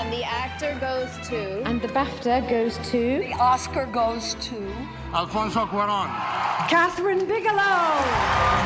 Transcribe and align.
And 0.00 0.10
the 0.10 0.24
actor 0.24 0.78
goes 0.80 1.10
to. 1.28 1.62
And 1.68 1.82
the 1.82 1.88
BAFTA 1.88 2.48
goes 2.48 2.78
to. 2.90 3.18
The 3.18 3.34
Oscar 3.34 3.84
goes 3.84 4.34
to. 4.36 4.56
Alfonso 5.12 5.66
Cuaron. 5.66 6.08
Catherine 6.70 7.26
Bigelow. 7.26 8.00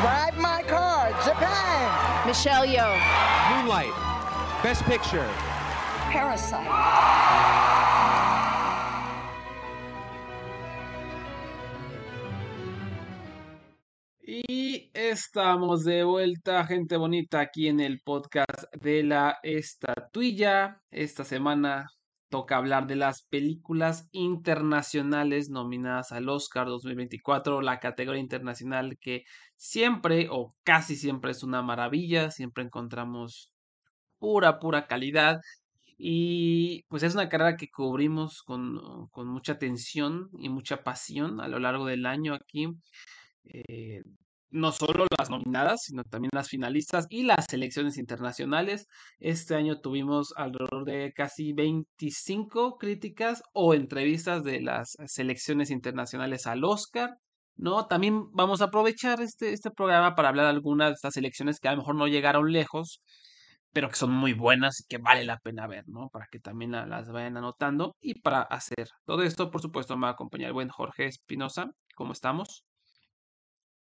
Drive 0.01 0.37
My 0.37 0.63
Car, 0.65 1.09
Japan. 1.25 2.25
Michelle 2.25 2.65
Yeoh. 2.65 2.95
Moonlight. 3.51 3.91
Best 4.63 4.83
Picture. 4.85 5.27
Parasite. 6.09 6.65
Estamos 15.09 15.83
de 15.83 16.03
vuelta, 16.03 16.65
gente 16.65 16.97
bonita, 16.97 17.39
aquí 17.39 17.67
en 17.67 17.79
el 17.79 17.99
podcast 18.03 18.63
de 18.73 19.03
la 19.03 19.37
estatuilla. 19.43 20.81
Esta 20.89 21.23
semana 21.23 21.87
toca 22.29 22.57
hablar 22.57 22.87
de 22.87 22.95
las 22.95 23.23
películas 23.23 24.07
internacionales 24.11 25.49
nominadas 25.49 26.11
al 26.11 26.27
Oscar 26.29 26.65
2024, 26.67 27.61
la 27.61 27.79
categoría 27.79 28.21
internacional 28.21 28.97
que 28.99 29.23
siempre 29.55 30.27
o 30.31 30.55
casi 30.63 30.95
siempre 30.95 31.31
es 31.31 31.43
una 31.43 31.61
maravilla, 31.61 32.31
siempre 32.31 32.63
encontramos 32.63 33.51
pura, 34.17 34.59
pura 34.59 34.87
calidad. 34.87 35.39
Y 35.97 36.83
pues 36.89 37.03
es 37.03 37.13
una 37.13 37.29
carrera 37.29 37.57
que 37.57 37.69
cubrimos 37.69 38.41
con, 38.43 39.07
con 39.11 39.27
mucha 39.27 39.53
atención 39.53 40.29
y 40.39 40.49
mucha 40.49 40.83
pasión 40.83 41.39
a 41.41 41.47
lo 41.47 41.59
largo 41.59 41.85
del 41.85 42.05
año 42.05 42.33
aquí. 42.33 42.67
Eh, 43.45 44.01
no 44.55 44.71
solo 44.71 45.05
las 45.19 45.29
nominadas, 45.29 45.83
sino 45.83 46.03
también 46.03 46.31
las 46.33 46.49
finalistas 46.49 47.07
y 47.09 47.23
las 47.23 47.45
selecciones 47.49 47.97
internacionales. 47.97 48.87
Este 49.19 49.55
año 49.55 49.79
tuvimos 49.81 50.33
alrededor 50.37 50.85
de 50.85 51.11
casi 51.13 51.53
25 51.53 52.77
críticas 52.77 53.43
o 53.53 53.73
entrevistas 53.73 54.43
de 54.43 54.61
las 54.61 54.95
selecciones 55.07 55.69
internacionales 55.71 56.47
al 56.47 56.63
Oscar. 56.63 57.17
¿no? 57.57 57.87
También 57.87 58.31
vamos 58.31 58.61
a 58.61 58.65
aprovechar 58.65 59.21
este, 59.21 59.53
este 59.53 59.71
programa 59.71 60.15
para 60.15 60.29
hablar 60.29 60.45
de 60.45 60.51
algunas 60.51 60.89
de 60.89 60.93
estas 60.93 61.13
selecciones 61.13 61.59
que 61.59 61.67
a 61.67 61.71
lo 61.71 61.79
mejor 61.79 61.95
no 61.95 62.07
llegaron 62.07 62.51
lejos, 62.51 63.01
pero 63.73 63.89
que 63.89 63.95
son 63.95 64.11
muy 64.11 64.33
buenas 64.33 64.81
y 64.81 64.85
que 64.87 64.97
vale 64.99 65.25
la 65.25 65.37
pena 65.39 65.67
ver, 65.67 65.83
¿no? 65.87 66.09
Para 66.09 66.27
que 66.31 66.39
también 66.39 66.71
las 66.71 67.09
vayan 67.11 67.37
anotando. 67.37 67.95
Y 68.01 68.21
para 68.21 68.41
hacer 68.41 68.87
todo 69.05 69.23
esto, 69.23 69.51
por 69.51 69.61
supuesto, 69.61 69.97
me 69.97 70.03
va 70.03 70.09
a 70.09 70.11
acompañar 70.13 70.47
el 70.47 70.53
buen 70.53 70.69
Jorge 70.69 71.07
Espinosa. 71.07 71.71
¿Cómo 71.95 72.13
estamos? 72.13 72.63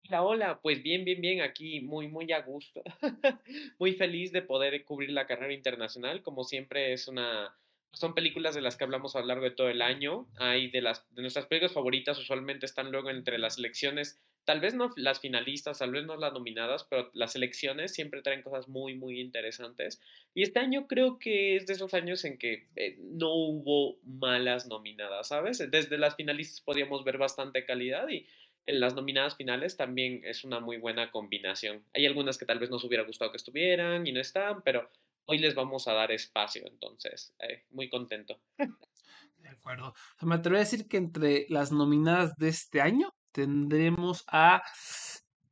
Hola, 0.08 0.22
hola, 0.22 0.60
pues 0.60 0.82
bien, 0.82 1.04
bien, 1.04 1.20
bien, 1.22 1.40
aquí 1.40 1.80
muy, 1.80 2.08
muy 2.08 2.30
a 2.32 2.42
gusto, 2.42 2.82
muy 3.78 3.94
feliz 3.94 4.32
de 4.32 4.42
poder 4.42 4.84
cubrir 4.84 5.10
la 5.10 5.26
carrera 5.26 5.54
internacional, 5.54 6.22
como 6.22 6.44
siempre 6.44 6.92
es 6.92 7.08
una, 7.08 7.56
son 7.92 8.14
películas 8.14 8.54
de 8.54 8.60
las 8.60 8.76
que 8.76 8.84
hablamos 8.84 9.16
a 9.16 9.20
lo 9.20 9.26
largo 9.26 9.44
de 9.44 9.52
todo 9.52 9.70
el 9.70 9.80
año, 9.80 10.28
hay 10.36 10.70
de 10.70 10.82
las, 10.82 11.06
de 11.14 11.22
nuestras 11.22 11.46
películas 11.46 11.72
favoritas 11.72 12.18
usualmente 12.18 12.66
están 12.66 12.92
luego 12.92 13.08
entre 13.08 13.38
las 13.38 13.54
selecciones, 13.54 14.20
tal 14.44 14.60
vez 14.60 14.74
no 14.74 14.92
las 14.96 15.20
finalistas, 15.20 15.78
tal 15.78 15.92
vez 15.92 16.04
no 16.04 16.16
las 16.16 16.34
nominadas, 16.34 16.84
pero 16.84 17.10
las 17.14 17.32
selecciones 17.32 17.94
siempre 17.94 18.20
traen 18.20 18.42
cosas 18.42 18.68
muy, 18.68 18.94
muy 18.94 19.18
interesantes, 19.20 20.02
y 20.34 20.42
este 20.42 20.58
año 20.60 20.86
creo 20.86 21.18
que 21.18 21.56
es 21.56 21.66
de 21.66 21.72
esos 21.72 21.94
años 21.94 22.26
en 22.26 22.36
que 22.36 22.68
eh, 22.76 22.98
no 22.98 23.32
hubo 23.32 23.96
malas 24.02 24.66
nominadas, 24.66 25.28
¿sabes? 25.28 25.58
Desde 25.70 25.96
las 25.96 26.16
finalistas 26.16 26.60
podíamos 26.60 27.04
ver 27.04 27.16
bastante 27.16 27.64
calidad 27.64 28.06
y 28.10 28.26
en 28.66 28.80
las 28.80 28.94
nominadas 28.94 29.36
finales 29.36 29.76
también 29.76 30.22
es 30.24 30.44
una 30.44 30.60
muy 30.60 30.78
buena 30.78 31.10
combinación. 31.10 31.84
Hay 31.92 32.06
algunas 32.06 32.38
que 32.38 32.46
tal 32.46 32.58
vez 32.58 32.70
nos 32.70 32.84
hubiera 32.84 33.04
gustado 33.04 33.30
que 33.30 33.36
estuvieran 33.36 34.06
y 34.06 34.12
no 34.12 34.20
están, 34.20 34.62
pero 34.62 34.90
hoy 35.26 35.38
les 35.38 35.54
vamos 35.54 35.88
a 35.88 35.92
dar 35.92 36.12
espacio, 36.12 36.62
entonces, 36.66 37.34
eh, 37.40 37.64
muy 37.70 37.88
contento. 37.88 38.40
De 38.56 39.48
acuerdo. 39.48 39.94
Me 40.22 40.36
atrevo 40.36 40.56
a 40.56 40.60
decir 40.60 40.88
que 40.88 40.96
entre 40.96 41.46
las 41.48 41.70
nominadas 41.70 42.34
de 42.36 42.48
este 42.48 42.80
año 42.80 43.10
tendremos 43.32 44.24
a 44.28 44.62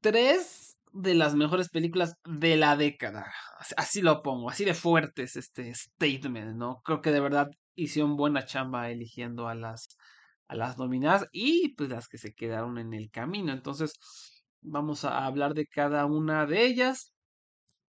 tres 0.01 0.77
de 0.93 1.15
las 1.15 1.35
mejores 1.35 1.69
películas 1.69 2.17
de 2.25 2.57
la 2.57 2.77
década. 2.77 3.33
Así 3.77 4.03
lo 4.03 4.23
pongo, 4.23 4.51
así 4.51 4.65
de 4.65 4.75
fuertes 4.75 5.37
este 5.37 5.75
statement, 5.75 6.57
¿no? 6.57 6.81
Creo 6.85 7.01
que 7.01 7.11
de 7.11 7.21
verdad 7.21 7.51
hicieron 7.75 8.17
buena 8.17 8.45
chamba 8.45 8.91
eligiendo 8.91 9.49
a 9.49 9.55
las 9.55 9.97
a 10.53 10.55
las 10.55 10.79
nominadas 10.79 11.27
y 11.33 11.75
pues 11.77 11.89
las 11.89 12.09
que 12.09 12.19
se 12.19 12.35
quedaron 12.35 12.79
en 12.79 12.93
el 12.93 13.11
camino. 13.11 13.53
Entonces, 13.53 13.95
vamos 14.61 15.05
a 15.05 15.25
hablar 15.25 15.55
de 15.55 15.67
cada 15.67 16.05
una 16.05 16.47
de 16.47 16.67
ellas. 16.67 17.13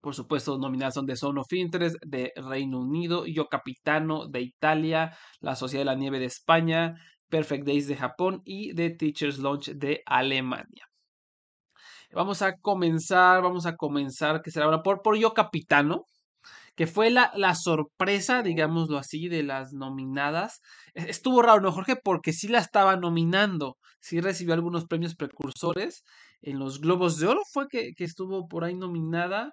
Por 0.00 0.14
supuesto, 0.14 0.58
nominadas 0.58 0.94
son 0.94 1.06
de 1.06 1.16
Zone 1.16 1.40
of 1.40 1.52
Interest 1.52 1.96
de 2.04 2.32
Reino 2.36 2.80
Unido, 2.80 3.26
Yo 3.26 3.48
Capitano 3.48 4.26
de 4.28 4.40
Italia, 4.40 5.16
La 5.40 5.56
Sociedad 5.56 5.82
de 5.82 5.86
la 5.86 5.94
Nieve 5.94 6.18
de 6.18 6.26
España, 6.26 6.94
Perfect 7.28 7.66
Days 7.66 7.86
de 7.86 7.96
Japón 7.96 8.40
y 8.44 8.74
The 8.74 8.90
Teacher's 8.90 9.38
Launch 9.38 9.70
de 9.70 10.02
Alemania. 10.06 10.86
Vamos 12.12 12.40
a 12.42 12.56
comenzar, 12.56 13.42
vamos 13.42 13.66
a 13.66 13.76
comenzar, 13.76 14.40
que 14.40 14.50
será 14.50 14.66
ahora 14.66 14.82
por, 14.82 15.02
por 15.02 15.16
Yo 15.18 15.34
Capitano, 15.34 16.04
que 16.74 16.86
fue 16.86 17.10
la, 17.10 17.32
la 17.36 17.54
sorpresa, 17.54 18.42
digámoslo 18.42 18.98
así, 18.98 19.28
de 19.28 19.42
las 19.42 19.72
nominadas. 19.72 20.60
E, 20.94 21.10
estuvo 21.10 21.42
raro, 21.42 21.60
¿no, 21.60 21.72
Jorge? 21.72 21.96
Porque 21.96 22.32
sí 22.32 22.48
la 22.48 22.58
estaba 22.58 22.96
nominando, 22.96 23.78
sí 24.00 24.20
recibió 24.20 24.54
algunos 24.54 24.86
premios 24.86 25.14
precursores. 25.14 26.04
En 26.42 26.58
los 26.58 26.80
Globos 26.80 27.18
de 27.18 27.28
Oro 27.28 27.42
fue 27.52 27.68
que, 27.68 27.94
que 27.94 28.04
estuvo 28.04 28.48
por 28.48 28.64
ahí 28.64 28.74
nominada. 28.74 29.52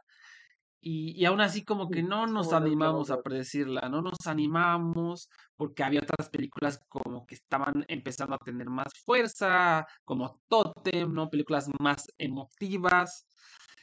Y, 0.84 1.14
y, 1.16 1.26
aún 1.26 1.42
así 1.42 1.64
como 1.64 1.90
que 1.90 2.02
no 2.02 2.26
nos 2.26 2.54
animamos 2.54 3.12
a 3.12 3.22
predecirla, 3.22 3.88
no 3.88 4.02
nos 4.02 4.26
animamos 4.26 5.30
porque 5.56 5.84
había 5.84 6.02
otras 6.02 6.30
películas 6.32 6.84
como 6.90 7.28
que 7.28 7.36
estaban 7.36 7.86
empezando 7.88 8.34
a 8.34 8.40
tener 8.40 8.68
más 8.68 8.88
fuerza, 9.06 9.86
como 10.04 10.42
Totem, 10.48 11.14
¿no? 11.14 11.30
Películas 11.30 11.70
más 11.80 12.08
emotivas. 12.18 13.28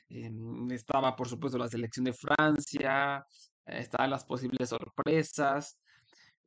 Estaba, 0.09 1.17
por 1.17 1.29
supuesto, 1.29 1.59
la 1.59 1.69
selección 1.69 2.05
de 2.05 2.13
Francia, 2.15 3.25
estaban 3.67 4.11
las 4.11 4.25
posibles 4.25 4.71
sorpresas, 4.71 5.79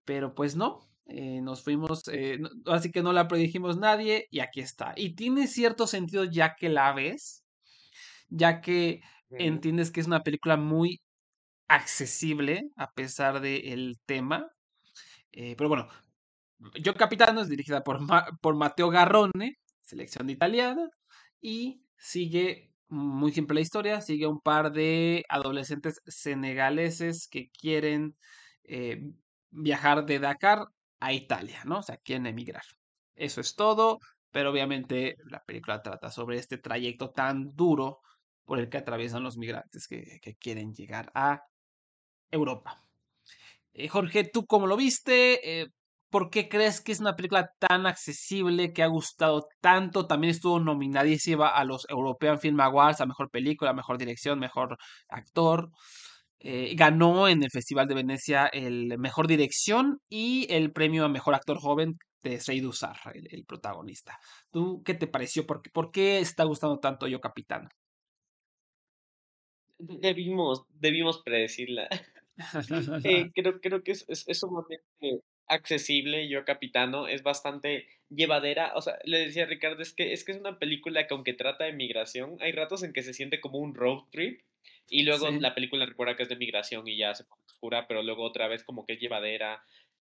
pero 0.03 0.33
pues 0.33 0.55
no, 0.55 0.89
eh, 1.05 1.41
nos 1.41 1.63
fuimos, 1.63 2.07
eh, 2.07 2.39
así 2.67 2.91
que 2.91 3.03
no 3.03 3.13
la 3.13 3.27
predijimos 3.27 3.77
nadie 3.77 4.27
y 4.31 4.39
aquí 4.39 4.61
está. 4.61 4.93
Y 4.95 5.15
tiene 5.15 5.47
cierto 5.47 5.87
sentido 5.87 6.23
ya 6.23 6.55
que 6.55 6.69
la 6.69 6.93
ves, 6.93 7.43
ya 8.29 8.61
que 8.61 9.01
entiendes 9.31 9.91
que 9.91 10.01
es 10.01 10.07
una 10.07 10.23
película 10.23 10.57
muy 10.57 11.01
accesible 11.67 12.63
a 12.77 12.91
pesar 12.91 13.41
del 13.41 13.97
tema. 14.05 14.47
Eh, 15.31 15.55
pero 15.57 15.69
bueno, 15.69 15.87
Yo 16.81 16.93
Capitano 16.95 17.41
es 17.41 17.49
dirigida 17.49 17.83
por, 17.83 17.99
por 18.41 18.55
Matteo 18.55 18.89
Garrone, 18.89 19.57
selección 19.81 20.27
de 20.27 20.33
italiana, 20.33 20.89
y 21.41 21.83
sigue 21.97 22.70
muy 22.91 23.31
simple 23.31 23.55
la 23.55 23.61
historia, 23.61 24.01
sigue 24.01 24.27
un 24.27 24.41
par 24.41 24.71
de 24.73 25.23
adolescentes 25.29 26.01
senegaleses 26.05 27.27
que 27.29 27.49
quieren 27.49 28.17
eh, 28.65 29.01
viajar 29.49 30.05
de 30.05 30.19
Dakar 30.19 30.65
a 30.99 31.13
Italia, 31.13 31.61
¿no? 31.65 31.79
O 31.79 31.83
sea, 31.83 31.97
quieren 31.97 32.27
emigrar. 32.27 32.63
Eso 33.15 33.39
es 33.41 33.55
todo, 33.55 33.99
pero 34.31 34.51
obviamente 34.51 35.15
la 35.25 35.41
película 35.43 35.81
trata 35.81 36.11
sobre 36.11 36.37
este 36.37 36.57
trayecto 36.57 37.11
tan 37.11 37.55
duro 37.55 38.01
por 38.45 38.59
el 38.59 38.69
que 38.69 38.77
atraviesan 38.77 39.23
los 39.23 39.37
migrantes 39.37 39.87
que, 39.87 40.19
quieren 40.39 40.73
llegar 40.73 41.11
a 41.15 41.43
Europa. 42.29 42.83
Eh, 43.73 43.87
Jorge, 43.87 44.25
¿tú 44.25 44.45
cómo 44.45 44.67
lo 44.67 44.75
viste? 44.75 45.61
Eh, 45.61 45.67
¿Por 46.11 46.29
qué 46.29 46.49
crees 46.49 46.81
que 46.81 46.91
es 46.91 46.99
una 46.99 47.15
película 47.15 47.53
tan 47.57 47.87
accesible, 47.87 48.73
que 48.73 48.83
ha 48.83 48.87
gustado 48.87 49.47
tanto? 49.61 50.07
También 50.07 50.31
estuvo 50.31 50.59
nominadísima 50.59 51.47
a 51.47 51.63
los 51.63 51.87
European 51.89 52.37
Film 52.37 52.59
Awards, 52.59 52.99
a 52.99 53.05
Mejor 53.05 53.29
Película, 53.31 53.73
Mejor 53.73 53.97
Dirección, 53.97 54.37
Mejor 54.37 54.77
Actor. 55.07 55.69
Eh, 56.39 56.75
ganó 56.75 57.29
en 57.29 57.43
el 57.43 57.49
Festival 57.49 57.87
de 57.87 57.95
Venecia 57.95 58.47
el 58.47 58.97
Mejor 58.97 59.27
Dirección 59.27 59.99
y 60.09 60.47
el 60.49 60.73
premio 60.73 61.05
a 61.05 61.09
Mejor 61.09 61.33
Actor 61.33 61.59
Joven 61.59 61.95
de 62.23 62.41
Seydou 62.41 62.71
Usar, 62.71 62.97
el, 63.13 63.45
protagonista. 63.45 64.17
¿Tú 64.51 64.83
qué 64.83 64.93
te 64.93 65.07
pareció? 65.07 65.47
¿Por 65.47 65.61
qué, 65.61 65.69
¿Por 65.69 65.91
qué 65.91 66.19
está 66.19 66.43
gustando 66.43 66.79
tanto 66.79 67.07
Yo 67.07 67.21
Capitán? 67.21 67.69
Debimos, 69.77 70.65
debimos 70.69 71.21
predecirla. 71.23 71.87
Eh, 73.05 73.31
creo, 73.33 73.61
creo 73.61 73.83
que 73.83 73.91
es, 73.91 74.05
es, 74.07 74.23
es 74.27 74.39
sumamente 74.39 74.83
accesible, 75.51 76.27
Yo 76.27 76.45
Capitano, 76.45 77.07
es 77.07 77.23
bastante 77.23 77.87
llevadera. 78.09 78.73
O 78.75 78.81
sea, 78.81 78.97
le 79.03 79.19
decía 79.19 79.43
a 79.43 79.47
Ricardo, 79.47 79.81
es 79.81 79.93
que, 79.93 80.13
es 80.13 80.23
que 80.23 80.31
es 80.31 80.39
una 80.39 80.57
película 80.57 81.05
que 81.07 81.13
aunque 81.13 81.33
trata 81.33 81.65
de 81.65 81.73
migración, 81.73 82.37
hay 82.39 82.51
ratos 82.51 82.83
en 82.83 82.93
que 82.93 83.03
se 83.03 83.13
siente 83.13 83.41
como 83.41 83.59
un 83.59 83.75
road 83.75 84.03
trip. 84.11 84.41
Y 84.89 85.03
luego 85.03 85.29
la 85.31 85.55
película 85.55 85.85
recuerda 85.85 86.15
que 86.15 86.23
es 86.23 86.29
de 86.29 86.35
migración 86.35 86.87
y 86.87 86.97
ya 86.97 87.13
se 87.13 87.23
pone 87.23 87.41
oscura, 87.45 87.87
pero 87.87 88.03
luego 88.03 88.23
otra 88.23 88.47
vez 88.47 88.63
como 88.63 88.85
que 88.85 88.93
es 88.93 88.99
llevadera. 88.99 89.63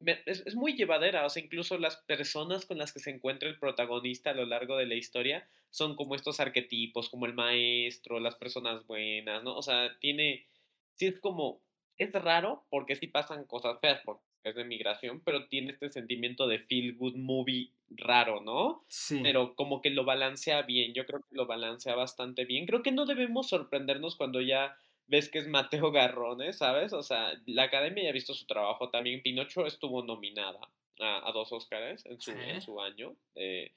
Es, 0.06 0.44
es, 0.46 0.56
muy 0.56 0.78
llevadera, 0.78 1.26
o 1.26 1.30
sea, 1.30 1.44
incluso 1.44 1.78
las 1.78 1.98
personas 1.98 2.66
con 2.66 2.78
las 2.78 2.94
que 2.94 3.00
se 3.00 3.10
encuentra 3.10 3.50
el 3.50 3.60
protagonista 3.60 4.30
a 4.30 4.34
lo 4.34 4.46
largo 4.46 4.78
de 4.78 4.86
la 4.86 4.96
historia 4.96 5.50
son 5.70 5.98
como 5.98 6.16
estos 6.16 6.40
arquetipos, 6.40 7.10
como 7.10 7.26
el 7.26 7.34
maestro, 7.34 8.22
las 8.22 8.36
personas 8.36 8.88
buenas, 8.88 9.44
¿no? 9.44 9.58
O 9.58 9.62
sea, 9.62 9.98
tiene, 10.00 10.48
sí 10.96 11.08
es 11.08 11.20
como 11.20 11.62
es 11.98 12.14
raro 12.14 12.66
porque 12.70 12.96
sí 12.96 13.08
pasan 13.08 13.44
cosas 13.44 13.78
feas 13.82 14.02
porque 14.06 14.24
es 14.44 14.56
de 14.56 14.64
migración, 14.64 15.22
pero 15.24 15.48
tiene 15.48 15.72
este 15.72 15.90
sentimiento 15.90 16.48
de 16.48 16.60
feel 16.60 16.96
good 16.96 17.16
movie 17.16 17.72
raro, 17.90 18.42
¿no? 18.42 18.84
Sí. 18.88 19.20
Pero 19.22 19.56
como 19.56 19.82
que 19.82 19.90
lo 19.90 20.06
balancea 20.06 20.62
bien, 20.62 20.94
yo 20.94 21.06
creo 21.06 21.20
que 21.20 21.36
lo 21.36 21.46
balancea 21.46 21.96
bastante 21.96 22.46
bien. 22.46 22.66
Creo 22.66 22.82
que 22.82 22.92
no 22.92 23.06
debemos 23.06 23.50
sorprendernos 23.50 24.16
cuando 24.16 24.42
ya 24.42 24.78
ves 25.08 25.30
que 25.30 25.40
es 25.40 25.48
Mateo 25.48 25.92
Garrone, 25.92 26.54
¿sabes? 26.54 26.94
O 26.94 27.04
sea, 27.04 27.34
la 27.46 27.64
academia 27.64 28.04
ya 28.04 28.10
ha 28.10 28.14
visto 28.14 28.34
su 28.34 28.46
trabajo 28.46 28.90
también. 28.90 29.22
Pinocho 29.22 29.66
estuvo 29.66 30.04
nominada 30.04 30.60
a, 31.00 31.32
dos 31.34 31.52
Oscars 31.52 32.06
en 32.06 32.22
su, 32.22 32.32
en 32.32 32.62
su 32.62 32.80
año. 32.80 33.16
Eh, 33.36 33.72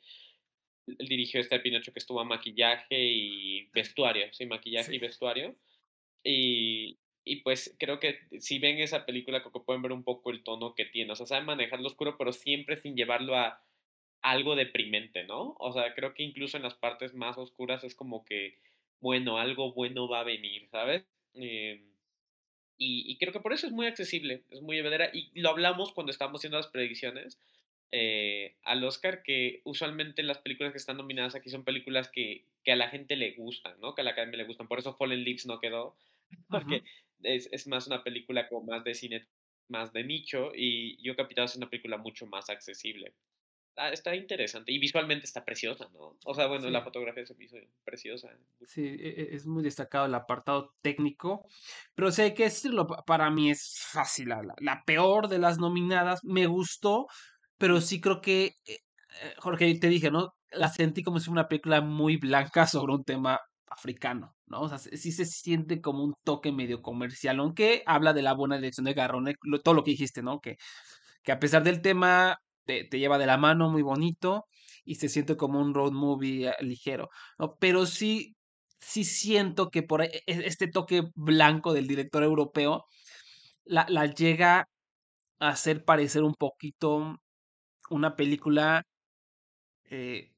él 0.86 1.08
dirigió 1.08 1.40
este 1.40 1.58
Pinocho 1.60 1.92
que 1.92 2.00
estuvo 2.00 2.20
a 2.20 2.24
maquillaje 2.24 3.00
y 3.00 3.66
vestuario, 3.72 4.26
sí, 4.32 4.46
maquillaje 4.46 4.94
y 4.94 4.98
vestuario. 4.98 5.54
Y, 6.24 6.98
y 7.24 7.36
pues 7.36 7.76
creo 7.78 8.00
que 8.00 8.18
si 8.40 8.58
ven 8.58 8.78
esa 8.78 9.06
película, 9.06 9.40
creo 9.40 9.52
que 9.52 9.60
pueden 9.60 9.82
ver 9.82 9.92
un 9.92 10.02
poco 10.02 10.30
el 10.30 10.42
tono 10.42 10.74
que 10.74 10.86
tiene. 10.86 11.12
O 11.12 11.16
sea, 11.16 11.26
sabe 11.26 11.44
manejar 11.44 11.80
lo 11.80 11.86
oscuro, 11.86 12.16
pero 12.18 12.32
siempre 12.32 12.76
sin 12.76 12.96
llevarlo 12.96 13.36
a 13.36 13.62
algo 14.22 14.56
deprimente, 14.56 15.24
¿no? 15.24 15.54
O 15.58 15.72
sea, 15.72 15.94
creo 15.94 16.14
que 16.14 16.22
incluso 16.22 16.56
en 16.56 16.62
las 16.62 16.74
partes 16.74 17.14
más 17.14 17.38
oscuras 17.38 17.84
es 17.84 17.94
como 17.94 18.24
que, 18.24 18.58
bueno, 19.00 19.38
algo 19.38 19.72
bueno 19.72 20.08
va 20.08 20.20
a 20.20 20.24
venir, 20.24 20.68
¿sabes? 20.70 21.04
Eh, 21.34 21.84
y, 22.78 23.16
creo 23.18 23.32
que 23.32 23.40
por 23.40 23.52
eso 23.52 23.68
es 23.68 23.72
muy 23.72 23.86
accesible, 23.86 24.42
es 24.50 24.60
muy 24.60 24.76
llevadera. 24.76 25.10
Y 25.12 25.30
lo 25.40 25.50
hablamos 25.50 25.92
cuando 25.92 26.10
estábamos 26.10 26.40
haciendo 26.40 26.56
las 26.56 26.66
predicciones 26.66 27.38
eh, 27.92 28.56
al 28.64 28.82
Oscar, 28.82 29.22
que 29.22 29.60
usualmente 29.64 30.24
las 30.24 30.38
películas 30.38 30.72
que 30.72 30.78
están 30.78 30.96
nominadas 30.96 31.36
aquí 31.36 31.48
son 31.48 31.62
películas 31.62 32.08
que, 32.08 32.44
que, 32.64 32.72
a 32.72 32.76
la 32.76 32.88
gente 32.88 33.14
le 33.14 33.32
gustan, 33.32 33.78
¿no? 33.80 33.94
Que 33.94 34.00
a 34.00 34.04
la 34.04 34.10
academia 34.10 34.38
le 34.38 34.46
gustan. 34.46 34.66
Por 34.66 34.80
eso 34.80 34.96
Fallen 34.96 35.22
Leaves 35.22 35.46
no 35.46 35.60
quedó, 35.60 35.94
porque 36.48 36.82
es, 37.22 37.48
es, 37.52 37.66
más 37.66 37.86
una 37.86 38.02
película 38.02 38.48
como 38.48 38.64
más 38.72 38.84
de 38.84 38.94
cine, 38.94 39.26
más 39.68 39.92
de 39.92 40.04
nicho, 40.04 40.52
y 40.54 41.02
Yo 41.02 41.16
Capitán 41.16 41.46
es 41.46 41.56
una 41.56 41.70
película 41.70 41.96
mucho 41.96 42.26
más 42.26 42.50
accesible. 42.50 43.14
Ah, 43.76 43.88
está 43.88 44.14
interesante 44.14 44.70
y 44.70 44.78
visualmente 44.78 45.24
está 45.24 45.44
preciosa, 45.44 45.88
¿no? 45.94 46.18
O 46.26 46.34
sea, 46.34 46.46
bueno, 46.46 46.68
la 46.68 46.82
fotografía 46.82 47.24
se 47.24 47.34
hizo 47.38 47.56
preciosa. 47.84 48.28
Sí, 48.66 48.84
e, 48.84 49.08
e, 49.08 49.34
es 49.34 49.46
muy 49.46 49.62
destacado 49.62 50.04
el 50.04 50.14
apartado 50.14 50.74
técnico, 50.82 51.46
pero 51.94 52.12
sé 52.12 52.24
hay 52.24 52.34
que 52.34 52.44
decirlo, 52.44 52.86
para 52.86 53.30
mí 53.30 53.50
es 53.50 53.78
fácil, 53.90 54.28
la, 54.28 54.42
la 54.58 54.82
peor 54.84 55.28
de 55.28 55.38
las 55.38 55.58
nominadas, 55.58 56.22
me 56.22 56.46
gustó, 56.46 57.06
pero 57.56 57.80
sí 57.80 57.98
creo 58.00 58.20
que, 58.20 58.56
eh, 58.66 58.78
eh, 59.22 59.34
Jorge, 59.38 59.74
te 59.78 59.88
dije, 59.88 60.10
¿no? 60.10 60.34
La 60.50 60.68
sentí 60.68 61.02
como 61.02 61.18
si 61.18 61.26
fuera 61.26 61.42
una 61.42 61.48
película 61.48 61.80
muy 61.80 62.18
blanca 62.18 62.66
sobre 62.66 62.92
un 62.92 63.04
tema 63.04 63.40
africano, 63.68 64.34
¿no? 64.52 64.68
Sí 64.78 65.12
se 65.12 65.24
siente 65.24 65.80
como 65.80 66.04
un 66.04 66.14
toque 66.24 66.52
medio 66.52 66.82
comercial, 66.82 67.40
aunque 67.40 67.82
habla 67.86 68.12
de 68.12 68.22
la 68.22 68.34
buena 68.34 68.56
dirección 68.56 68.84
de 68.84 68.94
Garrone, 68.94 69.34
todo 69.64 69.74
lo 69.74 69.82
que 69.82 69.92
dijiste, 69.92 70.22
¿no? 70.22 70.40
Que, 70.40 70.56
que 71.24 71.32
a 71.32 71.38
pesar 71.40 71.64
del 71.64 71.82
tema 71.82 72.38
te, 72.64 72.84
lleva 72.90 73.18
de 73.18 73.26
la 73.26 73.38
mano 73.38 73.70
muy 73.70 73.82
bonito 73.82 74.46
y 74.84 74.96
se 74.96 75.08
siente 75.08 75.36
como 75.36 75.60
un 75.60 75.74
road 75.74 75.92
movie 75.92 76.48
eh, 76.50 76.54
ligero. 76.60 77.08
Pero 77.60 77.86
sí, 77.86 78.36
sí 78.80 79.04
siento 79.04 79.70
que 79.70 79.82
por 79.82 80.02
e, 80.02 80.22
este 80.26 80.68
toque 80.68 81.04
blanco 81.14 81.72
del 81.72 81.88
director 81.88 82.22
europeo 82.22 82.84
la, 83.64 83.86
la 83.88 84.06
llega 84.06 84.68
a 85.40 85.48
hacer 85.48 85.84
parecer 85.84 86.22
un 86.24 86.34
poquito 86.34 87.16
una 87.90 88.16
película 88.16 88.84
eh, 89.90 90.32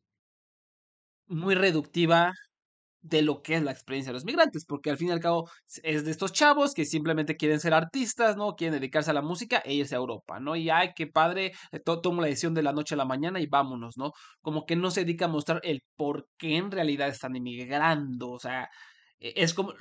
muy 1.26 1.54
reductiva 1.54 2.32
de 3.04 3.20
lo 3.22 3.42
que 3.42 3.56
es 3.56 3.62
la 3.62 3.70
experiencia 3.70 4.10
de 4.10 4.14
los 4.14 4.24
migrantes, 4.24 4.64
porque 4.64 4.90
al 4.90 4.96
fin 4.96 5.08
y 5.08 5.10
al 5.12 5.20
cabo 5.20 5.48
es 5.82 6.04
de 6.06 6.10
estos 6.10 6.32
chavos 6.32 6.72
que 6.72 6.86
simplemente 6.86 7.36
quieren 7.36 7.60
ser 7.60 7.74
artistas, 7.74 8.36
¿no? 8.36 8.56
Quieren 8.56 8.80
dedicarse 8.80 9.10
a 9.10 9.14
la 9.14 9.20
música 9.22 9.58
e 9.64 9.74
irse 9.74 9.94
a 9.94 9.98
Europa, 9.98 10.40
¿no? 10.40 10.56
Y 10.56 10.70
ay, 10.70 10.92
qué 10.96 11.06
padre, 11.06 11.52
eh, 11.70 11.80
tomo 11.80 12.22
la 12.22 12.28
decisión 12.28 12.54
de 12.54 12.62
la 12.62 12.72
noche 12.72 12.94
a 12.94 12.98
la 12.98 13.04
mañana 13.04 13.40
y 13.40 13.46
vámonos, 13.46 13.98
¿no? 13.98 14.12
Como 14.40 14.64
que 14.64 14.74
no 14.74 14.90
se 14.90 15.02
dedica 15.04 15.26
a 15.26 15.28
mostrar 15.28 15.60
el 15.64 15.82
por 15.96 16.28
qué 16.38 16.56
en 16.56 16.70
realidad 16.70 17.08
están 17.08 17.36
emigrando, 17.36 18.30
o 18.30 18.38
sea, 18.38 18.70
e, 19.20 19.34
es 19.36 19.52
como 19.54 19.74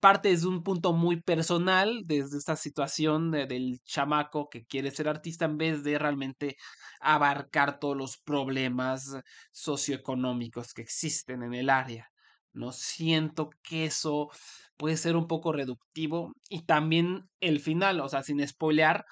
parte 0.00 0.28
desde 0.28 0.46
un 0.46 0.62
punto 0.62 0.92
muy 0.92 1.20
personal, 1.22 2.02
desde 2.06 2.38
esta 2.38 2.54
situación 2.56 3.32
del 3.32 3.80
chamaco 3.84 4.48
que 4.48 4.64
quiere 4.66 4.90
ser 4.92 5.08
artista 5.08 5.46
en 5.46 5.58
vez 5.58 5.82
de 5.82 5.98
realmente 5.98 6.56
abarcar 7.00 7.80
todos 7.80 7.96
los 7.96 8.18
problemas 8.18 9.16
socioeconómicos 9.52 10.72
que 10.74 10.82
existen 10.82 11.42
en 11.42 11.54
el 11.54 11.70
área. 11.70 12.08
No 12.56 12.72
siento 12.72 13.50
que 13.62 13.86
eso 13.86 14.30
puede 14.76 14.96
ser 14.96 15.16
un 15.16 15.26
poco 15.28 15.52
reductivo 15.52 16.32
y 16.48 16.64
también 16.66 17.28
el 17.40 17.60
final, 17.60 18.00
o 18.00 18.08
sea, 18.08 18.22
sin 18.22 18.46
spoilear, 18.46 19.04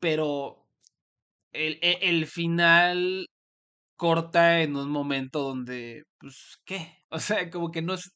pero 0.00 0.66
el, 1.52 1.78
e, 1.82 1.98
el 2.02 2.26
final 2.26 3.26
corta 3.96 4.62
en 4.62 4.76
un 4.76 4.90
momento 4.90 5.40
donde, 5.42 6.04
pues, 6.18 6.58
¿qué? 6.66 6.98
O 7.10 7.18
sea, 7.20 7.50
como 7.50 7.70
que 7.70 7.82
no 7.82 7.94
es 7.94 8.10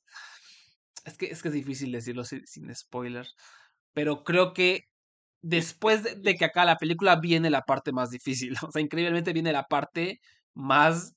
es 1.06 1.16
que, 1.16 1.26
es 1.26 1.40
que 1.42 1.48
es 1.48 1.54
difícil 1.54 1.92
decirlo 1.92 2.24
sin, 2.24 2.74
spoilers. 2.74 3.34
Pero 3.94 4.24
creo 4.24 4.52
que 4.52 4.82
después 5.42 6.02
de, 6.22 6.34
que 6.36 6.44
acá 6.44 6.64
la 6.64 6.76
película 6.76 7.16
viene 7.16 7.50
la 7.50 7.62
parte 7.62 7.92
más 7.92 8.10
difícil. 8.10 8.54
O 8.68 8.72
sea, 8.72 8.82
increíblemente 8.82 9.32
viene 9.32 9.52
la 9.52 9.64
parte 9.64 10.20
más 10.54 11.14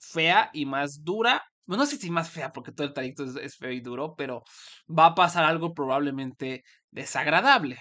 fea 0.00 0.50
y 0.54 0.66
más 0.66 1.04
dura. 1.04 1.42
Bueno, 1.68 1.82
no 1.84 1.86
sé 1.86 1.98
si 1.98 2.10
más 2.10 2.30
fea 2.30 2.52
porque 2.52 2.72
todo 2.72 2.86
el 2.86 2.94
trayecto 2.94 3.24
es, 3.24 3.56
feo 3.58 3.70
y 3.72 3.80
duro, 3.82 4.14
pero 4.16 4.42
va 4.88 5.06
a 5.06 5.14
pasar 5.14 5.44
algo 5.44 5.74
probablemente 5.74 6.64
desagradable. 6.90 7.78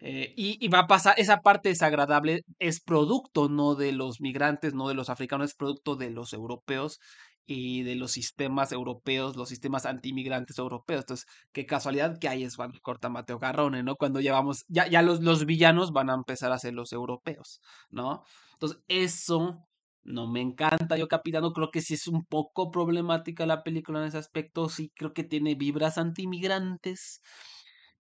Eh, 0.00 0.34
y, 0.36 0.66
va 0.68 0.80
a 0.80 0.86
pasar, 0.88 1.14
esa 1.18 1.42
parte 1.42 1.68
desagradable 1.68 2.42
es 2.58 2.80
producto 2.80 3.48
no 3.48 3.76
de 3.76 3.92
los 3.92 4.20
migrantes, 4.20 4.74
no 4.74 4.88
de 4.88 4.94
los 4.94 5.08
africanos, 5.08 5.50
es 5.50 5.54
producto 5.54 5.94
de 5.94 6.10
los 6.10 6.32
europeos 6.32 6.98
y 7.46 7.82
de 7.84 7.94
los 7.94 8.10
sistemas 8.10 8.72
europeos, 8.72 9.36
los 9.36 9.48
sistemas 9.48 9.86
antimigrantes 9.86 10.58
europeos. 10.58 11.02
Entonces, 11.02 11.26
qué 11.52 11.66
casualidad 11.66 12.18
que 12.18 12.28
ahí 12.28 12.42
es 12.42 12.56
corta 12.82 13.08
Mateo 13.08 13.38
Garrone, 13.38 13.84
¿no? 13.84 13.94
Cuando 13.94 14.20
llevamos, 14.20 14.64
ya, 14.68 14.88
ya 14.88 15.02
los, 15.02 15.20
los 15.20 15.46
villanos 15.46 15.92
van 15.92 16.10
a 16.10 16.14
empezar 16.14 16.50
a 16.50 16.58
ser 16.58 16.74
los 16.74 16.92
europeos, 16.92 17.60
¿no? 17.90 18.24
Entonces, 18.54 18.80
eso 18.88 19.64
no 20.04 20.26
me 20.30 20.40
encanta. 20.40 20.96
Yo, 20.96 21.08
Capitano, 21.08 21.52
creo 21.52 21.70
que 21.70 21.80
sí 21.80 21.94
es 21.94 22.08
un 22.08 22.24
poco 22.24 22.70
problemática 22.70 23.46
la 23.46 23.62
película 23.62 24.00
en 24.00 24.06
ese 24.06 24.18
aspecto. 24.18 24.68
Sí, 24.68 24.92
creo 24.94 25.12
que 25.12 25.24
tiene 25.24 25.54
vibras 25.54 25.98
antimigrantes. 25.98 27.20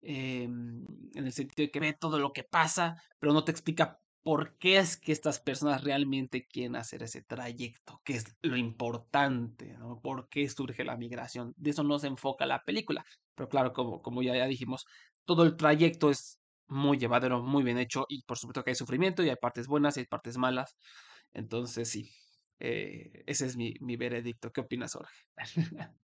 Eh, 0.03 0.45
en 0.45 0.87
el 1.15 1.33
sentido 1.33 1.67
de 1.67 1.71
que 1.71 1.81
ve 1.81 1.93
todo 1.93 2.19
lo 2.19 2.33
que 2.33 2.45
pasa, 2.45 2.97
pero 3.19 3.33
no 3.33 3.45
te 3.45 3.51
explica 3.53 4.01
por 4.23 4.57
qué 4.59 4.79
es 4.79 4.97
que 4.99 5.13
estas 5.13 5.41
personas 5.41 5.85
realmente 5.85 6.47
quieren 6.47 6.77
hacer 6.77 7.03
ese 7.03 7.23
trayecto, 7.23 8.01
que 8.05 8.15
es 8.15 8.37
lo 8.43 8.57
importante, 8.57 9.75
¿no? 9.79 10.01
¿Por 10.01 10.29
qué 10.29 10.49
surge 10.49 10.85
la 10.85 10.97
migración? 10.97 11.55
De 11.57 11.71
eso 11.71 11.83
no 11.85 11.99
se 11.99 12.07
enfoca 12.09 12.47
la 12.47 12.63
película. 12.65 13.05
Pero 13.35 13.49
claro, 13.49 13.73
como, 13.73 14.03
como 14.03 14.23
ya, 14.23 14.35
ya 14.37 14.47
dijimos, 14.47 14.85
todo 15.25 15.45
el 15.45 15.57
trayecto 15.57 16.11
es 16.11 16.39
muy 16.69 16.99
llevadero, 16.99 17.43
muy 17.43 17.63
bien 17.63 17.79
hecho 17.79 18.05
y 18.09 18.23
por 18.25 18.39
supuesto 18.39 18.63
que 18.63 18.71
hay 18.71 18.77
sufrimiento 18.77 19.23
y 19.23 19.29
hay 19.31 19.37
partes 19.37 19.67
buenas 19.67 19.97
y 19.97 20.01
hay 20.01 20.07
partes 20.07 20.37
malas. 20.37 20.77
Entonces 21.33 21.89
sí, 21.91 22.11
eh, 22.59 23.25
ese 23.27 23.47
es 23.47 23.57
mi, 23.57 23.75
mi 23.81 23.97
veredicto. 23.97 24.53
¿Qué 24.53 24.61
opinas, 24.63 24.95
Jorge? 24.95 25.15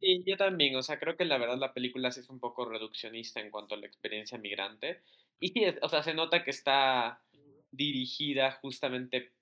Sí, 0.00 0.22
yo 0.26 0.36
también, 0.38 0.76
o 0.76 0.82
sea, 0.82 0.98
creo 0.98 1.16
que 1.16 1.26
la 1.26 1.36
verdad 1.36 1.58
la 1.58 1.74
película 1.74 2.10
sí 2.10 2.20
es 2.20 2.30
un 2.30 2.40
poco 2.40 2.64
reduccionista 2.64 3.40
en 3.40 3.50
cuanto 3.50 3.74
a 3.74 3.78
la 3.78 3.86
experiencia 3.86 4.38
migrante. 4.38 5.02
Y 5.40 5.52
o 5.82 5.88
sea, 5.88 6.02
se 6.02 6.14
nota 6.14 6.42
que 6.42 6.50
está 6.50 7.22
dirigida 7.70 8.52
justamente 8.52 9.32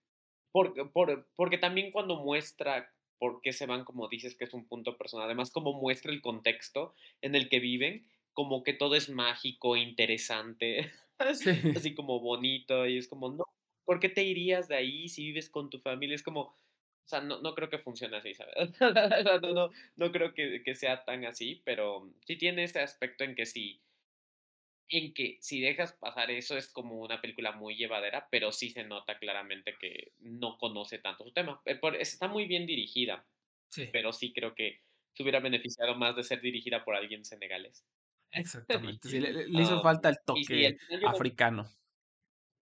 por, 0.52 0.92
por, 0.92 1.28
porque 1.37 1.58
también 1.58 1.92
cuando 1.92 2.16
muestra 2.16 2.92
por 3.18 3.40
qué 3.40 3.52
se 3.52 3.66
van, 3.66 3.85
como 3.85 4.08
dices, 4.08 4.37
que 4.37 4.44
es 4.44 4.54
un 4.54 4.66
punto 4.68 4.97
personal, 4.97 5.26
además 5.26 5.50
como 5.52 5.75
muestra 5.75 6.12
el 6.12 6.23
contexto 6.23 6.94
en 7.20 7.35
el 7.35 7.49
que 7.49 7.61
viven, 7.61 8.08
como 8.32 8.62
que 8.64 8.75
todo 8.75 8.97
es 8.97 9.08
mágico, 9.11 9.76
interesante, 9.76 10.92
así 11.76 11.94
como 11.94 12.20
bonito, 12.20 12.87
y 12.87 12.99
es 12.99 13.08
como, 13.08 13.30
no, 13.30 13.44
¿por 13.88 14.00
qué 14.00 14.11
te 14.11 14.23
irías 14.23 14.68
de 14.68 14.76
ahí 14.76 15.09
si 15.09 15.25
vives 15.25 15.49
con 15.49 15.71
tu 15.71 15.78
familia? 15.78 16.14
Es 16.14 16.23
como, 16.23 16.42
o 16.42 16.54
sea, 17.07 17.23
no, 17.23 17.40
no 17.40 17.54
creo 17.54 17.71
que 17.71 17.78
funcione 17.78 18.18
así, 18.18 18.35
¿sabes? 18.35 18.54
no, 19.42 19.54
no, 19.54 19.71
no 19.97 20.12
creo 20.12 20.35
que, 20.35 20.62
que, 20.62 20.75
sea 20.75 21.07
tan 21.07 21.25
así, 21.25 21.62
pero 21.64 22.12
sí 22.26 22.37
tiene 22.37 22.64
ese 22.64 22.80
aspecto 22.80 23.25
en 23.25 23.35
que 23.35 23.47
sí, 23.47 23.80
en 24.90 25.14
que 25.14 25.38
si 25.40 25.62
dejas 25.62 25.95
pasar 25.95 26.30
eso 26.30 26.59
es 26.59 26.68
como 26.68 27.00
una 27.00 27.23
película 27.23 27.52
muy 27.52 27.76
llevadera, 27.76 28.28
pero 28.30 28.52
sí 28.52 28.68
se 28.68 28.85
nota 28.85 29.18
claramente 29.18 29.75
que 29.80 30.12
no 30.18 30.59
conoce 30.59 30.99
tanto 30.99 31.25
su 31.25 31.33
tema. 31.33 31.62
Eh, 31.64 31.80
está 31.99 32.28
muy 32.28 32.45
bien 32.45 32.66
dirigida, 32.66 33.25
sí. 33.71 33.88
pero 33.90 34.12
sí 34.12 34.35
creo 34.35 34.54
que 34.54 34.83
se 35.14 35.23
hubiera 35.23 35.40
beneficiado 35.40 35.95
más 35.95 36.14
de 36.14 36.25
ser 36.25 36.42
dirigida 36.42 36.85
por 36.85 36.95
alguien 36.95 37.25
senegalés. 37.25 37.87
Exactamente, 38.33 39.09
sí, 39.09 39.18
le, 39.18 39.49
hizo 39.49 39.80
falta 39.83 40.11
el 40.11 40.18
toque 40.26 40.76
africano. 41.07 41.71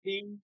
Sí, 0.04 0.42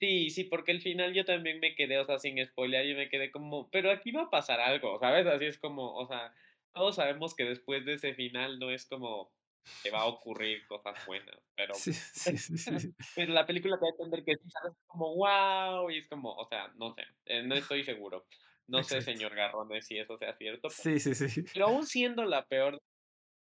Sí, 0.00 0.30
sí, 0.30 0.44
porque 0.44 0.72
al 0.72 0.80
final 0.80 1.12
yo 1.12 1.26
también 1.26 1.60
me 1.60 1.74
quedé, 1.74 1.98
o 1.98 2.06
sea, 2.06 2.18
sin 2.18 2.42
spoiler, 2.46 2.86
yo 2.86 2.96
me 2.96 3.10
quedé 3.10 3.30
como, 3.30 3.68
pero 3.70 3.90
aquí 3.90 4.12
va 4.12 4.22
a 4.22 4.30
pasar 4.30 4.58
algo, 4.60 4.98
¿sabes? 4.98 5.26
Así 5.26 5.44
es 5.44 5.58
como, 5.58 5.94
o 5.94 6.06
sea, 6.06 6.32
todos 6.72 6.96
sabemos 6.96 7.34
que 7.34 7.44
después 7.44 7.84
de 7.84 7.94
ese 7.94 8.14
final 8.14 8.58
no 8.58 8.70
es 8.70 8.86
como 8.86 9.34
que 9.82 9.90
va 9.90 10.00
a 10.02 10.06
ocurrir 10.06 10.66
cosas 10.66 10.98
buenas, 11.04 11.36
pero 11.54 11.74
Sí, 11.74 11.92
sí, 11.92 12.36
sí, 12.38 12.56
sí. 12.58 12.94
pero 13.14 13.32
la 13.34 13.44
película 13.46 13.76
te 13.78 13.82
va 13.84 13.88
a 13.88 13.92
entender 13.92 14.24
que 14.24 14.36
sí, 14.36 14.50
¿sabes? 14.50 14.76
Como, 14.86 15.14
wow, 15.16 15.90
y 15.90 15.98
es 15.98 16.08
como, 16.08 16.34
o 16.34 16.46
sea, 16.48 16.68
no 16.76 16.94
sé, 16.94 17.02
eh, 17.26 17.42
no 17.42 17.54
estoy 17.54 17.84
seguro. 17.84 18.26
No 18.66 18.82
sé, 18.84 19.02
señor 19.02 19.34
Garrone, 19.34 19.82
si 19.82 19.98
eso 19.98 20.16
sea 20.16 20.34
cierto, 20.36 20.74
pero, 20.76 20.84
Sí, 20.84 20.98
sí, 21.00 21.14
sí. 21.14 21.44
pero 21.52 21.66
aún 21.66 21.86
siendo 21.86 22.24
la 22.24 22.46
peor 22.46 22.74
de 22.74 22.80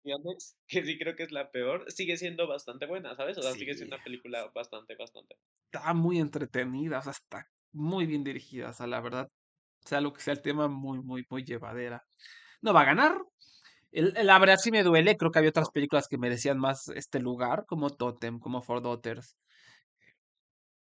que 0.67 0.83
sí 0.85 0.97
creo 0.97 1.15
que 1.15 1.23
es 1.23 1.31
la 1.31 1.51
peor, 1.51 1.91
sigue 1.91 2.17
siendo 2.17 2.47
bastante 2.47 2.85
buena, 2.85 3.15
¿sabes? 3.15 3.37
O 3.37 3.41
sea, 3.41 3.55
sigue 3.55 3.73
Sí, 3.73 3.75
siendo 3.75 3.95
una 3.95 4.03
película 4.03 4.47
bastante, 4.53 4.95
bastante. 4.95 5.35
está 5.71 5.93
muy 5.93 6.19
entretenida, 6.19 6.99
o 6.99 7.01
sea, 7.01 7.11
está 7.13 7.45
muy 7.71 8.05
bien 8.05 8.23
dirigida, 8.23 8.69
o 8.69 8.73
sea, 8.73 8.87
la 8.87 9.01
verdad, 9.01 9.27
sea 9.81 10.01
lo 10.01 10.13
que 10.13 10.21
sea 10.21 10.33
el 10.33 10.41
tema, 10.41 10.67
muy, 10.67 11.01
muy, 11.03 11.25
muy 11.29 11.43
llevadera. 11.45 12.03
No 12.61 12.73
va 12.73 12.81
a 12.83 12.85
ganar. 12.85 13.19
El- 13.91 14.13
la 14.25 14.39
verdad 14.39 14.57
sí 14.57 14.71
me 14.71 14.83
duele, 14.83 15.17
creo 15.17 15.31
que 15.31 15.39
había 15.39 15.51
otras 15.51 15.71
películas 15.71 16.07
que 16.09 16.17
merecían 16.19 16.59
más 16.59 16.89
este 16.89 17.19
lugar, 17.21 17.65
como 17.67 17.91
Totem, 17.91 18.39
como 18.39 18.61
Four 18.63 18.81
Daughters, 18.83 19.37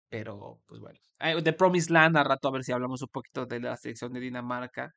pero 0.09 0.63
pues 0.67 0.81
bueno. 0.81 0.99
The 1.43 1.53
Promised 1.53 1.91
Land, 1.91 2.17
a 2.17 2.25
rato 2.25 2.49
a 2.49 2.53
ver 2.53 2.65
si 2.65 2.73
hablamos 2.73 3.03
un 3.03 3.09
poquito 3.09 3.47
de 3.47 3.61
la 3.61 3.77
selección 3.77 4.13
de 4.13 4.21
Dinamarca, 4.21 4.93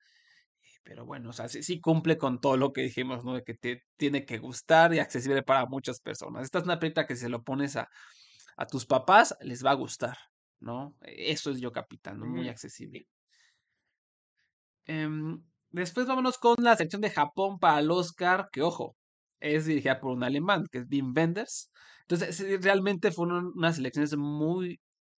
pero 0.84 1.06
bueno, 1.06 1.30
o 1.30 1.34
sea, 1.34 1.48
sí, 1.50 1.64
sí 1.64 1.80
cumple 1.82 2.18
con 2.18 2.40
todo 2.42 2.58
lo 2.58 2.74
que 2.74 2.82
dijimos, 2.82 3.24
¿no? 3.26 3.36
De 3.36 3.44
que 3.44 3.54
te 3.56 3.84
tiene 3.98 4.26
que 4.26 4.40
gustar 4.40 4.94
y 4.94 5.00
accesible 5.00 5.44
para 5.44 5.66
muchas 5.68 6.00
personas. 6.02 6.44
Esta 6.46 6.60
es 6.60 6.66
una 6.66 6.80
película 6.80 7.06
que 7.08 7.16
si 7.16 7.22
se 7.24 7.30
lo 7.30 7.44
pones 7.44 7.76
a, 7.76 7.88
a 8.58 8.68
tus 8.68 8.86
papás, 8.86 9.36
les 9.42 9.66
va 9.66 9.72
a 9.72 9.76
gustar, 9.76 10.18
¿no? 10.60 10.98
E- 11.04 11.32
Eso 11.32 11.52
es 11.52 11.60
Yo 11.62 11.72
Capitán, 11.72 12.20
¿no? 12.20 12.28
Muy 12.28 12.50
accesible. 12.50 13.08
Em, 14.86 15.44
después 15.72 16.08
vámonos 16.08 16.38
con 16.38 16.56
la 16.60 16.76
sección 16.76 17.02
de 17.02 17.10
Japón 17.12 17.60
para 17.60 17.80
el 17.80 17.92
Oscar, 17.92 18.48
que 18.52 18.62
ojo, 18.62 18.96
es 19.40 19.66
dirigida 19.66 20.00
por 20.00 20.12
un 20.12 20.24
alemán, 20.24 20.66
que 20.72 20.80
es 20.80 20.86
Wim 20.90 21.14
Wenders. 21.16 21.72
Entonces, 22.02 22.62
realmente 22.64 23.12
fueron 23.12 23.52
unas 23.56 23.78
elecciones 23.78 24.16
muy 24.18 24.80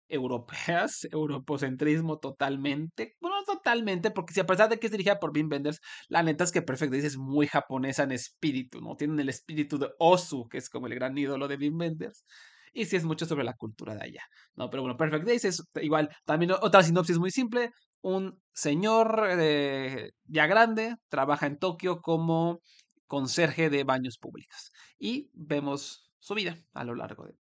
europeas, 0.10 1.08
europocentrismo 1.12 2.20
totalmente. 2.20 3.16
Bueno, 3.22 3.38
no 3.40 3.46
totalmente, 3.46 4.12
porque 4.12 4.34
si 4.34 4.40
a 4.40 4.46
pesar 4.46 4.70
de 4.70 4.80
que 4.80 4.88
es 4.88 4.92
dirigida 4.92 5.20
por 5.20 5.32
Wim 5.32 5.50
Wenders, 5.50 5.80
la 6.08 6.24
neta 6.24 6.44
es 6.44 6.52
que 6.52 6.62
Perfect 6.62 6.92
Days 6.92 7.06
es 7.06 7.18
muy 7.18 7.48
japonesa 7.48 8.04
en 8.04 8.12
espíritu, 8.12 8.82
¿no? 8.82 8.96
Tienen 8.96 9.20
el 9.20 9.30
espíritu 9.30 9.78
de 9.78 9.90
Ozu, 10.00 10.48
que 10.50 10.58
es 10.58 10.70
como 10.70 10.88
el 10.88 10.96
gran 10.96 11.18
ídolo 11.18 11.48
de 11.48 11.56
Wim 11.56 11.80
Wenders. 11.80 12.26
Y 12.74 12.86
sí 12.86 12.98
es 12.98 13.04
mucho 13.04 13.26
sobre 13.26 13.44
la 13.44 13.56
cultura 13.56 13.96
de 13.96 14.04
allá, 14.04 14.24
¿no? 14.56 14.70
Pero 14.70 14.84
bueno, 14.84 14.98
Perfect 14.98 15.26
Days 15.26 15.46
es 15.46 15.64
igual, 15.82 16.10
también 16.26 16.52
otra 16.52 16.84
sinopsis 16.84 17.18
muy 17.18 17.32
simple, 17.32 17.72
un 18.02 18.40
señor 18.54 19.28
eh, 19.32 20.12
ya 20.26 20.46
grande, 20.48 20.96
trabaja 21.10 21.48
en 21.48 21.58
Tokio 21.58 22.02
como 22.02 22.62
conserje 23.08 23.70
de 23.70 23.84
baños 23.84 24.18
públicos. 24.18 24.72
Y 25.00 25.30
vemos 25.34 26.10
su 26.20 26.36
vida 26.36 26.58
a 26.74 26.84
lo 26.84 26.96
largo 26.96 27.26
de, 27.26 27.34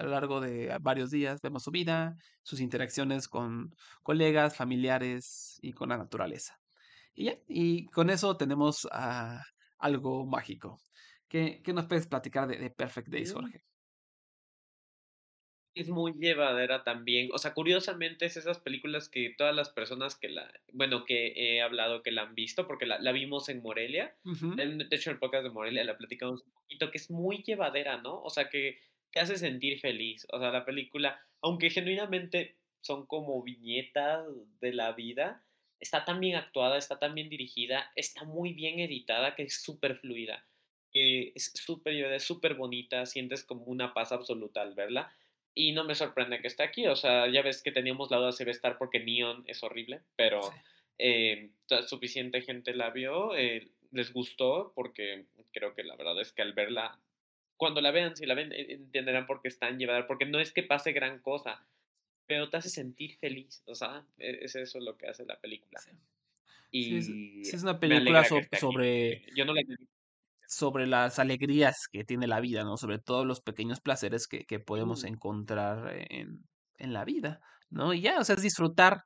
a 0.00 0.04
lo 0.04 0.10
largo 0.10 0.40
de 0.40 0.76
varios 0.80 1.10
días, 1.10 1.40
vemos 1.42 1.62
su 1.64 1.70
vida, 1.70 2.16
sus 2.42 2.60
interacciones 2.60 3.28
con 3.28 3.74
colegas, 4.02 4.56
familiares 4.56 5.58
y 5.62 5.72
con 5.72 5.90
la 5.90 5.98
naturaleza. 5.98 6.60
Y 7.14 7.24
ya, 7.26 7.38
y 7.48 7.86
con 7.86 8.10
eso 8.10 8.36
tenemos 8.36 8.88
ah, 8.92 9.42
algo 9.78 10.26
mágico. 10.26 10.82
¿Qué, 11.28 11.62
qué 11.64 11.72
nos 11.72 11.86
puedes 11.86 12.06
platicar 12.08 12.48
de, 12.48 12.58
de 12.58 12.70
Perfect 12.70 13.08
Days, 13.08 13.32
Mm. 13.32 13.34
Jorge? 13.34 13.64
Es 15.74 15.88
muy 15.88 16.12
llevadera 16.14 16.82
también. 16.82 17.28
O 17.32 17.38
sea, 17.38 17.54
curiosamente 17.54 18.26
es 18.26 18.36
esas 18.36 18.58
películas 18.58 19.08
que 19.08 19.34
todas 19.38 19.54
las 19.54 19.70
personas 19.70 20.16
que 20.18 20.28
la, 20.28 20.52
bueno, 20.72 21.04
que 21.04 21.32
he 21.36 21.62
hablado 21.62 22.02
que 22.02 22.10
la 22.10 22.22
han 22.22 22.34
visto, 22.34 22.66
porque 22.66 22.86
la, 22.86 22.98
la 22.98 23.12
vimos 23.12 23.48
en 23.48 23.62
Morelia. 23.62 24.18
De 24.56 24.86
hecho, 24.90 25.10
en 25.10 25.14
el 25.14 25.20
podcast 25.20 25.44
de 25.44 25.50
Morelia 25.50 25.84
la 25.84 25.96
platicamos 25.96 26.42
un 26.44 26.52
poquito, 26.52 26.90
que 26.90 26.98
es 26.98 27.10
muy 27.10 27.44
llevadera, 27.44 28.02
¿no? 28.02 28.20
O 28.20 28.30
sea, 28.30 28.48
que 28.50 28.80
te 29.12 29.20
hace 29.20 29.36
sentir 29.36 29.80
feliz. 29.80 30.26
O 30.32 30.38
sea, 30.38 30.50
la 30.50 30.64
película, 30.64 31.20
aunque 31.40 31.70
genuinamente 31.70 32.56
son 32.80 33.06
como 33.06 33.42
viñetas 33.42 34.26
de 34.60 34.72
la 34.72 34.92
vida, 34.92 35.44
está 35.80 36.04
tan 36.04 36.20
bien 36.20 36.36
actuada, 36.36 36.78
está 36.78 36.98
tan 36.98 37.14
bien 37.14 37.28
dirigida, 37.28 37.90
está 37.96 38.24
muy 38.24 38.52
bien 38.52 38.80
editada, 38.80 39.34
que 39.34 39.44
es 39.44 39.62
súper 39.62 39.96
fluida. 39.96 40.44
que 40.92 41.32
es 41.36 41.52
súper 41.54 41.94
es 41.94 42.24
súper 42.24 42.54
bonita, 42.54 43.06
sientes 43.06 43.44
como 43.44 43.64
una 43.64 43.94
paz 43.94 44.12
absoluta 44.12 44.60
al 44.62 44.74
verla. 44.74 45.12
Y 45.54 45.72
no 45.72 45.84
me 45.84 45.94
sorprende 45.94 46.40
que 46.40 46.48
esté 46.48 46.62
aquí. 46.62 46.86
O 46.86 46.96
sea, 46.96 47.28
ya 47.28 47.42
ves 47.42 47.62
que 47.62 47.72
teníamos 47.72 48.10
la 48.10 48.18
duda 48.18 48.32
si 48.32 48.44
va 48.44 48.50
a 48.50 48.52
estar 48.52 48.78
porque 48.78 49.00
Neon 49.00 49.44
es 49.46 49.62
horrible, 49.62 49.98
sí, 49.98 50.04
pero 50.16 50.40
eh, 50.98 51.50
suficiente 51.86 52.42
gente 52.42 52.74
la 52.74 52.90
vio, 52.90 53.36
eh, 53.36 53.68
les 53.92 54.12
gustó, 54.12 54.72
porque 54.74 55.26
creo 55.52 55.74
que 55.74 55.84
la 55.84 55.96
verdad 55.96 56.20
es 56.20 56.32
que 56.32 56.42
al 56.42 56.52
verla, 56.52 57.00
cuando 57.60 57.82
la 57.82 57.92
vean, 57.92 58.16
si 58.16 58.26
la 58.26 58.34
ven, 58.34 58.52
eh, 58.52 58.74
entenderán 58.74 59.28
por 59.28 59.42
qué 59.42 59.48
están 59.50 59.78
llevada, 59.78 60.08
porque 60.08 60.26
no 60.26 60.40
es 60.40 60.52
que 60.54 60.64
pase 60.64 60.92
gran 60.94 61.20
cosa, 61.22 61.68
pero 62.26 62.50
te 62.50 62.58
hace 62.58 62.70
sentir 62.70 63.18
feliz. 63.18 63.62
O 63.66 63.74
sea, 63.76 64.06
e- 64.18 64.40
es 64.44 64.56
eso 64.56 64.80
lo 64.80 64.98
que 64.98 65.08
hace 65.08 65.26
la 65.26 65.40
película. 65.40 65.84
sí. 66.78 67.00
Y 67.00 67.02
sí 67.40 67.56
es 67.56 67.62
una 67.62 67.80
película 67.80 68.24
so- 68.24 68.48
sobre 68.52 69.22
yo 69.34 69.44
no 69.44 69.54
la 69.54 69.62
sobre 70.48 70.86
las 70.86 71.18
alegrías 71.18 71.86
que 71.92 72.04
tiene 72.04 72.26
la 72.26 72.40
vida, 72.40 72.64
¿no? 72.64 72.76
Sobre 72.76 72.98
todos 72.98 73.26
los 73.26 73.40
pequeños 73.40 73.80
placeres 73.80 74.26
que, 74.26 74.44
que 74.46 74.58
podemos 74.60 75.04
Mm, 75.04 75.04
encontrar 75.04 75.92
en, 76.10 76.48
en 76.78 76.92
la 76.92 77.04
vida, 77.04 77.40
¿no? 77.70 77.94
Y 77.94 78.00
ya, 78.00 78.18
o 78.18 78.24
sea, 78.24 78.34
es 78.36 78.42
disfrutar 78.42 79.04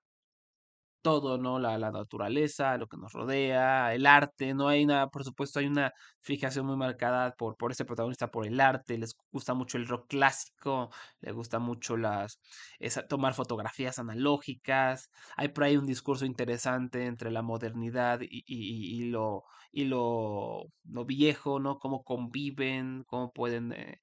todo, 1.04 1.38
¿no? 1.38 1.60
La, 1.60 1.78
la 1.78 1.92
naturaleza, 1.92 2.76
lo 2.78 2.88
que 2.88 2.96
nos 2.98 3.12
rodea, 3.12 3.94
el 3.94 4.06
arte, 4.06 4.54
no 4.54 4.68
hay 4.68 4.86
nada, 4.86 5.08
por 5.10 5.24
supuesto, 5.24 5.60
hay 5.60 5.66
una 5.66 5.92
fijación 6.20 6.66
muy 6.66 6.76
marcada 6.76 7.34
por, 7.38 7.56
por 7.56 7.72
ese 7.72 7.84
protagonista, 7.84 8.28
por 8.30 8.46
el 8.46 8.60
arte, 8.60 8.98
les 8.98 9.14
gusta 9.30 9.54
mucho 9.54 9.78
el 9.78 9.86
rock 9.88 10.08
clásico, 10.08 10.90
les 11.20 11.34
gusta 11.34 11.58
mucho 11.60 11.96
las, 11.98 12.40
esa- 12.78 13.06
tomar 13.06 13.34
fotografías 13.34 13.98
analógicas, 13.98 15.10
hay 15.36 15.48
por 15.48 15.64
ahí 15.64 15.76
un 15.76 15.86
discurso 15.86 16.24
interesante 16.26 17.06
entre 17.06 17.30
la 17.30 17.42
modernidad 17.42 18.20
y, 18.22 18.44
y- 18.46 19.10
lo, 19.10 19.44
y 19.72 19.84
lo, 19.84 20.64
lo 20.84 21.04
viejo, 21.04 21.60
¿no? 21.60 21.78
Cómo 21.78 22.02
conviven, 22.04 23.04
cómo 23.06 23.32
pueden 23.32 23.72
eh, 23.72 24.00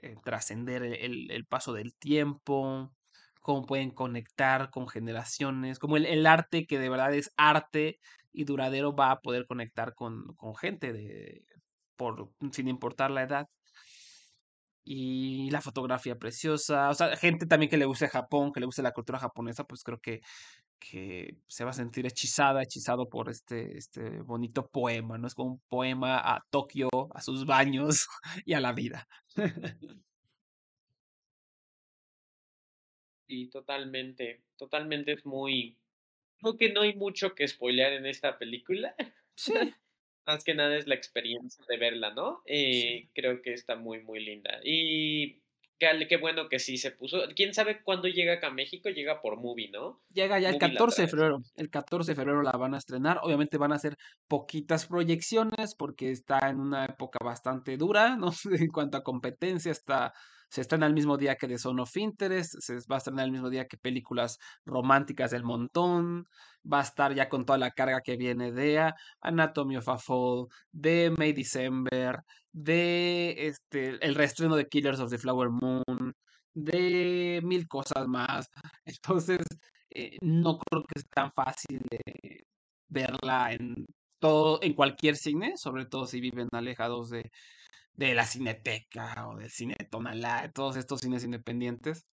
eh, 0.00 0.16
trascender 0.24 0.82
el- 0.84 1.30
el 1.30 1.46
paso 1.46 1.72
del 1.72 1.94
tiempo, 1.96 2.92
cómo 3.46 3.64
pueden 3.64 3.92
conectar 3.92 4.70
con 4.70 4.88
generaciones, 4.88 5.78
como 5.78 5.96
el, 5.96 6.04
el 6.04 6.26
arte 6.26 6.66
que 6.66 6.80
de 6.80 6.88
verdad 6.88 7.14
es 7.14 7.32
arte 7.36 8.00
y 8.32 8.42
duradero 8.42 8.96
va 8.96 9.12
a 9.12 9.20
poder 9.20 9.46
conectar 9.46 9.94
con, 9.94 10.34
con 10.34 10.56
gente 10.56 10.92
de, 10.92 11.44
por, 11.94 12.32
sin 12.50 12.66
importar 12.66 13.12
la 13.12 13.22
edad. 13.22 13.48
Y 14.82 15.48
la 15.50 15.60
fotografía 15.60 16.16
preciosa, 16.18 16.90
o 16.90 16.94
sea, 16.94 17.16
gente 17.16 17.46
también 17.46 17.70
que 17.70 17.76
le 17.76 17.86
guste 17.86 18.08
Japón, 18.08 18.52
que 18.52 18.58
le 18.58 18.66
guste 18.66 18.82
la 18.82 18.92
cultura 18.92 19.20
japonesa, 19.20 19.62
pues 19.62 19.84
creo 19.84 20.00
que, 20.00 20.22
que 20.80 21.38
se 21.46 21.64
va 21.64 21.70
a 21.70 21.72
sentir 21.72 22.04
hechizada, 22.04 22.62
hechizado 22.62 23.08
por 23.08 23.30
este, 23.30 23.78
este 23.78 24.22
bonito 24.22 24.68
poema, 24.68 25.18
¿no? 25.18 25.28
Es 25.28 25.34
como 25.34 25.52
un 25.52 25.62
poema 25.68 26.18
a 26.18 26.44
Tokio, 26.50 26.88
a 27.14 27.20
sus 27.20 27.46
baños 27.46 28.08
y 28.44 28.54
a 28.54 28.60
la 28.60 28.72
vida. 28.72 29.06
Y 33.26 33.48
totalmente, 33.48 34.42
totalmente 34.56 35.12
es 35.12 35.26
muy... 35.26 35.76
Creo 36.38 36.56
que 36.56 36.72
no 36.72 36.82
hay 36.82 36.94
mucho 36.94 37.34
que 37.34 37.48
spoilear 37.48 37.92
en 37.92 38.06
esta 38.06 38.38
película. 38.38 38.94
Sí, 39.34 39.52
Más 40.26 40.42
que 40.42 40.54
nada 40.54 40.76
es 40.76 40.88
la 40.88 40.96
experiencia 40.96 41.64
de 41.68 41.76
verla, 41.76 42.12
¿no? 42.12 42.42
sí. 42.46 42.52
Eh, 42.54 43.10
creo 43.14 43.42
que 43.42 43.52
está 43.52 43.76
muy, 43.76 44.00
muy 44.02 44.24
linda. 44.24 44.58
Y 44.64 45.40
qué, 45.78 46.16
bueno 46.16 46.48
que 46.48 46.58
sí 46.58 46.78
se 46.78 46.90
puso. 46.90 47.18
¿Quién 47.34 47.54
sabe 47.54 47.82
cuándo 47.82 48.08
llega 48.08 48.34
acá 48.34 48.48
a 48.48 48.52
México? 48.52 48.88
Llega 48.88 49.20
por 49.20 49.36
Movie, 49.36 49.70
¿no? 49.70 50.00
Llega 50.12 50.38
ya 50.38 50.48
el 50.48 50.54
Movie 50.54 50.68
la 50.68 50.74
14 50.74 51.02
de 51.02 51.08
febrero. 51.08 51.38
El 51.54 51.70
14 51.70 52.10
de 52.10 52.16
febrero 52.16 52.42
la 52.42 52.52
van 52.52 52.74
a 52.74 52.78
estrenar. 52.78 53.20
Obviamente 53.22 53.58
van 53.58 53.72
a 53.72 53.78
ser 53.78 53.96
poquitas 54.26 54.86
proyecciones 54.86 55.74
porque 55.76 56.10
está 56.10 56.38
en 56.48 56.60
una 56.60 56.86
época 56.86 57.18
bastante 57.24 57.76
dura, 57.76 58.16
¿no? 58.16 58.30
En 58.66 58.68
cuanto 58.68 58.96
a 58.96 59.04
competencia, 59.04 59.70
está, 59.70 60.12
se 60.48 60.60
estrena 60.60 60.86
el 60.86 60.94
mismo 60.94 61.16
día 61.16 61.36
que 61.36 61.48
The 61.48 61.58
Zone 61.58 61.82
of 61.82 61.96
Interest, 61.96 62.54
se 62.60 62.74
va 62.90 62.96
a 62.96 62.98
estrenar 62.98 63.26
el 63.26 63.32
mismo 63.32 63.50
día 63.50 63.66
que 63.66 63.76
películas 63.76 64.38
románticas 64.64 65.30
del 65.30 65.44
montón, 65.44 66.26
va 66.70 66.80
a 66.80 66.82
estar 66.82 67.14
ya 67.14 67.28
con 67.28 67.44
toda 67.44 67.58
la 67.58 67.70
carga 67.70 68.00
que 68.00 68.16
viene 68.16 68.52
de 68.52 68.92
Anatomy 69.20 69.76
of 69.76 69.88
a 69.88 69.98
Fall, 69.98 70.46
de 70.72 71.12
May 71.16 71.32
December, 71.32 72.20
de 72.52 73.34
este, 73.48 74.04
el 74.04 74.14
reestreno 74.14 74.56
de 74.56 74.66
Killers 74.66 75.00
of 75.00 75.10
the 75.10 75.18
Flower 75.18 75.50
Moon, 75.50 76.14
de 76.54 77.40
mil 77.44 77.66
cosas 77.68 78.06
más. 78.08 78.48
Entonces, 78.84 79.44
eh, 79.90 80.16
no 80.22 80.58
creo 80.58 80.84
que 80.84 81.00
sea 81.00 81.10
tan 81.14 81.32
fácil 81.32 81.80
de 81.90 82.44
verla 82.88 83.52
en 83.52 83.86
todo, 84.18 84.60
en 84.62 84.74
cualquier 84.74 85.16
cine, 85.16 85.54
sobre 85.56 85.86
todo 85.86 86.06
si 86.06 86.20
viven 86.20 86.48
alejados 86.52 87.10
de, 87.10 87.30
de 87.96 88.14
la 88.14 88.26
Cineteca 88.26 89.28
o 89.28 89.36
del 89.36 89.50
Cine 89.50 89.76
Tonalá, 89.90 90.50
todos 90.52 90.76
estos 90.76 91.00
cines 91.00 91.24
independientes. 91.24 92.06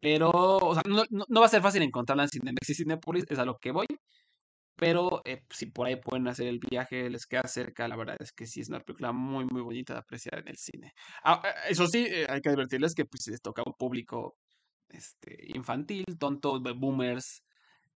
Pero, 0.00 0.30
o 0.30 0.74
sea, 0.74 0.82
no, 0.86 1.04
no, 1.10 1.40
va 1.40 1.46
a 1.46 1.48
ser 1.48 1.62
fácil 1.62 1.82
encontrarla 1.82 2.24
en 2.24 2.28
Cinemex 2.28 2.70
y 2.70 2.74
Cinépolis, 2.74 3.24
es 3.28 3.38
a 3.38 3.44
lo 3.44 3.58
que 3.58 3.72
voy. 3.72 3.86
Pero 4.76 5.22
eh, 5.24 5.42
si 5.50 5.66
por 5.66 5.86
ahí 5.86 5.96
pueden 5.96 6.28
hacer 6.28 6.46
el 6.48 6.58
viaje, 6.58 7.08
les 7.08 7.26
queda 7.26 7.44
cerca, 7.48 7.88
la 7.88 7.96
verdad 7.96 8.16
es 8.20 8.32
que 8.32 8.46
sí 8.46 8.60
es 8.60 8.68
una 8.68 8.80
película 8.80 9.10
muy, 9.12 9.46
muy 9.46 9.62
bonita 9.62 9.94
de 9.94 10.00
apreciar 10.00 10.40
en 10.40 10.48
el 10.48 10.56
cine. 10.58 10.92
Ah, 11.24 11.42
eh, 11.44 11.70
eso 11.70 11.86
sí, 11.86 12.06
eh, 12.06 12.26
hay 12.28 12.40
que 12.42 12.50
advertirles 12.50 12.94
que 12.94 13.06
pues, 13.06 13.26
les 13.28 13.40
toca 13.40 13.62
un 13.64 13.72
público 13.72 14.36
este, 14.90 15.46
infantil, 15.56 16.04
tontos, 16.18 16.62
boomers, 16.62 17.42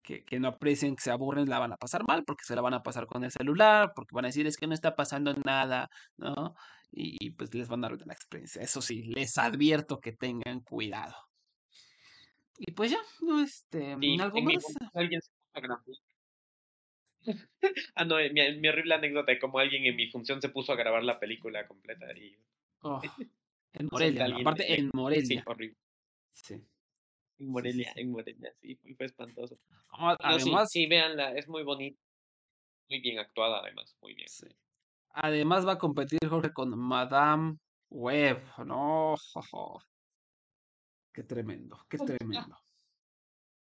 que, 0.08 0.24
que 0.24 0.40
no 0.40 0.48
aprecien, 0.48 0.96
que 0.96 1.02
se 1.04 1.12
aburren, 1.12 1.50
la 1.50 1.60
van 1.60 1.74
a 1.74 1.78
pasar 1.78 2.04
mal, 2.08 2.24
porque 2.26 2.46
se 2.46 2.56
la 2.56 2.62
van 2.62 2.74
a 2.74 2.82
pasar 2.84 3.08
con 3.08 3.24
el 3.26 3.32
celular, 3.32 3.92
porque 3.94 4.16
van 4.16 4.24
a 4.26 4.30
decir 4.30 4.48
es 4.48 4.56
que 4.58 4.66
no 4.68 4.74
está 4.74 4.96
pasando 4.96 5.34
nada, 5.46 5.90
¿no? 6.18 6.56
Y, 6.92 7.18
y, 7.20 7.32
pues 7.32 7.54
les 7.54 7.68
van 7.68 7.84
a 7.84 7.90
dar 7.90 8.00
la 8.08 8.14
experiencia. 8.14 8.62
Eso 8.62 8.82
sí, 8.82 9.04
les 9.04 9.38
advierto 9.38 10.00
que 10.00 10.14
tengan 10.14 10.62
cuidado. 10.62 11.14
Y 12.58 12.72
pues 12.72 12.92
ya, 12.92 13.00
no, 13.22 13.42
este, 13.42 13.98
Sí, 14.00 14.18
algo 14.20 14.42
más. 14.42 14.64
alguien 14.94 15.22
se 15.22 15.30
puso 15.32 15.58
a 15.58 15.62
grabar. 15.62 15.84
Ah, 17.96 18.06
no, 18.06 18.16
mi, 18.18 18.60
mi 18.60 18.68
horrible 18.70 18.94
anécdota 18.96 19.32
de 19.34 19.40
cómo 19.40 19.60
alguien 19.60 19.86
en 19.86 19.96
mi 19.98 20.10
función 20.10 20.42
se 20.42 20.50
puso 20.50 20.72
a 20.72 20.76
grabar 20.78 21.04
la 21.04 21.20
película 21.20 21.68
completa 21.68 22.06
y 22.18 22.38
Oh, 22.82 23.02
en 23.74 23.88
Morelia, 23.92 24.28
aparte 24.40 24.74
en 24.80 24.86
Sí, 24.92 24.92
Morelia. 24.94 25.44
horrible. 25.46 25.78
Sí. 26.34 26.64
En 27.40 27.50
Morelia, 27.50 27.94
en 27.96 28.12
Morelia, 28.12 28.52
sí, 28.62 28.76
fue, 28.96 29.06
espantoso. 29.06 29.60
Ah, 29.92 30.18
No, 30.24 30.40
sí, 30.40 30.46
Además, 30.46 30.70
sí, 30.72 30.88
véanla, 30.88 31.34
es 31.34 31.48
muy 31.48 31.64
bonita, 31.64 32.00
muy 32.90 33.00
bien 33.02 33.20
actuada 33.20 33.60
además, 33.60 33.96
muy 34.02 34.16
bien. 34.16 34.28
sí. 34.28 34.48
Además 35.12 35.66
va 35.66 35.74
a 35.74 35.78
competir 35.78 36.20
Jorge 36.28 36.52
con 36.54 36.78
Madame 36.78 37.58
Web, 37.90 38.44
¿no? 38.66 39.16
jojo. 39.34 39.80
Qué 41.14 41.24
tremendo, 41.24 41.80
qué 41.90 41.98
tremendo. 42.20 42.56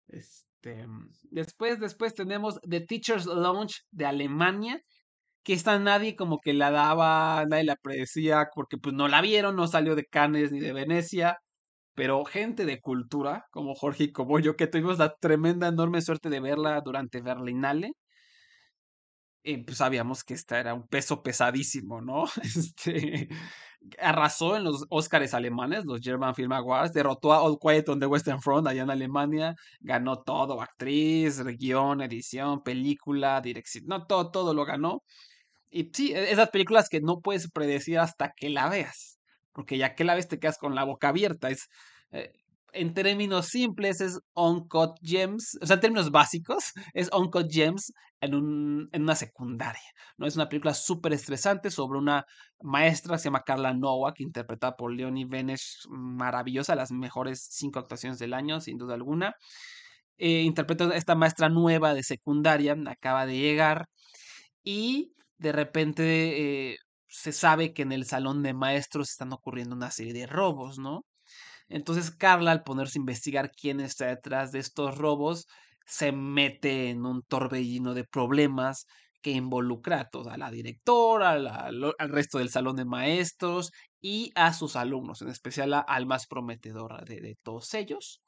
Este, 0.07 0.87
después, 1.29 1.79
después 1.79 2.15
tenemos 2.15 2.59
The 2.61 2.81
Teacher's 2.81 3.27
Lounge 3.27 3.81
de 3.91 4.05
Alemania, 4.05 4.81
que 5.43 5.53
esta 5.53 5.77
nadie 5.77 6.15
como 6.15 6.39
que 6.39 6.53
la 6.53 6.71
daba, 6.71 7.45
nadie 7.45 7.65
la 7.65 7.73
aprecia, 7.73 8.47
porque 8.55 8.77
pues 8.77 8.95
no 8.95 9.07
la 9.07 9.21
vieron, 9.21 9.55
no 9.55 9.67
salió 9.67 9.95
de 9.95 10.05
Cannes 10.05 10.51
ni 10.51 10.59
de 10.59 10.73
Venecia, 10.73 11.37
pero 11.95 12.25
gente 12.25 12.65
de 12.65 12.81
cultura, 12.81 13.45
como 13.51 13.75
Jorge 13.75 14.05
y 14.05 14.11
como 14.11 14.39
yo, 14.39 14.55
que 14.55 14.67
tuvimos 14.67 14.99
la 14.99 15.15
tremenda, 15.15 15.67
enorme 15.69 16.01
suerte 16.01 16.29
de 16.29 16.39
verla 16.41 16.81
durante 16.81 17.21
Berlinale, 17.21 17.93
eh, 19.43 19.63
pues 19.63 19.77
sabíamos 19.77 20.23
que 20.23 20.33
esta 20.33 20.59
era 20.59 20.73
un 20.73 20.87
peso 20.87 21.21
pesadísimo, 21.23 22.01
¿no? 22.01 22.25
Este, 22.43 23.29
arrasó 23.99 24.55
en 24.57 24.63
los 24.63 24.85
Óscares 24.89 25.33
alemanes, 25.35 25.85
los 25.85 26.01
German 26.01 26.33
Film 26.35 26.51
Awards, 26.53 26.93
derrotó 26.93 27.33
a 27.33 27.41
All 27.43 27.59
Quiet 27.59 27.87
on 27.89 27.99
the 27.99 28.07
Western 28.07 28.41
Front 28.41 28.67
allá 28.67 28.81
en 28.83 28.89
Alemania, 28.89 29.55
ganó 29.79 30.23
todo, 30.23 30.61
actriz, 30.61 31.43
guion, 31.43 32.01
edición, 32.01 32.63
película, 32.63 33.39
dirección, 33.41 33.85
no, 33.87 34.05
todo, 34.07 34.31
todo 34.31 34.53
lo 34.55 34.65
ganó. 34.65 35.03
Y 35.69 35.91
sí, 35.93 36.13
e- 36.13 36.31
esas 36.31 36.49
películas 36.51 36.89
que 36.89 37.01
no 37.01 37.21
puedes 37.21 37.51
predecir 37.51 37.99
hasta 37.99 38.33
que 38.35 38.49
la 38.49 38.69
veas, 38.69 39.14
porque 39.55 39.77
ya 39.79 39.95
que 39.95 40.03
la 40.03 40.15
ves 40.15 40.27
te 40.27 40.39
quedas 40.39 40.59
con 40.59 40.75
la 40.75 40.83
boca 40.83 41.09
abierta, 41.09 41.49
es... 41.49 41.69
eh, 42.11 42.31
en 42.75 42.93
términos 42.93 43.47
simples 43.47 44.01
es 44.01 44.19
Uncut 44.33 44.97
Gems, 45.01 45.57
o 45.61 45.65
sea, 45.65 45.75
en 45.75 45.79
términos 45.79 46.11
básicos, 46.11 46.73
es 46.93 47.09
Uncut 47.13 47.49
Gems 47.49 47.93
en, 48.21 48.35
un, 48.35 48.89
en 48.91 49.03
una 49.03 49.15
secundaria, 49.15 49.89
¿no? 50.17 50.27
Es 50.27 50.35
una 50.35 50.49
película 50.49 50.73
súper 50.73 51.13
estresante 51.13 51.71
sobre 51.71 51.99
una 51.99 52.25
maestra 52.61 53.17
se 53.17 53.25
llama 53.25 53.43
Carla 53.45 53.73
Nowak, 53.73 54.19
interpretada 54.19 54.75
por 54.75 54.91
Leonie 54.93 55.25
Benesch, 55.25 55.87
maravillosa, 55.89 56.75
las 56.75 56.91
mejores 56.91 57.47
cinco 57.49 57.79
actuaciones 57.79 58.19
del 58.19 58.33
año, 58.33 58.59
sin 58.59 58.77
duda 58.77 58.95
alguna. 58.95 59.35
Eh, 60.17 60.41
interpreta 60.41 60.85
a 60.85 60.95
esta 60.95 61.15
maestra 61.15 61.49
nueva 61.49 61.93
de 61.93 62.03
secundaria, 62.03 62.75
acaba 62.87 63.25
de 63.25 63.37
llegar, 63.37 63.87
y 64.63 65.13
de 65.37 65.51
repente 65.51 66.71
eh, 66.71 66.77
se 67.15 67.31
sabe 67.31 67.73
que 67.73 67.83
en 67.83 67.91
el 67.91 68.05
salón 68.05 68.43
de 68.43 68.53
maestros 68.53 69.09
están 69.11 69.33
ocurriendo 69.33 69.75
una 69.75 69.91
serie 69.91 70.13
de 70.13 70.27
robos, 70.27 70.77
¿no? 70.79 71.05
Entonces 71.69 72.11
Carla, 72.11 72.51
al 72.51 72.63
ponerse 72.63 72.99
a 72.99 73.01
investigar 73.01 73.51
quién 73.51 73.79
está 73.79 74.07
detrás 74.07 74.51
de 74.51 74.59
estos 74.59 74.97
robos, 74.97 75.47
se 75.85 76.11
mete 76.11 76.89
en 76.89 77.05
un 77.05 77.23
torbellino 77.23 77.93
de 77.93 78.05
problemas 78.05 78.85
que 79.21 79.31
involucra 79.31 80.01
a 80.01 80.09
toda 80.09 80.37
la 80.37 80.51
directora, 80.51 81.31
al 81.31 82.09
resto 82.09 82.39
del 82.39 82.49
salón 82.49 82.75
de 82.75 82.85
maestros 82.85 83.71
y 84.01 84.31
a 84.35 84.53
sus 84.53 84.75
alumnos, 84.75 85.21
en 85.21 85.29
especial 85.29 85.73
al 85.87 86.05
más 86.05 86.27
prometedor 86.27 87.05
de, 87.05 87.21
de 87.21 87.35
todos 87.43 87.73
ellos. 87.73 88.21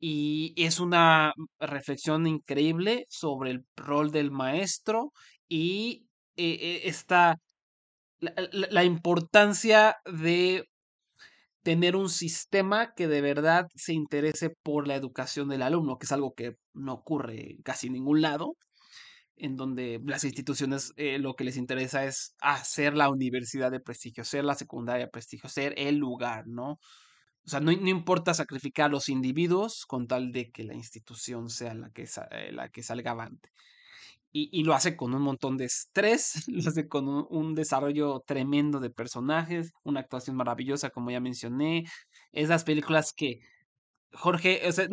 Y 0.00 0.54
es 0.56 0.80
una 0.80 1.34
reflexión 1.58 2.26
increíble 2.26 3.06
sobre 3.10 3.50
el 3.50 3.66
rol 3.76 4.12
del 4.12 4.30
maestro 4.30 5.12
y 5.48 6.08
eh, 6.36 6.56
eh, 6.60 6.80
esta, 6.84 7.36
la, 8.20 8.32
la- 8.70 8.84
importancia 8.84 9.96
de 10.06 10.64
tener 11.62 11.96
un 11.96 12.08
sistema 12.08 12.94
que 12.94 13.08
de 13.08 13.20
verdad 13.20 13.66
se 13.74 13.92
interese 13.92 14.50
por 14.62 14.88
la 14.88 14.94
educación 14.96 15.48
del 15.48 15.62
alumno, 15.62 15.98
que 15.98 16.06
es 16.06 16.12
algo 16.12 16.34
que 16.34 16.56
no 16.74 16.94
ocurre 16.94 17.52
en 17.52 17.62
casi 17.62 17.90
ningún 17.90 18.22
lado, 18.22 18.56
en 19.36 19.56
donde 19.56 20.00
las 20.04 20.24
instituciones 20.24 20.92
eh, 20.96 21.18
lo 21.18 21.34
que 21.34 21.44
les 21.44 21.56
interesa 21.56 22.04
es 22.04 22.34
hacer 22.40 22.96
la 22.96 23.10
universidad 23.10 23.70
de 23.70 23.80
prestigio, 23.80 24.24
ser 24.24 24.44
la 24.44 24.54
secundaria 24.54 25.06
de 25.06 25.10
prestigio, 25.12 25.48
ser 25.48 25.74
el 25.78 25.96
lugar, 25.96 26.46
¿no? 26.48 26.72
O 27.46 27.50
sea, 27.50 27.60
no, 27.60 27.72
no 27.72 27.88
importa 27.88 28.34
sacrificar 28.34 28.86
a 28.86 28.90
los 28.90 29.08
individuos 29.08 29.86
con 29.86 30.06
tal 30.08 30.32
de 30.32 30.50
que 30.50 30.64
la 30.64 30.74
institución 30.74 31.48
sea 31.50 31.74
la 31.74 31.90
que, 31.90 32.04
eh, 32.30 32.52
la 32.52 32.68
que 32.70 32.82
salga 32.82 33.12
avante. 33.12 33.50
Y, 34.30 34.62
lo 34.64 34.74
hace 34.74 34.96
con 34.96 35.14
un 35.14 35.22
montón 35.22 35.56
de 35.56 35.64
estrés, 35.64 36.44
lo 36.48 36.68
hace 36.68 36.86
con 36.88 37.08
un, 37.08 37.54
desarrollo 37.54 38.22
tremendo 38.26 38.78
de 38.80 38.90
personajes, 38.90 39.72
una 39.84 40.00
actuación 40.00 40.36
maravillosa, 40.36 40.90
como 40.90 41.10
ya 41.10 41.20
mencioné. 41.20 41.84
Esas 42.32 42.64
películas 42.64 43.12
que 43.16 43.40
Jorge, 44.12 44.62
o 44.68 44.72
sea, 44.72 44.88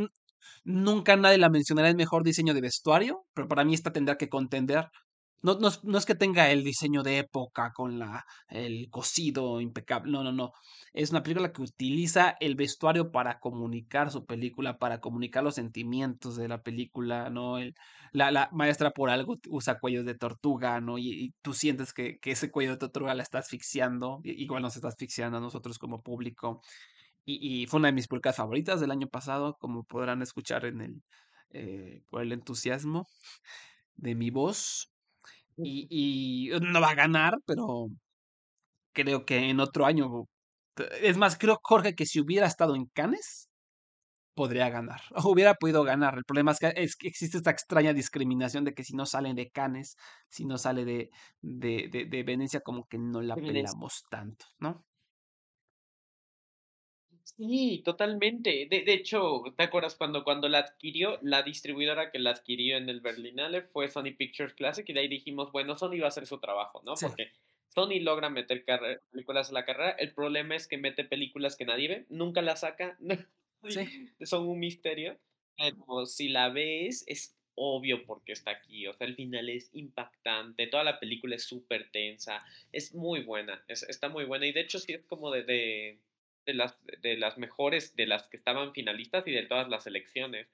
nunca 0.63 1.15
nadie 1.17 1.37
la 1.37 1.49
mencionará 1.49 1.89
el 1.89 1.95
mejor 1.95 2.23
diseño 2.23 2.53
de 2.53 2.61
vestuario, 2.61 3.25
pero 3.33 3.47
para 3.47 3.65
mí 3.65 3.73
esta 3.73 3.91
tendrá 3.91 4.17
que 4.17 4.29
contender. 4.29 4.89
No, 5.45 5.59
no, 5.59 5.69
no 5.83 5.97
es 5.99 6.05
que 6.07 6.15
tenga 6.15 6.49
el 6.49 6.63
diseño 6.63 7.03
de 7.03 7.19
época 7.19 7.71
con 7.71 7.99
la, 7.99 8.25
el 8.49 8.89
cosido 8.89 9.61
impecable, 9.61 10.11
no, 10.11 10.23
no, 10.23 10.31
no. 10.31 10.53
Es 10.91 11.11
una 11.11 11.21
película 11.21 11.53
que 11.53 11.61
utiliza 11.61 12.35
el 12.39 12.55
vestuario 12.55 13.11
para 13.11 13.39
comunicar 13.39 14.09
su 14.09 14.25
película, 14.25 14.79
para 14.79 14.99
comunicar 15.01 15.43
los 15.43 15.53
sentimientos 15.55 16.35
de 16.35 16.47
la 16.47 16.63
película, 16.63 17.29
¿no? 17.29 17.59
El, 17.59 17.75
la, 18.11 18.31
la 18.31 18.49
maestra 18.53 18.89
por 18.89 19.11
algo 19.11 19.37
usa 19.49 19.79
cuellos 19.79 20.03
de 20.05 20.15
tortuga, 20.15 20.81
¿no? 20.81 20.97
Y, 20.97 21.35
tú 21.43 21.53
sientes 21.53 21.93
que, 21.93 22.17
que 22.19 22.31
ese 22.31 22.49
cuello 22.49 22.71
de 22.71 22.77
tortuga 22.77 23.13
la 23.13 23.21
está 23.21 23.37
asfixiando, 23.37 24.21
igual 24.23 24.63
nos 24.63 24.75
está 24.75 24.87
asfixiando 24.87 25.37
a 25.37 25.41
nosotros 25.41 25.77
como 25.77 26.01
público. 26.01 26.61
Y, 27.25 27.63
y 27.63 27.67
fue 27.67 27.79
una 27.79 27.89
de 27.89 27.93
mis 27.93 28.07
películas 28.07 28.37
favoritas 28.37 28.81
del 28.81 28.91
año 28.91 29.07
pasado, 29.09 29.57
como 29.59 29.83
podrán 29.83 30.23
escuchar 30.23 30.65
en 30.65 30.81
el, 30.81 31.03
eh, 31.51 32.01
por 32.09 32.23
el 32.23 32.31
entusiasmo 32.31 33.07
de 33.95 34.15
mi 34.15 34.31
voz. 34.31 34.94
Y, 35.57 35.87
y 35.89 36.59
no 36.59 36.81
va 36.81 36.89
a 36.91 36.95
ganar, 36.95 37.35
pero 37.45 37.87
creo 38.93 39.25
que 39.25 39.49
en 39.49 39.59
otro 39.59 39.85
año. 39.85 40.25
Es 41.01 41.17
más, 41.17 41.37
creo, 41.37 41.59
Jorge, 41.63 41.95
que 41.95 42.05
si 42.05 42.19
hubiera 42.19 42.47
estado 42.47 42.75
en 42.75 42.85
Cannes, 42.93 43.49
podría 44.35 44.69
ganar. 44.69 45.01
O 45.27 45.31
hubiera 45.31 45.55
podido 45.55 45.83
ganar. 45.83 46.17
El 46.17 46.25
problema 46.25 46.51
es 46.51 46.59
que, 46.59 46.73
es 46.75 46.95
que 46.95 47.07
existe 47.07 47.37
esta 47.37 47.51
extraña 47.51 47.93
discriminación 47.93 48.63
de 48.65 48.73
que 48.73 48.83
si 48.83 48.93
no 48.95 49.05
sale 49.05 49.33
de 49.33 49.49
Cannes, 49.49 49.95
si 50.29 50.45
no 50.45 50.57
sale 50.57 50.85
de, 50.85 51.09
de, 51.41 51.89
de, 51.91 52.05
de 52.05 52.23
Venecia, 52.23 52.61
como 52.61 52.85
que 52.85 52.97
no 52.99 53.21
la 53.21 53.35
pelamos 53.35 54.03
tanto, 54.09 54.45
¿no? 54.59 54.83
Sí, 57.37 57.81
totalmente. 57.83 58.65
De, 58.69 58.83
de 58.83 58.93
hecho, 58.93 59.43
¿te 59.57 59.63
acuerdas 59.63 59.95
cuando, 59.95 60.23
cuando 60.23 60.47
la 60.47 60.59
adquirió, 60.59 61.19
la 61.21 61.43
distribuidora 61.43 62.09
que 62.09 62.19
la 62.19 62.29
adquirió 62.31 62.77
en 62.77 62.87
el 62.87 63.01
Berlinale 63.01 63.61
fue 63.61 63.89
Sony 63.89 64.13
Pictures 64.17 64.53
Classic 64.53 64.87
y 64.87 64.93
de 64.93 65.01
ahí 65.01 65.07
dijimos, 65.09 65.51
bueno, 65.51 65.77
Sony 65.77 65.99
va 65.99 66.05
a 66.05 66.07
hacer 66.07 66.27
su 66.27 66.39
trabajo, 66.39 66.81
¿no? 66.85 66.95
Sí. 66.95 67.05
Porque 67.07 67.31
Sony 67.67 67.99
logra 67.99 68.29
meter 68.29 68.63
películas 69.11 69.49
a 69.49 69.53
la 69.53 69.65
carrera. 69.65 69.89
El 69.91 70.13
problema 70.13 70.55
es 70.55 70.67
que 70.69 70.77
mete 70.77 71.03
películas 71.03 71.57
que 71.57 71.65
nadie 71.65 71.87
ve, 71.89 72.05
nunca 72.09 72.41
las 72.41 72.61
saca, 72.61 72.97
Sí. 73.67 74.09
son 74.21 74.47
un 74.47 74.59
misterio. 74.59 75.19
Pero 75.57 76.05
si 76.05 76.29
la 76.29 76.49
ves, 76.49 77.03
es 77.07 77.37
obvio 77.55 78.05
porque 78.05 78.31
está 78.33 78.51
aquí. 78.51 78.87
O 78.87 78.93
sea, 78.93 79.07
el 79.07 79.15
final 79.15 79.49
es 79.49 79.69
impactante, 79.73 80.67
toda 80.67 80.83
la 80.85 80.99
película 80.99 81.35
es 81.35 81.43
súper 81.43 81.89
tensa, 81.91 82.43
es 82.71 82.93
muy 82.93 83.23
buena, 83.23 83.63
es- 83.67 83.83
está 83.83 84.07
muy 84.09 84.23
buena. 84.25 84.45
Y 84.47 84.51
de 84.53 84.61
hecho, 84.61 84.79
sí 84.79 84.93
es 84.93 85.03
como 85.05 85.31
de, 85.31 85.43
de, 85.43 85.99
de 86.45 86.53
las, 86.53 86.77
de 87.01 87.17
las 87.17 87.37
mejores, 87.37 87.95
de 87.95 88.07
las 88.07 88.27
que 88.29 88.37
estaban 88.37 88.73
finalistas 88.73 89.27
y 89.27 89.31
de 89.31 89.43
todas 89.45 89.69
las 89.69 89.87
elecciones. 89.87 90.47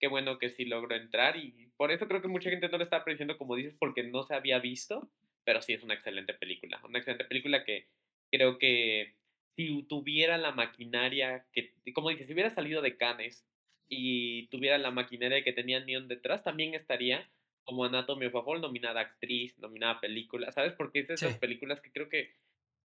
Qué 0.00 0.08
bueno 0.08 0.38
que 0.38 0.50
sí 0.50 0.64
logró 0.64 0.94
entrar 0.96 1.36
y 1.36 1.68
por 1.76 1.90
eso 1.90 2.06
creo 2.06 2.22
que 2.22 2.28
mucha 2.28 2.50
gente 2.50 2.68
no 2.68 2.78
lo 2.78 2.84
está 2.84 2.98
apreciando 2.98 3.36
como 3.38 3.56
dices 3.56 3.74
porque 3.78 4.04
no 4.04 4.22
se 4.22 4.34
había 4.34 4.58
visto, 4.60 5.10
pero 5.44 5.60
sí 5.62 5.72
es 5.72 5.82
una 5.82 5.94
excelente 5.94 6.34
película, 6.34 6.80
una 6.84 6.98
excelente 6.98 7.24
película 7.24 7.64
que 7.64 7.88
creo 8.30 8.58
que 8.58 9.16
si 9.56 9.82
tuviera 9.84 10.38
la 10.38 10.52
maquinaria 10.52 11.46
que, 11.52 11.74
como 11.94 12.10
dices, 12.10 12.26
si 12.26 12.32
hubiera 12.32 12.50
salido 12.50 12.80
de 12.82 12.96
Cannes 12.96 13.44
y 13.88 14.46
tuviera 14.48 14.78
la 14.78 14.90
maquinaria 14.90 15.42
que 15.42 15.52
tenía 15.52 15.80
Neon 15.80 16.08
detrás, 16.08 16.44
también 16.44 16.74
estaría 16.74 17.28
como 17.64 17.84
Anatomy 17.84 18.26
of 18.26 18.36
a 18.36 18.42
Fall, 18.44 18.60
nominada 18.60 19.00
actriz, 19.00 19.58
nominada 19.58 20.00
película, 20.00 20.52
¿sabes? 20.52 20.72
Porque 20.74 21.00
es 21.00 21.08
de 21.08 21.14
esas 21.14 21.34
Sí. 21.34 21.38
películas 21.38 21.80
que 21.80 21.90
creo 21.92 22.08
que 22.08 22.34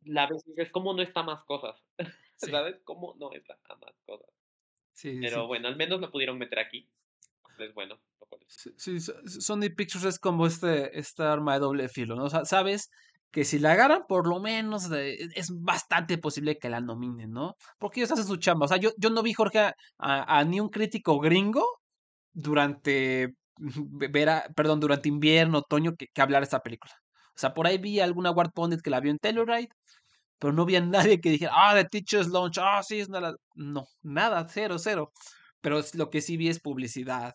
la 0.06 0.28
ves 0.28 0.44
y 0.48 0.52
dices, 0.52 0.72
¿cómo 0.72 0.94
no 0.94 1.02
está 1.02 1.24
más 1.24 1.44
cosas? 1.46 1.76
Sí. 2.36 2.50
¿Sabes? 2.52 2.82
¿Cómo 2.84 3.16
no 3.20 3.32
está 3.32 3.58
a 3.70 3.76
más 3.76 3.94
cosas? 4.06 4.28
Sí, 4.92 5.18
Pero 5.22 5.42
sí. 5.42 5.48
bueno, 5.48 5.68
al 5.70 5.76
menos 5.78 6.02
lo 6.02 6.12
pudieron 6.12 6.38
meter 6.38 6.60
aquí. 6.60 6.90
Es 7.60 7.74
bueno. 7.74 7.96
es- 8.42 8.54
Sí, 8.56 8.72
sí, 8.78 9.00
so- 9.00 9.14
Sony 9.28 9.70
Pictures 9.78 10.04
es 10.06 10.20
como 10.20 10.46
este, 10.48 10.98
esta 11.00 11.32
arma 11.32 11.54
de 11.54 11.60
doble 11.60 11.88
filo, 11.90 12.16
¿no? 12.16 12.26
O 12.26 12.30
sea, 12.30 12.44
sabes 12.46 12.90
que 13.32 13.46
si 13.46 13.60
la 13.60 13.74
agarran, 13.74 14.04
por 14.08 14.28
lo 14.28 14.40
menos 14.42 14.90
de- 14.90 15.14
es 15.36 15.50
bastante 15.62 16.18
posible 16.18 16.58
que 16.58 16.70
la 16.70 16.82
nominen, 16.82 17.32
¿no? 17.32 17.54
Porque 17.80 18.00
ellos 18.02 18.12
hacen 18.12 18.26
su 18.26 18.38
chamba. 18.38 18.66
O 18.66 18.68
sea, 18.68 18.78
yo, 18.78 18.90
yo 18.98 19.10
no 19.12 19.22
vi, 19.24 19.34
Jorge, 19.34 19.60
a, 19.60 19.76
a- 20.00 20.40
a 20.40 20.44
ni 20.44 20.60
un 20.60 20.70
crítico 20.70 21.20
gringo 21.20 21.64
durante 22.34 23.36
ve- 23.92 24.08
vera- 24.10 24.46
perdón, 24.56 24.80
durante 24.80 25.10
invierno, 25.10 25.60
otoño, 25.60 25.94
que, 25.98 26.08
que 26.14 26.22
hablar 26.22 26.42
de 26.42 26.46
esta 26.46 26.60
película. 26.62 26.94
O 27.36 27.40
sea, 27.40 27.54
por 27.54 27.68
ahí 27.68 27.78
vi 27.78 28.00
alguna 28.00 28.32
Ward 28.32 28.52
Pundit 28.54 28.82
que 28.82 28.90
la 28.90 29.00
vio 29.00 29.12
en 29.12 29.20
Telluride, 29.20 29.70
pero 30.40 30.54
no 30.54 30.66
vi 30.66 30.76
a 30.76 30.82
nadie 30.82 31.22
que 31.22 31.30
dijera, 31.32 31.54
ah, 31.56 31.74
The 31.76 31.86
Teacher's 31.86 32.28
Launch, 32.30 32.58
ah, 32.60 32.82
sí, 32.84 33.00
es 33.00 33.10
una... 33.10 33.22
la-". 33.22 33.36
No, 33.56 33.86
nada, 34.04 34.46
cero, 34.50 34.78
cero. 34.80 35.12
Pero 35.62 35.82
lo 35.94 36.10
que 36.10 36.22
sí 36.22 36.38
vi 36.38 36.50
es 36.50 36.60
publicidad. 36.60 37.34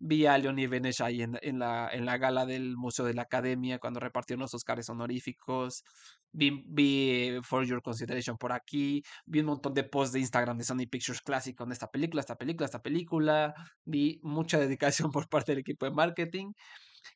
Vi 0.00 0.26
a 0.26 0.38
Leonie 0.38 0.68
Benesch 0.68 1.00
ahí 1.00 1.22
en, 1.22 1.38
en 1.42 1.58
la, 1.60 1.88
en 1.92 2.04
la 2.06 2.18
gala 2.18 2.46
del 2.46 2.76
Museo 2.76 3.04
de 3.04 3.14
la 3.14 3.22
Academia 3.22 3.78
cuando 3.78 4.00
repartieron 4.00 4.42
los 4.42 4.54
Oscars 4.54 4.88
honoríficos. 4.90 5.84
Vi, 6.32 6.62
vi 6.66 7.10
eh, 7.10 7.40
For 7.42 7.64
Your 7.64 7.82
Consideration 7.82 8.36
por 8.38 8.52
aquí. 8.52 9.02
Vi 9.26 9.40
un 9.40 9.46
montón 9.46 9.74
de 9.74 9.84
posts 9.84 10.12
de 10.12 10.20
Instagram 10.20 10.58
de 10.58 10.64
Sony 10.64 10.86
Pictures 10.90 11.20
Classic 11.22 11.56
con 11.56 11.72
esta 11.72 11.88
película, 11.88 12.20
esta 12.20 12.36
película, 12.36 12.66
esta 12.66 12.82
película. 12.82 13.54
Vi 13.84 14.20
mucha 14.22 14.58
dedicación 14.58 15.10
por 15.10 15.28
parte 15.28 15.52
del 15.52 15.60
equipo 15.60 15.86
de 15.86 15.92
marketing. 15.92 16.52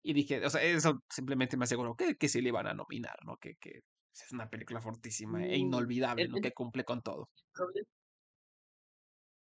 Y 0.02 0.12
dije, 0.12 0.44
o 0.44 0.50
sea, 0.50 0.62
eso 0.62 1.00
simplemente 1.09 1.57
me 1.57 1.64
aseguró 1.64 1.94
que, 1.96 2.16
que 2.16 2.28
sí 2.28 2.40
le 2.40 2.48
iban 2.48 2.66
a 2.66 2.74
nominar, 2.74 3.16
¿no? 3.24 3.37
Que, 3.38 3.57
que 3.57 3.81
es 4.12 4.33
una 4.33 4.48
película 4.50 4.81
fortísima 4.81 5.44
e 5.46 5.57
Mm, 5.57 5.59
inolvidable, 5.59 6.22
el- 6.24 6.31
¿no? 6.31 6.40
Que 6.40 6.52
cumple 6.52 6.85
con 6.85 7.02
todo. 7.02 7.28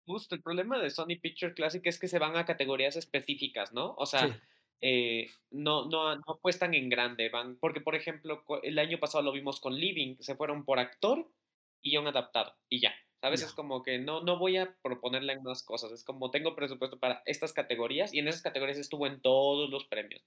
Justo, 0.07 0.35
el 0.37 0.43
problema 0.43 0.79
de 0.79 0.91
Sony 0.91 1.19
Picture 1.21 1.53
Classic 1.55 1.85
es 1.87 1.99
que 1.99 2.07
se 2.09 2.19
van 2.21 2.37
a 2.37 2.45
categorías 2.45 2.97
específicas, 2.97 3.73
¿no? 3.73 3.95
O 3.99 4.07
sea, 4.07 4.29
Sí. 4.29 4.41
eh, 4.81 5.29
no, 5.51 5.87
no, 5.89 6.15
no 6.17 6.23
apuestan 6.29 6.75
en 6.75 6.89
grande, 6.89 7.29
van, 7.29 7.59
porque 7.59 7.81
por 7.81 7.95
ejemplo, 7.97 8.45
el 8.63 8.79
año 8.79 8.99
pasado 9.01 9.25
lo 9.25 9.33
vimos 9.33 9.61
con 9.61 9.75
Living, 9.75 10.17
se 10.21 10.37
fueron 10.37 10.65
por 10.65 10.79
actor 10.79 11.33
y 11.83 11.91
guion 11.91 12.07
adaptado, 12.07 12.55
y 12.69 12.81
ya. 12.81 12.95
¿Sabes? 13.21 13.41
Ya. 13.41 13.47
Es 13.47 13.53
como 13.53 13.83
que 13.83 13.99
no, 13.99 14.23
no 14.23 14.39
voy 14.39 14.57
a 14.57 14.77
proponerle 14.83 15.41
más 15.41 15.63
cosas, 15.63 15.93
es 15.93 16.05
como 16.05 16.31
tengo 16.31 16.55
presupuesto 16.55 16.99
para 16.99 17.23
estas 17.27 17.53
categorías, 17.53 18.13
y 18.13 18.19
en 18.19 18.29
esas 18.29 18.43
categorías 18.43 18.79
estuvo 18.79 19.07
en 19.07 19.21
todos 19.21 19.71
los 19.71 19.85
premios. 19.87 20.23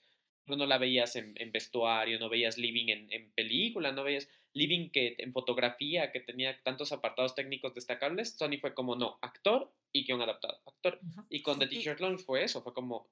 No 0.48 0.66
la 0.66 0.80
veías 0.80 1.16
en, 1.16 1.36
en 1.38 1.52
vestuario, 1.52 2.18
no 2.18 2.28
veías 2.28 2.58
Living 2.58 2.90
en, 2.90 3.14
en 3.14 3.32
película, 3.34 3.92
no 3.92 4.04
veías 4.04 4.28
Living 4.54 4.90
que 4.90 5.16
en 5.20 5.32
fotografía, 5.32 6.12
que 6.12 6.22
tenía 6.22 6.60
tantos 6.64 6.92
apartados 6.92 7.36
técnicos 7.36 7.76
destacables, 7.76 8.36
Sony 8.36 8.58
fue 8.60 8.74
como, 8.74 8.96
no, 8.96 9.20
actor 9.22 9.72
y 9.94 10.06
guion 10.06 10.24
adaptado, 10.24 10.60
actor. 10.66 11.00
Ujú. 11.04 11.28
Y 11.30 11.44
con 11.44 11.60
The 11.60 11.68
Teacher's 11.68 12.02
Lounge 12.02 12.24
fue 12.24 12.44
eso, 12.44 12.64
fue 12.64 12.74
como 12.74 13.12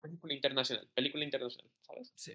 película 0.00 0.34
internacional, 0.34 0.88
película 0.92 1.22
internacional, 1.22 1.70
¿sabes? 1.82 2.12
Sí. 2.16 2.32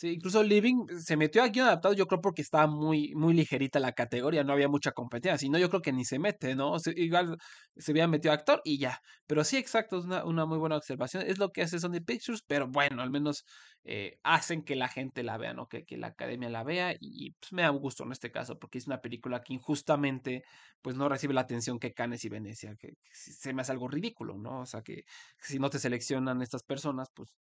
Sí, 0.00 0.10
incluso 0.12 0.44
Living 0.44 0.86
se 1.00 1.16
metió 1.16 1.42
aquí 1.42 1.58
adaptado, 1.58 1.92
yo 1.92 2.06
creo 2.06 2.20
porque 2.20 2.40
estaba 2.40 2.68
muy, 2.68 3.14
muy 3.16 3.34
ligerita 3.34 3.80
la 3.80 3.90
categoría, 3.94 4.44
no 4.44 4.52
había 4.52 4.68
mucha 4.68 4.92
competencia, 4.92 5.36
si 5.38 5.48
no, 5.48 5.58
yo 5.58 5.68
creo 5.70 5.82
que 5.82 5.92
ni 5.92 6.04
se 6.04 6.20
mete, 6.20 6.54
¿no? 6.54 6.76
Igual 6.94 7.36
se 7.76 7.90
hubiera 7.90 8.06
metido 8.06 8.32
actor 8.32 8.60
y 8.64 8.78
ya. 8.78 9.00
Pero 9.26 9.42
sí, 9.42 9.56
exacto, 9.56 9.98
es 9.98 10.04
una, 10.04 10.24
una 10.24 10.46
muy 10.46 10.56
buena 10.58 10.76
observación. 10.76 11.24
Es 11.26 11.38
lo 11.38 11.50
que 11.50 11.62
hace 11.62 11.80
Sony 11.80 12.00
Pictures, 12.06 12.42
pero 12.46 12.68
bueno, 12.68 13.02
al 13.02 13.10
menos 13.10 13.44
eh, 13.82 14.18
hacen 14.22 14.62
que 14.62 14.76
la 14.76 14.86
gente 14.86 15.24
la 15.24 15.36
vea, 15.36 15.52
¿no? 15.52 15.66
Que, 15.66 15.84
que 15.84 15.96
la 15.96 16.08
academia 16.08 16.48
la 16.48 16.62
vea 16.62 16.94
y 17.00 17.32
pues 17.32 17.52
me 17.52 17.62
da 17.62 17.70
gusto 17.70 18.04
en 18.04 18.12
este 18.12 18.30
caso, 18.30 18.56
porque 18.56 18.78
es 18.78 18.86
una 18.86 19.00
película 19.00 19.42
que 19.42 19.54
injustamente 19.54 20.44
pues 20.80 20.94
no 20.94 21.08
recibe 21.08 21.34
la 21.34 21.40
atención 21.40 21.80
que 21.80 21.92
Cannes 21.92 22.24
y 22.24 22.28
Venecia, 22.28 22.76
que, 22.78 22.90
que 22.90 23.10
se 23.14 23.52
me 23.52 23.62
hace 23.62 23.72
algo 23.72 23.88
ridículo, 23.88 24.38
¿no? 24.38 24.60
O 24.60 24.66
sea, 24.66 24.80
que 24.82 25.02
si 25.40 25.58
no 25.58 25.70
te 25.70 25.80
seleccionan 25.80 26.40
estas 26.40 26.62
personas, 26.62 27.08
pues 27.12 27.34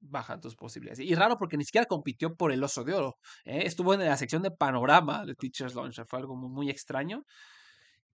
bajan 0.00 0.40
tus 0.40 0.54
posibilidades. 0.56 1.00
Y 1.00 1.14
raro 1.14 1.36
porque 1.38 1.56
ni 1.56 1.64
siquiera 1.64 1.86
compitió 1.86 2.34
por 2.34 2.52
el 2.52 2.62
oso 2.62 2.84
de 2.84 2.94
oro. 2.94 3.16
¿eh? 3.44 3.62
Estuvo 3.64 3.94
en 3.94 4.00
la 4.00 4.16
sección 4.16 4.42
de 4.42 4.50
panorama 4.50 5.24
de 5.24 5.34
Teacher's 5.34 5.74
Lounge. 5.74 6.04
Fue 6.04 6.18
algo 6.18 6.36
muy, 6.36 6.70
extraño. 6.70 7.24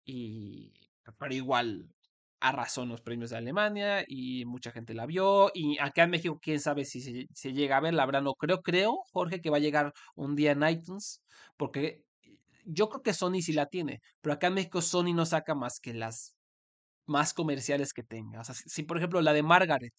Y 0.05 0.73
pero 1.17 1.33
igual 1.33 1.89
arrasó 2.39 2.83
en 2.83 2.89
los 2.89 3.01
premios 3.01 3.31
de 3.31 3.37
Alemania 3.37 4.03
y 4.07 4.45
mucha 4.45 4.71
gente 4.71 4.93
la 4.93 5.05
vio. 5.05 5.51
Y 5.53 5.77
acá 5.79 6.03
en 6.03 6.11
México, 6.11 6.39
quién 6.41 6.59
sabe 6.59 6.85
si 6.85 7.01
se, 7.01 7.53
llega 7.53 7.77
a 7.77 7.81
ver. 7.81 7.93
La 7.93 8.05
verdad, 8.05 8.21
no 8.21 8.33
creo. 8.33 8.61
Creo, 8.61 9.03
Jorge, 9.11 9.41
que 9.41 9.49
va 9.49 9.57
a 9.57 9.61
llegar 9.61 9.93
un 10.15 10.35
día 10.35 10.51
en 10.51 10.67
iTunes. 10.67 11.21
Porque 11.57 12.03
yo 12.65 12.89
creo 12.89 13.03
que 13.03 13.13
Sony 13.13 13.41
sí 13.41 13.53
la 13.53 13.67
tiene. 13.67 14.01
Pero 14.21 14.33
acá 14.33 14.47
en 14.47 14.55
México, 14.55 14.81
Sony 14.81 15.13
no 15.13 15.25
saca 15.25 15.55
más 15.55 15.79
que 15.79 15.93
las 15.93 16.35
más 17.11 17.33
comerciales 17.33 17.93
que 17.93 18.03
tenga. 18.03 18.41
O 18.41 18.43
sea, 18.43 18.55
si, 18.55 18.83
por 18.83 18.97
ejemplo 18.97 19.21
la 19.21 19.33
de 19.33 19.43
Margaret 19.43 19.93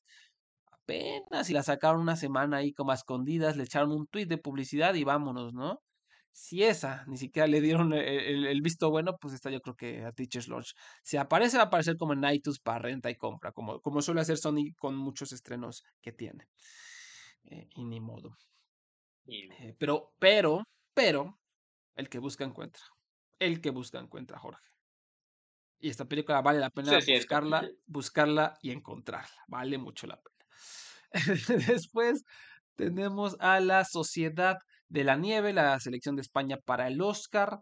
apenas 0.85 1.51
y 1.51 1.53
la 1.55 1.63
sacaron 1.63 2.01
una 2.03 2.17
semana 2.17 2.59
ahí 2.59 2.73
como 2.73 2.91
a 2.93 2.95
escondidas, 2.95 3.57
le 3.57 3.65
echaron 3.65 3.93
un 3.93 4.07
tweet 4.07 4.27
de 4.27 4.39
publicidad 4.39 4.95
y 4.95 5.05
vámonos, 5.05 5.55
¿no? 5.55 5.81
Si 6.33 6.63
esa 6.65 7.05
ni 7.07 7.19
siquiera 7.19 7.47
le 7.47 7.61
dieron 7.61 7.93
el, 7.93 8.01
el- 8.05 8.47
el 8.47 8.63
visto 8.63 8.91
bueno, 8.91 9.17
pues 9.21 9.35
está 9.35 9.51
yo 9.51 9.61
creo 9.61 9.77
que 9.77 10.05
a 10.05 10.13
Teacher's 10.13 10.49
Launch. 10.49 10.73
Si 11.03 11.17
aparece, 11.19 11.57
va 11.59 11.65
a 11.65 11.67
aparecer 11.67 11.97
como 11.99 12.15
en 12.15 12.25
iTunes 12.25 12.59
para 12.61 12.79
renta 12.81 13.11
y 13.11 13.17
compra, 13.17 13.53
como, 13.53 13.81
como 13.81 14.01
suele 14.03 14.23
hacer 14.23 14.39
Sony 14.39 14.73
con 14.79 14.97
muchos 14.97 15.33
estrenos 15.33 15.83
que 16.01 16.13
tiene. 16.13 16.47
Eh, 17.45 17.69
y 17.77 17.85
ni 17.85 18.01
modo. 18.01 18.37
Eh, 19.27 19.75
pero, 19.79 20.15
pero, 20.19 20.65
pero, 20.95 21.39
el 21.97 22.09
que 22.09 22.19
busca 22.21 22.45
encuentra. 22.45 22.83
El 23.39 23.61
que 23.61 23.69
busca 23.69 23.99
encuentra, 24.01 24.39
Jorge. 24.39 24.67
Y 25.81 25.91
esta 25.91 26.07
película 26.07 26.41
vale 26.41 26.61
la 26.61 26.71
pena 26.71 26.99
Sí, 26.99 27.13
buscarla, 27.13 27.69
buscarla 27.87 28.55
y 28.63 28.71
encontrarla. 28.71 29.45
Vale 29.49 29.77
mucho 29.77 30.07
la 30.07 30.17
pena. 30.17 30.32
Después 31.69 32.25
tenemos 32.77 33.37
a 33.41 33.61
la 33.61 33.85
Sociedad 33.85 34.57
de 34.89 35.05
la 35.05 35.17
Nieve, 35.17 35.53
la 35.53 35.79
selección 35.81 36.17
de 36.17 36.23
España 36.23 36.59
para 36.65 36.89
el 36.89 37.01
Oscar, 37.01 37.59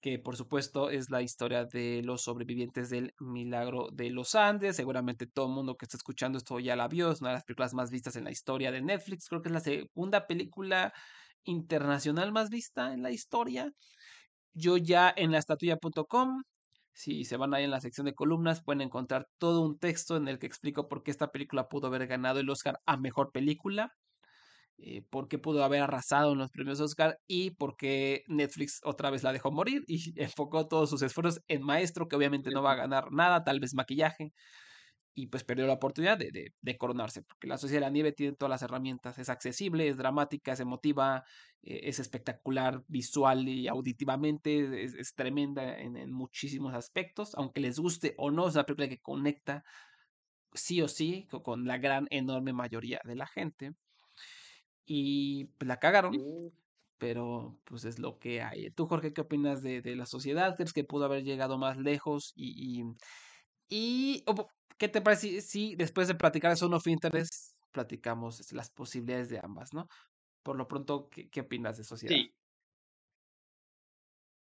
que 0.00 0.18
por 0.18 0.36
supuesto 0.36 0.90
es 0.90 1.10
la 1.10 1.22
historia 1.22 1.64
de 1.64 2.02
los 2.04 2.22
sobrevivientes 2.22 2.90
del 2.90 3.12
milagro 3.18 3.88
de 3.92 4.10
los 4.10 4.34
Andes. 4.34 4.76
Seguramente 4.76 5.26
todo 5.26 5.46
el 5.46 5.52
mundo 5.52 5.76
que 5.76 5.86
está 5.86 5.96
escuchando 5.96 6.38
esto 6.38 6.60
ya 6.60 6.76
la 6.76 6.88
vio, 6.88 7.10
es 7.10 7.20
una 7.20 7.30
de 7.30 7.36
las 7.36 7.44
películas 7.44 7.74
más 7.74 7.90
vistas 7.90 8.16
en 8.16 8.24
la 8.24 8.30
historia 8.30 8.70
de 8.70 8.82
Netflix. 8.82 9.28
Creo 9.28 9.42
que 9.42 9.48
es 9.48 9.52
la 9.54 9.60
segunda 9.60 10.26
película 10.26 10.92
internacional 11.44 12.32
más 12.32 12.50
vista 12.50 12.92
en 12.92 13.02
la 13.02 13.10
historia. 13.10 13.72
Yo 14.54 14.76
ya 14.76 15.12
en 15.16 15.32
la 15.32 15.38
estatuya.com, 15.38 16.42
si 16.96 17.26
se 17.26 17.36
van 17.36 17.52
ahí 17.52 17.62
en 17.64 17.70
la 17.70 17.80
sección 17.80 18.06
de 18.06 18.14
columnas, 18.14 18.62
pueden 18.62 18.80
encontrar 18.80 19.28
todo 19.36 19.60
un 19.60 19.78
texto 19.78 20.16
en 20.16 20.28
el 20.28 20.38
que 20.38 20.46
explico 20.46 20.88
por 20.88 21.02
qué 21.02 21.10
esta 21.10 21.30
película 21.30 21.68
pudo 21.68 21.88
haber 21.88 22.06
ganado 22.06 22.40
el 22.40 22.48
Oscar 22.48 22.80
a 22.86 22.96
mejor 22.96 23.32
película, 23.32 23.92
eh, 24.78 25.02
por 25.10 25.28
qué 25.28 25.38
pudo 25.38 25.62
haber 25.62 25.82
arrasado 25.82 26.32
en 26.32 26.38
los 26.38 26.50
premios 26.50 26.80
Oscar 26.80 27.18
y 27.26 27.50
por 27.50 27.76
qué 27.76 28.24
Netflix 28.28 28.80
otra 28.82 29.10
vez 29.10 29.22
la 29.22 29.34
dejó 29.34 29.52
morir 29.52 29.84
y 29.86 30.14
enfocó 30.22 30.68
todos 30.68 30.88
sus 30.88 31.02
esfuerzos 31.02 31.42
en 31.48 31.62
Maestro, 31.62 32.08
que 32.08 32.16
obviamente 32.16 32.50
no 32.50 32.62
va 32.62 32.72
a 32.72 32.76
ganar 32.76 33.12
nada, 33.12 33.44
tal 33.44 33.60
vez 33.60 33.74
maquillaje, 33.74 34.32
y 35.18 35.28
pues 35.28 35.44
perdió 35.44 35.66
la 35.66 35.72
oportunidad 35.72 36.18
de, 36.18 36.30
de, 36.30 36.54
de 36.60 36.76
coronarse, 36.76 37.22
porque 37.22 37.46
la 37.46 37.56
Sociedad 37.56 37.80
de 37.80 37.86
la 37.86 37.90
Nieve 37.90 38.12
tiene 38.12 38.36
todas 38.36 38.50
las 38.50 38.60
herramientas, 38.60 39.18
es 39.18 39.30
accesible, 39.30 39.88
es 39.88 39.96
dramática, 39.96 40.52
es 40.52 40.60
emotiva, 40.60 41.24
eh, 41.62 41.80
es 41.84 41.98
espectacular 41.98 42.84
visual 42.86 43.48
y 43.48 43.66
auditivamente, 43.66 44.84
es, 44.84 44.92
es 44.92 45.14
tremenda 45.14 45.78
en, 45.78 45.96
en, 45.96 46.12
muchísimos 46.12 46.74
aspectos, 46.74 47.34
aunque 47.34 47.62
les 47.62 47.78
guste 47.78 48.14
o 48.18 48.30
no, 48.30 48.46
es 48.46 48.56
una 48.56 48.66
película 48.66 48.90
que 48.90 49.00
conecta 49.00 49.64
sí 50.52 50.82
o 50.82 50.88
sí 50.88 51.26
con, 51.30 51.42
con 51.42 51.64
la 51.64 51.78
gran, 51.78 52.06
enorme 52.10 52.52
mayoría 52.52 53.00
de 53.04 53.16
la 53.16 53.26
gente. 53.26 53.72
Y 54.84 55.46
pues, 55.56 55.66
la 55.66 55.78
cagaron, 55.78 56.14
pero 56.98 57.58
pues 57.64 57.86
es 57.86 57.98
lo 57.98 58.18
que 58.18 58.42
hay. 58.42 58.70
¿Tú, 58.70 58.86
Jorge, 58.86 59.14
qué 59.14 59.22
opinas 59.22 59.62
de, 59.62 59.80
de 59.80 59.96
la 59.96 60.04
sociedad? 60.04 60.56
¿Crees 60.56 60.74
que 60.74 60.84
pudo 60.84 61.06
haber 61.06 61.24
llegado 61.24 61.56
más 61.56 61.78
lejos? 61.78 62.34
Y, 62.36 62.82
y, 63.70 64.18
y 64.18 64.24
¿qué 64.78 64.88
te 64.88 65.00
parece 65.00 65.40
si, 65.40 65.74
después 65.76 66.08
de 66.08 66.14
platicar 66.14 66.50
de 66.50 66.56
Son 66.56 66.74
of 66.74 66.86
Interest 66.86 67.54
platicamos 67.72 68.40
este, 68.40 68.54
las 68.54 68.70
posibilidades 68.70 69.28
de 69.28 69.38
ambas, 69.38 69.74
¿no? 69.74 69.88
Por 70.42 70.56
lo 70.56 70.68
pronto, 70.68 71.10
¿qué, 71.10 71.40
opinas 71.40 71.76
de 71.76 71.84
sociedad? 71.84 72.16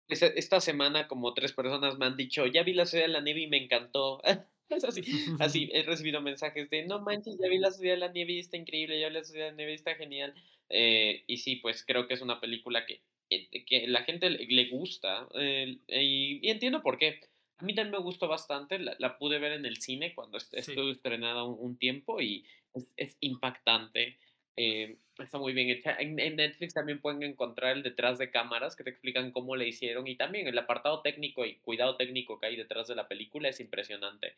Esta, 0.08 0.62
semana 0.62 1.08
como 1.08 1.34
tres 1.34 1.52
personas 1.52 1.98
me 1.98 2.06
han 2.06 2.16
dicho, 2.16 2.46
ya 2.46 2.64
vi 2.64 2.74
la 2.74 2.86
Sociedad 2.86 3.08
de 3.08 3.14
la 3.14 3.22
Nieve 3.22 3.42
y 3.42 3.48
me 3.48 3.58
encantó. 3.58 4.22
Es 4.68 4.84
así, 4.84 5.04
así, 5.40 5.70
he 5.74 5.84
recibido 5.84 6.22
mensajes 6.22 6.68
de, 6.72 6.88
no 6.88 7.00
manches, 7.00 7.38
ya 7.40 7.48
vi 7.48 7.60
la 7.60 7.70
Sociedad 7.70 7.94
de 7.94 8.00
la 8.00 8.12
Nieve 8.12 8.34
y 8.34 8.40
está 8.40 8.58
increíble, 8.58 9.00
ya 9.00 9.10
vi 9.10 9.14
la 9.14 9.24
Sociedad 9.24 9.46
de 9.46 9.52
la 9.52 9.58
Nieve 9.58 9.74
y 9.74 9.76
está 9.76 9.94
genial. 9.94 10.34
Eh, 10.70 11.24
y 11.28 11.38
sí, 11.38 11.58
pues 11.58 11.86
creo 11.86 12.08
que 12.08 12.16
es 12.16 12.22
una 12.24 12.42
película 12.42 12.84
que, 12.88 13.04
eh, 13.30 13.64
que 13.66 13.88
la 13.88 14.04
gente 14.04 14.30
le, 14.30 14.70
gusta 14.70 15.28
eh, 15.36 15.78
y, 15.88 16.50
entiendo 16.50 16.82
por 16.82 16.98
qué. 16.98 17.20
A 17.58 17.64
mí 17.64 17.74
también 17.74 17.92
me 17.94 18.00
gustó 18.04 18.28
bastante, 18.28 18.80
la, 18.80 18.96
la 19.00 19.18
pude 19.18 19.40
ver 19.40 19.54
en 19.54 19.66
el 19.66 19.78
cine 19.78 20.14
cuando 20.14 20.40
Sí. 20.40 20.48
estuvo 20.58 20.92
estrenada 20.92 21.44
un, 21.46 21.58
un 21.60 21.78
tiempo 21.78 22.22
y 22.22 22.46
es, 22.74 22.88
es 22.98 23.18
impactante. 23.22 24.18
eh, 24.58 24.98
está 25.18 25.38
muy 25.38 25.54
bien 25.54 25.70
hecha. 25.70 25.96
En, 25.98 26.20
en 26.20 26.36
Netflix 26.38 26.74
también 26.74 27.00
pueden 27.02 27.24
encontrar 27.24 27.76
el 27.78 27.84
detrás 27.84 28.18
de 28.18 28.32
cámaras 28.32 28.76
que 28.76 28.84
te 28.84 28.90
explican 28.90 29.32
cómo 29.32 29.56
le 29.56 29.68
hicieron 29.68 30.08
y 30.08 30.16
también 30.18 30.48
el 30.48 30.58
apartado 30.58 31.02
técnico 31.02 31.46
y 31.46 31.58
cuidado 31.60 31.96
técnico 31.98 32.40
que 32.40 32.48
hay 32.48 32.56
detrás 32.58 32.88
de 32.88 32.96
la 32.96 33.08
película 33.08 33.50
es 33.50 33.60
impresionante. 33.62 34.36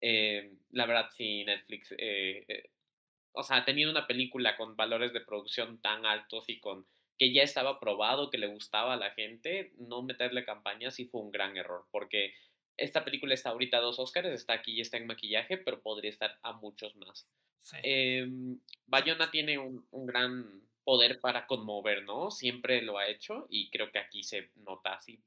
Eh, 0.00 0.52
la 0.70 0.86
verdad, 0.86 1.10
sí, 1.16 1.44
Netflix, 1.44 1.94
eh, 1.98 2.70
o 3.32 3.42
sea, 3.42 3.64
teniendo 3.64 3.92
una 3.92 4.06
película 4.06 4.56
con 4.56 4.76
valores 4.76 5.12
de 5.12 5.20
producción 5.20 5.80
tan 5.80 6.06
altos 6.06 6.48
y 6.48 6.60
con 6.60 6.86
que 7.18 7.32
ya 7.32 7.42
estaba 7.42 7.78
probado, 7.80 8.30
que 8.30 8.38
le 8.38 8.48
gustaba 8.48 8.94
a 8.94 8.96
la 8.96 9.10
gente, 9.12 9.72
no 9.78 10.02
meterle 10.02 10.44
campaña 10.44 10.90
sí 10.90 11.06
fue 11.06 11.20
un 11.22 11.30
gran 11.30 11.56
error, 11.56 11.86
porque 11.92 12.34
esta 12.76 13.04
película 13.04 13.34
está 13.34 13.50
ahorita 13.50 13.78
a 13.78 13.80
dos 13.80 13.98
Oscars, 13.98 14.28
está 14.28 14.54
aquí 14.54 14.72
y 14.72 14.80
está 14.80 14.96
en 14.96 15.06
maquillaje, 15.06 15.58
pero 15.58 15.82
podría 15.82 16.10
estar 16.10 16.38
a 16.42 16.52
muchos 16.52 16.96
más. 16.96 17.28
Sí. 17.62 17.76
Em, 17.82 18.60
Bayona 18.86 19.30
tiene 19.30 19.58
un, 19.58 19.86
un 19.90 20.06
gran 20.06 20.62
poder 20.84 21.20
para 21.20 21.46
conmover, 21.46 22.04
¿no? 22.04 22.30
Siempre 22.30 22.82
lo 22.82 22.98
ha 22.98 23.08
hecho 23.08 23.46
y 23.48 23.70
creo 23.70 23.90
que 23.90 23.98
aquí 23.98 24.22
se 24.22 24.50
nota 24.56 24.94
así 24.94 25.22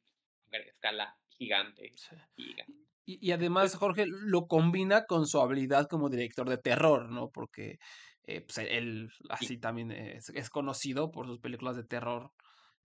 a 0.54 0.58
escala 0.58 1.18
gigante. 1.30 1.92
Sí. 1.96 2.16
gigante. 2.36 2.74
Y, 3.06 3.28
y 3.28 3.32
además, 3.32 3.76
Jorge 3.76 4.06
lo 4.08 4.48
combina 4.48 5.06
con 5.06 5.28
su 5.28 5.40
habilidad 5.40 5.88
como 5.88 6.10
director 6.10 6.48
de 6.50 6.58
terror, 6.58 7.10
¿no? 7.10 7.30
Porque 7.30 7.80
eh, 8.24 8.42
pues, 8.42 8.58
él 8.58 9.10
así 9.30 9.58
también 9.58 9.92
es, 9.92 10.30
es 10.30 10.50
conocido 10.50 11.12
por 11.12 11.26
sus 11.26 11.40
películas 11.40 11.78
de 11.78 11.86
terror 11.86 12.32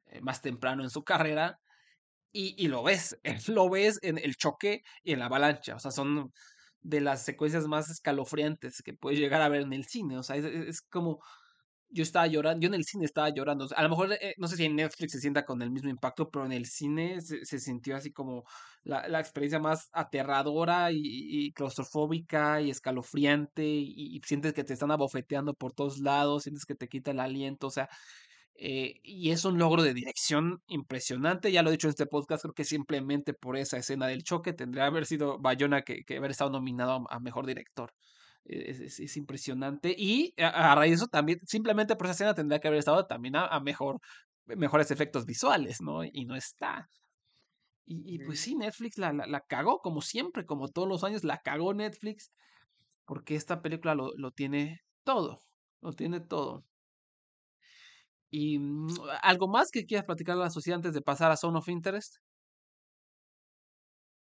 eh, 0.06 0.20
más 0.20 0.40
temprano 0.40 0.84
en 0.84 0.90
su 0.90 1.02
carrera. 1.02 1.58
Y, 2.32 2.54
y 2.62 2.68
lo 2.68 2.82
ves, 2.82 3.18
lo 3.48 3.68
ves 3.70 3.98
en 4.02 4.18
el 4.18 4.36
choque 4.36 4.82
y 5.02 5.12
en 5.12 5.18
la 5.20 5.26
avalancha. 5.26 5.76
O 5.76 5.78
sea, 5.78 5.90
son 5.90 6.32
de 6.80 7.00
las 7.00 7.24
secuencias 7.24 7.66
más 7.66 7.90
escalofriantes 7.90 8.82
que 8.82 8.94
puedes 8.94 9.18
llegar 9.20 9.42
a 9.42 9.48
ver 9.48 9.62
en 9.62 9.72
el 9.72 9.84
cine. 9.84 10.18
O 10.18 10.22
sea, 10.22 10.36
es, 10.36 10.44
es 10.44 10.80
como 10.82 11.20
yo 11.94 12.02
estaba 12.02 12.26
llorando, 12.26 12.62
yo 12.62 12.68
en 12.68 12.74
el 12.74 12.84
cine 12.84 13.04
estaba 13.04 13.28
llorando. 13.28 13.68
A 13.76 13.82
lo 13.82 13.90
mejor, 13.90 14.12
eh, 14.14 14.34
no 14.38 14.48
sé 14.48 14.56
si 14.56 14.64
en 14.64 14.76
Netflix 14.76 15.12
se 15.12 15.20
sienta 15.20 15.44
con 15.44 15.60
el 15.60 15.70
mismo 15.70 15.90
impacto, 15.90 16.30
pero 16.30 16.46
en 16.46 16.52
el 16.52 16.64
cine 16.66 17.20
se, 17.20 17.44
se 17.44 17.58
sintió 17.58 17.96
así 17.96 18.10
como 18.12 18.44
la, 18.82 19.06
la 19.08 19.20
experiencia 19.20 19.58
más 19.58 19.90
aterradora 19.92 20.90
y, 20.90 21.00
y 21.04 21.52
claustrofóbica 21.52 22.62
y 22.62 22.70
escalofriante 22.70 23.64
y, 23.66 24.16
y 24.16 24.20
sientes 24.24 24.54
que 24.54 24.64
te 24.64 24.72
están 24.72 24.90
abofeteando 24.90 25.52
por 25.54 25.74
todos 25.74 25.98
lados, 25.98 26.44
sientes 26.44 26.64
que 26.64 26.74
te 26.74 26.88
quita 26.88 27.10
el 27.10 27.20
aliento, 27.20 27.66
o 27.66 27.70
sea, 27.70 27.88
eh, 28.54 28.94
y 29.02 29.30
es 29.30 29.44
un 29.44 29.58
logro 29.58 29.82
de 29.82 29.94
dirección 29.94 30.62
impresionante. 30.68 31.50
Ya 31.52 31.62
lo 31.62 31.70
he 31.70 31.72
dicho 31.72 31.86
en 31.88 31.90
este 31.90 32.06
podcast, 32.06 32.42
creo 32.42 32.54
que 32.54 32.64
simplemente 32.64 33.34
por 33.34 33.56
esa 33.56 33.78
escena 33.78 34.06
del 34.06 34.22
choque 34.24 34.52
tendría 34.52 34.84
que 34.84 34.88
haber 34.88 35.06
sido 35.06 35.38
Bayona 35.40 35.82
que, 35.82 36.04
que 36.04 36.16
haber 36.18 36.30
estado 36.32 36.50
nominado 36.50 37.04
a, 37.10 37.20
mejor 37.20 37.46
director. 37.46 37.92
Es, 38.44 38.80
es- 38.80 39.00
es 39.00 39.16
impresionante. 39.16 39.94
Y 39.96 40.34
a, 40.40 40.72
a 40.72 40.74
raíz 40.74 40.92
de 40.92 40.96
eso 40.96 41.06
también, 41.08 41.40
simplemente 41.46 41.96
por 41.96 42.06
esa 42.06 42.12
escena 42.14 42.34
tendría 42.34 42.60
que 42.60 42.68
haber 42.68 42.80
estado 42.80 43.06
también 43.06 43.36
a, 43.36 43.46
a 43.46 43.60
mejor, 43.60 44.00
mejores 44.46 44.90
efectos 44.90 45.24
visuales, 45.26 45.80
¿no? 45.80 46.04
Y 46.04 46.24
no 46.26 46.36
está. 46.36 46.88
Y, 47.84 48.14
y 48.14 48.18
pues 48.20 48.40
sí, 48.40 48.54
Netflix 48.56 48.98
la, 48.98 49.12
la, 49.12 49.26
la 49.26 49.40
cagó, 49.40 49.78
como 49.80 50.00
siempre, 50.02 50.46
como 50.46 50.68
todos 50.68 50.88
los 50.88 51.04
años, 51.04 51.24
la 51.24 51.38
cagó 51.38 51.74
Netflix, 51.74 52.32
porque 53.06 53.34
esta 53.36 53.62
película 53.62 53.94
lo, 53.94 54.12
lo 54.16 54.32
tiene 54.32 54.80
todo, 55.04 55.40
lo 55.82 55.92
tiene 55.94 56.20
todo. 56.20 56.64
Y 58.32 58.58
mm, 58.58 58.88
algo 59.22 59.48
más 59.48 59.70
que 59.70 59.86
quieras 59.86 60.06
platicar 60.06 60.36
a 60.36 60.40
la 60.40 60.50
sociedad 60.50 60.78
antes 60.78 60.94
de 60.94 61.02
pasar 61.02 61.30
a 61.30 61.36
Zone 61.36 61.58
of 61.58 61.68
Interest. 61.68 62.16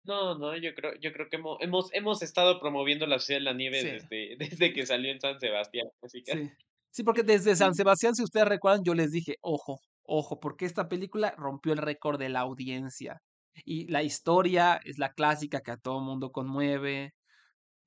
No, 0.05 0.37
no, 0.37 0.55
yo 0.57 0.73
creo, 0.75 0.93
yo 1.01 1.11
creo 1.13 1.29
que 1.29 1.35
hemos, 1.35 1.57
hemos, 1.61 1.93
hemos 1.93 2.21
estado 2.21 2.59
promoviendo 2.59 3.05
la 3.05 3.19
Ciudad 3.19 3.39
de 3.41 3.43
la 3.43 3.53
Nieve 3.53 3.81
Sí. 3.81 3.87
desde, 3.87 4.35
desde 4.39 4.73
que 4.73 4.85
salió 4.85 5.11
en 5.11 5.19
San 5.19 5.39
Sebastián, 5.39 5.87
así 6.01 6.23
que 6.23 6.37
Sí. 6.37 6.51
Sí, 6.91 7.03
porque 7.03 7.23
desde 7.23 7.55
San 7.55 7.73
Sebastián, 7.75 8.15
si 8.15 8.23
ustedes 8.23 8.47
recuerdan, 8.47 8.83
yo 8.83 8.93
les 8.95 9.11
dije, 9.11 9.35
ojo, 9.41 9.79
ojo, 10.03 10.39
porque 10.39 10.65
esta 10.65 10.87
película 10.89 11.33
rompió 11.37 11.73
el 11.73 11.79
récord 11.79 12.17
de 12.19 12.29
la 12.29 12.39
audiencia. 12.41 13.21
Y 13.65 13.87
la 13.89 14.03
historia 14.03 14.79
es 14.85 14.97
la 14.99 15.13
clásica 15.13 15.61
que 15.61 15.71
a 15.71 15.77
todo 15.77 15.99
mundo 16.01 16.31
conmueve, 16.31 17.13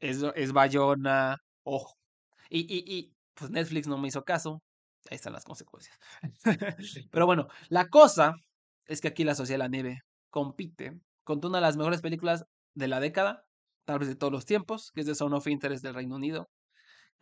es, 0.00 0.22
es 0.36 0.52
Bayona, 0.52 1.38
ojo. 1.64 1.94
Y, 2.50 2.60
y, 2.62 2.84
y 2.86 3.14
pues 3.34 3.50
Netflix 3.50 3.88
no 3.88 3.98
me 3.98 4.08
hizo 4.08 4.24
caso, 4.24 4.62
ahí 5.10 5.16
están 5.16 5.32
las 5.32 5.44
consecuencias. 5.44 5.98
Pero 7.10 7.26
bueno, 7.26 7.48
la 7.68 7.88
cosa 7.88 8.34
es 8.86 9.00
que 9.00 9.08
aquí 9.08 9.24
la 9.24 9.34
Sociedad 9.34 9.58
de 9.58 9.64
la 9.64 9.68
Nieve 9.68 10.00
compite 10.30 11.00
con 11.24 11.44
una 11.44 11.58
de 11.58 11.62
las 11.62 11.76
mejores 11.76 12.00
películas 12.00 12.44
de 12.74 12.88
la 12.88 13.00
década, 13.00 13.44
tal 13.84 13.98
vez 13.98 14.08
de 14.08 14.16
todos 14.16 14.32
los 14.32 14.44
tiempos, 14.46 14.90
que 14.94 15.02
es 15.02 15.06
The 15.06 15.14
Zone 15.14 15.36
of 15.36 15.46
Interest 15.46 15.84
del 15.84 15.94
Reino 15.94 16.16
Unido 16.16 16.48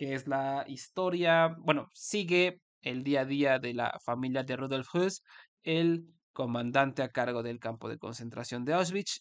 que 0.00 0.14
es 0.14 0.26
la 0.26 0.64
historia, 0.66 1.54
bueno, 1.58 1.90
sigue 1.92 2.62
el 2.80 3.02
día 3.02 3.20
a 3.20 3.24
día 3.26 3.58
de 3.58 3.74
la 3.74 3.98
familia 4.02 4.42
de 4.44 4.56
Rudolf 4.56 4.88
Höss, 4.94 5.22
el 5.62 6.06
comandante 6.32 7.02
a 7.02 7.10
cargo 7.10 7.42
del 7.42 7.60
campo 7.60 7.86
de 7.86 7.98
concentración 7.98 8.64
de 8.64 8.72
Auschwitz, 8.72 9.20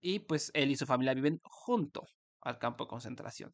y 0.00 0.20
pues 0.20 0.52
él 0.54 0.70
y 0.70 0.76
su 0.76 0.86
familia 0.86 1.14
viven 1.14 1.40
junto 1.42 2.06
al 2.42 2.60
campo 2.60 2.84
de 2.84 2.90
concentración. 2.90 3.52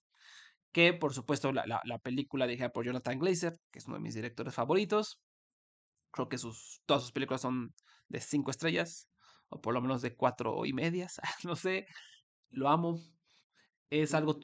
Que 0.77 0.93
por 0.93 1.12
supuesto 1.15 1.53
la, 1.53 1.65
la, 1.67 1.81
la 1.85 1.99
película 1.99 2.47
dirigida 2.47 2.71
por 2.73 2.85
Jonathan 2.85 3.19
Glazer, 3.19 3.55
que 3.73 3.79
es 3.79 3.87
uno 3.87 3.97
de 3.97 4.03
mis 4.03 4.15
directores 4.15 4.55
favoritos, 4.55 5.19
creo 6.12 6.29
que 6.29 6.39
sus, 6.39 6.83
todas 6.87 7.03
sus 7.05 7.12
películas 7.12 7.43
son 7.43 7.75
de 8.09 8.21
cinco 8.21 8.51
estrellas, 8.53 9.11
o 9.51 9.61
por 9.61 9.75
lo 9.75 9.83
menos 9.83 10.03
de 10.03 10.17
cuatro 10.17 10.67
y 10.67 10.73
medias, 10.75 11.21
no 11.45 11.57
sé, 11.57 11.87
lo 12.51 12.69
amo. 12.71 13.01
Es 13.91 14.15
algo 14.15 14.41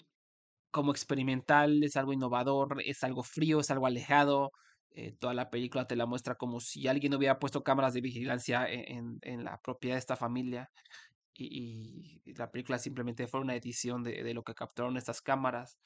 como 0.71 0.93
experimental, 0.93 1.83
es 1.85 1.97
algo 1.97 2.13
innovador, 2.15 2.83
es 2.85 3.05
algo 3.05 3.23
frío, 3.25 3.61
es 3.61 3.71
algo 3.73 3.87
alejado. 3.87 4.53
eh, 4.93 5.13
toda 5.21 5.35
la 5.35 5.51
película 5.51 5.87
te 5.89 5.97
la 5.97 6.07
muestra 6.07 6.37
como 6.37 6.61
si 6.61 6.89
alguien 6.89 7.15
hubiera 7.15 7.39
puesto 7.41 7.63
cámaras 7.65 7.95
de 7.95 8.03
vigilancia 8.03 8.67
e- 8.71 8.93
en, 8.95 9.19
en 9.23 9.45
la 9.45 9.59
propiedad 9.63 9.97
de 9.97 10.01
esta 10.01 10.17
familia 10.17 10.71
y, 11.35 12.21
y 12.25 12.35
la 12.35 12.51
película 12.51 12.79
simplemente 12.79 13.27
fue 13.27 13.41
una 13.41 13.57
edición 13.57 14.03
de, 14.03 14.23
de 14.23 14.35
lo 14.35 14.43
que 14.45 14.55
capturaron 14.55 14.97
estas 14.97 15.21
cámaras 15.23 15.79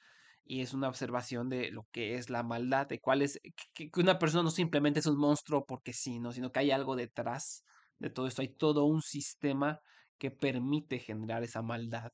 y 0.46 0.60
es 0.62 0.72
una 0.74 0.88
observación 0.88 1.48
de 1.48 1.70
lo 1.70 1.86
que 1.92 2.14
es 2.16 2.30
la 2.30 2.42
maldad, 2.42 2.86
de 2.86 3.00
cuál 3.00 3.22
es, 3.22 3.40
que, 3.74 3.90
una 3.96 4.18
persona 4.18 4.42
no 4.44 4.50
simplemente 4.50 5.00
es 5.00 5.06
un 5.06 5.18
monstruo 5.18 5.64
porque 5.66 5.92
sí, 5.92 6.20
¿no? 6.20 6.32
sino 6.32 6.52
que 6.52 6.60
hay 6.60 6.70
algo 6.70 6.96
detrás 6.96 7.64
de 7.98 8.10
todo 8.10 8.26
esto, 8.26 8.42
hay 8.42 8.54
todo 8.54 8.84
un 8.84 9.02
sistema 9.02 9.80
que 10.18 10.30
permite 10.30 10.98
generar 10.98 11.42
esa 11.42 11.62
maldad 11.62 12.10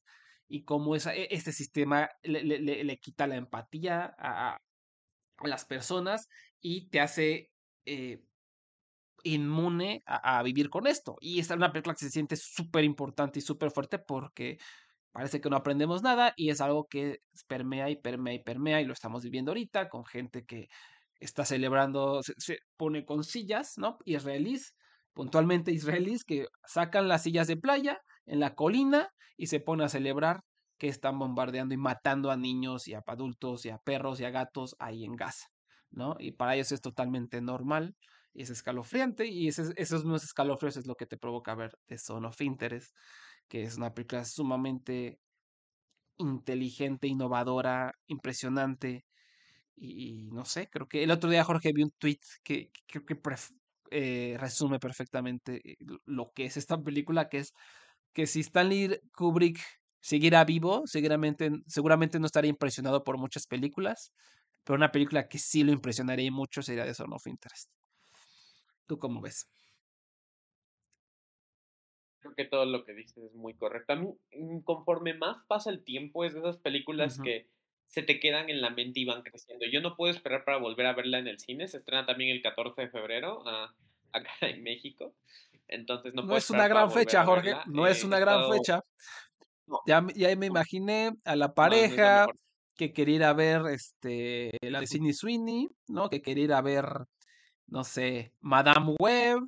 y 0.48 0.64
cómo 0.64 0.96
esa, 0.96 1.14
e- 1.14 1.28
este 1.30 1.52
sistema 1.52 2.08
le, 2.22 2.42
le- 2.44 2.84
le- 2.84 2.98
quita 2.98 3.26
la 3.26 3.36
empatía 3.36 4.14
a, 4.18 4.54
a- 4.54 4.58
las 5.44 5.64
personas 5.64 6.28
y 6.60 6.88
te 6.88 7.00
hace 7.00 7.50
eh, 7.84 8.22
inmune 9.24 10.02
a, 10.06 10.38
a 10.38 10.42
vivir 10.42 10.68
con 10.70 10.86
esto. 10.86 11.16
Y 11.20 11.38
esta 11.40 11.54
es 11.54 11.58
una 11.58 11.72
película 11.72 11.94
que 11.94 12.04
se 12.04 12.10
siente 12.10 12.36
súper 12.36 12.84
importante 12.84 13.38
y 13.38 13.42
súper 13.42 13.70
fuerte 13.70 13.98
porque 13.98 14.58
parece 15.12 15.40
que 15.40 15.50
no 15.50 15.56
aprendemos 15.56 16.02
nada 16.02 16.32
y 16.36 16.50
es 16.50 16.60
algo 16.60 16.86
que 16.88 17.18
permea 17.48 17.90
y 17.90 17.96
permea 17.96 18.34
y 18.34 18.42
permea 18.42 18.80
y 18.80 18.84
lo 18.86 18.92
estamos 18.94 19.22
viviendo 19.24 19.50
ahorita 19.52 19.88
con 19.88 20.04
gente 20.06 20.44
que 20.44 20.68
está 21.20 21.44
celebrando, 21.44 22.22
se, 22.22 22.34
se 22.38 22.58
pone 22.76 23.04
con 23.04 23.24
sillas, 23.24 23.74
¿no? 23.78 23.98
Israelíes, 24.04 24.74
puntualmente 25.12 25.72
israelíes, 25.72 26.24
que 26.24 26.46
sacan 26.66 27.08
las 27.08 27.22
sillas 27.22 27.46
de 27.46 27.56
playa 27.56 28.00
en 28.26 28.40
la 28.40 28.54
colina 28.54 29.08
y 29.36 29.46
se 29.46 29.60
pone 29.60 29.84
a 29.84 29.88
celebrar 29.88 30.40
que 30.78 30.88
están 30.88 31.18
bombardeando 31.18 31.74
y 31.74 31.78
matando 31.78 32.30
a 32.30 32.36
niños 32.36 32.88
y 32.88 32.94
a 32.94 33.02
adultos 33.06 33.64
y 33.66 33.70
a 33.70 33.78
perros 33.78 34.20
y 34.20 34.24
a 34.24 34.30
gatos 34.30 34.74
ahí 34.80 35.04
en 35.04 35.14
Gaza, 35.14 35.46
¿no? 35.90 36.16
Y 36.18 36.32
para 36.32 36.54
ellos 36.56 36.72
es 36.72 36.80
totalmente 36.80 37.40
normal 37.40 37.94
y 38.34 38.42
es 38.42 38.50
escalofriante 38.50 39.26
y 39.26 39.48
ese- 39.48 39.72
esos 39.76 40.04
mismos 40.04 40.24
escalofríos 40.24 40.76
es 40.76 40.86
lo 40.86 40.96
que 40.96 41.06
te 41.06 41.18
provoca 41.18 41.54
ver 41.54 41.72
The 41.86 41.98
Zone 41.98 42.26
of 42.26 42.40
Interest, 42.40 42.96
que 43.52 43.64
es 43.64 43.76
una 43.76 43.92
película 43.94 44.24
sumamente 44.24 45.20
inteligente, 46.18 47.06
innovadora, 47.08 47.92
impresionante 48.06 49.04
y, 49.76 50.30
no 50.32 50.44
sé, 50.46 50.68
creo 50.70 50.88
que 50.88 51.04
el 51.04 51.10
otro 51.12 51.30
día 51.30 51.44
Jorge 51.44 51.72
vi 51.74 51.82
un 51.84 51.92
tweet 51.98 52.20
que, 52.44 52.70
creo 52.88 53.04
que 53.06 53.16
eh, 53.92 54.36
resume 54.40 54.78
perfectamente 54.80 55.60
eh, 55.72 55.76
lo- 55.80 56.00
lo 56.06 56.32
que 56.34 56.46
es 56.46 56.56
esta 56.56 56.82
película, 56.82 57.28
que 57.28 57.38
es 57.40 57.54
que 58.14 58.26
si 58.26 58.40
Stanley 58.40 59.00
Kubrick 59.16 59.60
siguiera 60.00 60.44
vivo, 60.44 60.82
seguramente, 60.86 61.50
seguramente 61.68 62.20
no 62.20 62.26
estaría 62.26 62.50
impresionado 62.50 63.04
por 63.04 63.18
muchas 63.18 63.46
películas, 63.48 64.12
pero 64.64 64.76
una 64.76 64.92
película 64.92 65.28
que 65.28 65.38
sí 65.38 65.64
lo 65.64 65.72
impresionaría 65.72 66.32
mucho 66.32 66.62
sería 66.62 66.84
The 66.86 66.94
Zone 66.94 67.16
of 67.16 67.26
Interest. 67.28 67.70
¿Tú 68.86 68.98
cómo 68.98 69.20
ves? 69.20 69.48
Creo 72.22 72.34
que 72.34 72.44
todo 72.46 72.64
lo 72.64 72.84
que 72.84 72.94
dices 72.94 73.18
es 73.18 73.34
muy 73.34 73.54
correcto. 73.54 73.92
A 73.92 73.96
mí, 73.96 74.08
mm, 74.36 74.60
conforme 74.60 75.14
más 75.14 75.44
pasa 75.46 75.70
el 75.70 75.84
tiempo, 75.84 76.24
es 76.24 76.32
de 76.34 76.40
esas 76.40 76.56
películas 76.58 77.20
que 77.20 77.48
se 77.86 78.02
te 78.02 78.20
quedan 78.20 78.48
en 78.48 78.62
la 78.62 78.70
mente 78.70 79.00
y 79.00 79.04
van 79.04 79.22
creciendo. 79.22 79.66
Yo 79.70 79.80
no 79.82 79.96
puedo 79.96 80.12
esperar 80.12 80.44
para 80.44 80.58
volver 80.58 80.86
a 80.86 80.94
verla 80.94 81.18
en 81.18 81.28
el 81.28 81.38
cine. 81.38 81.68
Se 81.68 81.78
estrena 81.78 82.06
también 82.06 82.30
el 82.30 82.42
14 82.42 82.82
de 82.82 82.88
febrero 82.90 83.42
ah, 83.46 83.74
acá 84.12 84.30
en 84.42 84.62
México. 84.62 85.14
Entonces 85.68 86.14
no 86.14 86.22
No 86.22 86.28
puedo 86.28 86.38
es 86.38 86.50
una 86.50 86.68
gran 86.68 86.90
fecha, 86.90 87.22
a 87.22 87.24
Jorge, 87.26 87.54
no 87.66 87.86
es 87.86 88.02
Eh, 88.02 88.06
una 88.06 88.18
gran 88.18 88.36
estado 88.38 88.52
fecha, 88.58 88.80
Ya, 89.86 90.00
me- 90.00 90.12
ya 90.14 90.34
me 90.36 90.46
imaginé 90.46 91.12
a 91.24 91.36
la 91.36 91.48
no 91.48 91.54
pareja 91.54 92.26
que 92.76 92.92
quería 92.92 93.16
ir 93.16 93.24
a 93.24 93.32
ver 93.32 93.62
este, 93.70 94.50
la 94.62 94.80
de 94.80 94.86
Sydney 95.02 95.12
Sweeney, 95.12 95.68
¿no? 95.88 96.08
Que 96.08 96.22
quería 96.22 96.44
ir 96.44 96.52
a 96.52 96.62
ver, 96.62 96.84
no 97.66 97.84
sé, 97.84 98.32
Madame 98.40 98.94
Web, 98.98 99.40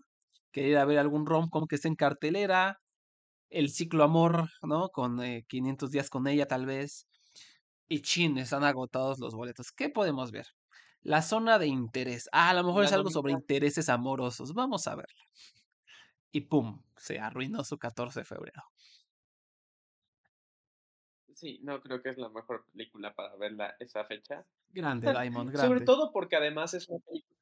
a 0.76 0.84
ver 0.84 0.98
algún 0.98 1.26
rom-com 1.26 1.66
que 1.66 1.76
esté 1.76 1.88
en 1.88 1.96
cartelera, 1.96 2.80
El 3.50 3.70
Ciclo 3.70 4.04
Amor, 4.04 4.48
¿no? 4.62 4.88
Con 4.90 5.22
eh, 5.22 5.44
500 5.48 5.90
días 5.90 6.10
con 6.10 6.26
ella, 6.26 6.46
tal 6.46 6.66
vez. 6.66 7.06
Y 7.88 8.00
chin, 8.00 8.38
están 8.38 8.64
agotados 8.64 9.18
los 9.18 9.34
boletos. 9.34 9.72
¿Qué 9.72 9.88
podemos 9.90 10.30
ver? 10.30 10.46
La 11.02 11.20
zona 11.22 11.58
de 11.58 11.66
interés. 11.66 12.28
Ah, 12.32 12.50
a 12.50 12.54
lo 12.54 12.64
mejor 12.64 12.82
La 12.82 12.86
es 12.86 12.92
algo 12.94 13.10
sobre 13.10 13.32
intereses 13.32 13.88
amorosos. 13.88 14.54
Vamos 14.54 14.86
a 14.86 14.94
verla. 14.96 15.24
Y 16.32 16.42
pum, 16.42 16.82
se 16.96 17.18
arruinó 17.20 17.62
su 17.62 17.78
14 17.78 18.20
de 18.20 18.24
febrero. 18.24 18.62
Sí, 21.34 21.58
no 21.62 21.80
creo 21.82 22.00
que 22.00 22.10
es 22.10 22.18
la 22.18 22.28
mejor 22.28 22.64
película 22.72 23.14
para 23.14 23.36
verla 23.36 23.74
esa 23.80 24.04
fecha. 24.04 24.46
Grande, 24.70 25.12
Diamond, 25.12 25.50
Sobre 25.50 25.68
grande. 25.68 25.84
todo 25.84 26.12
porque 26.12 26.36
además 26.36 26.74
es 26.74 26.88
una 26.88 27.00
película 27.04 27.38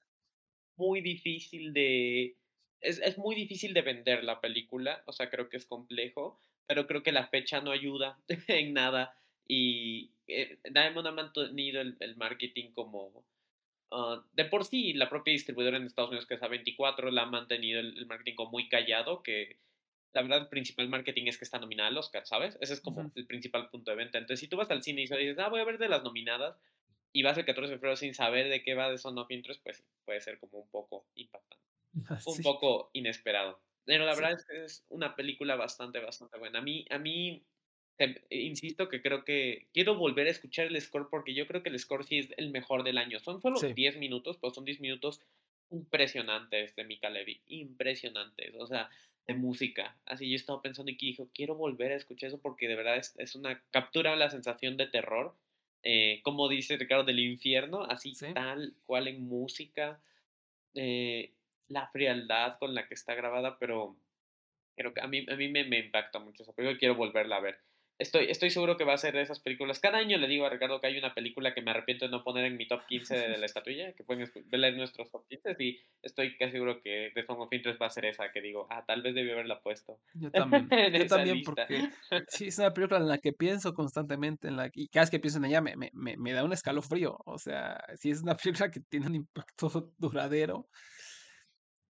muy 0.76 1.00
difícil 1.00 1.72
de... 1.72 2.36
Es, 2.82 2.98
es 2.98 3.18
muy 3.18 3.34
difícil 3.34 3.74
de 3.74 3.82
vender 3.82 4.24
la 4.24 4.40
película, 4.40 5.02
o 5.06 5.12
sea, 5.12 5.30
creo 5.30 5.48
que 5.48 5.56
es 5.56 5.66
complejo, 5.66 6.38
pero 6.66 6.86
creo 6.86 7.02
que 7.02 7.12
la 7.12 7.28
fecha 7.28 7.60
no 7.60 7.70
ayuda 7.70 8.18
en 8.48 8.74
nada 8.74 9.16
y 9.48 10.10
eh, 10.26 10.58
Diamond 10.64 11.06
ha 11.06 11.12
mantenido 11.12 11.80
el, 11.80 11.96
el 12.00 12.16
marketing 12.16 12.72
como... 12.72 13.24
ah, 13.90 14.24
de 14.32 14.44
por 14.46 14.64
sí, 14.64 14.92
la 14.94 15.08
propia 15.08 15.32
distribuidora 15.32 15.76
en 15.76 15.84
Estados 15.84 16.10
Unidos, 16.10 16.26
que 16.26 16.34
es 16.34 16.42
A24, 16.42 17.10
la 17.10 17.22
ha 17.22 17.26
mantenido 17.26 17.80
el, 17.80 17.96
el 17.98 18.06
marketing 18.06 18.34
como 18.34 18.50
muy 18.50 18.68
callado, 18.68 19.22
que 19.22 19.58
la 20.12 20.22
verdad 20.22 20.40
el 20.40 20.48
principal 20.48 20.88
marketing 20.88 21.26
es 21.26 21.38
que 21.38 21.44
está 21.44 21.58
nominada 21.58 21.88
al 21.88 21.98
Oscar, 21.98 22.26
¿sabes? 22.26 22.58
Ese 22.60 22.74
es 22.74 22.80
como 22.80 23.10
el 23.14 23.26
principal 23.26 23.70
punto 23.70 23.90
de 23.90 23.96
venta. 23.96 24.18
Entonces, 24.18 24.40
si 24.40 24.48
tú 24.48 24.56
vas 24.56 24.70
al 24.70 24.82
cine 24.82 25.02
y 25.02 25.04
dices, 25.04 25.38
ah, 25.38 25.48
voy 25.48 25.60
a 25.60 25.64
ver 25.64 25.78
de 25.78 25.88
las 25.88 26.02
nominadas, 26.02 26.56
y 27.12 27.22
vas 27.22 27.36
el 27.36 27.44
14 27.44 27.72
de 27.72 27.76
febrero 27.78 27.96
sin 27.96 28.14
saber 28.14 28.48
de 28.48 28.62
qué 28.62 28.74
va 28.74 28.90
de 28.90 28.98
Son 28.98 29.18
of 29.18 29.30
Interest, 29.30 29.62
pues 29.62 29.84
puede 30.04 30.20
ser 30.20 30.38
como 30.38 30.58
un 30.58 30.68
poco 30.68 31.06
impactante, 31.14 31.64
un 32.24 32.42
Sí. 32.42 32.42
poco 32.42 32.90
inesperado. 32.92 33.60
Pero 33.84 34.04
la 34.06 34.14
Sí. 34.14 34.14
verdad 34.14 34.32
es 34.34 34.44
que 34.46 34.64
es 34.64 34.86
una 34.88 35.16
película 35.16 35.56
bastante, 35.56 35.98
bastante 36.00 36.38
buena. 36.38 36.60
A 36.60 36.62
mí, 36.62 36.86
a 36.90 36.98
mí, 36.98 37.46
te- 37.96 38.24
insisto 38.30 38.88
que 38.88 39.02
creo 39.02 39.24
que 39.24 39.68
quiero 39.72 39.96
volver 39.96 40.26
a 40.28 40.30
escuchar 40.30 40.66
el 40.66 40.80
score 40.80 41.08
porque 41.10 41.34
yo 41.34 41.46
creo 41.46 41.62
que 41.62 41.70
el 41.70 41.78
score 41.78 42.04
sí 42.04 42.18
es 42.18 42.28
el 42.36 42.50
mejor 42.50 42.84
del 42.84 42.98
año. 42.98 43.18
Son 43.20 43.40
solo 43.40 43.60
Sí. 43.60 43.74
10 43.74 43.96
minutos, 43.98 44.38
pero 44.40 44.52
son 44.54 44.64
10 44.64 44.80
minutos 44.80 45.20
impresionantes 45.70 46.76
de 46.76 46.84
Mika 46.84 47.10
Levy, 47.10 47.42
impresionantes, 47.46 48.54
o 48.56 48.66
sea, 48.66 48.90
de 49.26 49.34
música. 49.34 50.00
Así 50.04 50.28
yo 50.30 50.36
estaba 50.36 50.60
pensando 50.62 50.90
y 50.92 50.96
dijo, 50.96 51.30
quiero 51.34 51.54
volver 51.56 51.92
a 51.92 51.96
escuchar 51.96 52.28
eso 52.28 52.40
porque 52.40 52.68
de 52.68 52.76
verdad 52.76 52.96
es, 52.98 53.14
es 53.18 53.34
una 53.34 53.64
captura 53.70 54.14
la 54.16 54.30
sensación 54.30 54.76
de 54.76 54.86
terror, 54.88 55.34
eh, 55.82 56.20
como 56.24 56.48
dice 56.48 56.76
Ricardo, 56.76 57.04
del 57.04 57.20
infierno, 57.20 57.84
así 57.84 58.20
Sí. 58.20 58.26
tal 58.32 58.76
cual 58.84 59.08
en 59.08 59.26
música, 59.26 60.02
eh, 60.74 61.34
la 61.68 61.88
frialdad 61.88 62.58
con 62.58 62.74
la 62.74 62.86
que 62.86 62.94
está 62.94 63.14
grabada, 63.14 63.58
pero 63.58 63.96
creo 64.76 64.94
que 64.94 65.00
a 65.00 65.06
mí, 65.06 65.24
a 65.30 65.36
mí 65.36 65.48
me, 65.48 65.64
me 65.64 65.78
impacta 65.78 66.18
mucho 66.18 66.42
esa 66.42 66.52
película 66.52 66.76
y 66.76 66.78
quiero 66.78 66.94
volverla 66.94 67.36
a 67.36 67.40
ver. 67.40 67.58
Estoy, 67.98 68.24
estoy 68.30 68.50
seguro 68.50 68.76
que 68.76 68.84
va 68.84 68.94
a 68.94 68.98
ser 68.98 69.14
de 69.14 69.22
esas 69.22 69.38
películas. 69.38 69.78
Cada 69.78 69.98
año 69.98 70.18
le 70.18 70.26
digo 70.26 70.44
a 70.44 70.50
Ricardo 70.50 70.80
que 70.80 70.88
hay 70.88 70.98
una 70.98 71.14
película 71.14 71.54
que 71.54 71.62
me 71.62 71.70
arrepiento 71.70 72.04
de 72.04 72.10
no 72.10 72.24
poner 72.24 72.46
en 72.46 72.56
mi 72.56 72.66
top 72.66 72.84
15 72.88 73.14
de, 73.16 73.28
de 73.28 73.38
la 73.38 73.46
estatuilla, 73.46 73.92
que 73.92 74.02
pueden 74.02 74.28
ver 74.46 74.76
nuestros 74.76 75.10
top 75.12 75.24
15 75.28 75.56
y 75.60 75.78
estoy 76.02 76.36
casi 76.36 76.52
seguro 76.52 76.82
que 76.82 77.12
The 77.14 77.22
Song 77.24 77.38
of 77.40 77.52
Interest 77.52 77.80
va 77.80 77.86
a 77.86 77.90
ser 77.90 78.06
esa, 78.06 78.32
que 78.32 78.40
digo, 78.40 78.66
ah, 78.70 78.82
tal 78.84 79.02
vez 79.02 79.14
debí 79.14 79.30
haberla 79.30 79.60
puesto 79.60 80.00
Yo 80.14 80.32
también. 80.32 80.68
Yo 80.92 81.06
también, 81.06 81.36
lista. 81.36 81.54
porque 81.54 81.90
sí, 82.28 82.48
es 82.48 82.58
una 82.58 82.72
película 82.72 82.98
en 82.98 83.08
la 83.08 83.18
que 83.18 83.32
pienso 83.32 83.72
constantemente, 83.72 84.48
en 84.48 84.56
la 84.56 84.68
y 84.74 84.88
cada 84.88 85.04
vez 85.04 85.10
que 85.10 85.20
pienso 85.20 85.38
en 85.38 85.44
ella 85.44 85.60
me, 85.60 85.76
me, 85.76 85.90
me, 85.92 86.16
me 86.16 86.32
da 86.32 86.42
un 86.42 86.52
escalofrío. 86.52 87.18
O 87.24 87.38
sea, 87.38 87.84
sí 87.98 88.10
es 88.10 88.22
una 88.22 88.36
película 88.36 88.70
que 88.70 88.80
tiene 88.80 89.06
un 89.06 89.14
impacto 89.14 89.92
duradero 89.98 90.66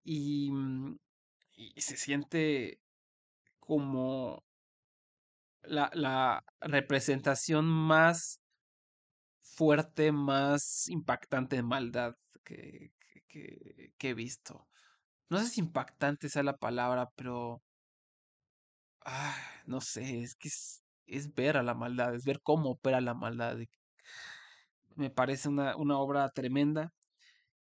y, 0.04 0.52
mm, 0.52 0.98
y 1.56 1.82
se 1.82 1.98
siente 1.98 2.80
como 3.60 4.44
la, 5.63 5.89
la 5.94 6.44
representación 6.62 7.66
más 7.66 8.39
fuerte, 9.42 10.12
más 10.12 10.88
impactante 10.89 11.58
de 11.58 11.63
maldad 11.63 12.16
que, 12.44 12.92
que, 13.28 14.10
he 14.10 14.13
visto. 14.13 14.68
No 15.30 15.39
sé 15.39 15.48
si 15.50 15.62
impactante 15.62 16.30
sea 16.30 16.44
la 16.44 16.58
palabra, 16.58 17.10
pero 17.16 17.62
ah, 19.06 19.36
no 19.66 19.82
sé, 19.82 20.22
es 20.22 20.36
que 20.36 20.48
es, 20.50 20.84
es 21.06 21.34
ver 21.34 21.58
a 21.58 21.63
la 21.63 21.74
maldad, 21.74 22.16
es 22.16 22.26
ver 22.26 22.42
cómo 22.42 22.72
opera 22.72 23.02
la 23.02 23.13
maldad. 23.13 23.58
Me 24.96 25.10
parece 25.10 25.50
una, 25.50 25.76
una 25.78 25.98
obra 26.00 26.30
tremenda. 26.30 26.92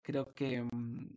Creo 0.02 0.32
que 0.34 0.62
mm, 0.62 1.14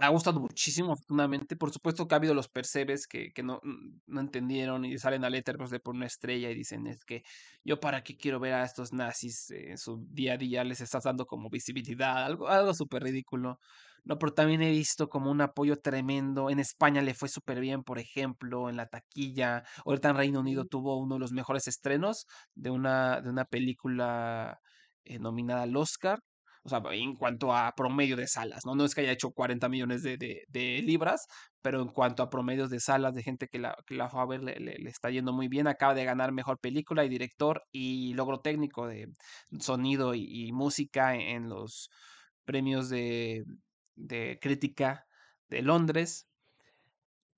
ha 0.00 0.08
gustado 0.08 0.40
muchísimo, 0.40 0.92
afortunadamente. 0.92 1.56
Por 1.56 1.72
supuesto 1.72 2.06
que 2.06 2.14
ha 2.14 2.18
habido 2.18 2.34
los 2.34 2.48
percebes 2.48 3.06
que, 3.06 3.32
que 3.32 3.42
no, 3.42 3.60
mm, 3.62 4.00
no 4.06 4.20
entendieron 4.20 4.84
y 4.84 4.98
salen 4.98 5.24
a 5.24 5.30
Letterboxd 5.30 5.72
de 5.72 5.80
por 5.80 5.94
una 5.94 6.06
estrella 6.06 6.50
y 6.50 6.54
dicen 6.54 6.86
es 6.86 7.04
que 7.04 7.22
yo 7.64 7.80
para 7.80 8.02
qué 8.02 8.16
quiero 8.16 8.40
ver 8.40 8.54
a 8.54 8.64
estos 8.64 8.92
nazis 8.92 9.50
en 9.50 9.78
su 9.78 10.06
día 10.10 10.34
a 10.34 10.36
día, 10.36 10.64
les 10.64 10.80
estás 10.80 11.04
dando 11.04 11.26
como 11.26 11.50
visibilidad, 11.50 12.24
algo, 12.24 12.48
algo 12.48 12.74
súper 12.74 13.02
ridículo. 13.02 13.58
No, 14.04 14.18
pero 14.18 14.32
también 14.32 14.62
he 14.62 14.70
visto 14.70 15.08
como 15.08 15.30
un 15.30 15.40
apoyo 15.42 15.76
tremendo. 15.80 16.48
En 16.50 16.60
España 16.60 17.02
le 17.02 17.14
fue 17.14 17.28
súper 17.28 17.60
bien, 17.60 17.82
por 17.84 17.98
ejemplo, 17.98 18.70
en 18.70 18.76
la 18.76 18.86
taquilla. 18.86 19.64
Ahorita 19.84 20.10
en 20.10 20.16
Reino 20.16 20.40
Unido 20.40 20.64
tuvo 20.64 20.96
uno 20.98 21.16
de 21.16 21.20
los 21.20 21.32
mejores 21.32 21.66
estrenos 21.68 22.26
de 22.54 22.70
una, 22.70 23.20
de 23.20 23.28
una 23.30 23.44
película 23.44 24.60
eh, 25.04 25.18
nominada 25.18 25.62
al 25.62 25.76
Oscar. 25.76 26.20
O 26.68 26.70
sea, 26.70 26.82
en 26.92 27.14
cuanto 27.16 27.54
a 27.54 27.72
promedio 27.74 28.14
de 28.16 28.26
salas, 28.26 28.66
¿no? 28.66 28.74
No 28.74 28.84
es 28.84 28.94
que 28.94 29.00
haya 29.00 29.12
hecho 29.12 29.30
40 29.30 29.68
millones 29.70 30.02
de, 30.02 30.18
de- 30.18 30.82
libras, 30.82 31.26
pero 31.62 31.80
en 31.80 31.88
cuanto 31.88 32.22
a 32.22 32.28
promedios 32.30 32.68
de 32.70 32.78
salas 32.80 33.14
de 33.14 33.22
gente 33.22 33.48
que 33.48 33.58
la, 33.58 33.74
que 33.86 33.94
la 33.94 34.10
fue 34.10 34.20
a 34.20 34.26
ver, 34.26 34.42
le, 34.42 34.74
está 34.88 35.10
yendo 35.10 35.32
muy 35.32 35.48
bien. 35.48 35.66
Acaba 35.66 35.94
de 35.94 36.04
ganar 36.04 36.32
mejor 36.32 36.58
película 36.60 37.04
y 37.04 37.08
director 37.08 37.64
y 37.72 38.12
logro 38.14 38.40
técnico 38.40 38.86
de 38.86 39.08
sonido 39.60 40.14
y, 40.14 40.52
música 40.52 41.14
en 41.14 41.48
los 41.48 41.90
premios 42.44 42.88
de, 42.90 43.44
de 43.96 44.38
crítica 44.40 45.06
de 45.48 45.62
Londres. 45.62 46.26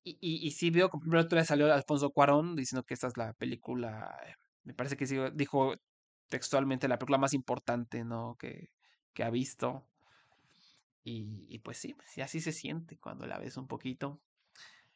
Y, 0.02 0.16
y, 0.20 0.50
sí 0.52 0.70
veo, 0.70 0.88
como 0.90 1.02
primero 1.02 1.22
otra 1.22 1.40
vez 1.40 1.48
salió 1.48 1.72
Alfonso 1.72 2.10
Cuarón 2.10 2.56
diciendo 2.56 2.84
que 2.84 2.94
esta 2.94 3.06
es 3.06 3.16
la 3.16 3.32
película, 3.34 4.16
eh, 4.26 4.34
me 4.64 4.74
parece 4.74 4.96
que 4.96 5.06
sí, 5.06 5.16
dijo 5.34 5.74
textualmente 6.28 6.88
la 6.88 6.98
película 6.98 7.18
más 7.18 7.34
importante, 7.34 8.04
¿no? 8.04 8.36
Que, 8.38 8.70
que 9.14 9.25
ha 9.25 9.31
visto. 9.31 9.85
Y, 11.05 11.46
y 11.49 11.59
pues 11.61 11.79
sí, 11.79 11.96
sí, 12.07 12.20
así 12.20 12.40
se 12.40 12.53
siente 12.53 12.99
cuando 12.99 13.27
la 13.27 13.38
ves 13.38 13.57
un 13.57 13.66
poquito. 13.66 14.20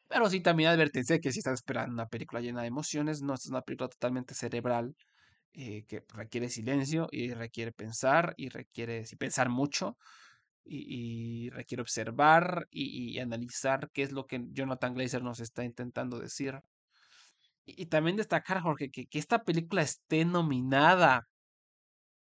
Pero 0.09 0.29
sí, 0.31 0.40
también 0.40 0.70
advertencia 0.70 1.18
que 1.18 1.33
si 1.33 1.38
estás 1.40 1.55
esperando 1.55 1.92
una 1.94 2.07
película 2.09 2.40
llena 2.40 2.62
de 2.62 2.68
emociones, 2.68 3.22
no, 3.22 3.35
es 3.35 3.46
una 3.46 3.62
película 3.62 3.88
totalmente 3.88 4.35
cerebral 4.35 4.94
eh, 5.55 5.85
que 5.88 6.05
requiere 6.14 6.48
silencio 6.48 7.09
y 7.11 7.33
requiere 7.33 7.72
pensar 7.72 8.35
y 8.37 8.48
requiere 8.50 9.07
sí, 9.07 9.16
pensar 9.16 9.48
mucho 9.48 9.96
y, 10.64 11.46
y 11.46 11.50
requiere 11.50 11.83
observar 11.83 12.66
y, 12.70 13.14
y 13.14 13.18
analizar 13.20 13.90
qué 13.92 14.03
es 14.03 14.12
lo 14.12 14.27
que 14.27 14.44
Jonathan 14.53 14.94
Glazer 14.94 15.22
nos 15.22 15.40
está 15.40 15.64
intentando 15.64 16.18
decir. 16.18 16.61
Y, 17.66 17.83
y 17.83 17.87
también 17.87 18.16
destacar, 18.16 18.61
Jorge, 18.61 18.90
que, 18.90 19.07
que 19.07 19.18
esta 19.18 19.44
película 19.44 19.83
esté 19.83 20.24
nominada 20.24 21.27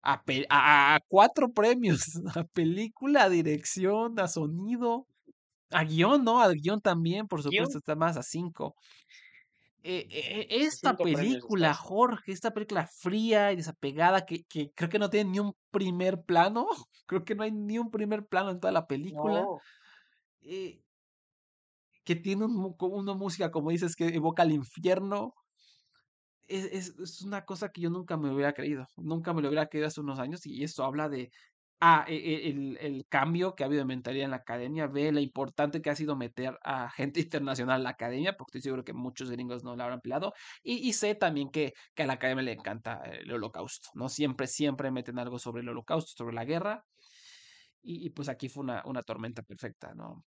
a, 0.03 0.23
a- 0.51 0.95
a 0.97 1.01
cuatro 1.09 1.53
premios, 1.53 2.03
a 2.37 2.45
película, 2.45 3.25
a 3.25 3.29
dirección, 3.29 4.19
a 4.21 4.29
sonido, 4.29 5.07
a 5.71 5.85
guion, 5.85 6.25
¿no? 6.25 6.41
Al 6.41 6.55
guion 6.57 6.81
también, 6.81 7.29
por 7.29 7.43
supuesto, 7.43 7.79
Guión, 7.79 7.79
está 7.79 7.97
más 7.97 8.17
a 8.17 8.23
cinco. 8.23 8.77
Eh, 9.83 10.07
eh, 10.11 10.47
esta 10.51 10.91
cinco 10.91 11.11
premios 11.11 11.43
película. 11.43 11.73
Jorge, 11.75 12.33
esta 12.33 12.53
película 12.53 12.87
fría 12.87 13.53
y 13.53 13.57
desapegada, 13.57 14.27
que, 14.27 14.45
que 14.45 14.73
creo 14.75 14.89
que 14.91 14.99
no 14.99 15.09
tiene 15.11 15.31
ni 15.31 15.39
un 15.41 15.55
primer 15.71 16.23
plano, 16.23 16.67
creo 17.07 17.25
que 17.25 17.35
no 17.35 17.45
hay 17.45 17.53
ni 17.53 17.79
un 17.79 17.91
primer 17.91 18.27
plano 18.27 18.51
en 18.51 18.61
toda 18.61 18.73
la 18.73 18.87
película, 18.87 19.41
No, 19.43 19.61
eh, 20.43 20.83
que 22.05 22.17
tiene 22.17 22.45
un 22.47 22.75
una 22.81 23.15
música, 23.15 23.51
como 23.51 23.71
dices, 23.71 23.95
que 23.97 24.09
evoca 24.09 24.43
al 24.43 24.53
infierno, 24.53 25.35
es, 26.49 26.65
es- 26.67 26.99
es 26.99 27.23
una 27.23 27.45
cosa 27.45 27.71
que 27.71 27.81
yo 27.83 27.91
nunca 27.91 28.17
me 28.17 28.33
hubiera 28.33 28.53
creído, 28.55 28.87
nunca 28.97 29.33
me 29.33 29.43
lo 29.43 29.49
hubiera 29.49 29.67
creído 29.69 29.89
hace 29.89 30.01
unos 30.01 30.19
años 30.19 30.45
y 30.47 30.63
esto 30.65 30.85
habla 30.85 31.09
de, 31.09 31.31
ah, 31.81 32.05
e- 32.09 32.17
e- 32.17 32.49
el, 32.51 32.77
el 32.81 33.07
cambio 33.09 33.55
que 33.55 33.63
ha 33.63 33.67
habido 33.67 33.81
de 33.83 33.87
mentalidad 33.87 34.25
en 34.27 34.31
la 34.33 34.39
academia, 34.39 34.87
ve 34.89 35.13
lo 35.13 35.21
importante 35.21 35.81
que 35.83 35.91
ha 35.91 35.95
sido 35.97 36.17
meter 36.17 36.59
a 36.65 36.91
gente 36.91 37.21
internacional 37.21 37.81
a 37.81 37.85
la 37.85 37.91
academia, 37.91 38.35
porque 38.37 38.59
estoy 38.59 38.63
seguro 38.63 38.85
que 38.85 38.93
muchos 38.95 39.31
gringos 39.31 39.65
no 39.65 39.77
la 39.77 39.85
habrán 39.85 40.01
pelado, 40.01 40.33
y, 40.63 40.77
y 40.89 40.93
sé 40.95 41.15
también 41.15 41.51
que, 41.51 41.75
que 41.95 42.03
a 42.05 42.07
la 42.07 42.15
academia 42.15 42.43
le 42.45 42.53
encanta 42.53 43.03
el 43.05 43.31
holocausto, 43.33 43.91
¿no? 43.95 44.09
Siempre, 44.09 44.47
siempre 44.47 44.91
meten 44.91 45.19
algo 45.19 45.39
sobre 45.39 45.63
el 45.63 45.69
holocausto, 45.69 46.13
sobre 46.17 46.35
la 46.35 46.45
guerra, 46.45 46.85
y, 47.83 48.07
y 48.07 48.11
pues 48.11 48.29
aquí 48.29 48.49
fue 48.49 48.65
una, 48.65 48.83
una 48.87 49.03
tormenta 49.03 49.43
perfecta, 49.43 49.95
¿no? 49.95 50.25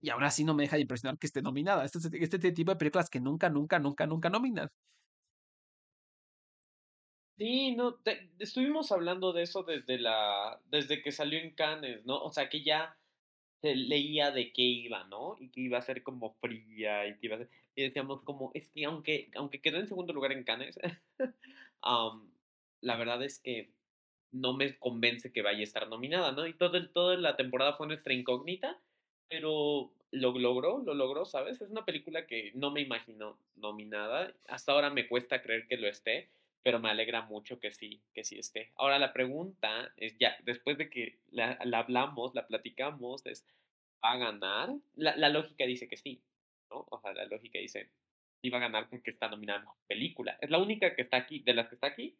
Y 0.00 0.10
ahora 0.10 0.30
sí 0.30 0.44
no 0.44 0.54
me 0.54 0.64
deja 0.64 0.76
de 0.76 0.82
impresionar 0.82 1.18
que 1.18 1.26
esté 1.28 1.42
nominada. 1.42 1.84
Este, 1.84 1.98
este 2.24 2.52
tipo 2.52 2.72
de 2.72 2.76
películas 2.78 3.10
que 3.10 3.20
nunca, 3.20 3.50
nunca, 3.50 3.78
nunca, 3.78 4.06
nunca 4.06 4.30
nominan. 4.30 4.68
Sí, 7.40 7.74
no, 7.74 7.98
estuvimos 8.38 8.92
hablando 8.92 9.32
de 9.32 9.44
eso 9.44 9.62
desde 9.62 9.98
la, 9.98 10.60
desde 10.66 11.02
que 11.02 11.10
salió 11.10 11.38
en 11.38 11.54
Cannes, 11.54 12.04
¿no? 12.04 12.22
O 12.22 12.30
sea 12.30 12.50
que 12.50 12.62
ya 12.62 12.98
se 13.62 13.74
leía 13.74 14.30
de 14.30 14.52
qué 14.52 14.60
iba, 14.60 15.04
¿no? 15.04 15.36
Y 15.40 15.50
que 15.50 15.62
iba 15.62 15.78
a 15.78 15.82
ser 15.82 16.02
como 16.02 16.34
fría 16.34 17.06
y 17.06 17.18
que 17.18 17.26
iba 17.28 17.36
a 17.36 17.38
ser, 17.38 17.50
y 17.74 17.82
decíamos 17.82 18.22
como, 18.24 18.50
es 18.54 18.68
que 18.68 18.84
aunque, 18.84 19.30
aunque 19.34 19.62
quedó 19.62 19.78
en 19.78 19.88
segundo 19.88 20.12
lugar 20.12 20.32
en 20.32 20.44
Cannes, 20.44 20.78
la 22.82 22.96
verdad 22.96 23.22
es 23.22 23.38
que 23.40 23.72
no 24.32 24.52
me 24.52 24.78
convence 24.78 25.32
que 25.32 25.42
vaya 25.42 25.60
a 25.60 25.62
estar 25.62 25.88
nominada, 25.88 26.32
¿no? 26.32 26.46
Y 26.46 26.54
todo 26.54 26.76
el, 26.76 26.90
toda 26.92 27.16
la 27.16 27.36
temporada 27.36 27.74
fue 27.74 27.86
nuestra 27.86 28.12
incógnita, 28.12 28.78
pero 29.28 29.94
lo 30.10 30.38
logró, 30.38 30.82
lo 30.84 30.92
logró, 30.92 31.24
¿sabes? 31.24 31.62
Es 31.62 31.70
una 31.70 31.86
película 31.86 32.26
que 32.26 32.52
no 32.54 32.70
me 32.70 32.82
imagino 32.82 33.38
nominada. 33.56 34.34
Hasta 34.46 34.72
ahora 34.72 34.90
me 34.90 35.08
cuesta 35.08 35.42
creer 35.42 35.66
que 35.68 35.78
lo 35.78 35.88
esté 35.88 36.28
pero 36.62 36.78
me 36.78 36.90
alegra 36.90 37.22
mucho 37.22 37.58
que 37.58 37.72
sí, 37.72 38.02
que 38.12 38.24
sí 38.24 38.38
esté. 38.38 38.72
Ahora 38.76 38.98
la 38.98 39.12
pregunta 39.12 39.92
es 39.96 40.16
ya, 40.18 40.36
después 40.44 40.76
de 40.78 40.90
que 40.90 41.18
la, 41.30 41.58
hablamos, 41.72 42.34
la 42.34 42.46
platicamos, 42.46 43.24
es, 43.26 43.46
¿va 44.04 44.12
a 44.12 44.18
ganar? 44.18 44.70
La, 44.94 45.16
la, 45.16 45.28
lógica 45.28 45.64
dice 45.64 45.88
que 45.88 45.96
sí, 45.96 46.22
¿no? 46.70 46.86
O 46.90 47.00
sea, 47.00 47.12
la 47.14 47.24
lógica 47.24 47.58
dice, 47.58 47.90
sí 48.42 48.50
va 48.50 48.58
a 48.58 48.62
ganar 48.62 48.88
porque 48.88 49.10
está 49.10 49.28
nominada 49.28 49.60
Mejor 49.60 49.76
Película. 49.86 50.38
Es 50.40 50.50
la 50.50 50.58
única 50.58 50.94
que 50.94 51.02
está 51.02 51.16
aquí, 51.16 51.40
de 51.40 51.54
las 51.54 51.68
que 51.68 51.76
está 51.76 51.88
aquí, 51.88 52.16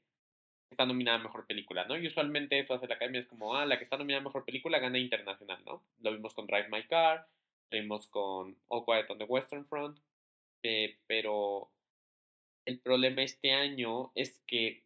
está 0.71 0.87
nominada 0.87 1.19
Mejor 1.19 1.47
Película, 1.47 1.85
¿no? 1.85 1.99
Y 1.99 2.07
usualmente 2.07 2.59
eso 2.59 2.75
hace 2.75 2.87
la 2.87 2.95
academia, 2.95 3.21
es 3.21 3.27
como, 3.27 3.55
ah, 3.57 3.67
la 3.67 3.79
que 3.79 3.85
está 3.85 3.97
nominada 3.97 4.25
Mejor 4.25 4.45
Película 4.45 4.79
gana 4.79 4.99
internacional, 4.99 5.63
¿no? 5.67 5.83
Lo 6.01 6.13
vimos 6.13 6.35
con 6.35 6.47
Drive 6.47 6.69
My 6.71 6.85
Car, 6.85 7.27
lo 7.71 7.81
vimos 7.81 8.07
con 8.07 8.57
All 8.69 8.85
Quiet 8.85 9.11
on 9.11 9.19
the 9.19 9.25
Western 9.25 9.67
Front, 9.67 9.99
eh, 10.63 10.99
pero 11.07 11.71
el 12.71 12.81
problema 12.81 13.23
este 13.23 13.53
año 13.53 14.13
es 14.15 14.41
que 14.47 14.85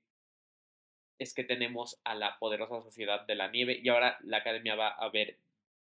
es 1.18 1.34
que 1.34 1.44
tenemos 1.44 2.00
a 2.04 2.14
la 2.14 2.38
poderosa 2.38 2.80
sociedad 2.80 3.26
de 3.26 3.36
la 3.36 3.48
nieve 3.48 3.78
y 3.82 3.88
ahora 3.88 4.18
la 4.22 4.38
academia 4.38 4.74
va 4.74 4.88
a 4.88 5.08
ver 5.10 5.38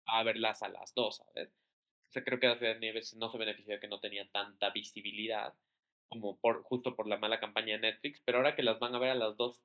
a 0.07 0.23
verlas 0.23 0.63
a 0.63 0.69
las 0.69 0.95
dos, 0.95 1.17
¿sabes? 1.17 1.49
O 2.09 2.13
sea, 2.13 2.23
creo 2.23 2.39
que 2.39 2.47
la 2.47 2.55
sociedad 2.55 2.75
de 2.75 2.81
nieve 2.81 3.01
no 3.17 3.31
se 3.31 3.39
benefició 3.39 3.75
de 3.75 3.81
que 3.81 3.89
no 3.89 3.99
tenía 3.99 4.29
tanta 4.31 4.71
visibilidad 4.71 5.55
como 6.09 6.39
por 6.39 6.63
justo 6.63 6.95
por 6.95 7.09
la 7.09 7.19
mala 7.19 7.41
campaña 7.41 7.75
de 7.75 7.81
Netflix, 7.81 8.21
pero 8.25 8.39
ahora 8.39 8.55
que 8.55 8.63
las 8.63 8.79
van 8.79 8.95
a 8.95 8.99
ver 8.99 9.11
a 9.11 9.15
las 9.17 9.37
dos, 9.37 9.61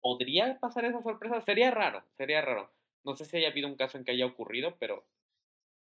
¿podría 0.00 0.58
pasar 0.60 0.84
esa 0.84 1.02
sorpresa? 1.02 1.40
Sería 1.40 1.70
raro, 1.70 2.04
sería 2.18 2.42
raro. 2.42 2.70
No 3.04 3.16
sé 3.16 3.24
si 3.24 3.38
haya 3.38 3.48
habido 3.48 3.68
un 3.68 3.76
caso 3.76 3.96
en 3.96 4.04
que 4.04 4.12
haya 4.12 4.26
ocurrido, 4.26 4.76
pero 4.78 5.06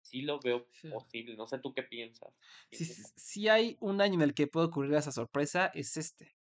sí 0.06 0.22
lo 0.22 0.40
veo 0.40 0.66
posible. 0.90 1.36
No 1.36 1.46
sé 1.46 1.58
tú 1.58 1.72
qué 1.72 1.82
piensas. 1.82 2.32
Si, 2.70 3.48
hay 3.48 3.76
un 3.80 4.00
año 4.00 4.14
en 4.14 4.22
el 4.22 4.34
que 4.34 4.46
puede 4.46 4.66
ocurrir 4.66 4.94
esa 4.94 5.12
sorpresa, 5.12 5.66
es 5.74 5.96
este. 5.96 6.34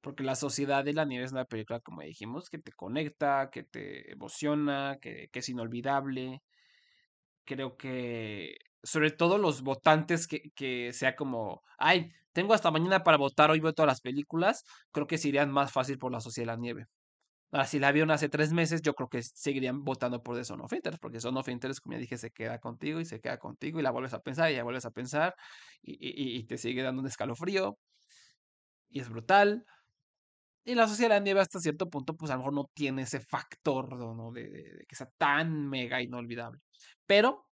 Porque 0.00 0.22
La 0.22 0.34
Sociedad 0.34 0.84
de 0.84 0.94
la 0.94 1.04
Nieve 1.04 1.26
es 1.26 1.32
una 1.32 1.44
película, 1.44 1.80
como 1.80 2.00
dijimos, 2.00 2.48
que 2.48 2.58
te 2.58 2.72
conecta, 2.72 3.50
que 3.52 3.64
te 3.64 4.12
emociona, 4.12 4.98
que, 5.00 5.28
que 5.30 5.40
es 5.40 5.48
inolvidable. 5.48 6.42
Creo 7.44 7.76
que, 7.76 8.56
sobre 8.82 9.10
todo 9.10 9.36
los 9.36 9.62
votantes, 9.62 10.26
que, 10.26 10.50
que 10.54 10.92
sea 10.92 11.16
como, 11.16 11.62
ay, 11.78 12.12
tengo 12.32 12.54
hasta 12.54 12.70
mañana 12.70 13.02
para 13.02 13.18
votar, 13.18 13.50
hoy 13.50 13.60
veo 13.60 13.74
todas 13.74 13.88
las 13.88 14.00
películas, 14.00 14.64
creo 14.92 15.06
que 15.06 15.18
se 15.18 15.28
irían 15.28 15.50
más 15.50 15.72
fácil 15.72 15.98
por 15.98 16.12
La 16.12 16.20
Sociedad 16.20 16.52
de 16.52 16.56
la 16.56 16.60
Nieve. 16.60 16.86
Ahora, 17.52 17.66
si 17.66 17.80
la 17.80 17.90
vieron 17.90 18.12
hace 18.12 18.28
tres 18.28 18.52
meses, 18.52 18.80
yo 18.80 18.94
creo 18.94 19.08
que 19.08 19.22
seguirían 19.22 19.82
votando 19.82 20.22
por 20.22 20.36
The 20.36 20.44
Son 20.44 20.60
of 20.60 20.72
Interest, 20.72 21.00
porque 21.00 21.20
Son 21.20 21.36
of 21.36 21.48
Interest, 21.48 21.80
como 21.80 21.94
ya 21.94 21.98
dije, 21.98 22.16
se 22.16 22.30
queda 22.30 22.60
contigo 22.60 23.00
y 23.00 23.04
se 23.04 23.20
queda 23.20 23.38
contigo 23.38 23.80
y 23.80 23.82
la 23.82 23.90
vuelves 23.90 24.14
a 24.14 24.20
pensar 24.20 24.52
y 24.52 24.54
ya 24.54 24.62
vuelves 24.62 24.84
a 24.84 24.92
pensar 24.92 25.34
y, 25.82 26.44
te 26.44 26.58
sigue 26.58 26.82
dando 26.82 27.02
un 27.02 27.08
escalofrío 27.08 27.76
y 28.88 29.00
es 29.00 29.08
brutal. 29.08 29.64
Y 30.64 30.74
la 30.74 30.86
sociedad 30.86 31.10
de 31.10 31.14
la 31.16 31.24
nieve 31.24 31.40
hasta 31.40 31.58
cierto 31.58 31.90
punto, 31.90 32.16
pues 32.16 32.30
a 32.30 32.34
lo 32.34 32.40
mejor 32.40 32.52
no 32.52 32.70
tiene 32.72 33.02
ese 33.02 33.18
factor 33.20 33.96
¿no? 33.96 34.30
de, 34.30 34.84
que 34.86 34.94
sea 34.94 35.10
tan 35.18 35.68
mega 35.68 36.00
inolvidable. 36.00 36.60
Pero 37.06 37.48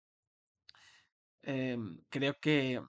em, 1.44 2.00
creo 2.10 2.34
que 2.42 2.82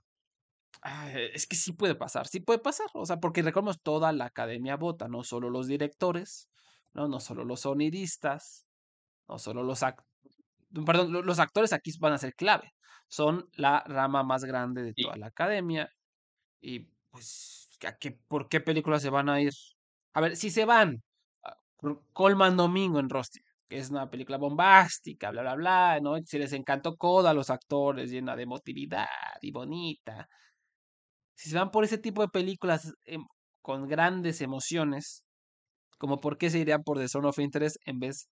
es 1.32 1.46
que 1.46 1.56
sí 1.56 1.72
puede 1.72 1.94
pasar, 1.94 2.26
sí 2.28 2.40
puede 2.40 2.60
pasar. 2.60 2.86
O 2.94 3.04
sea, 3.04 3.18
porque 3.18 3.42
recordemos, 3.42 3.82
toda 3.82 4.12
la 4.12 4.26
academia 4.26 4.76
vota, 4.76 5.08
no 5.08 5.24
solo 5.24 5.50
los 5.50 5.66
directores, 5.66 6.48
¿no? 6.94 7.08
No 7.08 7.20
solo 7.20 7.44
los 7.44 7.60
sonidistas, 7.60 8.66
no 9.28 9.38
solo 9.38 9.62
los 9.62 9.82
actores, 9.82 10.10
perdón, 10.86 11.12
los 11.26 11.38
actores 11.38 11.72
aquí 11.72 11.90
van 12.00 12.12
a 12.14 12.18
ser 12.18 12.34
clave. 12.34 12.72
Son 13.08 13.48
la 13.54 13.80
rama 13.86 14.22
más 14.24 14.44
grande 14.44 14.82
de 14.82 14.94
toda 14.94 15.16
la 15.16 15.26
academia. 15.28 15.88
Y 16.60 16.80
pues, 17.10 17.68
qué, 18.00 18.12
¿por 18.28 18.48
qué 18.48 18.60
películas 18.60 19.02
se 19.02 19.10
van 19.10 19.28
a 19.28 19.40
ir? 19.40 19.52
A 20.14 20.20
ver, 20.20 20.36
si 20.36 20.50
se 20.50 20.64
van, 20.64 21.02
ah, 21.44 21.56
Colman 22.12 22.56
Domingo 22.56 22.98
en 23.00 23.10
Rusty, 23.10 23.40
que 23.68 23.78
es 23.78 23.90
una 23.90 24.10
película 24.10 24.38
bombástica, 24.38 25.30
bla, 25.30 25.42
bla, 25.42 25.54
bla, 25.56 26.00
¿no? 26.00 26.16
Si 26.24 26.38
les 26.38 26.52
encantó 26.52 26.96
Coda 26.96 27.30
a 27.30 27.34
los 27.34 27.50
actores, 27.50 28.10
llena 28.10 28.36
de 28.36 28.44
emotividad 28.44 29.06
y 29.42 29.52
bonita. 29.52 30.28
Si 31.34 31.50
se 31.50 31.58
van 31.58 31.70
por 31.70 31.84
ese 31.84 31.98
tipo 31.98 32.22
de 32.22 32.28
películas 32.28 32.92
em, 33.04 33.24
con 33.62 33.88
grandes 33.88 34.40
emociones, 34.40 35.23
como 35.98 36.20
por 36.20 36.38
qué 36.38 36.50
se 36.50 36.58
irían 36.58 36.82
por 36.82 36.98
The 36.98 37.08
Zone 37.08 37.28
of 37.28 37.38
Interest 37.38 37.76
en 37.84 38.00
vez 38.00 38.28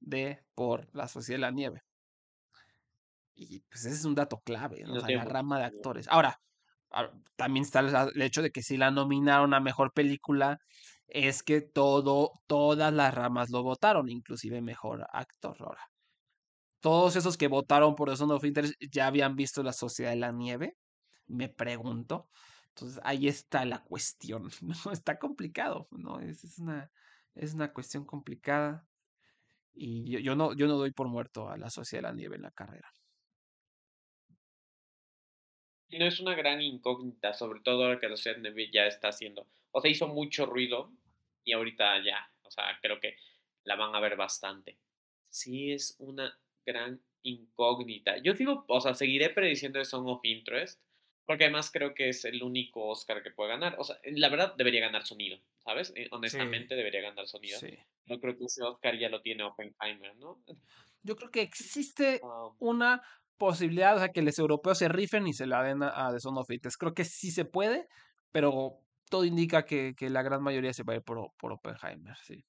de 0.00 0.42
por 0.54 0.88
La 0.94 1.08
Sociedad 1.08 1.38
de 1.38 1.40
la 1.42 1.50
Nieve. 1.50 1.82
Y 3.34 3.60
pues 3.70 3.84
ese 3.86 3.94
es 3.94 4.04
un 4.04 4.14
dato 4.14 4.40
clave, 4.44 4.82
¿no? 4.84 4.96
la 4.96 5.24
rama 5.24 5.58
de 5.58 5.64
actores. 5.64 6.06
Ahora, 6.08 6.38
también 7.36 7.64
está 7.64 7.80
el 7.80 8.22
hecho 8.22 8.42
de 8.42 8.50
que 8.50 8.62
si 8.62 8.76
la 8.76 8.90
nominaron 8.90 9.54
a 9.54 9.60
mejor 9.60 9.92
película, 9.92 10.58
es 11.06 11.42
que 11.42 11.60
todo, 11.60 12.32
todas 12.46 12.92
las 12.92 13.14
ramas 13.14 13.50
lo 13.50 13.62
votaron, 13.62 14.08
inclusive 14.08 14.60
mejor 14.60 15.06
actor. 15.12 15.56
Ahora, 15.60 15.82
todos 16.80 17.16
esos 17.16 17.36
que 17.36 17.48
votaron 17.48 17.94
por 17.94 18.10
The 18.10 18.16
Zone 18.16 18.34
of 18.34 18.44
Interest 18.44 18.74
ya 18.92 19.06
habían 19.06 19.36
visto 19.36 19.62
La 19.62 19.72
Sociedad 19.72 20.10
de 20.10 20.16
la 20.16 20.32
Nieve, 20.32 20.76
me 21.26 21.48
pregunto. 21.48 22.28
Entonces 22.70 23.00
ahí 23.04 23.28
está 23.28 23.64
la 23.64 23.82
cuestión, 23.82 24.50
¿no? 24.62 24.92
Está 24.92 25.18
complicado, 25.18 25.88
¿no? 25.90 26.20
Es, 26.20 26.58
una, 26.58 26.90
es 27.34 27.54
una 27.54 27.72
cuestión 27.72 28.04
complicada. 28.04 28.86
Y 29.72 30.22
yo, 30.22 30.34
no, 30.34 30.54
yo 30.54 30.66
no 30.66 30.76
doy 30.76 30.90
por 30.90 31.08
muerto 31.08 31.48
a 31.48 31.56
la 31.56 31.70
Sociedad 31.70 32.02
de 32.02 32.08
la 32.08 32.14
Nieve 32.14 32.36
en 32.36 32.42
la 32.42 32.50
carrera. 32.50 32.92
No 35.90 36.06
es 36.06 36.20
una 36.20 36.34
gran 36.34 36.60
incógnita, 36.60 37.34
sobre 37.34 37.60
todo 37.60 37.84
ahora 37.84 38.00
que 38.00 38.08
la 38.08 38.16
Sociedad 38.16 38.36
de 38.36 38.42
la 38.42 38.54
Nieve 38.54 38.70
ya 38.72 38.86
está 38.86 39.08
haciendo. 39.08 39.46
O 39.72 39.80
sea, 39.80 39.90
hizo 39.90 40.08
mucho 40.08 40.46
ruido 40.46 40.92
y 41.44 41.52
ahorita 41.52 42.04
ya, 42.04 42.30
o 42.42 42.50
sea, 42.50 42.78
creo 42.80 43.00
que 43.00 43.16
la 43.64 43.76
van 43.76 43.94
a 43.94 44.00
ver 44.00 44.16
bastante. 44.16 44.78
Sí, 45.28 45.72
es 45.72 45.96
una 45.98 46.38
gran 46.64 47.00
incógnita. 47.22 48.18
Yo 48.18 48.34
digo, 48.34 48.64
o 48.68 48.80
sea, 48.80 48.94
seguiré 48.94 49.30
prediciendo 49.30 49.78
de 49.78 49.84
Song 49.84 50.06
of 50.06 50.20
Interest 50.24 50.80
porque 51.26 51.44
además 51.44 51.70
creo 51.72 51.94
que 51.94 52.08
es 52.08 52.24
el 52.24 52.42
único 52.42 52.86
Oscar 52.88 53.22
que 53.22 53.30
puede 53.30 53.50
ganar. 53.50 53.76
O 53.78 53.84
sea, 53.84 53.96
la 54.04 54.28
verdad 54.28 54.54
debería 54.56 54.80
ganar 54.80 55.04
sonido, 55.04 55.38
¿sabes? 55.58 55.92
Eh, 55.96 56.08
honestamente 56.10 56.74
debería 56.74 57.02
ganar 57.02 57.26
sonido. 57.26 57.58
No 58.06 58.18
creo 58.18 58.36
que 58.36 58.44
ese 58.44 58.62
Oscar 58.64 58.98
ya 58.98 59.08
lo 59.08 59.20
tiene 59.22 59.44
Oppenheimer, 59.44 60.16
¿no? 60.16 60.42
Yo 61.02 61.16
creo 61.16 61.30
que 61.30 61.42
existe 61.42 62.20
una 62.58 63.02
posibilidad, 63.38 63.96
o 63.96 63.98
sea, 64.00 64.08
que 64.10 64.22
los 64.22 64.38
europeos 64.38 64.78
se 64.78 64.88
rifen 64.88 65.26
y 65.26 65.32
se 65.32 65.46
la 65.46 65.62
den 65.62 65.82
a, 65.82 66.10
The 66.12 66.20
Son 66.20 66.36
of 66.36 66.48
Creo 66.78 66.94
que 66.94 67.04
sí 67.04 67.30
se 67.30 67.44
puede, 67.44 67.88
pero 68.32 68.80
todo 69.08 69.24
indica 69.24 69.64
que, 69.64 69.94
que 69.96 70.10
la 70.10 70.22
gran 70.22 70.42
mayoría 70.42 70.72
se 70.72 70.82
va 70.82 70.92
a 70.92 70.96
ir 70.96 71.02
por, 71.02 71.32
por 71.38 71.52
Oppenheimer, 71.52 72.16
sí. 72.16 72.44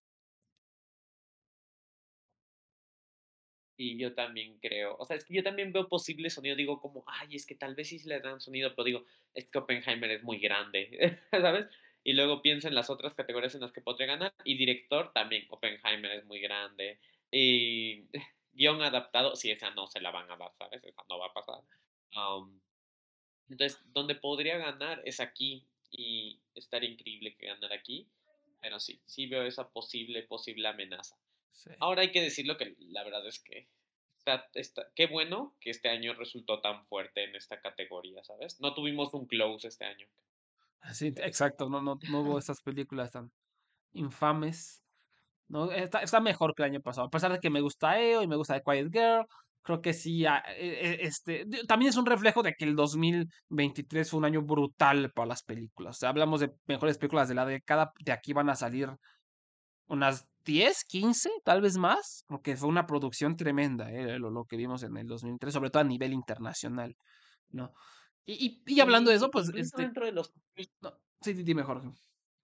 Y 3.83 3.97
yo 3.97 4.13
también 4.13 4.59
creo, 4.59 4.95
o 4.99 5.05
sea, 5.05 5.17
es 5.17 5.25
que 5.25 5.33
yo 5.33 5.41
también 5.41 5.73
veo 5.73 5.89
posible 5.89 6.29
sonido, 6.29 6.55
digo 6.55 6.79
como, 6.79 7.03
ay, 7.07 7.35
es 7.35 7.47
que 7.47 7.55
tal 7.55 7.73
vez 7.73 7.89
sí 7.89 7.97
le 8.05 8.19
dan 8.19 8.39
sonido, 8.39 8.75
pero 8.75 8.83
digo, 8.83 9.05
es 9.33 9.49
que 9.49 9.57
Oppenheimer 9.57 10.11
es 10.11 10.21
muy 10.21 10.37
grande, 10.37 11.19
¿sabes? 11.31 11.65
Y 12.03 12.13
luego 12.13 12.43
pienso 12.43 12.67
en 12.67 12.75
las 12.75 12.91
otras 12.91 13.15
categorías 13.15 13.55
en 13.55 13.61
las 13.61 13.71
que 13.71 13.81
podría 13.81 14.05
ganar. 14.05 14.35
Y 14.43 14.55
director 14.55 15.11
también, 15.13 15.47
Oppenheimer 15.49 16.11
es 16.11 16.25
muy 16.25 16.39
grande. 16.39 16.99
Y 17.31 18.03
guion 18.53 18.83
adaptado, 18.83 19.35
sí, 19.35 19.49
esa 19.49 19.71
no 19.71 19.87
se 19.87 19.99
la 19.99 20.11
van 20.11 20.29
a 20.29 20.37
dar, 20.37 20.51
¿sabes? 20.59 20.83
Esa 20.83 21.03
no 21.09 21.17
va 21.17 21.27
a 21.27 21.33
pasar. 21.33 21.63
entonces, 23.49 23.81
donde 23.93 24.13
podría 24.13 24.59
ganar 24.59 25.01
es 25.05 25.19
aquí. 25.19 25.65
Y 25.89 26.39
estaría 26.53 26.91
increíble 26.91 27.35
que 27.35 27.47
ganara 27.47 27.75
aquí. 27.75 28.07
Pero 28.61 28.79
sí, 28.79 29.01
sí 29.07 29.25
veo 29.25 29.41
esa 29.41 29.67
posible, 29.71 30.21
posible 30.21 30.67
amenaza. 30.67 31.17
Ahora 31.79 32.01
hay 32.01 32.11
que 32.11 32.21
decirlo 32.21 32.57
que 32.57 32.75
la 32.79 33.03
verdad 33.03 33.25
es 33.27 33.39
que 33.39 33.67
está, 34.17 34.47
está, 34.53 34.83
qué 34.95 35.07
bueno 35.07 35.55
que 35.59 35.69
este 35.69 35.89
año 35.89 36.13
resultó 36.13 36.61
tan 36.61 36.85
fuerte 36.85 37.23
en 37.23 37.35
esta 37.35 37.59
categoría, 37.59 38.23
¿sabes? 38.23 38.59
No 38.61 38.73
tuvimos 38.73 39.13
un 39.13 39.27
close 39.27 39.67
este 39.67 39.85
año. 39.85 40.07
Sí, 40.93 41.07
exacto, 41.17 41.69
no, 41.69 41.81
no, 41.81 41.99
no 42.09 42.21
hubo 42.21 42.39
estas 42.39 42.61
películas 42.61 43.11
tan 43.11 43.31
infames. 43.93 44.83
No, 45.47 45.71
está, 45.71 46.01
está, 46.01 46.19
mejor 46.21 46.55
que 46.55 46.63
el 46.63 46.69
año 46.69 46.81
pasado. 46.81 47.07
A 47.07 47.09
pesar 47.09 47.31
de 47.31 47.39
que 47.39 47.49
me 47.49 47.61
gusta 47.61 47.99
EO 48.01 48.23
y 48.23 48.27
me 48.27 48.37
gusta 48.37 48.55
The 48.55 48.63
Quiet 48.63 48.91
Girl, 48.91 49.25
creo 49.61 49.81
que 49.81 49.93
sí, 49.93 50.25
ah, 50.25 50.43
e- 50.57 51.01
e- 51.01 51.05
este, 51.05 51.45
también 51.67 51.89
es 51.89 51.97
un 51.97 52.05
reflejo 52.05 52.41
de 52.41 52.53
que 52.53 52.65
el 52.65 52.75
2023 52.75 54.09
fue 54.09 54.19
un 54.19 54.25
año 54.25 54.41
brutal 54.41 55.11
para 55.13 55.27
las 55.27 55.43
películas. 55.43 55.97
O 55.97 55.99
sea, 55.99 56.09
hablamos 56.09 56.39
de 56.39 56.51
mejores 56.65 56.97
películas 56.97 57.27
de 57.27 57.35
la 57.35 57.45
década, 57.45 57.91
de 57.99 58.11
aquí 58.11 58.33
van 58.33 58.49
a 58.49 58.55
salir 58.55 58.89
unas 59.87 60.30
10, 60.45 60.83
15, 60.85 61.29
tal 61.43 61.61
vez 61.61 61.77
más, 61.77 62.23
porque 62.27 62.55
fue 62.55 62.69
una 62.69 62.85
producción 62.87 63.37
tremenda, 63.37 63.91
eh, 63.91 64.19
lo, 64.19 64.29
lo 64.29 64.45
que 64.45 64.57
vimos 64.57 64.83
en 64.83 64.97
el 64.97 65.07
2003, 65.07 65.53
sobre 65.53 65.69
todo 65.69 65.81
a 65.81 65.85
nivel 65.85 66.13
internacional, 66.13 66.95
¿no? 67.49 67.73
Y, 68.25 68.61
y, 68.65 68.75
y 68.75 68.79
hablando 68.79 69.09
de 69.09 69.17
eso, 69.17 69.29
pues, 69.31 69.49
este, 69.55 69.81
dentro 69.81 70.05
de 70.05 70.11
los... 70.11 70.33
no, 70.81 70.93
sí, 71.21 71.33
dime, 71.33 71.63
Jorge, 71.63 71.89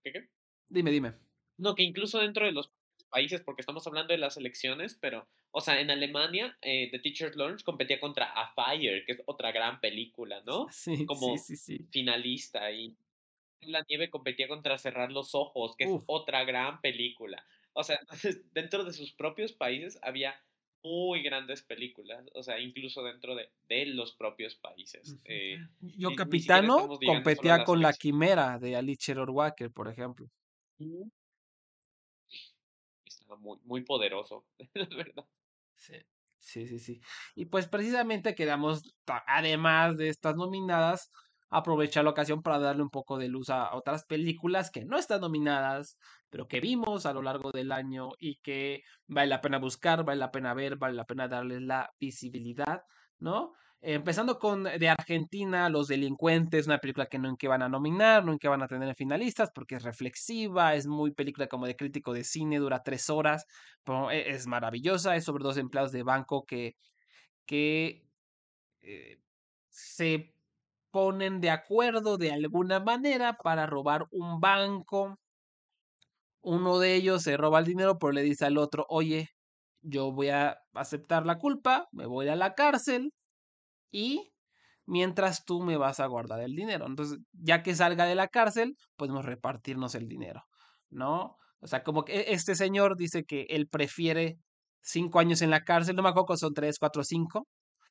¿Qué, 0.03 0.11
qué? 0.11 0.29
dime, 0.69 0.91
dime. 0.91 1.13
No, 1.57 1.75
que 1.75 1.83
incluso 1.83 2.19
dentro 2.19 2.45
de 2.45 2.51
los 2.51 2.71
países, 3.09 3.41
porque 3.41 3.61
estamos 3.61 3.85
hablando 3.87 4.13
de 4.13 4.19
las 4.19 4.37
elecciones, 4.37 4.97
pero, 4.99 5.27
o 5.51 5.61
sea, 5.61 5.79
en 5.79 5.89
Alemania, 5.89 6.57
eh, 6.61 6.89
The 6.91 6.99
Teacher's 6.99 7.35
Lounge 7.35 7.63
competía 7.63 7.99
contra 7.99 8.25
A 8.25 8.53
Fire, 8.53 9.03
que 9.05 9.13
es 9.13 9.21
otra 9.25 9.51
gran 9.51 9.79
película, 9.79 10.41
¿no? 10.45 10.67
Sí, 10.71 11.05
Como 11.05 11.37
sí, 11.37 11.55
sí. 11.55 11.87
finalista, 11.91 12.71
y 12.71 12.95
La 13.61 13.83
Nieve 13.89 14.09
competía 14.09 14.47
contra 14.47 14.77
Cerrar 14.77 15.11
los 15.11 15.33
Ojos, 15.33 15.75
que 15.77 15.85
es 15.85 15.91
otra 16.05 16.43
gran 16.43 16.81
película. 16.81 17.43
O 17.77 17.83
sea, 17.83 17.99
entonces, 18.01 18.41
dentro 18.53 18.83
de 18.83 18.91
sus 18.91 19.13
propios 19.13 19.53
países 19.53 19.99
había 20.01 20.33
muy 20.83 21.21
grandes 21.21 21.61
películas, 21.61 22.25
o 22.33 22.41
sea, 22.41 22.59
incluso 22.59 23.03
dentro 23.03 23.35
de, 23.35 23.51
de 23.69 23.85
los 23.85 24.15
propios 24.15 24.55
países. 24.55 25.15
Eh, 25.25 25.59
Yo 25.79 26.15
Capitano 26.15 26.97
competía 27.05 27.63
con 27.63 27.79
la. 27.83 27.93
Quimera 27.93 28.57
de 28.57 28.75
Alice 28.75 29.13
Walker, 29.13 29.71
por 29.71 29.89
ejemplo. 29.89 30.27
Estaba 33.05 33.35
muy, 33.39 33.59
muy 33.63 33.83
poderoso, 33.83 34.47
la 34.73 34.85
verdad. 34.85 35.25
Sí. 35.75 35.93
Sí, 36.39 36.65
sí, 36.65 36.79
sí. 36.79 37.01
Y 37.35 37.45
pues 37.45 37.67
precisamente 37.67 38.33
quedamos, 38.33 38.95
además 39.05 39.97
de 39.97 40.09
estas 40.09 40.35
nominadas, 40.35 41.11
aprovechar 41.49 42.03
la 42.03 42.11
ocasión 42.11 42.41
para 42.41 42.59
darle 42.59 42.83
un 42.83 42.89
poco 42.89 43.17
de 43.17 43.29
luz 43.29 43.49
a 43.49 43.73
otras 43.75 44.05
películas 44.05 44.71
que 44.71 44.85
no 44.85 44.97
están 44.97 45.21
nominadas, 45.21 45.97
pero 46.29 46.47
que 46.47 46.59
vimos 46.59 47.05
a 47.05 47.13
lo 47.13 47.21
largo 47.21 47.51
del 47.51 47.71
año 47.71 48.09
y 48.19 48.37
que 48.37 48.81
vale 49.07 49.27
la 49.27 49.41
pena 49.41 49.57
buscar, 49.59 50.03
vale 50.03 50.19
la 50.19 50.31
pena 50.31 50.53
ver, 50.53 50.77
vale 50.77 50.95
la 50.95 51.05
pena 51.05 51.27
darles 51.27 51.61
la 51.61 51.89
visibilidad, 51.99 52.81
¿no? 53.19 53.53
Empezando 53.79 54.39
con 54.39 54.63
de 54.63 54.89
Argentina, 54.89 55.69
Los 55.69 55.87
Delincuentes, 55.87 56.65
una 56.65 56.79
película 56.79 57.05
que 57.05 57.19
nunca 57.19 57.47
van 57.47 57.61
a 57.61 57.69
nominar, 57.69 58.25
nunca 58.25 58.49
van 58.49 58.63
a 58.63 58.67
tener 58.67 58.95
finalistas 58.95 59.51
porque 59.53 59.75
es 59.75 59.83
reflexiva, 59.83 60.73
es 60.73 60.87
muy 60.87 61.11
película 61.11 61.47
como 61.47 61.67
de 61.67 61.75
crítico 61.75 62.11
de 62.11 62.23
cine, 62.23 62.57
dura 62.57 62.81
tres 62.83 63.09
horas, 63.09 63.45
e- 64.11 64.31
es 64.31 64.47
maravillosa, 64.47 65.15
es 65.15 65.25
sobre 65.25 65.43
dos 65.43 65.57
empleados 65.57 65.91
de 65.91 66.01
banco 66.03 66.43
que, 66.45 66.75
que 67.45 68.03
eh, 68.81 69.19
se 69.69 70.36
ponen 70.97 71.41
de 71.41 71.51
acuerdo 71.51 72.17
de 72.17 72.31
alguna 72.31 72.79
manera 72.79 73.37
para 73.37 73.67
robar 73.67 74.07
un 74.09 74.39
banco. 74.39 75.19
Uno 76.41 76.79
de 76.79 76.95
ellos 76.95 77.21
se 77.21 77.37
roba 77.37 77.59
el 77.59 77.65
dinero, 77.65 77.99
pero 77.99 78.13
le 78.13 78.23
dice 78.23 78.45
al 78.45 78.57
otro, 78.57 78.83
oye, 78.89 79.29
yo 79.81 80.11
voy 80.11 80.29
a 80.29 80.57
aceptar 80.73 81.23
la 81.27 81.37
culpa, 81.37 81.87
me 81.91 82.07
voy 82.07 82.29
a 82.29 82.35
la 82.35 82.55
cárcel 82.55 83.11
y 83.91 84.31
mientras 84.87 85.45
tú 85.45 85.61
me 85.63 85.77
vas 85.77 85.99
a 85.99 86.07
guardar 86.07 86.41
el 86.41 86.55
dinero. 86.55 86.87
Entonces, 86.87 87.19
ya 87.33 87.63
que 87.63 87.75
salga 87.75 88.05
de 88.05 88.15
la 88.15 88.29
cárcel, 88.29 88.75
podemos 88.97 89.25
repartirnos 89.25 89.95
el 89.95 90.07
dinero, 90.07 90.43
¿no? 90.89 91.37
O 91.59 91.67
sea, 91.67 91.83
como 91.83 92.05
que 92.05 92.17
e- 92.21 92.33
este 92.33 92.55
señor 92.55 92.97
dice 92.97 93.25
que 93.25 93.47
él 93.49 93.67
prefiere 93.69 94.37
cinco 94.81 95.19
años 95.19 95.41
en 95.43 95.51
la 95.51 95.63
cárcel, 95.63 95.95
no 95.95 96.03
me 96.03 96.09
acuerdo 96.09 96.37
son 96.37 96.53
tres, 96.55 96.79
cuatro, 96.79 97.03
cinco, 97.03 97.47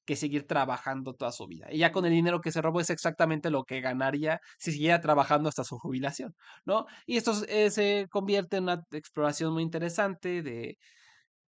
que 0.06 0.16
seguir 0.16 0.46
trabajando 0.46 1.14
toda 1.14 1.32
su 1.32 1.46
vida. 1.46 1.68
Y 1.70 1.78
ya 1.78 1.92
con 1.92 2.06
el 2.06 2.12
dinero 2.12 2.40
que 2.40 2.52
se 2.52 2.62
robó 2.62 2.80
es 2.80 2.90
exactamente 2.90 3.50
lo 3.50 3.64
que 3.64 3.80
ganaría 3.80 4.40
si 4.58 4.72
siguiera 4.72 5.00
trabajando 5.00 5.48
hasta 5.48 5.64
su 5.64 5.78
jubilación, 5.78 6.34
¿no? 6.64 6.86
Y 7.06 7.16
esto 7.18 7.32
eh, 7.48 7.70
se 7.70 8.06
convierte 8.10 8.58
en 8.58 8.64
una 8.64 8.82
exploración 8.92 9.52
muy 9.54 9.62
interesante 9.64 10.42
de, 10.42 10.76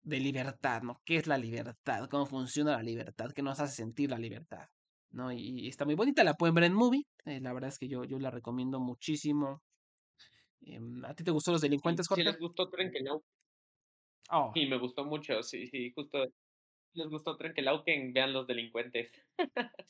de 0.03 0.19
libertad, 0.19 0.81
¿no? 0.83 1.01
¿Qué 1.05 1.17
es 1.17 1.27
la 1.27 1.37
libertad? 1.37 2.07
¿Cómo 2.09 2.25
funciona 2.25 2.71
la 2.77 2.83
libertad? 2.83 3.31
¿Qué 3.35 3.41
nos 3.43 3.59
hace 3.59 3.75
sentir 3.75 4.09
la 4.11 4.17
libertad? 4.19 4.65
¿No? 5.11 5.31
Y, 5.31 5.37
y 5.65 5.67
está 5.67 5.85
muy 5.85 5.95
bonita, 5.95 6.23
la 6.23 6.33
pueden 6.35 6.55
ver 6.55 6.65
en 6.65 6.73
movie. 6.73 7.03
eh, 7.25 7.39
la 7.41 7.53
verdad 7.53 7.69
es 7.69 7.79
que 7.79 7.87
yo, 7.87 8.03
yo 8.05 8.19
la 8.19 8.31
recomiendo 8.31 8.79
muchísimo. 8.79 9.61
Em, 10.61 11.03
¿A 11.05 11.13
ti 11.15 11.23
te 11.23 11.31
gustó 11.31 11.51
los 11.51 11.61
Sí, 11.61 11.61
delincuentes, 11.61 12.07
si 12.13 12.21
Jorge? 12.21 12.23
les 12.23 12.37
gustó 12.37 12.69
Trenquelau, 12.69 13.23
Oh, 14.31 14.53
sí, 14.53 14.65
me 14.67 14.77
gustó 14.77 15.05
mucho, 15.05 15.41
sí, 15.43 15.67
sí, 15.67 15.91
justo 15.95 16.25
les 16.93 17.07
gustó 17.09 17.37
Trenquelauquen, 17.37 18.13
vean 18.13 18.33
Los 18.33 18.47
Delincuentes. 18.47 19.11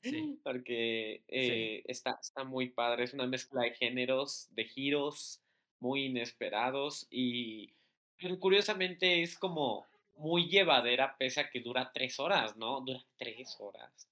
sí, 0.02 0.28
Porque 0.44 1.24
sí. 1.40 1.72
eh, 1.76 1.84
está, 1.86 2.20
está 2.22 2.44
muy 2.44 2.70
padre, 2.72 3.04
es 3.04 3.14
una 3.14 3.28
mezcla 3.28 3.62
de 3.64 3.74
géneros, 3.74 4.48
de 4.52 4.66
giros 4.66 5.44
muy 5.80 6.06
inesperados 6.06 7.08
y 7.10 7.76
pero 8.20 8.40
curiosamente 8.40 9.22
es 9.22 9.38
como 9.38 9.86
muy 10.16 10.50
llevadera 10.50 11.18
pese 11.18 11.42
a 11.42 11.50
que 11.52 11.62
dura 11.62 11.92
tres 11.94 12.20
horas, 12.20 12.58
¿no? 12.58 12.82
Dura 12.82 13.02
tres 13.18 13.56
horas, 13.60 14.10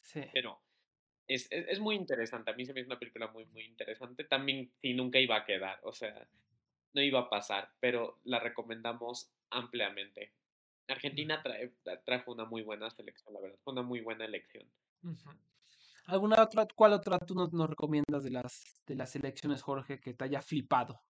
Sí. 0.00 0.20
pero 0.32 0.62
es, 1.26 1.48
es, 1.52 1.66
es 1.68 1.80
muy 1.80 1.96
interesante, 1.96 2.50
a 2.50 2.54
mí 2.54 2.64
se 2.66 2.74
me 2.74 2.80
hizo 2.80 2.88
una 2.88 2.98
película 2.98 3.28
muy, 3.28 3.46
muy 3.46 3.64
interesante, 3.64 4.24
también 4.24 4.72
sí, 4.82 4.94
nunca 4.94 5.20
iba 5.20 5.36
a 5.36 5.44
quedar, 5.46 5.80
o 5.84 5.92
sea, 5.92 6.28
no 6.94 7.02
iba 7.02 7.20
a 7.20 7.30
pasar, 7.30 7.74
pero 7.80 8.20
la 8.24 8.40
recomendamos 8.40 9.32
ampliamente. 9.50 10.34
Argentina 10.92 11.42
trae- 11.42 11.74
trajo 12.04 12.32
una 12.32 12.44
muy 12.44 12.62
buena 12.62 12.90
selección, 12.90 13.34
la 13.34 13.40
verdad, 13.40 13.58
fue 13.64 13.72
una 13.72 13.82
muy 13.82 14.00
buena 14.00 14.24
elección. 14.24 14.70
¿Alguna 16.06 16.42
otra, 16.42 16.66
cuál 16.76 16.92
otra 16.92 17.18
tú 17.18 17.34
nos, 17.34 17.52
nos 17.52 17.68
recomiendas 17.68 18.22
de 18.24 18.30
las, 18.30 18.82
de 18.86 18.94
las 18.94 19.10
selecciones, 19.10 19.62
Jorge, 19.62 20.00
que 20.00 20.14
te 20.14 20.24
haya 20.24 20.40
flipado? 20.40 21.00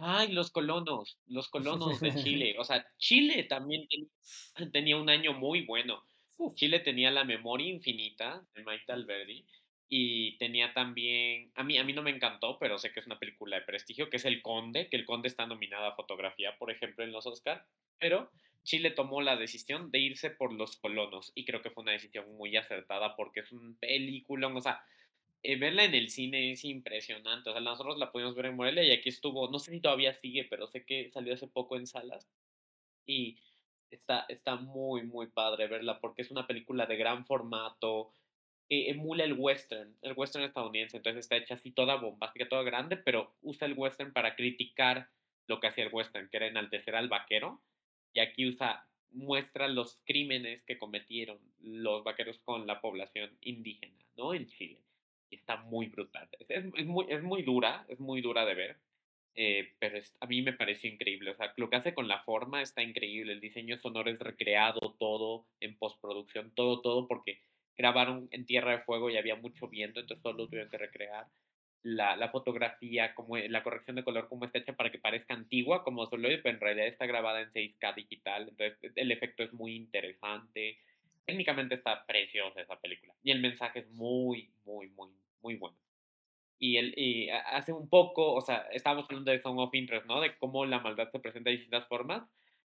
Ay, 0.00 0.32
los 0.32 0.50
colonos, 0.50 1.18
los 1.26 1.48
colonos 1.48 2.00
de 2.00 2.14
Chile. 2.14 2.54
O 2.58 2.64
sea, 2.64 2.86
Chile 2.98 3.44
también 3.44 3.86
ten- 3.88 4.70
tenía 4.72 4.96
un 4.96 5.10
año 5.10 5.32
muy 5.34 5.66
bueno. 5.66 6.02
Uf, 6.36 6.54
Chile 6.54 6.80
tenía 6.80 7.10
La 7.10 7.24
Memoria 7.24 7.68
Infinita 7.68 8.46
de 8.54 8.62
Maite 8.62 8.92
Alberdi 8.92 9.44
y 9.88 10.36
tenía 10.36 10.74
también, 10.74 11.50
a 11.54 11.64
mí, 11.64 11.78
a 11.78 11.84
mí 11.84 11.92
no 11.92 12.02
me 12.02 12.10
encantó, 12.10 12.58
pero 12.58 12.78
sé 12.78 12.92
que 12.92 13.00
es 13.00 13.06
una 13.06 13.18
película 13.18 13.56
de 13.56 13.62
prestigio, 13.64 14.10
que 14.10 14.18
es 14.18 14.24
El 14.24 14.42
Conde, 14.42 14.88
que 14.88 14.96
El 14.96 15.06
Conde 15.06 15.28
está 15.28 15.46
nominada 15.46 15.88
a 15.88 15.94
fotografía, 15.96 16.56
por 16.58 16.70
ejemplo, 16.70 17.04
en 17.04 17.12
los 17.12 17.26
Oscar, 17.26 17.64
pero 17.98 18.30
Chile 18.64 18.90
tomó 18.90 19.22
la 19.22 19.36
decisión 19.36 19.90
de 19.90 19.98
irse 20.00 20.30
por 20.30 20.52
los 20.52 20.76
colonos 20.76 21.32
y 21.34 21.46
creo 21.46 21.62
que 21.62 21.70
fue 21.70 21.82
una 21.82 21.92
decisión 21.92 22.36
muy 22.36 22.54
acertada 22.56 23.16
porque 23.16 23.40
es 23.40 23.50
un 23.50 23.76
película, 23.76 24.48
o 24.48 24.60
sea, 24.60 24.84
eh, 25.42 25.56
verla 25.56 25.84
en 25.84 25.94
el 25.94 26.10
cine 26.10 26.52
es 26.52 26.64
impresionante. 26.64 27.48
O 27.48 27.52
sea, 27.52 27.62
nosotros 27.62 27.96
la 27.98 28.12
pudimos 28.12 28.34
ver 28.34 28.46
en 28.46 28.56
Morelia 28.56 28.82
y 28.84 28.90
aquí 28.90 29.08
estuvo, 29.08 29.50
no 29.50 29.58
sé 29.58 29.70
si 29.70 29.80
todavía 29.80 30.12
sigue, 30.14 30.44
pero 30.44 30.66
sé 30.66 30.84
que 30.84 31.10
salió 31.10 31.32
hace 31.32 31.46
poco 31.46 31.76
en 31.76 31.86
salas 31.86 32.28
y 33.06 33.38
está, 33.90 34.26
está 34.28 34.56
muy, 34.56 35.02
muy 35.02 35.28
padre 35.28 35.66
verla 35.68 36.00
porque 36.00 36.22
es 36.22 36.30
una 36.30 36.46
película 36.46 36.86
de 36.86 36.96
gran 36.96 37.24
formato 37.24 38.12
que 38.68 38.90
emula 38.90 39.24
el 39.24 39.34
western, 39.34 39.96
el 40.02 40.12
western 40.16 40.44
estadounidense. 40.44 40.96
Entonces 40.98 41.20
está 41.24 41.36
hecha 41.36 41.54
así 41.54 41.72
toda 41.72 41.96
bombástica, 41.96 42.48
toda 42.48 42.62
grande, 42.62 42.96
pero 42.98 43.36
usa 43.42 43.66
el 43.66 43.74
western 43.76 44.12
para 44.12 44.36
criticar 44.36 45.08
lo 45.46 45.60
que 45.60 45.68
hacía 45.68 45.84
el 45.84 45.94
western, 45.94 46.28
que 46.28 46.36
era 46.36 46.46
enaltecer 46.46 46.94
al 46.96 47.08
vaquero. 47.08 47.62
Y 48.12 48.20
aquí 48.20 48.46
usa, 48.46 48.88
muestra 49.10 49.68
los 49.68 50.02
crímenes 50.04 50.62
que 50.64 50.78
cometieron 50.78 51.38
los 51.60 52.04
vaqueros 52.04 52.38
con 52.40 52.66
la 52.66 52.80
población 52.80 53.38
indígena, 53.40 54.04
¿no? 54.16 54.34
En 54.34 54.46
Chile. 54.46 54.84
Y 55.30 55.36
está 55.36 55.56
muy 55.56 55.86
brutal. 55.88 56.28
Es- 56.48 56.64
es 56.74 56.86
muy, 56.86 57.06
es 57.08 57.22
muy 57.22 57.42
dura, 57.42 57.86
es 57.88 58.00
muy 58.00 58.20
dura 58.20 58.44
de 58.44 58.54
ver. 58.54 58.76
eh, 59.40 59.76
pero 59.78 59.98
es- 59.98 60.16
a 60.20 60.26
mí 60.26 60.42
me 60.42 60.52
pareció 60.52 60.90
increíble. 60.90 61.30
O 61.30 61.34
sea, 61.36 61.52
lo 61.56 61.70
que 61.70 61.76
hace 61.76 61.94
con 61.94 62.08
la 62.08 62.24
forma 62.24 62.60
está 62.62 62.82
increíble. 62.82 63.32
El 63.32 63.40
diseño 63.40 63.78
sonoro 63.78 64.10
es 64.10 64.18
recreado 64.18 64.96
todo 64.98 65.46
en 65.60 65.78
postproducción, 65.78 66.52
todo, 66.54 66.80
todo, 66.82 67.06
porque 67.06 67.40
grabaron 67.78 68.28
en 68.32 68.46
Tierra 68.46 68.72
de 68.72 68.80
Fuego 68.84 69.10
y 69.10 69.16
había 69.18 69.36
mucho 69.36 69.68
viento, 69.68 70.00
entonces 70.00 70.22
todo 70.22 70.34
lo 70.34 70.46
tuvieron 70.48 70.70
que 70.70 70.78
recrear. 70.78 71.26
La, 71.82 72.28
fotografía, 72.30 73.14
como 73.14 73.36
la 73.38 73.62
corrección 73.62 73.96
de 73.96 74.04
color, 74.04 74.28
como 74.28 74.44
está 74.44 74.58
hecha 74.58 74.74
para 74.76 74.90
que 74.90 74.98
parezca 74.98 75.32
antigua, 75.34 75.84
como 75.84 76.06
celuloide, 76.06 76.38
pero 76.38 76.56
en 76.56 76.60
realidad 76.60 76.88
está 76.88 77.06
grabada 77.06 77.40
en 77.40 77.52
6K 77.52 77.92
digital, 77.94 78.48
entonces 78.50 78.92
el 78.96 79.12
efecto 79.12 79.44
es 79.44 79.52
muy 79.54 79.76
interesante. 79.76 80.78
Técnicamente 81.24 81.76
está 81.76 82.04
preciosa 82.06 82.60
esa 82.60 82.80
película. 82.80 83.14
Y 83.22 83.30
el 83.30 83.40
mensaje 83.40 83.80
es 83.80 83.90
muy, 83.90 84.50
muy, 84.64 84.88
muy, 84.90 85.10
muy 85.42 85.56
bueno. 85.56 85.76
Y, 86.58 86.76
el, 86.76 86.94
y 86.96 87.30
ha- 87.30 87.40
hace 87.56 87.72
un 87.72 87.88
poco, 87.88 88.34
o 88.34 88.40
sea, 88.40 88.66
estábamos 88.72 89.06
hablando 89.08 89.30
de 89.30 89.40
Song 89.40 89.58
of 89.58 89.74
Interest, 89.74 90.06
¿no? 90.06 90.20
De 90.20 90.36
cómo 90.38 90.66
la 90.66 90.80
maldad 90.80 91.10
se 91.10 91.20
presenta 91.20 91.50
de 91.50 91.56
distintas 91.56 91.86
formas. 91.88 92.28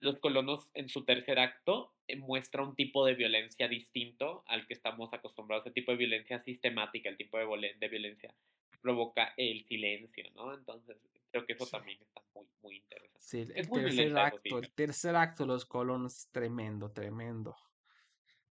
Los 0.03 0.19
colonos 0.19 0.69
en 0.75 0.89
su 0.89 1.05
tercer 1.05 1.39
acto 1.39 1.95
eh, 2.07 2.17
muestra 2.17 2.63
un 2.63 2.75
tipo 2.77 3.07
de 3.07 3.15
violencia 3.15 3.69
distinto 3.69 4.45
al 4.47 4.67
que 4.67 4.75
estamos 4.75 5.13
acostumbrados, 5.15 5.67
el 5.67 5.73
tipo 5.73 5.93
de 5.93 5.99
violencia 5.99 6.43
sistemática, 6.43 7.09
el 7.09 7.17
tipo 7.17 7.39
de, 7.39 7.75
de 7.79 7.89
violencia 7.89 8.35
provoca 8.81 9.33
el 9.37 9.65
silencio, 9.65 10.25
¿no? 10.35 10.53
Entonces, 10.53 10.99
Creo 11.33 11.47
que 11.47 11.55
eso 11.55 11.67
también 11.67 11.99
está 12.03 12.23
muy, 12.35 12.47
muy 12.63 12.77
interesante. 12.77 13.19
Sí, 13.19 13.41
el, 13.41 13.51
Es 13.53 13.71
tercer 13.71 13.85
violenta 13.85 14.27
acto, 14.27 14.59
el 14.59 14.73
tercer 14.73 15.17
acto, 15.17 15.47
los 15.47 15.65
colonos, 15.65 16.29
tremendo, 16.31 16.91
tremendo. 16.91 17.57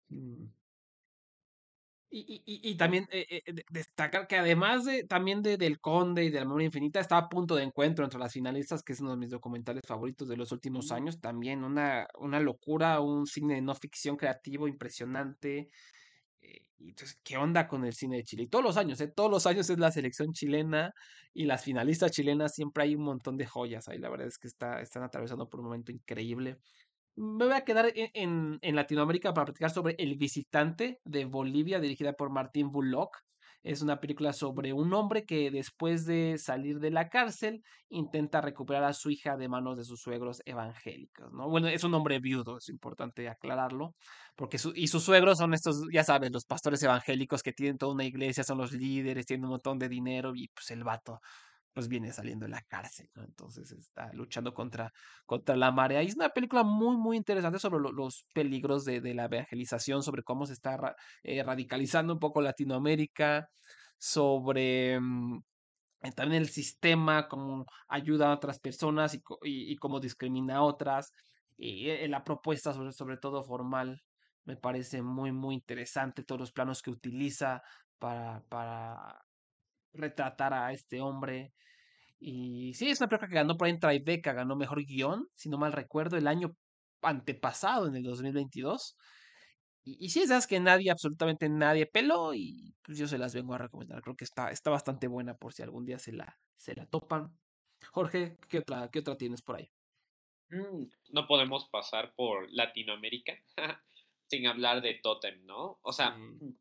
Mm. 0.08 0.46
Y, 2.12 2.42
y, 2.44 2.70
y- 2.72 2.76
también 2.76 3.06
eh, 3.12 3.24
eh, 3.46 3.52
de- 3.52 3.64
destacar 3.70 4.26
que 4.26 4.36
además 4.36 4.84
de 4.84 5.04
también 5.04 5.42
de 5.42 5.56
del 5.56 5.78
Conde 5.78 6.24
y 6.24 6.30
de 6.30 6.40
la 6.40 6.44
Memoria 6.44 6.66
Infinita, 6.66 6.98
está 6.98 7.16
a 7.18 7.28
punto 7.28 7.54
de 7.54 7.62
encuentro 7.62 8.04
entre 8.04 8.18
las 8.18 8.32
finalistas, 8.32 8.82
que 8.82 8.94
es 8.94 9.00
uno 9.00 9.12
de 9.12 9.16
mis 9.16 9.30
documentales 9.30 9.82
favoritos 9.86 10.26
de 10.28 10.36
los 10.36 10.50
últimos 10.50 10.90
años. 10.90 11.20
También 11.20 11.62
una, 11.62 12.08
una 12.18 12.40
locura, 12.40 13.00
un 13.00 13.26
cine 13.26 13.54
de 13.54 13.62
no 13.62 13.74
ficción 13.76 14.16
creativo 14.16 14.66
impresionante. 14.66 15.68
eh, 16.40 16.60
y 16.78 16.90
entonces, 16.90 17.20
¿qué 17.24 17.36
onda 17.38 17.68
con 17.68 17.84
el 17.84 17.94
cine 17.94 18.16
de 18.18 18.24
Chile? 18.24 18.44
Y 18.44 18.48
todos 18.48 18.64
los 18.64 18.76
años, 18.78 19.00
¿eh? 19.00 19.08
Todos 19.14 19.30
los 19.30 19.46
años 19.46 19.68
es 19.70 19.78
la 19.78 19.90
selección 19.92 20.32
chilena 20.32 20.92
y 21.34 21.44
las 21.46 21.64
finalistas 21.64 22.12
chilenas, 22.12 22.54
siempre 22.54 22.84
hay 22.84 22.94
un 22.96 23.04
montón 23.04 23.36
de 23.36 23.46
joyas 23.46 23.88
ahí. 23.88 23.98
La 23.98 24.10
verdad 24.10 24.28
es 24.28 24.38
que 24.38 24.48
está, 24.48 24.80
están 24.80 25.02
atravesando 25.04 25.48
por 25.48 25.60
un 25.60 25.66
momento 25.66 25.92
increíble. 25.92 26.58
Me 27.16 27.44
voy 27.44 27.54
a 27.54 27.64
quedar 27.64 27.92
en, 27.94 28.10
en- 28.14 28.58
en 28.62 28.76
Latinoamérica 28.76 29.34
para 29.34 29.46
platicar 29.46 29.70
sobre 29.70 29.94
El 29.98 30.16
Visitante 30.16 31.00
de 31.04 31.24
Bolivia, 31.26 31.80
dirigida 31.80 32.12
por 32.14 32.30
Martín 32.30 32.70
Bullock. 32.70 33.18
Es 33.62 33.82
una 33.82 34.00
película 34.00 34.32
sobre 34.32 34.72
un 34.72 34.94
hombre 34.94 35.26
que 35.26 35.50
después 35.50 36.06
de 36.06 36.38
salir 36.38 36.78
de 36.78 36.90
la 36.90 37.10
cárcel 37.10 37.60
intenta 37.90 38.40
recuperar 38.40 38.84
a 38.84 38.94
su 38.94 39.10
hija 39.10 39.36
de 39.36 39.48
manos 39.50 39.76
de 39.76 39.84
sus 39.84 40.00
suegros 40.00 40.40
evangélicos, 40.46 41.30
¿no? 41.32 41.46
Bueno, 41.50 41.68
es 41.68 41.84
un 41.84 41.92
hombre 41.92 42.20
viudo, 42.20 42.56
es 42.56 42.70
importante 42.70 43.28
aclararlo, 43.28 43.94
porque 44.34 44.56
su, 44.56 44.72
y 44.74 44.86
sus 44.88 45.04
suegros 45.04 45.36
son 45.38 45.52
estos, 45.52 45.82
ya 45.92 46.04
sabes, 46.04 46.30
los 46.32 46.46
pastores 46.46 46.82
evangélicos 46.82 47.42
que 47.42 47.52
tienen 47.52 47.76
toda 47.76 47.92
una 47.92 48.04
iglesia, 48.06 48.44
son 48.44 48.56
los 48.58 48.72
líderes, 48.72 49.26
tienen 49.26 49.44
un 49.44 49.50
montón 49.50 49.78
de 49.78 49.90
dinero 49.90 50.32
y 50.34 50.48
pues 50.48 50.70
el 50.70 50.82
vato 50.82 51.20
pues 51.72 51.88
viene 51.88 52.12
saliendo 52.12 52.46
de 52.46 52.50
la 52.52 52.62
cárcel, 52.62 53.08
¿no? 53.14 53.24
Entonces 53.24 53.70
está 53.72 54.12
luchando 54.12 54.52
contra, 54.54 54.92
contra 55.26 55.56
la 55.56 55.70
marea. 55.72 56.02
Y 56.02 56.06
es 56.08 56.16
una 56.16 56.30
película 56.30 56.62
muy, 56.64 56.96
muy 56.96 57.16
interesante 57.16 57.58
sobre 57.58 57.80
lo- 57.80 57.92
los 57.92 58.24
peligros 58.34 58.84
de, 58.84 59.00
de 59.00 59.14
la 59.14 59.24
evangelización, 59.26 60.02
sobre 60.02 60.22
cómo 60.22 60.46
se 60.46 60.52
está 60.54 60.76
ra- 60.76 60.96
eh, 61.22 61.42
radicalizando 61.42 62.12
un 62.14 62.18
poco 62.20 62.40
Latinoamérica, 62.42 63.48
sobre 63.98 64.98
mm, 65.00 65.40
eh, 66.02 66.12
también 66.12 66.42
el 66.42 66.48
sistema, 66.48 67.28
cómo 67.28 67.66
ayuda 67.88 68.30
a 68.30 68.34
otras 68.34 68.58
personas 68.60 69.14
y, 69.14 69.18
y, 69.42 69.72
y 69.72 69.76
cómo 69.76 70.00
discrimina 70.00 70.56
a 70.56 70.62
otras. 70.62 71.12
Y 71.56 71.90
eh, 71.90 72.08
la 72.08 72.24
propuesta, 72.24 72.72
sobre, 72.72 72.92
sobre 72.92 73.18
todo 73.18 73.44
formal, 73.44 74.02
me 74.44 74.56
parece 74.56 75.02
muy, 75.02 75.32
muy 75.32 75.54
interesante, 75.54 76.24
todos 76.24 76.40
los 76.40 76.52
planos 76.52 76.82
que 76.82 76.90
utiliza 76.90 77.62
para, 77.98 78.42
para 78.48 79.20
retratar 79.92 80.54
a 80.54 80.72
este 80.72 81.00
hombre. 81.00 81.52
Y 82.18 82.74
sí, 82.74 82.90
es 82.90 83.00
una 83.00 83.08
película 83.08 83.28
que 83.28 83.34
ganó 83.36 83.56
por 83.56 83.66
ahí 83.66 83.72
en 83.72 83.80
Tribeca, 83.80 84.32
ganó 84.32 84.56
mejor 84.56 84.84
guion, 84.84 85.26
si 85.34 85.48
no 85.48 85.58
mal 85.58 85.72
recuerdo, 85.72 86.16
el 86.16 86.26
año 86.26 86.54
antepasado, 87.02 87.86
en 87.88 87.96
el 87.96 88.02
2022. 88.04 88.96
Y, 89.84 89.96
y 90.04 90.10
sí, 90.10 90.20
esas 90.22 90.46
que 90.46 90.60
nadie, 90.60 90.90
absolutamente 90.90 91.48
nadie 91.48 91.86
peló, 91.86 92.34
y 92.34 92.74
pues 92.82 92.98
yo 92.98 93.08
se 93.08 93.18
las 93.18 93.34
vengo 93.34 93.54
a 93.54 93.58
recomendar. 93.58 94.02
Creo 94.02 94.16
que 94.16 94.24
está, 94.24 94.50
está 94.50 94.70
bastante 94.70 95.08
buena 95.08 95.34
por 95.34 95.52
si 95.54 95.62
algún 95.62 95.86
día 95.86 95.98
se 95.98 96.12
la, 96.12 96.36
se 96.56 96.74
la 96.74 96.86
topan. 96.86 97.38
Jorge, 97.92 98.36
¿qué 98.48 98.58
otra, 98.58 98.88
qué 98.92 98.98
otra 98.98 99.16
tienes 99.16 99.42
por 99.42 99.56
ahí? 99.56 99.70
Mm, 100.50 100.84
No 101.12 101.26
podemos 101.26 101.68
pasar 101.70 102.12
por 102.14 102.48
Latinoamérica 102.50 103.34
sin 104.28 104.46
hablar 104.46 104.82
de 104.82 104.94
Totem, 105.02 105.44
¿no? 105.46 105.78
O 105.82 105.92
sea, 105.92 106.16
Sí. 106.16 106.56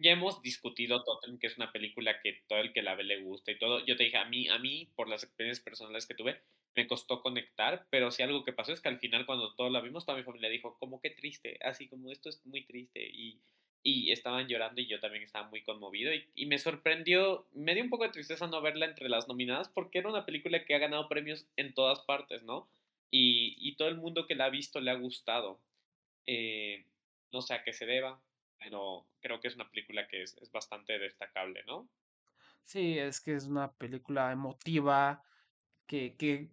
Ya 0.00 0.12
hemos 0.12 0.42
discutido 0.42 1.04
Totem, 1.04 1.38
que 1.38 1.46
es 1.46 1.56
una 1.56 1.72
película 1.72 2.20
que 2.20 2.42
todo 2.48 2.60
el 2.60 2.72
que 2.72 2.82
la 2.82 2.94
ve 2.94 3.04
le 3.04 3.20
gusta 3.20 3.52
y 3.52 3.58
todo. 3.58 3.84
Yo 3.84 3.96
te 3.96 4.04
dije, 4.04 4.16
a 4.16 4.24
mí, 4.24 4.48
a 4.48 4.58
mí, 4.58 4.88
por 4.96 5.08
las 5.08 5.22
experiencias 5.22 5.62
personales 5.62 6.06
que 6.06 6.14
tuve, 6.14 6.40
me 6.74 6.86
costó 6.86 7.20
conectar, 7.20 7.86
pero 7.90 8.10
sí 8.10 8.22
algo 8.22 8.44
que 8.44 8.52
pasó 8.52 8.72
es 8.72 8.80
que 8.80 8.88
al 8.88 8.98
final 8.98 9.26
cuando 9.26 9.54
todos 9.54 9.70
la 9.70 9.80
vimos, 9.80 10.06
toda 10.06 10.16
mi 10.16 10.24
familia 10.24 10.48
dijo, 10.48 10.78
como 10.78 11.00
qué 11.00 11.10
triste, 11.10 11.58
así 11.62 11.88
como 11.88 12.10
esto 12.10 12.28
es 12.28 12.44
muy 12.46 12.64
triste 12.64 13.06
y, 13.12 13.40
y 13.82 14.12
estaban 14.12 14.48
llorando 14.48 14.80
y 14.80 14.86
yo 14.86 15.00
también 15.00 15.24
estaba 15.24 15.48
muy 15.48 15.62
conmovido 15.62 16.14
y, 16.14 16.26
y 16.34 16.46
me 16.46 16.58
sorprendió, 16.58 17.46
me 17.52 17.74
dio 17.74 17.82
un 17.84 17.90
poco 17.90 18.04
de 18.04 18.10
tristeza 18.10 18.46
no 18.46 18.62
verla 18.62 18.86
entre 18.86 19.08
las 19.08 19.28
nominadas 19.28 19.68
porque 19.68 19.98
era 19.98 20.08
una 20.08 20.24
película 20.24 20.64
que 20.64 20.74
ha 20.74 20.78
ganado 20.78 21.08
premios 21.08 21.46
en 21.56 21.74
todas 21.74 22.00
partes, 22.00 22.42
¿no? 22.42 22.68
Y, 23.10 23.56
y 23.58 23.74
todo 23.74 23.88
el 23.88 23.96
mundo 23.96 24.26
que 24.26 24.36
la 24.36 24.46
ha 24.46 24.50
visto 24.50 24.80
le 24.80 24.92
ha 24.92 24.94
gustado. 24.94 25.60
Eh, 26.26 26.84
no 27.32 27.42
sé 27.42 27.54
a 27.54 27.64
qué 27.64 27.72
se 27.72 27.86
deba, 27.86 28.22
pero 28.60 29.08
creo 29.20 29.40
que 29.40 29.48
es 29.48 29.56
una 29.56 29.68
película 29.70 30.06
que 30.06 30.22
es, 30.22 30.36
es 30.36 30.50
bastante 30.52 30.98
destacable, 30.98 31.64
¿no? 31.66 31.88
Sí, 32.64 32.98
es 32.98 33.20
que 33.20 33.34
es 33.34 33.46
una 33.46 33.72
película 33.72 34.30
emotiva 34.32 35.22
que, 35.86 36.16
que 36.16 36.50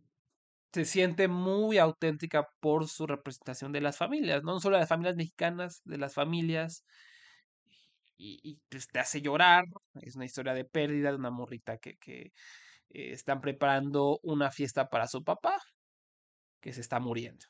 se 0.73 0.85
siente 0.85 1.27
muy 1.27 1.77
auténtica 1.77 2.47
por 2.59 2.87
su 2.87 3.07
representación 3.07 3.71
de 3.71 3.81
las 3.81 3.97
familias, 3.97 4.43
no 4.43 4.59
solo 4.59 4.77
de 4.77 4.81
las 4.81 4.89
familias 4.89 5.15
mexicanas, 5.15 5.81
de 5.85 5.97
las 5.97 6.13
familias, 6.15 6.83
y, 8.17 8.39
y, 8.43 8.59
pues 8.69 8.87
te 8.87 8.99
hace 8.99 9.21
llorar. 9.21 9.65
Es 10.01 10.15
una 10.15 10.25
historia 10.25 10.53
de 10.53 10.65
pérdida 10.65 11.11
de 11.11 11.17
una 11.17 11.31
morrita 11.31 11.77
que, 11.77 11.97
que 11.97 12.21
eh, 12.21 13.11
están 13.13 13.41
preparando 13.41 14.19
una 14.23 14.51
fiesta 14.51 14.89
para 14.89 15.07
su 15.07 15.23
papá, 15.23 15.59
que 16.61 16.73
se 16.73 16.81
está 16.81 16.99
muriendo. 16.99 17.45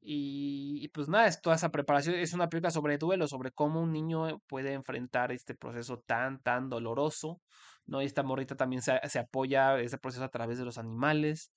Y, 0.00 0.78
y 0.82 0.88
pues 0.88 1.08
nada, 1.08 1.26
es 1.26 1.40
toda 1.42 1.56
esa 1.56 1.70
preparación 1.70 2.14
es 2.16 2.32
una 2.32 2.48
película 2.48 2.70
sobre 2.70 2.98
duelo, 2.98 3.26
sobre 3.28 3.50
cómo 3.52 3.80
un 3.82 3.92
niño 3.92 4.40
puede 4.46 4.72
enfrentar 4.74 5.32
este 5.32 5.54
proceso 5.56 5.98
tan, 6.06 6.40
tan 6.42 6.68
doloroso, 6.70 7.42
¿no? 7.86 8.00
Y 8.02 8.06
esta 8.06 8.22
morrita 8.22 8.56
también 8.56 8.82
se, 8.82 9.00
se 9.08 9.18
apoya 9.18 9.78
ese 9.80 9.98
proceso 9.98 10.24
a 10.24 10.28
través 10.30 10.58
de 10.58 10.64
los 10.64 10.78
animales. 10.78 11.52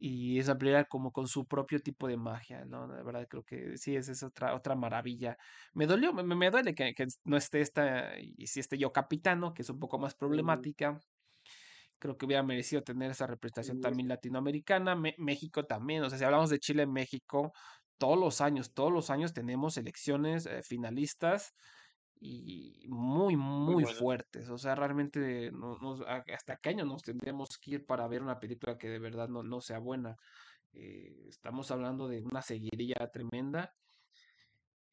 Y 0.00 0.38
es 0.38 0.46
una 0.46 0.58
película 0.58 0.84
como 0.84 1.10
con 1.12 1.26
su 1.26 1.46
propio 1.48 1.80
tipo 1.80 2.06
de 2.08 2.16
magia, 2.16 2.64
¿no? 2.64 2.86
La 2.86 3.02
verdad 3.02 3.26
creo 3.28 3.42
que 3.44 3.76
sí, 3.78 3.96
esa 3.96 4.12
es 4.12 4.22
otra, 4.22 4.54
otra 4.54 4.76
maravilla. 4.76 5.36
Me 5.74 5.86
dolió, 5.86 6.12
me, 6.12 6.22
me 6.22 6.50
duele 6.50 6.74
que, 6.74 6.94
que 6.94 7.06
no 7.24 7.36
esté 7.36 7.60
esta, 7.60 8.18
y 8.20 8.46
si 8.46 8.60
esté 8.60 8.78
yo 8.78 8.92
capitano, 8.92 9.54
que 9.54 9.62
es 9.62 9.70
un 9.70 9.80
poco 9.80 9.98
más 9.98 10.14
problemática. 10.14 11.00
Creo 11.98 12.16
que 12.16 12.26
hubiera 12.26 12.42
merecido 12.42 12.82
tener 12.82 13.10
esa 13.10 13.26
representación 13.26 13.80
también 13.80 14.08
latinoamericana. 14.08 14.94
Me- 14.94 15.14
México 15.18 15.64
también, 15.64 16.02
o 16.02 16.10
sea, 16.10 16.18
si 16.18 16.24
hablamos 16.24 16.50
de 16.50 16.58
Chile, 16.58 16.86
México, 16.86 17.52
todos 17.98 18.18
los 18.18 18.40
años, 18.40 18.72
todos 18.72 18.92
los 18.92 19.10
años 19.10 19.32
tenemos 19.32 19.76
elecciones 19.76 20.46
eh, 20.46 20.62
finalistas 20.62 21.52
y 22.20 22.86
muy, 22.88 23.36
Muy 23.36 23.84
fuertes. 23.84 24.48
O 24.48 24.58
sea, 24.58 24.74
realmente 24.74 25.50
no- 25.52 25.76
hasta 26.32 26.56
qué 26.56 26.70
año 26.70 26.84
nos 26.84 27.02
tendríamos 27.02 27.48
que 27.60 27.72
ir 27.72 27.86
para 27.86 28.06
ver 28.08 28.22
una 28.22 28.38
película 28.38 28.76
que 28.76 28.88
de 28.88 28.98
verdad 28.98 29.28
no, 29.28 29.42
no 29.42 29.60
sea 29.60 29.78
buena. 29.78 30.16
Eh, 30.72 31.26
estamos 31.28 31.70
hablando 31.70 32.08
de 32.08 32.22
una 32.22 32.42
seguidilla 32.42 33.08
tremenda. 33.12 33.72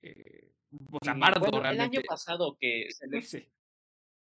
Eh, 0.02 0.52
o 0.92 1.00
sea, 1.04 1.16
Y 1.16 1.20
Bardo 1.20 1.40
bueno, 1.52 1.68
el 1.70 1.80
año 1.80 2.02
pasado 2.08 2.56
que 2.60 2.88
se 2.92 3.08
le 3.08 3.22
Sí. 3.22 3.52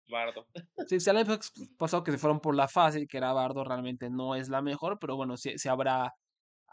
Bardo. 0.09 0.47
Sí, 0.89 1.01
si 1.01 1.11
el 1.11 1.17
año 1.17 1.39
pasado 1.79 2.03
que 2.03 2.13
se 2.13 2.19
fueron 2.19 2.41
por 2.41 2.55
la 2.55 2.69
fácil, 2.69 3.07
que 3.09 3.17
era 3.19 3.33
Bardo, 3.33 3.65
realmente 3.65 4.11
no 4.11 4.35
es 4.35 4.49
la 4.49 4.61
mejor, 4.63 4.99
pero 5.01 5.17
bueno, 5.17 5.37
si, 5.37 5.57
si 5.59 5.69
habrá 5.69 6.13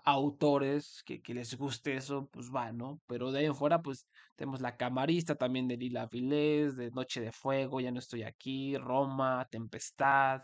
autores 0.05 1.03
que, 1.05 1.21
que 1.21 1.33
les 1.33 1.55
guste 1.57 1.95
eso, 1.95 2.27
pues 2.31 2.49
va, 2.53 2.71
¿no? 2.71 3.01
Pero 3.05 3.31
de 3.31 3.39
ahí 3.39 3.45
en 3.45 3.55
fuera, 3.55 3.81
pues 3.81 4.07
tenemos 4.35 4.61
La 4.61 4.77
Camarista 4.77 5.35
también 5.35 5.67
de 5.67 5.77
Lila 5.77 6.07
Vilés, 6.07 6.75
de 6.75 6.89
Noche 6.91 7.21
de 7.21 7.31
Fuego, 7.31 7.79
Ya 7.81 7.91
no 7.91 7.99
estoy 7.99 8.23
aquí, 8.23 8.77
Roma, 8.77 9.47
Tempestad. 9.49 10.41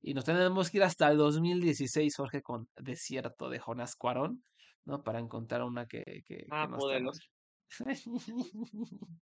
Y 0.00 0.14
nos 0.14 0.24
tenemos 0.24 0.70
que 0.70 0.78
ir 0.78 0.84
hasta 0.84 1.08
el 1.10 1.16
2016, 1.16 2.14
Jorge, 2.16 2.42
con 2.42 2.68
Desierto 2.76 3.48
de 3.48 3.58
Jonás 3.58 3.96
Cuarón, 3.96 4.44
¿no? 4.84 5.02
Para 5.02 5.20
encontrar 5.20 5.62
una 5.62 5.86
que, 5.86 6.02
que, 6.04 6.22
que 6.24 6.46
Ah, 6.50 6.64
no 6.64 6.70
mal. 6.72 6.80
poderoso. 6.80 7.22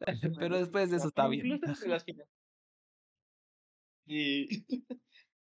Pero 0.38 0.58
después 0.58 0.90
de 0.90 0.96
eso 0.98 1.08
está 1.08 1.28
bien. 1.28 1.46
Incluso 1.46 1.72
entre 1.72 1.88
las 1.88 2.04
Sí. 4.06 4.48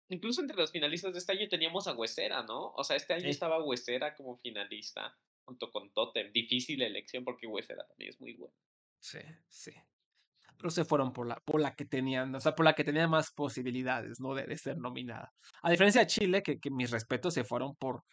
Incluso 0.10 0.42
entre 0.42 0.58
los 0.58 0.72
finalistas 0.72 1.14
de 1.14 1.20
este 1.20 1.32
año 1.34 1.48
teníamos 1.50 1.88
a 1.88 1.94
Huesera, 1.96 2.44
¿no? 2.44 2.72
O 2.74 2.84
sea, 2.84 2.96
este 2.96 3.14
año 3.14 3.24
Sí. 3.24 3.30
estaba 3.30 3.64
Huesera 3.64 4.16
como 4.16 4.38
finalista 4.38 5.18
junto 5.46 5.72
con 5.72 5.92
Totem. 5.94 6.32
Difícil 6.32 6.82
elección 6.82 7.24
porque 7.24 7.48
Huesera 7.48 7.86
también 7.88 8.10
es 8.12 8.22
muy 8.22 8.34
bueno. 8.36 8.54
Sí, 9.00 9.20
sí. 9.50 9.72
Pero 10.58 10.70
se 10.70 10.86
fueron 10.86 11.12
por 11.12 11.28
la, 11.28 11.36
por 11.46 11.60
la 11.62 11.76
que 11.76 11.86
tenían, 11.86 12.34
o 12.36 12.40
sea, 12.40 12.56
por 12.56 12.66
la 12.66 12.74
que 12.74 12.84
tenía 12.84 13.08
más 13.08 13.32
posibilidades, 13.34 14.20
¿no? 14.20 14.34
De, 14.36 14.46
de 14.46 14.58
ser 14.58 14.78
nominada. 14.78 15.34
A 15.62 15.72
diferencia 15.72 16.02
de 16.02 16.08
Chile, 16.08 16.44
que, 16.44 16.60
que 16.60 16.72
mis 16.72 16.92
respetos 16.92 17.34
se 17.34 17.44
fueron 17.44 17.76
por, 17.76 18.04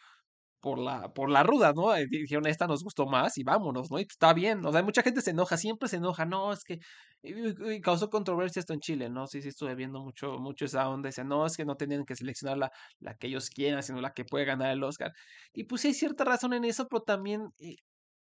por 0.63 0.79
la, 0.79 1.09
por 1.13 1.29
la 1.29 1.43
ruda, 1.43 1.73
¿no? 1.75 1.95
Eh, 1.95 2.07
Dijeron, 2.09 2.47
esta 2.47 2.67
nos 2.67 2.83
gustó 2.83 3.05
más 3.05 3.37
y 3.37 3.43
vámonos, 3.43 3.91
¿no? 3.91 3.99
Y 3.99 4.05
pues, 4.05 4.13
está 4.15 4.33
bien, 4.33 4.65
o 4.65 4.71
sea, 4.71 4.81
mucha 4.83 5.03
gente 5.03 5.21
se 5.21 5.31
enoja, 5.31 5.57
siempre 5.57 5.89
se 5.89 5.97
enoja, 5.97 6.25
no, 6.25 6.53
es 6.53 6.63
que 6.63 6.79
y- 7.21 7.81
causó 7.81 8.09
controversia 8.09 8.59
esto 8.61 8.73
en 8.73 8.79
Chile, 8.79 9.09
¿no? 9.09 9.27
Sí, 9.27 9.41
sí, 9.41 9.49
estuve 9.49 9.75
viendo 9.75 10.01
mucho, 10.01 10.37
mucho 10.39 10.65
esa 10.65 10.89
onda, 10.89 11.07
decían, 11.09 11.27
no, 11.27 11.45
es 11.45 11.57
que 11.57 11.65
no 11.65 11.75
tenían 11.75 12.05
que 12.05 12.15
seleccionar 12.15 12.57
la, 12.57 12.71
la 12.99 13.15
que 13.15 13.27
ellos 13.27 13.49
quieran, 13.49 13.83
sino 13.83 14.01
la 14.01 14.11
que 14.13 14.25
puede 14.25 14.45
ganar 14.45 14.71
el 14.71 14.83
Oscar. 14.83 15.11
Y 15.53 15.65
pues 15.65 15.81
sí 15.81 15.89
hay 15.89 15.93
cierta 15.93 16.23
razón 16.25 16.53
en 16.53 16.65
eso, 16.65 16.87
pero 16.89 17.01
también, 17.03 17.49
eh, 17.59 17.75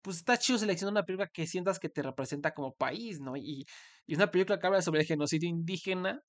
pues 0.02 0.18
está 0.18 0.38
chido 0.38 0.58
seleccionar 0.60 0.94
una 0.94 1.04
película 1.04 1.28
que 1.34 1.46
sientas 1.48 1.80
que 1.80 1.90
te 1.90 2.02
representa 2.02 2.54
como 2.54 2.74
país, 2.74 3.20
¿no? 3.20 3.36
Y, 3.38 3.66
y 4.08 4.16
una 4.16 4.32
película 4.32 4.60
que 4.60 4.68
habla 4.68 4.82
sobre 4.82 5.02
el 5.02 5.06
genocidio 5.08 5.50
indígena, 5.50 6.22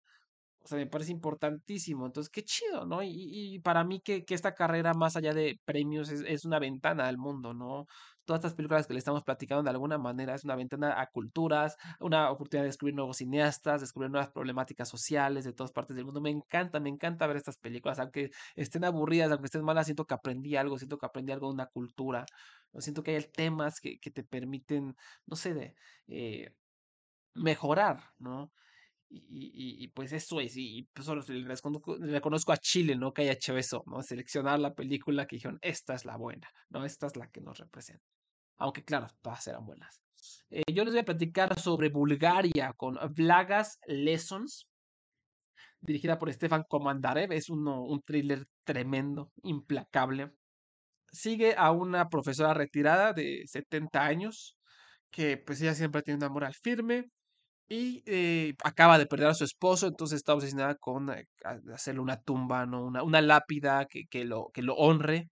O 0.62 0.68
sea, 0.68 0.78
me 0.78 0.86
parece 0.86 1.12
importantísimo. 1.12 2.06
Entonces, 2.06 2.30
qué 2.30 2.42
chido, 2.42 2.84
¿no? 2.86 3.02
Y, 3.02 3.10
y 3.54 3.58
para 3.60 3.82
mí 3.84 4.00
que, 4.00 4.24
que 4.24 4.34
esta 4.34 4.54
carrera, 4.54 4.92
más 4.94 5.16
allá 5.16 5.32
de 5.32 5.58
premios, 5.64 6.10
es, 6.10 6.22
es 6.26 6.44
una 6.44 6.58
ventana 6.58 7.08
al 7.08 7.16
mundo, 7.18 7.54
¿no? 7.54 7.86
Todas 8.26 8.40
estas 8.40 8.54
películas 8.54 8.86
que 8.86 8.92
le 8.92 8.98
estamos 8.98 9.22
platicando 9.24 9.62
de 9.62 9.70
alguna 9.70 9.98
manera 9.98 10.34
es 10.34 10.44
una 10.44 10.54
ventana 10.56 11.00
a 11.00 11.06
culturas, 11.06 11.76
una 11.98 12.30
oportunidad 12.30 12.64
de 12.64 12.68
descubrir 12.68 12.94
nuevos 12.94 13.16
cineastas, 13.16 13.80
descubrir 13.80 14.10
nuevas 14.10 14.30
problemáticas 14.30 14.88
sociales 14.88 15.44
de 15.44 15.52
todas 15.54 15.72
partes 15.72 15.96
del 15.96 16.04
mundo. 16.04 16.20
Me 16.20 16.30
encanta, 16.30 16.78
me 16.78 16.90
encanta 16.90 17.26
ver 17.26 17.36
estas 17.38 17.56
películas, 17.58 17.98
aunque 17.98 18.30
estén 18.54 18.84
aburridas, 18.84 19.30
aunque 19.30 19.46
estén 19.46 19.64
malas, 19.64 19.86
siento 19.86 20.04
que 20.04 20.14
aprendí 20.14 20.56
algo, 20.56 20.78
siento 20.78 20.98
que 20.98 21.06
aprendí 21.06 21.32
algo 21.32 21.48
de 21.48 21.54
una 21.54 21.66
cultura, 21.66 22.26
siento 22.78 23.02
que 23.02 23.16
hay 23.16 23.24
temas 23.32 23.80
que, 23.80 23.98
que 23.98 24.10
te 24.10 24.24
permiten, 24.24 24.94
no 25.26 25.36
sé, 25.36 25.54
de... 25.54 25.74
Eh, 26.08 26.50
mejorar, 27.34 28.02
¿no? 28.18 28.52
Y, 29.12 29.88
pues 29.88 30.12
eso 30.12 30.40
es, 30.40 30.56
y 30.56 30.88
pues 30.92 31.04
solo 31.04 31.22
le 31.26 31.44
reconozco, 31.44 31.96
reconozco 31.98 32.52
a 32.52 32.56
Chile, 32.58 32.94
¿no? 32.94 33.12
Que 33.12 33.22
haya 33.22 33.32
hecho 33.32 33.56
eso, 33.56 33.82
¿no? 33.86 34.02
Seleccionar 34.02 34.60
la 34.60 34.74
película 34.74 35.26
que 35.26 35.36
dijeron, 35.36 35.58
esta 35.62 35.94
es 35.94 36.04
la 36.04 36.16
buena, 36.16 36.48
¿no? 36.68 36.84
Esta 36.84 37.08
es 37.08 37.16
la 37.16 37.26
que 37.28 37.40
nos 37.40 37.58
representa. 37.58 38.04
Aunque 38.58 38.84
claro, 38.84 39.08
todas 39.20 39.46
eran 39.48 39.66
buenas. 39.66 40.00
Eh, 40.50 40.62
yo 40.72 40.84
les 40.84 40.94
voy 40.94 41.00
a 41.00 41.04
platicar 41.04 41.58
sobre 41.58 41.88
Bulgaria 41.88 42.72
con 42.76 42.98
Vlagas 43.14 43.80
Lessons, 43.86 44.68
dirigida 45.80 46.18
por 46.18 46.32
Stefan 46.32 46.64
Komandarev. 46.68 47.32
Es 47.32 47.50
uno, 47.50 47.82
un 47.82 48.02
thriller 48.02 48.46
tremendo, 48.64 49.32
implacable. 49.42 50.30
Sigue 51.10 51.54
a 51.56 51.72
una 51.72 52.08
profesora 52.08 52.54
retirada 52.54 53.12
de 53.12 53.42
70 53.46 54.04
años, 54.04 54.56
que 55.10 55.36
pues 55.36 55.60
ella 55.60 55.74
siempre 55.74 56.02
tiene 56.02 56.18
una 56.18 56.28
moral 56.28 56.54
firme, 56.54 57.10
y 57.70 58.02
eh, 58.06 58.54
acaba 58.64 58.98
de 58.98 59.06
perder 59.06 59.28
a 59.28 59.34
su 59.34 59.44
esposo, 59.44 59.86
entonces 59.86 60.16
está 60.18 60.34
obsesionada 60.34 60.74
con 60.74 61.10
eh, 61.10 61.26
hacerle 61.72 62.00
una 62.00 62.20
tumba, 62.20 62.66
¿no? 62.66 62.84
Una, 62.84 63.04
una 63.04 63.22
lápida 63.22 63.86
que, 63.86 64.06
que, 64.10 64.24
lo, 64.24 64.50
que 64.52 64.62
lo 64.62 64.74
honre. 64.74 65.30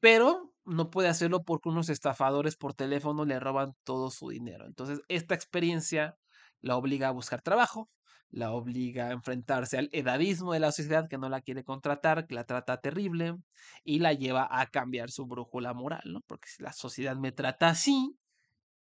Pero 0.00 0.52
no 0.64 0.90
puede 0.90 1.08
hacerlo 1.08 1.42
porque 1.44 1.68
unos 1.68 1.88
estafadores 1.88 2.56
por 2.56 2.74
teléfono 2.74 3.24
le 3.24 3.40
roban 3.40 3.72
todo 3.84 4.10
su 4.10 4.28
dinero. 4.30 4.66
Entonces, 4.66 5.00
esta 5.08 5.34
experiencia 5.34 6.16
la 6.60 6.76
obliga 6.76 7.08
a 7.08 7.12
buscar 7.12 7.42
trabajo, 7.42 7.90
la 8.30 8.52
obliga 8.52 9.08
a 9.08 9.12
enfrentarse 9.12 9.78
al 9.78 9.88
edadismo 9.92 10.52
de 10.52 10.60
la 10.60 10.72
sociedad 10.72 11.08
que 11.08 11.18
no 11.18 11.28
la 11.28 11.40
quiere 11.40 11.64
contratar, 11.64 12.26
que 12.26 12.34
la 12.34 12.44
trata 12.44 12.78
terrible, 12.80 13.36
y 13.84 13.98
la 14.00 14.12
lleva 14.12 14.46
a 14.50 14.66
cambiar 14.66 15.10
su 15.10 15.26
brújula 15.26 15.72
moral, 15.74 16.02
¿no? 16.04 16.20
Porque 16.26 16.48
si 16.48 16.62
la 16.62 16.72
sociedad 16.72 17.16
me 17.16 17.32
trata 17.32 17.68
así, 17.70 18.16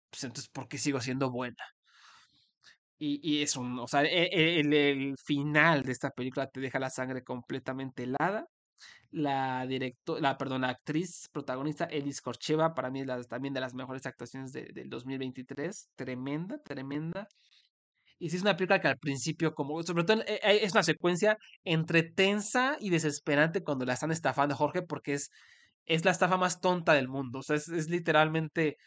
pues 0.09 0.23
entonces, 0.25 0.49
¿por 0.49 0.67
qué 0.67 0.77
sigo 0.77 1.01
siendo 1.01 1.31
buena? 1.31 1.57
Y, 2.99 3.19
y 3.21 3.43
es 3.43 3.55
un, 3.55 3.79
o 3.79 3.87
sea, 3.87 4.03
e, 4.03 4.23
e, 4.23 4.59
el, 4.59 4.73
el, 4.73 5.15
final 5.23 5.83
de 5.83 5.91
esta 5.91 6.09
película 6.09 6.47
te 6.47 6.59
deja 6.59 6.79
la 6.79 6.89
sangre 6.89 7.23
completamente 7.23 8.03
helada. 8.03 8.47
La 9.11 9.65
directo, 9.67 10.19
la, 10.19 10.37
perdón, 10.37 10.61
la 10.61 10.69
actriz 10.69 11.29
protagonista 11.31 11.85
Elis 11.85 12.21
Korcheva, 12.21 12.73
para 12.73 12.89
mí 12.91 13.01
es 13.01 13.27
también 13.27 13.53
de 13.53 13.61
las 13.61 13.73
mejores 13.73 14.05
actuaciones 14.05 14.51
de, 14.51 14.69
del 14.73 14.89
2023. 14.89 15.89
Tremenda, 15.95 16.57
tremenda. 16.63 17.27
Y 18.19 18.29
sí 18.29 18.37
es 18.37 18.41
una 18.41 18.57
película 18.57 18.81
que 18.81 18.87
al 18.87 18.97
principio, 18.97 19.53
como, 19.53 19.81
sobre 19.83 20.03
todo, 20.03 20.23
e, 20.23 20.39
es 20.63 20.71
una 20.73 20.83
secuencia 20.83 21.37
entre 21.63 22.03
tensa 22.03 22.77
y 22.79 22.89
desesperante 22.89 23.63
cuando 23.63 23.85
la 23.85 23.93
están 23.93 24.11
estafando 24.11 24.55
Jorge, 24.55 24.81
porque 24.81 25.13
es, 25.13 25.29
es 25.85 26.03
la 26.05 26.11
estafa 26.11 26.37
más 26.37 26.59
tonta 26.61 26.93
del 26.93 27.07
mundo. 27.07 27.39
O 27.39 27.43
sea, 27.43 27.55
es, 27.55 27.69
es 27.69 27.89
literalmente 27.89 28.77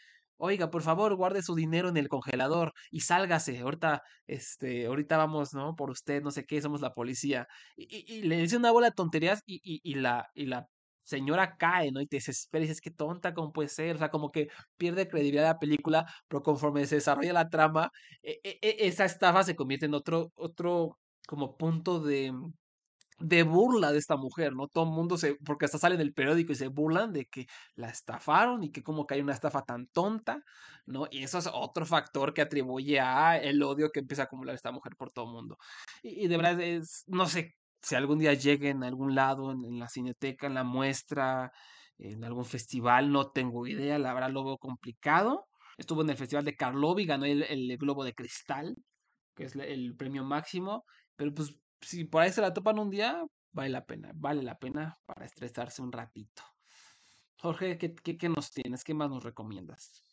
oiga, 0.41 0.69
por 0.71 0.81
favor, 0.83 1.15
guarde 1.15 1.41
su 1.43 1.55
dinero 1.55 1.89
en 1.89 1.97
el 1.97 2.09
congelador 2.09 2.73
y 2.91 3.01
sálgase, 3.01 3.59
ahorita, 3.59 4.01
este, 4.27 4.87
ahorita 4.87 5.17
vamos, 5.17 5.53
¿no? 5.53 5.75
Por 5.75 5.91
usted, 5.91 6.21
no 6.21 6.31
sé 6.31 6.45
qué, 6.45 6.61
somos 6.61 6.81
la 6.81 6.93
policía. 6.93 7.47
Y, 7.75 8.23
le 8.23 8.37
dice 8.37 8.57
una 8.57 8.71
bola 8.71 8.87
de 8.87 8.93
tonterías 8.95 9.41
y 9.45 9.95
la 9.95 10.29
señora 11.03 11.57
cae, 11.57 11.91
¿no? 11.91 12.01
Y 12.01 12.07
te 12.07 12.17
desespera 12.17 12.63
y 12.63 12.67
dices, 12.67 12.81
qué 12.81 12.91
tonta, 12.91 13.33
¿cómo 13.33 13.51
puede 13.51 13.69
ser? 13.69 13.95
O 13.95 13.99
sea, 13.99 14.09
como 14.09 14.31
que 14.31 14.47
pierde 14.77 15.07
credibilidad 15.07 15.43
la 15.45 15.59
película, 15.59 16.05
pero 16.27 16.41
conforme 16.43 16.85
se 16.85 16.95
desarrolla 16.95 17.33
la 17.33 17.49
trama, 17.49 17.91
e, 18.23 18.39
e, 18.43 18.59
e, 18.61 18.87
esa 18.87 19.05
estafa 19.05 19.43
se 19.43 19.55
convierte 19.55 19.85
en 19.87 19.93
otro, 19.93 20.31
otro 20.35 20.97
como 21.27 21.57
punto 21.57 21.99
de, 21.99 22.33
de 23.21 23.43
burla 23.43 23.91
de 23.91 23.99
esta 23.99 24.17
mujer, 24.17 24.53
¿no? 24.53 24.67
Todo 24.67 24.85
el 24.85 24.91
mundo 24.91 25.17
se, 25.17 25.35
porque 25.45 25.65
hasta 25.65 25.77
sale 25.77 25.95
en 25.95 26.01
el 26.01 26.13
periódico 26.13 26.51
y 26.51 26.55
se 26.55 26.67
burlan 26.67 27.13
de 27.13 27.25
que 27.25 27.47
la 27.75 27.89
estafaron 27.89 28.63
y 28.63 28.71
que 28.71 28.83
como 28.83 29.05
que 29.05 29.15
hay 29.15 29.21
una 29.21 29.33
estafa 29.33 29.63
tan 29.63 29.87
tonta, 29.87 30.43
¿no? 30.85 31.07
Y 31.11 31.23
eso 31.23 31.37
es 31.37 31.49
otro 31.51 31.85
factor 31.85 32.33
que 32.33 32.41
atribuye 32.41 32.99
a 32.99 33.37
el 33.37 33.61
odio 33.63 33.91
que 33.91 33.99
empieza 34.01 34.23
a 34.23 34.25
acumular 34.25 34.55
esta 34.55 34.71
mujer 34.71 34.95
por 34.97 35.11
todo 35.11 35.25
el 35.25 35.31
mundo. 35.33 35.57
Y, 36.03 36.27
de 36.27 36.37
verdad 36.37 36.59
es, 36.61 37.03
no 37.07 37.27
sé 37.27 37.55
si 37.81 37.95
algún 37.95 38.19
día 38.19 38.33
llegue 38.33 38.69
en 38.69 38.83
algún 38.83 39.15
lado, 39.15 39.51
en, 39.51 39.79
la 39.79 39.89
cineteca, 39.89 40.47
en 40.47 40.53
la 40.55 40.63
muestra, 40.63 41.51
en 41.97 42.23
algún 42.23 42.45
festival, 42.45 43.11
no 43.11 43.31
tengo 43.31 43.67
idea, 43.67 43.99
la 43.99 44.13
verdad 44.13 44.31
lo 44.31 44.57
complicado. 44.57 45.47
Estuvo 45.77 46.01
en 46.01 46.09
el 46.09 46.17
festival 46.17 46.45
de 46.45 46.55
Karlovy, 46.55 47.05
ganó 47.05 47.25
el, 47.25 47.43
el 47.43 47.77
Globo 47.77 48.03
de 48.03 48.13
Cristal, 48.13 48.75
que 49.35 49.45
es 49.45 49.55
el 49.55 49.95
premio 49.95 50.23
máximo, 50.23 50.85
pero 51.15 51.33
pues 51.33 51.55
si 51.81 52.05
por 52.05 52.21
ahí 52.21 52.31
se 52.31 52.41
la 52.41 52.53
topan 52.53 52.79
un 52.79 52.89
día, 52.89 53.25
vale 53.51 53.69
la 53.69 53.85
pena, 53.85 54.11
vale 54.15 54.43
la 54.43 54.57
pena 54.59 54.97
para 55.05 55.25
estresarse 55.25 55.81
un 55.81 55.91
ratito. 55.91 56.43
Jorge, 57.37 57.77
¿qué, 57.77 57.95
qué, 57.95 58.17
qué 58.17 58.29
nos 58.29 58.51
tienes? 58.51 58.83
¿Qué 58.83 58.93
más 58.93 59.09
nos 59.09 59.23
recomiendas? 59.23 60.03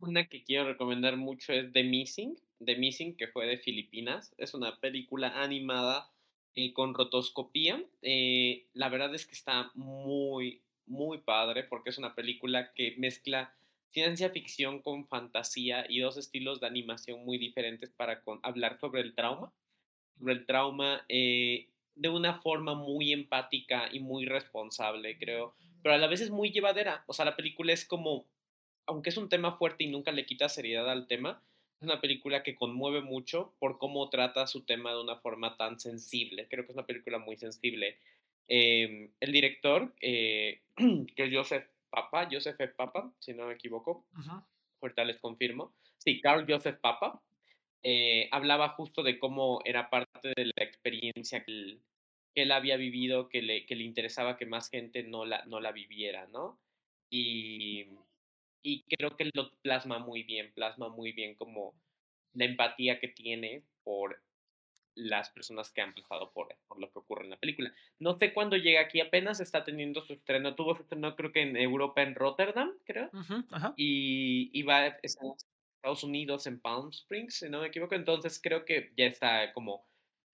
Una 0.00 0.26
que 0.26 0.42
quiero 0.42 0.66
recomendar 0.66 1.16
mucho 1.16 1.52
es 1.52 1.72
The 1.72 1.84
Missing, 1.84 2.36
The 2.64 2.76
Missing, 2.76 3.16
que 3.16 3.28
fue 3.28 3.46
de 3.46 3.58
Filipinas. 3.58 4.34
Es 4.36 4.54
una 4.54 4.80
película 4.80 5.40
animada 5.40 6.10
eh, 6.56 6.72
con 6.72 6.94
rotoscopía. 6.94 7.82
Eh, 8.02 8.66
la 8.74 8.88
verdad 8.88 9.14
es 9.14 9.26
que 9.26 9.34
está 9.34 9.70
muy, 9.74 10.60
muy 10.86 11.18
padre 11.18 11.62
porque 11.62 11.90
es 11.90 11.98
una 11.98 12.16
película 12.16 12.72
que 12.74 12.96
mezcla 12.98 13.54
ciencia 13.92 14.30
ficción 14.30 14.82
con 14.82 15.06
fantasía 15.06 15.86
y 15.88 16.00
dos 16.00 16.16
estilos 16.16 16.60
de 16.60 16.66
animación 16.66 17.24
muy 17.24 17.38
diferentes 17.38 17.90
para 17.90 18.22
hablar 18.42 18.80
sobre 18.80 19.02
el 19.02 19.14
trauma 19.14 19.52
sobre 20.22 20.34
el 20.34 20.46
trauma 20.46 21.04
eh, 21.08 21.66
de 21.96 22.08
una 22.08 22.40
forma 22.40 22.74
muy 22.74 23.12
empática 23.12 23.88
y 23.90 23.98
muy 23.98 24.24
responsable, 24.24 25.18
creo, 25.18 25.52
pero 25.82 25.96
a 25.96 25.98
la 25.98 26.06
vez 26.06 26.20
es 26.20 26.30
muy 26.30 26.52
llevadera. 26.52 27.02
O 27.08 27.12
sea, 27.12 27.24
la 27.24 27.34
película 27.34 27.72
es 27.72 27.84
como, 27.84 28.24
aunque 28.86 29.10
es 29.10 29.16
un 29.16 29.28
tema 29.28 29.56
fuerte 29.56 29.82
y 29.82 29.88
nunca 29.88 30.12
le 30.12 30.24
quita 30.24 30.48
seriedad 30.48 30.88
al 30.88 31.08
tema, 31.08 31.42
es 31.80 31.86
una 31.88 32.00
película 32.00 32.44
que 32.44 32.54
conmueve 32.54 33.00
mucho 33.00 33.52
por 33.58 33.78
cómo 33.78 34.08
trata 34.10 34.46
su 34.46 34.62
tema 34.62 34.92
de 34.92 35.00
una 35.00 35.16
forma 35.16 35.56
tan 35.56 35.80
sensible. 35.80 36.46
Creo 36.48 36.64
que 36.64 36.70
es 36.70 36.76
una 36.76 36.86
película 36.86 37.18
muy 37.18 37.36
sensible. 37.36 37.98
Eh, 38.46 39.10
el 39.18 39.32
director, 39.32 39.92
eh, 40.00 40.60
que 41.16 41.24
es 41.24 41.34
Joseph 41.34 41.66
Papa, 41.90 42.28
Joseph 42.30 42.56
Papa, 42.76 43.12
si 43.18 43.34
no 43.34 43.48
me 43.48 43.54
equivoco, 43.54 44.06
uh 44.16 44.20
-huh. 44.20 44.44
ahorita 44.80 45.04
les 45.04 45.18
confirmo. 45.18 45.74
Sí, 45.98 46.20
Carl 46.20 46.46
Joseph 46.48 46.78
Papa, 46.80 47.20
eh, 47.82 48.28
hablaba 48.30 48.70
justo 48.70 49.02
de 49.02 49.18
cómo 49.18 49.60
era 49.64 49.90
parte 49.90 50.32
de 50.36 50.46
la 50.46 50.64
experiencia 50.64 51.44
que 51.44 51.52
él, 51.52 51.82
que 52.34 52.42
él 52.42 52.52
había 52.52 52.76
vivido, 52.76 53.28
que 53.28 53.42
le, 53.42 53.66
que 53.66 53.76
le, 53.76 53.84
interesaba 53.84 54.36
que 54.36 54.46
más 54.46 54.70
gente 54.70 55.02
no 55.02 55.24
la, 55.24 55.44
no 55.46 55.60
la 55.60 55.72
viviera, 55.72 56.26
¿no? 56.28 56.58
Y, 57.10 57.88
y 58.62 58.84
creo 58.84 59.16
que 59.16 59.30
lo 59.34 59.50
plasma 59.62 59.98
muy 59.98 60.22
bien, 60.22 60.52
plasma 60.54 60.88
muy 60.88 61.12
bien 61.12 61.34
como 61.34 61.74
la 62.34 62.44
empatía 62.46 63.00
que 63.00 63.08
tiene 63.08 63.64
por 63.82 64.22
las 64.94 65.30
personas 65.30 65.72
que 65.72 65.80
han 65.80 65.94
pasado 65.94 66.32
por, 66.32 66.54
por 66.68 66.78
lo 66.78 66.90
que 66.90 66.98
ocurre 66.98 67.24
en 67.24 67.30
la 67.30 67.38
película. 67.38 67.74
No 67.98 68.18
sé 68.18 68.32
cuándo 68.32 68.56
llega 68.56 68.80
aquí, 68.80 69.00
apenas 69.00 69.40
está 69.40 69.64
teniendo 69.64 70.02
su 70.02 70.12
estreno, 70.12 70.54
tuvo 70.54 70.76
su 70.76 70.82
estreno 70.82 71.16
creo 71.16 71.32
que 71.32 71.42
en 71.42 71.56
Europa, 71.56 72.02
en 72.02 72.14
Rotterdam, 72.14 72.72
creo, 72.84 73.06
uh 73.12 73.16
-huh, 73.16 73.46
ajá. 73.50 73.74
y, 73.76 74.50
y 74.52 74.62
va, 74.62 74.86
está 75.02 75.24
Estados 75.82 76.04
Unidos, 76.04 76.46
en 76.46 76.60
Palm 76.60 76.90
Springs, 76.90 77.34
si 77.34 77.48
no 77.48 77.60
me 77.60 77.66
equivoco. 77.66 77.96
Entonces 77.96 78.40
creo 78.40 78.64
que 78.64 78.92
ya 78.96 79.06
está 79.06 79.52
como... 79.52 79.84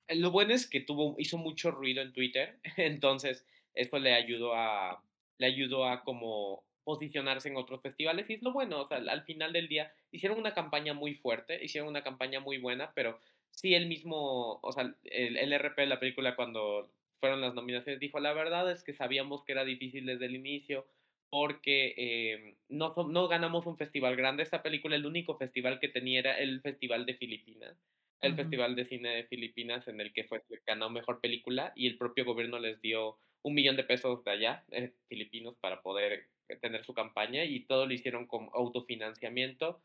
Lo 0.09 0.31
bueno 0.31 0.53
es 0.53 0.69
que 0.69 0.81
tuvo, 0.81 1.15
hizo 1.19 1.39
mucho 1.39 1.71
ruido 1.71 2.03
en 2.03 2.13
Twitter, 2.13 2.59
entonces 2.77 3.47
esto 3.73 3.99
le 3.99 4.13
ayudó 4.13 4.55
a, 4.55 5.03
le 5.39 5.47
ayudó 5.47 5.87
a 5.87 6.05
como 6.05 6.65
posicionarse 6.85 7.49
en 7.49 7.57
otros 7.57 7.81
festivales 7.81 8.29
y 8.29 8.35
es 8.35 8.43
lo 8.43 8.53
bueno, 8.53 8.83
o 8.83 8.89
sea, 8.89 8.99
al 8.99 9.23
final 9.25 9.53
del 9.53 9.69
día 9.69 9.93
hicieron 10.11 10.39
una 10.39 10.55
campaña 10.55 10.95
muy 10.95 11.15
fuerte, 11.15 11.63
hicieron 11.63 11.89
una 11.89 12.03
campaña 12.03 12.41
muy 12.41 12.59
buena, 12.59 12.93
pero 12.95 13.19
sí 13.51 13.75
el 13.75 13.87
mismo, 13.87 14.59
o 14.63 14.73
sea, 14.73 14.95
el, 15.05 15.37
el 15.37 15.53
RP 15.53 15.83
de 15.83 15.87
la 15.87 16.01
película 16.01 16.37
cuando 16.37 16.91
fueron 17.21 17.41
las 17.41 17.55
nominaciones 17.55 18.01
dijo, 18.01 18.21
la 18.21 18.33
verdad 18.33 18.71
es 18.71 18.83
que 18.83 18.95
sabíamos 18.95 19.45
que 19.45 19.53
era 19.53 19.65
difícil 19.65 20.07
desde 20.07 20.27
el 20.27 20.37
inicio, 20.37 20.87
porque 21.31 21.95
eh, 21.97 22.57
no, 22.69 22.95
no 23.09 23.29
ganamos 23.29 23.67
un 23.67 23.77
festival 23.77 24.17
grande. 24.17 24.43
Esta 24.43 24.63
película, 24.63 24.97
el 24.97 25.07
único 25.07 25.37
festival 25.37 25.79
que 25.81 25.89
tenía 25.89 26.21
era 26.21 26.39
el 26.39 26.61
Festival 26.63 27.07
de 27.07 27.15
Filipinas, 27.15 27.77
el 28.21 28.33
uh 28.33 28.35
-huh. 28.35 28.37
Festival 28.37 28.75
de 28.77 28.85
Cine 28.87 29.11
de 29.17 29.25
Filipinas, 29.25 29.87
en 29.89 30.01
el 30.01 30.13
que 30.13 30.25
fue 30.25 30.43
ganó 30.67 30.91
mejor 30.91 31.21
película 31.21 31.73
y 31.77 31.87
el 31.87 31.97
propio 31.99 32.25
gobierno 32.25 32.59
les 32.59 32.81
dio 32.81 33.19
un 33.43 33.55
millón 33.55 33.77
de 33.77 33.85
pesos 33.85 34.25
de 34.25 34.31
allá, 34.33 34.65
eh, 34.73 34.93
filipinos, 35.09 35.57
para 35.61 35.83
poder 35.83 36.29
tener 36.61 36.85
su 36.85 36.95
campaña 36.95 37.45
y 37.45 37.61
todo 37.67 37.87
lo 37.87 37.93
hicieron 37.95 38.27
con 38.27 38.49
autofinanciamiento. 38.55 39.81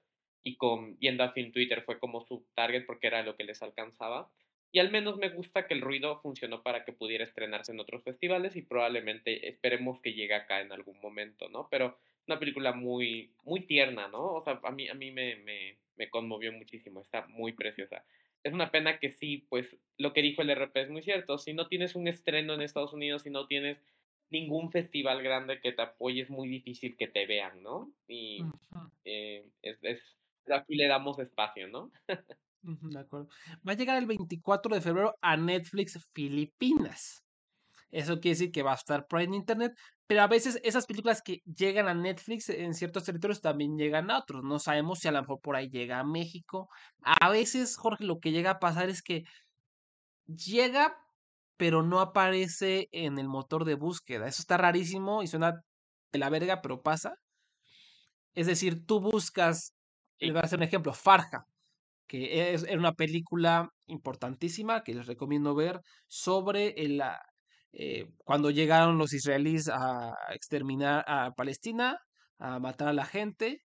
y 0.46 0.58
con 0.58 0.98
viendo 1.00 1.24
a 1.24 1.32
Film 1.32 1.52
Twitter 1.52 1.84
fue 1.84 2.00
como 2.00 2.22
su 2.26 2.46
target 2.56 2.86
porque 2.86 3.08
era 3.08 3.24
lo 3.24 3.36
que 3.38 3.44
les 3.46 3.62
alcanzaba. 3.62 4.30
Y 4.74 4.80
al 4.80 4.90
menos 4.90 5.18
me 5.18 5.30
gusta 5.30 5.68
que 5.68 5.76
el 5.76 5.82
ruido 5.82 6.20
funcionó 6.20 6.64
para 6.64 6.84
que 6.84 6.94
pudiera 6.94 7.24
estrenarse 7.24 7.72
en 7.72 7.80
otros 7.80 8.04
festivales 8.04 8.56
y 8.56 8.64
probablemente 8.64 9.48
esperemos 9.48 10.02
que 10.02 10.14
llegue 10.14 10.34
acá 10.34 10.62
en 10.62 10.72
algún 10.72 11.00
momento, 11.00 11.48
¿no? 11.48 11.68
Pero 11.70 12.00
una 12.28 12.40
película 12.40 12.74
muy, 12.74 13.36
muy 13.44 13.68
tierna, 13.68 14.08
¿no? 14.08 14.34
O 14.34 14.42
sea, 14.42 14.60
a 14.64 14.72
mí, 14.72 14.90
a 14.90 14.96
mí 14.96 15.12
me, 15.12 15.36
me, 15.36 15.78
me 15.96 16.10
conmovió 16.10 16.52
muchísimo, 16.52 17.02
está 17.02 17.28
muy 17.28 17.54
preciosa. 17.54 18.04
Es 18.42 18.52
una 18.52 18.72
pena 18.72 18.98
que 18.98 19.12
sí, 19.12 19.46
pues 19.48 19.78
lo 20.00 20.12
que 20.12 20.24
dijo 20.24 20.42
el 20.42 20.50
RP 20.50 20.82
es 20.82 20.90
muy 20.90 21.04
cierto, 21.04 21.38
si 21.38 21.54
no 21.54 21.68
tienes 21.68 21.94
un 21.94 22.08
estreno 22.08 22.56
en 22.56 22.62
Estados 22.62 22.94
Unidos, 22.94 23.22
si 23.22 23.30
no 23.30 23.46
tienes 23.46 23.78
ningún 24.32 24.72
festival 24.72 25.22
grande 25.22 25.62
que 25.62 25.74
te 25.74 25.84
apoye, 25.84 26.22
es 26.24 26.32
muy 26.32 26.48
difícil 26.50 26.98
que 26.98 27.08
te 27.08 27.28
vean, 27.28 27.62
¿no? 27.62 27.94
Y 28.08 28.50
eh, 29.06 29.46
es, 29.62 29.78
es, 29.84 30.02
aquí 30.52 30.76
le 30.76 30.88
damos 30.88 31.20
espacio, 31.20 31.68
¿no? 31.68 31.92
De 32.64 33.00
acuerdo. 33.00 33.28
Va 33.68 33.74
a 33.74 33.76
llegar 33.76 33.98
el 33.98 34.06
24 34.06 34.74
de 34.74 34.82
febrero 34.82 35.16
a 35.22 35.36
Netflix 35.36 36.00
Filipinas. 36.14 37.24
Eso 37.92 38.20
quiere 38.20 38.36
decir 38.36 38.52
que 38.52 38.64
va 38.64 38.72
a 38.72 38.76
estar 38.76 39.06
por 39.06 39.22
en 39.22 39.34
Internet, 39.34 39.74
pero 40.08 40.22
a 40.24 40.28
veces 40.28 40.60
esas 40.64 40.88
películas 40.88 41.22
que 41.22 41.42
llegan 41.46 41.88
a 41.88 41.94
Netflix 41.94 42.50
en 42.50 42.74
ciertos 42.74 43.04
territorios 43.04 43.42
también 43.42 43.78
llegan 43.78 44.10
a 44.10 44.20
otros. 44.20 44.44
No 44.44 44.60
sabemos 44.60 45.00
si 45.00 45.10
a 45.10 45.12
lo 45.12 45.22
mejor 45.22 45.42
por 45.42 45.56
ahí 45.56 45.70
llega 45.70 46.00
a 46.00 46.04
México. 46.04 46.70
A 47.04 47.30
veces, 47.30 47.78
Jorge, 47.78 48.06
lo 48.06 48.20
que 48.20 48.32
llega 48.32 48.52
a 48.52 48.60
pasar 48.60 48.90
es 48.90 49.04
que 49.04 49.24
llega, 50.26 50.98
pero 51.58 51.84
no 51.84 52.00
aparece 52.00 52.88
en 52.92 53.20
el 53.20 53.28
motor 53.28 53.66
de 53.66 53.76
búsqueda. 53.76 54.28
Eso 54.28 54.42
está 54.42 54.58
rarísimo 54.58 55.22
y 55.22 55.28
suena 55.28 55.62
de 56.12 56.20
la 56.20 56.30
verga, 56.30 56.62
pero 56.62 56.82
pasa. 56.82 57.16
Es 58.34 58.48
decir, 58.48 58.86
tú 58.86 59.02
buscas, 59.02 59.76
le 60.18 60.32
voy 60.32 60.42
a 60.42 60.46
hacer 60.46 60.58
un 60.58 60.64
ejemplo, 60.64 60.94
Farja 60.94 61.46
que 62.14 62.54
es, 62.54 62.64
una 62.72 62.94
película 62.94 63.70
importantísima 63.88 64.84
que 64.84 64.94
les 64.94 65.08
recomiendo 65.08 65.56
ver 65.56 65.82
sobre 66.08 66.68
el, 66.78 67.02
ah, 67.02 67.20
eh, 67.72 68.06
cuando 68.24 68.52
llegaron 68.52 69.00
los 69.00 69.14
israelíes 69.14 69.68
a 69.68 70.14
exterminar 70.32 71.04
a 71.08 71.32
Palestina, 71.32 71.98
a 72.38 72.60
matar 72.60 72.90
a 72.90 72.94
la 72.94 73.06
gente. 73.06 73.64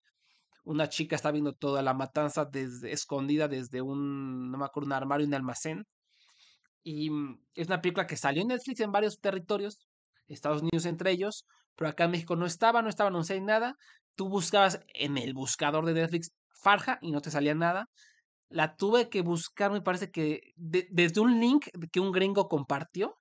Una 0.63 0.91
chica 0.91 1.17
está 1.17 1.31
viendo 1.31 1.55
toda 1.55 1.81
la 1.81 1.95
matanza 1.95 2.51
escondida 2.83 3.49
desde 3.49 3.81
un, 3.81 4.51
no 4.51 4.59
me 4.59 4.67
acuerdo, 4.67 4.89
un 4.89 4.93
armario, 4.93 5.27
un 5.27 5.33
almacén. 5.33 5.85
Y 6.83 7.09
mm, 7.09 7.41
es 7.55 7.69
una 7.69 7.81
película 7.81 8.07
que 8.07 8.19
salió 8.19 8.43
en 8.43 8.49
Netflix 8.49 8.81
en 8.81 8.93
varios 8.93 9.21
territorios, 9.21 9.79
Estados 10.29 10.61
Unidos 10.61 10.85
entre 10.85 11.13
ellos, 11.13 11.47
pero 11.77 11.89
acá 11.89 12.05
en 12.05 12.11
México 12.11 12.37
no 12.37 12.45
estaba, 12.45 12.83
no 12.83 12.91
estaba, 12.91 13.09
no 13.09 13.25
sé 13.25 13.41
nada. 13.41 13.75
Tú 14.17 14.29
buscabas 14.29 14.81
en 14.93 15.17
el 15.17 15.33
buscador 15.33 15.87
de 15.87 15.95
Netflix 15.95 16.31
Farja 16.63 16.99
y 17.01 17.11
no 17.11 17.23
te 17.23 17.31
salía 17.31 17.55
nada 17.55 17.89
la 18.49 18.77
tuve 18.77 19.09
que 19.09 19.23
buscar, 19.23 19.71
me 19.71 19.81
parece 19.81 20.11
que 20.11 20.53
desde 20.57 21.21
un 21.21 21.41
link 21.41 21.69
que 21.93 22.01
un 22.01 22.13
gringo 22.13 22.49
compartió 22.49 23.19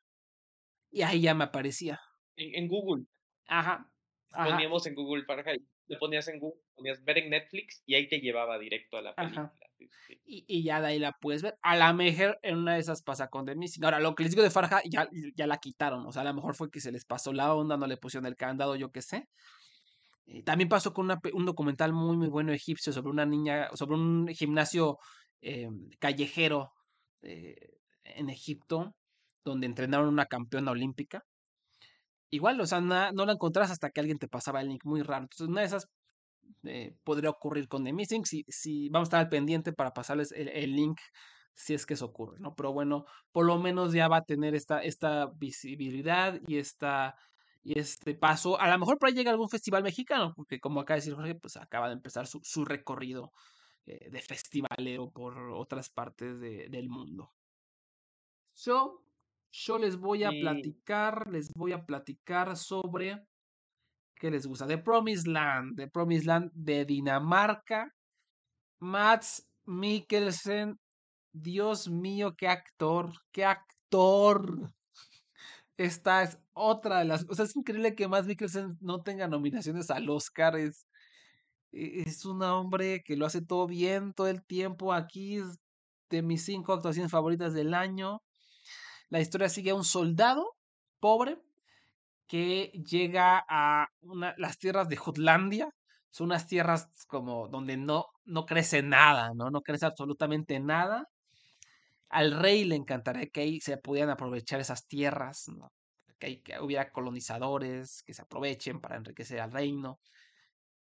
y 0.92 1.02
ahí 1.02 1.22
ya 1.22 1.34
me 1.34 1.46
aparecía. 1.46 2.00
En, 2.36 2.68
Google. 2.68 3.06
Ajá, 3.48 3.92
Poníamos 4.32 4.86
en 4.88 4.96
Google 4.96 5.24
para 5.26 5.44
le 5.88 5.98
ponías 5.98 6.28
en 6.28 6.40
Google, 6.40 6.62
ponías 6.76 7.04
ver 7.04 7.20
en 7.20 7.30
Netflix 7.30 7.84
y 7.86 7.96
ahí 7.96 8.08
te 8.08 8.20
llevaba 8.20 8.58
directo 8.58 8.98
a 8.98 9.02
la 9.02 9.16
película. 9.16 9.54
Y, 10.26 10.46
y, 10.48 10.64
ya 10.64 10.80
de 10.80 10.88
ahí 10.88 11.00
la 11.00 11.12
puedes 11.12 11.42
ver. 11.42 11.58
A 11.62 11.76
la 11.76 11.92
mejor 11.94 12.40
en 12.42 12.58
una 12.58 12.76
de 12.76 12.80
esas 12.80 13.04
pasa 13.04 13.30
con 13.30 13.46
The 13.46 13.56
Missing. 13.56 13.84
Ahora, 13.84 14.00
lo 14.00 14.16
que 14.16 14.24
les 14.24 14.32
digo 14.32 14.44
de 14.44 14.50
Farja 14.50 14.82
ya, 14.86 15.10
ya 15.36 15.46
la 15.46 15.58
quitaron. 15.58 16.06
O 16.06 16.12
sea, 16.12 16.22
a 16.22 16.26
lo 16.26 16.34
mejor 16.34 16.56
fue 16.56 16.72
que 16.72 16.80
se 16.80 16.92
les 16.92 17.04
pasó 17.04 17.34
la 17.34 17.54
onda, 17.54 17.76
no 17.76 17.86
le 17.86 17.98
pusieron 17.98 18.26
el 18.26 18.38
candado, 18.38 18.76
yo 18.76 18.92
qué 18.92 19.02
sé. 19.02 19.28
Eh, 20.26 20.44
también 20.44 20.70
pasó 20.70 20.94
con 20.94 21.10
un 21.34 21.46
documental 21.46 21.94
muy, 21.94 22.18
muy 22.18 22.28
bueno 22.30 22.54
egipcio 22.54 22.94
sobre 22.94 23.12
una 23.12 23.26
niña, 23.26 23.70
sobre 23.74 23.96
un 23.96 24.28
gimnasio 24.30 25.00
eh, 25.42 25.70
callejero 26.00 26.72
eh, 27.22 27.78
en 28.04 28.30
Egipto, 28.30 28.94
donde 29.44 29.68
entrenaron 29.68 30.08
una 30.10 30.26
campeona 30.26 30.72
olímpica. 30.72 31.24
Igual, 32.30 32.60
o 32.62 32.66
sea, 32.66 32.82
no 32.82 33.26
la 33.26 33.34
encontrás 33.34 33.70
hasta 33.70 33.92
que 33.92 34.00
alguien 34.00 34.18
te 34.18 34.28
pasaba 34.28 34.62
el 34.62 34.70
link, 34.70 34.86
muy 34.86 35.04
raro. 35.04 35.24
Entonces, 35.24 35.48
una 35.48 35.62
de 35.62 35.68
esas 35.68 35.88
podría 37.04 37.30
ocurrir 37.30 37.68
con 37.68 37.84
The 37.84 37.94
Missing. 37.94 38.26
Si, 38.26 38.46
si 38.48 38.90
vamos 38.90 39.08
a 39.08 39.10
estar 39.10 39.20
al 39.20 39.30
pendiente 39.30 39.74
para 39.74 39.92
pasarles 39.94 40.32
el, 40.32 40.76
link 40.76 40.98
si 41.54 41.74
es 41.76 41.86
que 41.86 41.94
eso 41.94 42.06
ocurre, 42.06 42.40
¿no? 42.40 42.56
Pero 42.56 42.74
bueno, 42.74 43.06
por 43.32 43.46
lo 43.46 43.60
menos 43.60 43.94
ya 43.94 44.08
va 44.08 44.18
a 44.18 44.24
tener 44.24 44.56
esta, 44.56 44.82
esta 44.82 45.28
visibilidad 45.36 46.40
y 46.48 46.58
esta 46.58 47.16
y 47.64 47.80
este 47.80 48.14
paso. 48.14 48.60
A 48.60 48.70
lo 48.70 48.78
mejor 48.78 48.98
por 49.00 49.10
ahí 49.10 49.16
llega 49.16 49.32
algún 49.32 49.50
festival 49.50 49.84
mexicano, 49.84 50.34
porque 50.36 50.60
como 50.60 50.82
acaba 50.82 50.96
de 50.96 51.02
decir 51.02 51.16
Jorge, 51.16 51.36
pues 51.36 51.58
acaba 51.58 51.88
de 51.88 51.94
empezar 51.94 52.28
su, 52.28 52.40
su 52.44 52.66
recorrido 52.66 53.32
eh, 53.86 54.10
de 54.10 54.22
festivaleo 54.22 55.12
por 55.12 55.38
otras 55.52 55.90
partes 55.90 56.40
de, 56.40 56.68
del 56.70 56.90
mundo. 56.90 57.32
Yo, 58.56 59.02
yo 59.52 59.78
les 59.78 59.98
voy 59.98 60.24
a 60.24 60.30
platicar, 60.30 61.28
les 61.32 61.52
voy 61.54 61.72
a 61.72 61.86
platicar 61.86 62.56
sobre 62.58 63.26
qué 64.16 64.30
les 64.30 64.46
gusta. 64.46 64.68
The 64.68 64.78
Promised 64.78 65.28
Land, 65.28 65.78
The 65.78 65.88
Promised 65.88 66.28
Land 66.28 66.52
de 66.54 66.86
Dinamarca. 66.86 67.92
Mats 68.84 69.50
Mikkelsen, 69.66 70.78
Dios 71.32 71.90
mío, 71.90 72.36
qué 72.38 72.50
actor, 72.50 73.14
qué 73.32 73.46
actor. 73.46 74.74
Esta 75.78 76.24
es 76.24 76.38
otra 76.54 77.00
de 77.00 77.06
las. 77.06 77.26
O 77.30 77.36
sea, 77.36 77.46
es 77.46 77.56
increíble 77.56 77.96
que 77.96 78.08
Mats 78.08 78.28
Mikkelsen 78.28 78.78
no 78.82 79.02
tenga 79.02 79.28
nominaciones 79.28 79.90
al 79.90 80.10
Oscar. 80.10 80.56
Es, 80.56 80.88
e-, 81.72 82.04
es 82.06 82.26
un 82.26 82.42
hombre 82.44 83.04
que 83.04 83.18
lo 83.18 83.26
hace 83.26 83.42
todo 83.42 83.68
bien 83.68 84.14
todo 84.14 84.28
el 84.28 84.44
tiempo. 84.46 84.94
Aquí 84.94 85.38
es 85.38 85.60
de 86.10 86.22
mis 86.22 86.46
cinco 86.46 86.74
actuaciones 86.74 87.12
favoritas 87.12 87.54
del 87.54 87.74
año. 87.74 88.22
La 89.10 89.22
historia 89.22 89.50
sigue 89.50 89.72
a 89.72 89.76
un 89.76 89.84
soldado 89.86 90.56
pobre 91.00 91.40
que 92.28 92.72
llega 92.88 93.44
a 93.50 93.88
una, 94.02 94.36
las 94.38 94.58
tierras 94.60 94.90
de 94.90 94.98
Jutlandia. 94.98 95.70
Son 96.12 96.28
unas 96.28 96.48
tierras 96.48 96.90
como 97.08 97.48
donde 97.48 97.78
no, 97.78 98.06
no 98.26 98.46
crece 98.46 98.84
nada, 98.84 99.32
¿no? 99.36 99.50
No 99.50 99.62
crece 99.62 99.86
absolutamente 99.88 100.60
nada. 100.60 101.08
Al 102.14 102.32
rey 102.32 102.64
le 102.64 102.76
encantaría 102.76 103.28
que 103.28 103.42
ahí 103.42 103.60
se 103.60 103.78
pudieran 103.78 104.12
aprovechar 104.12 104.60
esas 104.60 104.88
tierras, 104.88 105.46
que, 106.20 106.42
que 106.42 106.60
hubiera 106.60 106.92
colonizadores 106.92 108.04
que 108.04 108.14
se 108.14 108.22
aprovechen 108.22 108.80
para 108.80 108.98
enriquecer 108.98 109.40
al 109.40 109.52
reino 109.52 110.00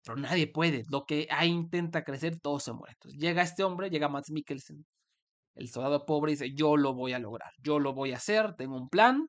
pero 0.05 0.17
nadie 0.19 0.47
puede. 0.49 0.85
Lo 0.91 1.05
que 1.07 1.29
ahí 1.31 1.49
intenta 1.49 2.05
crecer, 2.05 2.41
todo 2.41 2.59
se 2.61 2.73
muere. 2.73 2.95
Entonces 2.95 3.21
llega 3.21 3.43
este 3.43 3.65
hombre, 3.65 3.91
llega 3.91 4.09
Max 4.09 4.31
Mikkelsen, 4.31 4.85
el 5.55 5.69
soldado 5.69 6.07
pobre, 6.07 6.33
y 6.33 6.35
dice, 6.35 6.55
yo 6.55 6.77
lo 6.77 6.95
voy 6.95 7.13
a 7.13 7.19
lograr, 7.19 7.53
yo 7.63 7.79
lo 7.79 7.95
voy 7.95 8.13
a 8.13 8.17
hacer, 8.17 8.55
tengo 8.57 8.77
un 8.77 8.89
plan. 8.89 9.29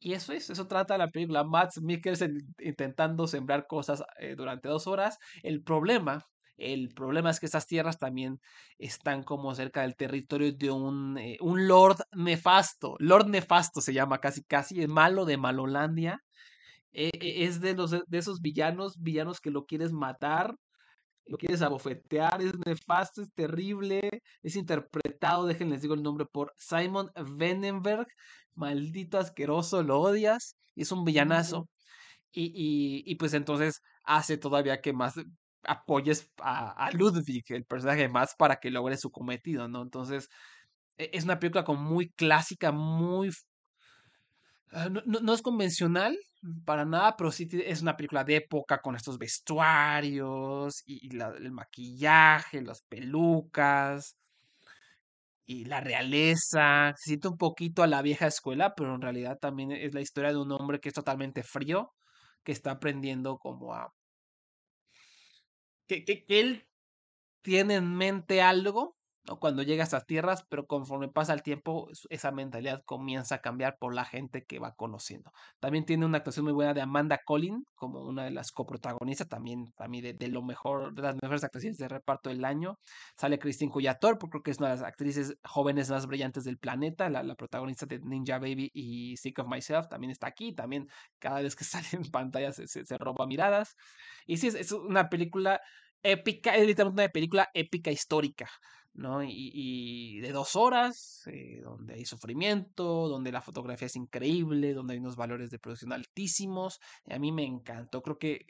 Y 0.00 0.14
eso 0.14 0.32
es, 0.32 0.50
eso 0.50 0.66
trata 0.66 0.96
la 0.98 1.08
película 1.10 1.44
Max 1.44 1.80
Mikkelsen 1.82 2.38
intentando 2.60 3.26
sembrar 3.26 3.66
cosas 3.66 4.02
eh, 4.18 4.34
durante 4.36 4.68
dos 4.68 4.86
horas. 4.86 5.18
El 5.42 5.62
problema, 5.62 6.24
el 6.60 6.90
problema 6.90 7.30
es 7.30 7.40
que 7.40 7.46
estas 7.46 7.66
tierras 7.66 7.98
también 7.98 8.40
están 8.78 9.22
como 9.22 9.54
cerca 9.54 9.82
del 9.82 9.96
territorio 9.96 10.52
de 10.52 10.70
un, 10.70 11.18
eh, 11.18 11.38
un 11.40 11.66
Lord 11.66 11.98
Nefasto. 12.12 12.96
Lord 12.98 13.28
Nefasto 13.28 13.80
se 13.80 13.94
llama 13.94 14.18
casi, 14.18 14.42
casi, 14.44 14.80
el 14.82 14.88
malo 14.88 15.24
de 15.24 15.36
Malolandia 15.38 16.22
e, 16.92 17.10
e, 17.14 17.44
es 17.44 17.60
de, 17.60 17.74
los, 17.74 17.90
de 17.90 18.18
esos 18.18 18.40
villanos, 18.40 19.00
villanos 19.00 19.40
que 19.40 19.50
lo 19.50 19.64
quieres 19.64 19.92
matar, 19.92 20.54
lo 21.26 21.38
quieres 21.38 21.62
abofetear, 21.62 22.42
es 22.42 22.52
nefasto, 22.66 23.22
es 23.22 23.32
terrible, 23.32 24.22
es 24.42 24.56
interpretado, 24.56 25.46
déjenles 25.46 25.82
digo 25.82 25.94
el 25.94 26.02
nombre, 26.02 26.26
por 26.26 26.52
Simon 26.56 27.10
Venenberg, 27.36 28.06
maldito 28.54 29.18
asqueroso, 29.18 29.82
lo 29.82 30.00
odias, 30.00 30.56
es 30.76 30.92
un 30.92 31.04
villanazo. 31.04 31.68
Y, 32.32 32.44
y, 32.54 33.02
y 33.10 33.16
pues 33.16 33.34
entonces 33.34 33.80
hace 34.04 34.38
todavía 34.38 34.80
que 34.80 34.92
más 34.92 35.14
apoyes 35.64 36.30
a, 36.38 36.90
Ludwig, 36.92 37.44
el 37.48 37.64
personaje 37.64 38.08
más, 38.08 38.34
para 38.36 38.56
que 38.56 38.70
logre 38.70 38.96
su 38.96 39.10
cometido, 39.10 39.68
¿no? 39.68 39.82
Entonces, 39.82 40.28
e, 40.98 41.10
es 41.12 41.24
una 41.24 41.38
película 41.38 41.64
como 41.64 41.82
muy 41.82 42.10
clásica, 42.10 42.72
muy... 42.72 43.30
Ah, 44.72 44.88
no, 44.88 45.02
no 45.04 45.34
es 45.34 45.42
convencional, 45.42 46.16
para 46.64 46.84
nada, 46.84 47.16
pero 47.16 47.30
sí 47.30 47.48
es 47.52 47.82
una 47.82 47.96
película 47.96 48.24
de 48.24 48.36
época 48.36 48.80
con 48.80 48.96
estos 48.96 49.18
vestuarios 49.18 50.82
y, 50.86 51.08
el 51.16 51.52
maquillaje, 51.52 52.62
las 52.62 52.82
pelucas 52.82 54.16
y 55.46 55.64
la 55.64 55.80
realeza. 55.80 56.94
Se 56.96 57.10
siente 57.10 57.28
un 57.28 57.36
poquito 57.36 57.82
a 57.82 57.86
la 57.86 58.02
vieja 58.02 58.26
escuela, 58.26 58.74
pero 58.74 58.94
en 58.94 59.02
realidad 59.02 59.38
también 59.38 59.72
es 59.72 59.94
la 59.94 60.00
historia 60.00 60.30
de 60.30 60.38
un 60.38 60.52
hombre 60.52 60.80
que 60.80 60.88
es 60.88 60.94
totalmente 60.94 61.42
frío, 61.42 61.92
que 62.44 62.52
está 62.52 62.72
aprendiendo 62.72 63.38
como 63.38 63.74
a... 63.74 63.92
que, 65.90 66.04
que, 66.04 66.24
que 66.24 66.38
él 66.38 66.68
tiene 67.42 67.74
en 67.74 67.96
mente 67.96 68.42
algo, 68.42 68.96
cuando 69.38 69.62
llega 69.62 69.82
a 69.82 69.84
estas 69.84 70.06
tierras, 70.06 70.44
pero 70.48 70.66
conforme 70.66 71.08
pasa 71.08 71.32
el 71.32 71.42
tiempo, 71.42 71.88
esa 72.08 72.32
mentalidad 72.32 72.82
comienza 72.84 73.36
a 73.36 73.40
cambiar 73.40 73.76
por 73.78 73.94
la 73.94 74.04
gente 74.04 74.44
que 74.44 74.58
va 74.58 74.74
conociendo. 74.74 75.30
También 75.60 75.84
tiene 75.84 76.06
una 76.06 76.18
actuación 76.18 76.44
muy 76.44 76.52
buena 76.52 76.74
de 76.74 76.80
Amanda 76.80 77.20
Collin 77.24 77.64
como 77.74 78.00
una 78.00 78.24
de 78.24 78.30
las 78.30 78.50
coprotagonistas, 78.50 79.28
también 79.28 79.72
para 79.76 79.88
mí 79.88 80.00
de, 80.00 80.28
lo 80.28 80.42
mejor, 80.42 80.94
de 80.94 81.02
las 81.02 81.16
mejores 81.22 81.44
actuaciones 81.44 81.78
de 81.78 81.88
reparto 81.88 82.30
del 82.30 82.44
año. 82.44 82.76
Sale 83.16 83.38
Christine 83.38 83.70
Cuyator, 83.70 84.18
porque 84.18 84.30
creo 84.32 84.42
que 84.42 84.50
es 84.52 84.58
una 84.58 84.68
de 84.68 84.76
las 84.76 84.84
actrices 84.84 85.34
jóvenes 85.44 85.90
más 85.90 86.06
brillantes 86.06 86.44
del 86.44 86.58
planeta, 86.58 87.08
la, 87.10 87.22
la 87.22 87.34
protagonista 87.34 87.86
de 87.86 88.00
Ninja 88.00 88.38
Baby 88.38 88.70
y 88.72 89.16
Sick 89.16 89.38
of 89.38 89.48
Myself, 89.48 89.88
también 89.88 90.10
está 90.10 90.26
aquí, 90.28 90.54
también 90.54 90.88
cada 91.18 91.40
vez 91.42 91.56
que 91.56 91.64
sale 91.64 91.86
en 91.92 92.10
pantalla 92.10 92.52
se, 92.52 92.66
se, 92.66 92.98
roba 92.98 93.26
miradas. 93.26 93.76
Y 94.26 94.38
sí, 94.38 94.48
es, 94.48 94.54
es 94.54 94.72
una 94.72 95.08
película 95.08 95.60
épica, 96.02 96.56
es 96.56 96.66
literalmente 96.66 97.02
una 97.02 97.12
película 97.12 97.48
épica 97.54 97.90
histórica. 97.90 98.48
¿No? 98.94 99.22
Y, 99.22 100.20
de 100.20 100.32
dos 100.32 100.56
horas, 100.56 101.22
eh, 101.26 101.60
donde 101.62 101.94
hay 101.94 102.04
sufrimiento, 102.04 103.08
donde 103.08 103.32
la 103.32 103.42
fotografía 103.42 103.86
es 103.86 103.96
increíble, 103.96 104.74
donde 104.74 104.94
hay 104.94 105.00
unos 105.00 105.16
valores 105.16 105.50
de 105.50 105.58
producción 105.58 105.92
altísimos. 105.92 106.80
a 107.08 107.18
mí 107.18 107.32
me 107.32 107.44
encantó, 107.44 108.02
creo 108.02 108.18
que 108.18 108.46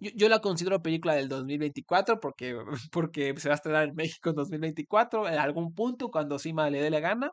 yo, 0.00 0.10
yo, 0.14 0.28
la 0.28 0.40
considero 0.40 0.82
película 0.82 1.14
del 1.14 1.28
2024 1.28 2.20
porque, 2.20 2.56
porque 2.92 3.34
se 3.38 3.48
va 3.48 3.54
a 3.54 3.56
estrenar 3.56 3.88
en 3.88 3.94
México 3.94 4.30
en 4.30 4.36
2024, 4.36 5.28
en 5.28 5.34
algún 5.38 5.74
punto, 5.74 6.10
cuando 6.10 6.38
Sima 6.38 6.68
le 6.70 6.80
dé 6.80 6.90
la 6.90 7.00
gana. 7.00 7.32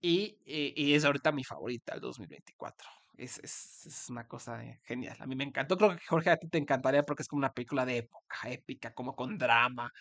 Y, 0.00 0.38
eh, 0.46 0.72
y, 0.76 0.94
es 0.94 1.04
ahorita 1.04 1.32
mi 1.32 1.44
favorita, 1.44 1.94
el 1.94 2.00
2024. 2.00 2.88
Es, 3.18 3.38
es, 3.38 3.86
es, 3.86 4.08
una 4.08 4.26
cosa 4.26 4.64
eh, 4.64 4.80
genial. 4.84 5.16
A 5.20 5.26
mí 5.26 5.36
me 5.36 5.44
encantó. 5.44 5.76
Creo 5.76 5.90
que 5.90 6.04
Jorge 6.06 6.30
a 6.30 6.36
ti 6.38 6.48
te 6.48 6.58
encantaría 6.58 7.02
porque 7.04 7.22
es 7.22 7.28
como 7.28 7.40
una 7.40 7.52
película 7.52 7.84
de 7.84 7.98
época, 7.98 8.36
épica, 8.46 8.94
como 8.94 9.14
con 9.14 9.36
drama, 9.36 9.92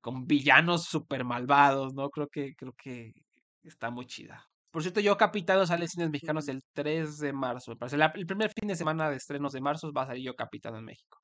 con 0.00 0.26
villanos 0.26 0.84
super 0.84 1.24
malvados, 1.24 1.94
¿no? 1.94 2.10
Creo 2.10 2.28
que, 2.28 2.54
creo 2.54 2.72
que 2.76 3.12
está 3.62 3.90
muy 3.90 4.06
chida. 4.06 4.46
Por 4.70 4.82
cierto, 4.82 5.00
yo 5.00 5.16
Capitano 5.16 5.66
sale 5.66 5.84
en 5.84 5.88
cines 5.88 6.10
mexicanos 6.10 6.48
el 6.48 6.62
3 6.74 7.18
de 7.18 7.32
marzo. 7.32 7.70
Me 7.70 7.76
parece. 7.76 7.96
el 7.96 8.26
primer 8.26 8.52
fin 8.52 8.68
de 8.68 8.76
semana 8.76 9.08
de 9.08 9.16
estrenos 9.16 9.52
de 9.52 9.60
marzo 9.60 9.92
va 9.92 10.02
a 10.02 10.06
salir 10.06 10.24
yo 10.24 10.34
Capitano 10.34 10.78
en 10.78 10.84
México. 10.84 11.18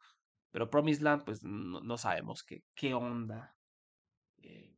Pero 0.50 0.70
Promised 0.70 1.02
Land, 1.02 1.24
pues 1.24 1.40
no, 1.42 1.98
sabemos 1.98 2.42
qué, 2.44 2.62
qué 2.74 2.94
onda. 2.94 3.54
Eh, 4.42 4.74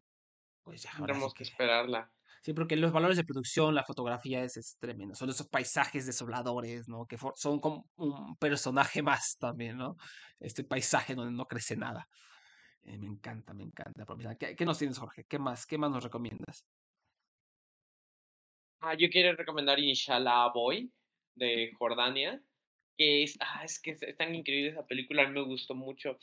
pues 0.62 0.82
ya, 0.82 0.90
Tendremos 0.97 1.34
que, 1.34 1.45
esperarla. 1.45 2.11
Sí, 2.42 2.53
porque 2.53 2.76
los 2.76 2.92
valores 2.92 3.16
de 3.16 3.24
producción, 3.24 3.74
la 3.74 3.84
fotografía 3.84 4.42
es, 4.45 4.57
es 4.57 4.76
tremendo. 4.78 5.14
Son 5.14 5.30
esos 5.30 5.49
paisajes 5.49 6.07
desoladores, 6.07 6.88
¿no? 6.88 7.07
Que 7.07 7.16
son 7.36 7.61
como 7.61 7.86
un 7.97 8.36
personaje 8.36 9.03
más 9.03 9.36
también, 9.38 9.76
¿no? 9.76 9.97
Este 10.40 10.64
paisaje 10.64 11.14
donde 11.14 11.32
no 11.32 11.47
crece 11.47 11.76
nada. 11.76 12.07
Eh, 12.87 12.99
me 12.99 13.07
encanta, 13.07 13.55
me 13.55 13.64
encanta. 13.64 14.07
¿Qué, 14.39 14.55
¿Qué, 14.57 14.64
nos 14.64 14.78
tienes, 14.78 14.99
Jorge? 14.99 15.24
¿Qué 15.24 15.39
más, 15.39 15.66
¿Qué 15.66 15.78
más 15.78 15.91
nos 15.91 16.05
recomiendas? 16.05 16.66
Ah, 18.80 18.95
yo 18.95 19.09
quiero 19.09 19.35
recomendar 19.35 19.78
Inshallah 19.80 20.53
Boy 20.53 20.93
de 21.35 21.72
Jordania, 21.78 22.43
que 22.99 23.22
es, 23.22 23.39
ah, 23.41 23.62
es 23.64 23.80
que 23.80 23.93
es, 23.93 24.16
tan 24.16 24.35
increíble 24.35 24.70
esa 24.70 24.87
película, 24.87 25.22
a 25.22 25.26
mí 25.26 25.32
me 25.32 25.47
gustó 25.47 25.74
mucho. 25.74 26.18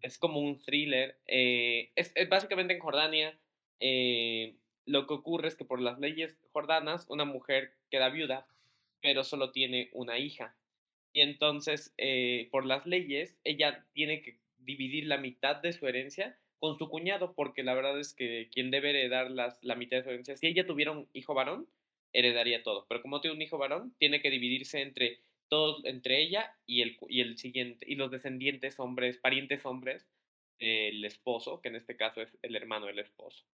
Es 0.00 0.18
como 0.18 0.40
un 0.40 0.58
thriller. 0.58 1.18
Eh, 1.26 1.90
es, 1.94 2.12
es, 2.14 2.28
básicamente 2.28 2.74
en 2.74 2.80
Jordania. 2.80 3.38
Eh, 3.80 4.56
lo 4.86 5.06
que 5.06 5.14
ocurre 5.14 5.48
es 5.48 5.56
que 5.56 5.64
por 5.66 5.80
las 5.80 5.98
leyes 5.98 6.38
jordanas, 6.52 7.06
una 7.10 7.24
mujer 7.26 7.74
queda 7.90 8.08
viuda, 8.08 8.46
pero 9.02 9.24
solo 9.24 9.50
tiene 9.50 9.90
una 9.92 10.18
hija. 10.18 10.56
Y 11.12 11.20
entonces, 11.22 11.94
por 12.50 12.66
las 12.66 12.86
leyes, 12.86 13.36
ella 13.42 13.84
tiene 13.92 14.22
que 14.22 14.38
dividir 14.66 15.06
la 15.06 15.16
mitad 15.16 15.56
de 15.56 15.72
su 15.72 15.86
herencia 15.86 16.38
con 16.58 16.76
su 16.76 16.88
cuñado, 16.88 17.34
porque 17.34 17.62
la 17.62 17.74
verdad 17.74 17.98
es 17.98 18.14
que 18.14 18.48
quien 18.52 18.70
debe 18.70 18.90
heredar 18.90 19.30
las, 19.30 19.62
la 19.62 19.74
mitad 19.74 19.98
de 19.98 20.02
su 20.02 20.10
herencia, 20.10 20.36
si 20.36 20.46
ella 20.46 20.66
tuviera 20.66 20.90
un 20.92 21.08
hijo 21.12 21.34
varón, 21.34 21.68
heredaría 22.12 22.62
todo, 22.62 22.86
pero 22.88 23.02
como 23.02 23.20
tiene 23.20 23.36
un 23.36 23.42
hijo 23.42 23.58
varón, 23.58 23.94
tiene 23.98 24.20
que 24.20 24.30
dividirse 24.30 24.80
entre 24.80 25.20
todos, 25.48 25.84
entre 25.84 26.20
ella 26.22 26.56
y 26.66 26.82
el, 26.82 26.96
y 27.08 27.20
el 27.20 27.38
siguiente, 27.38 27.86
y 27.88 27.94
los 27.94 28.10
descendientes 28.10 28.80
hombres, 28.80 29.18
parientes 29.18 29.64
hombres 29.64 30.08
del 30.58 31.04
esposo, 31.04 31.60
que 31.60 31.68
en 31.68 31.76
este 31.76 31.96
caso 31.96 32.22
es 32.22 32.36
el 32.42 32.56
hermano 32.56 32.86
del 32.86 32.98
esposo. 32.98 33.44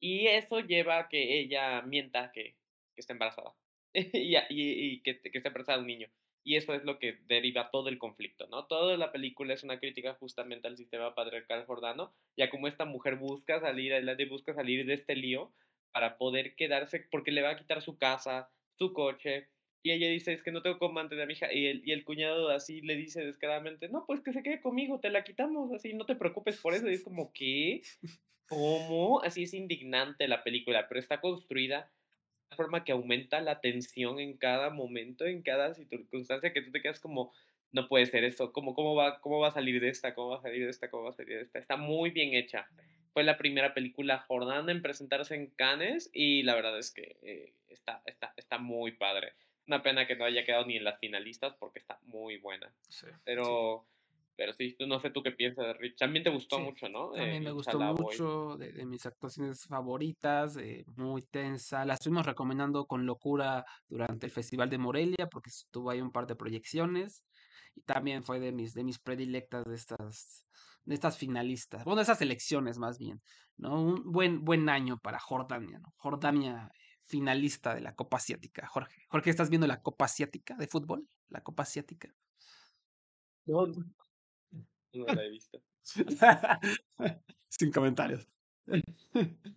Y 0.00 0.26
eso 0.26 0.60
lleva 0.60 0.98
a 0.98 1.08
que 1.08 1.40
ella 1.40 1.82
mienta 1.82 2.32
que, 2.32 2.56
que 2.94 3.00
está 3.00 3.12
embarazada 3.12 3.54
y, 3.94 4.36
y, 4.50 5.00
que, 5.02 5.20
que 5.20 5.38
está 5.38 5.48
embarazada 5.48 5.78
un 5.78 5.86
niño 5.86 6.08
y 6.46 6.54
eso 6.54 6.74
es 6.74 6.84
lo 6.84 7.00
que 7.00 7.18
deriva 7.26 7.72
todo 7.72 7.88
el 7.88 7.98
conflicto, 7.98 8.46
¿no? 8.46 8.66
Toda 8.66 8.96
la 8.96 9.10
película 9.10 9.52
es 9.52 9.64
una 9.64 9.80
crítica 9.80 10.14
justamente 10.14 10.68
al 10.68 10.76
sistema 10.76 11.12
patriarcal 11.12 11.66
jordano, 11.66 12.14
ya 12.36 12.50
como 12.50 12.68
esta 12.68 12.84
mujer 12.84 13.16
busca 13.16 13.60
salir 13.60 13.92
adelante, 13.92 14.26
busca 14.26 14.54
salir 14.54 14.86
de 14.86 14.94
este 14.94 15.16
lío 15.16 15.52
para 15.90 16.18
poder 16.18 16.54
quedarse, 16.54 17.04
porque 17.10 17.32
le 17.32 17.42
va 17.42 17.50
a 17.50 17.56
quitar 17.56 17.82
su 17.82 17.98
casa, 17.98 18.48
su 18.78 18.92
coche, 18.92 19.48
y 19.82 19.90
ella 19.90 20.08
dice, 20.08 20.32
es 20.32 20.44
que 20.44 20.52
no 20.52 20.62
tengo 20.62 20.78
cómo 20.78 20.94
mantener 20.94 21.24
a 21.24 21.26
mi 21.26 21.32
hija, 21.32 21.52
y 21.52 21.66
el, 21.66 21.82
y 21.84 21.90
el 21.90 22.04
cuñado 22.04 22.48
así 22.50 22.80
le 22.80 22.94
dice 22.94 23.24
descaradamente, 23.24 23.88
no, 23.88 24.04
pues 24.06 24.20
que 24.20 24.32
se 24.32 24.44
quede 24.44 24.60
conmigo, 24.60 25.00
te 25.00 25.10
la 25.10 25.24
quitamos, 25.24 25.72
así, 25.72 25.94
no 25.94 26.06
te 26.06 26.14
preocupes 26.14 26.58
por 26.58 26.74
eso, 26.74 26.88
y 26.88 26.94
es 26.94 27.02
como, 27.02 27.32
¿qué? 27.34 27.82
¿Cómo? 28.48 29.20
Así 29.22 29.42
es 29.42 29.52
indignante 29.52 30.28
la 30.28 30.44
película, 30.44 30.86
pero 30.88 31.00
está 31.00 31.20
construida 31.20 31.90
forma 32.54 32.84
que 32.84 32.92
aumenta 32.92 33.40
la 33.40 33.60
tensión 33.60 34.20
en 34.20 34.36
cada 34.36 34.70
momento, 34.70 35.24
en 35.24 35.42
cada 35.42 35.74
circunstancia, 35.74 36.52
que 36.52 36.62
tú 36.62 36.70
te 36.70 36.80
quedas 36.80 37.00
como, 37.00 37.32
no 37.72 37.88
puede 37.88 38.06
ser 38.06 38.24
eso, 38.24 38.52
¿cómo, 38.52 38.74
cómo, 38.74 38.94
va, 38.94 39.20
cómo 39.20 39.40
va 39.40 39.48
a 39.48 39.52
salir 39.52 39.80
de 39.80 39.88
esta? 39.88 40.14
¿Cómo 40.14 40.30
va 40.30 40.38
a 40.38 40.42
salir 40.42 40.64
de 40.64 40.70
esta? 40.70 40.90
¿Cómo 40.90 41.04
va 41.04 41.10
a 41.10 41.14
salir 41.14 41.36
de 41.36 41.42
esta? 41.42 41.58
Está 41.58 41.76
muy 41.76 42.10
bien 42.10 42.34
hecha. 42.34 42.68
Fue 43.12 43.24
la 43.24 43.38
primera 43.38 43.74
película 43.74 44.18
jordana 44.28 44.70
en 44.70 44.82
presentarse 44.82 45.34
en 45.34 45.46
Cannes 45.48 46.10
y 46.12 46.42
la 46.42 46.54
verdad 46.54 46.78
es 46.78 46.90
que 46.90 47.16
eh, 47.22 47.54
está, 47.68 48.02
está, 48.04 48.32
está 48.36 48.58
muy 48.58 48.92
padre. 48.92 49.32
Una 49.66 49.82
pena 49.82 50.06
que 50.06 50.16
no 50.16 50.24
haya 50.24 50.44
quedado 50.44 50.66
ni 50.66 50.76
en 50.76 50.84
las 50.84 51.00
finalistas 51.00 51.54
porque 51.58 51.78
está 51.78 51.98
muy 52.04 52.36
buena. 52.36 52.72
Pero... 53.24 53.86
Pero 54.36 54.52
sí, 54.52 54.76
no 54.86 55.00
sé 55.00 55.10
tú 55.10 55.22
qué 55.22 55.32
piensas, 55.32 55.76
Rich. 55.78 55.96
También 55.98 56.22
te 56.22 56.30
gustó 56.30 56.58
mucho, 56.58 56.88
¿no? 56.88 57.10
También 57.12 57.42
me 57.42 57.52
gustó 57.52 57.78
mucho, 57.78 58.56
de, 58.58 58.84
mis 58.84 59.06
actuaciones 59.06 59.64
favoritas, 59.66 60.56
eh, 60.58 60.84
muy 60.96 61.22
tensa. 61.22 61.84
La 61.86 61.94
estuvimos 61.94 62.26
recomendando 62.26 62.86
con 62.86 63.06
locura 63.06 63.64
durante 63.88 64.26
el 64.26 64.32
Festival 64.32 64.68
de 64.68 64.78
Morelia, 64.78 65.28
porque 65.30 65.48
estuvo 65.48 65.90
ahí 65.90 66.02
un 66.02 66.12
par 66.12 66.26
de 66.26 66.36
proyecciones. 66.36 67.24
Y 67.74 67.82
también 67.82 68.24
fue 68.24 68.38
de 68.38 68.52
mis, 68.52 68.74
de 68.74 68.84
mis 68.84 68.98
predilectas 68.98 69.64
de 69.64 69.74
estas, 69.74 70.46
de 70.84 70.94
estas 70.94 71.16
finalistas. 71.16 71.84
Bueno, 71.84 71.96
de 71.96 72.02
esas 72.02 72.20
elecciones 72.20 72.78
más 72.78 72.98
bien. 72.98 73.22
¿no? 73.56 73.80
Un 73.80 74.12
buen, 74.12 74.44
buen 74.44 74.68
año 74.68 74.98
para 74.98 75.18
Jordania, 75.18 75.78
¿no? 75.78 75.94
Jordania 75.96 76.70
finalista 77.04 77.74
de 77.74 77.80
la 77.80 77.94
Copa 77.94 78.18
Asiática. 78.18 78.66
Jorge, 78.66 79.04
Jorge, 79.08 79.30
¿estás 79.30 79.48
viendo 79.48 79.66
la 79.66 79.80
Copa 79.80 80.04
Asiática 80.04 80.56
de 80.56 80.66
fútbol? 80.66 81.08
La 81.28 81.40
Copa 81.42 81.62
Asiática. 81.62 82.12
No, 83.46 83.66
no 84.92 85.06
la 85.06 85.24
he 85.24 85.30
visto. 85.30 85.62
sin 87.48 87.72
comentarios. 87.72 88.28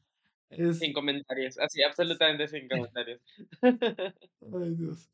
Sin 0.80 0.94
comentarios, 0.94 1.60
así, 1.60 1.84
absolutamente 1.84 2.48
sin 2.48 2.68
comentarios. 2.68 3.22
Ay, 3.62 4.76
Dios. 4.76 5.10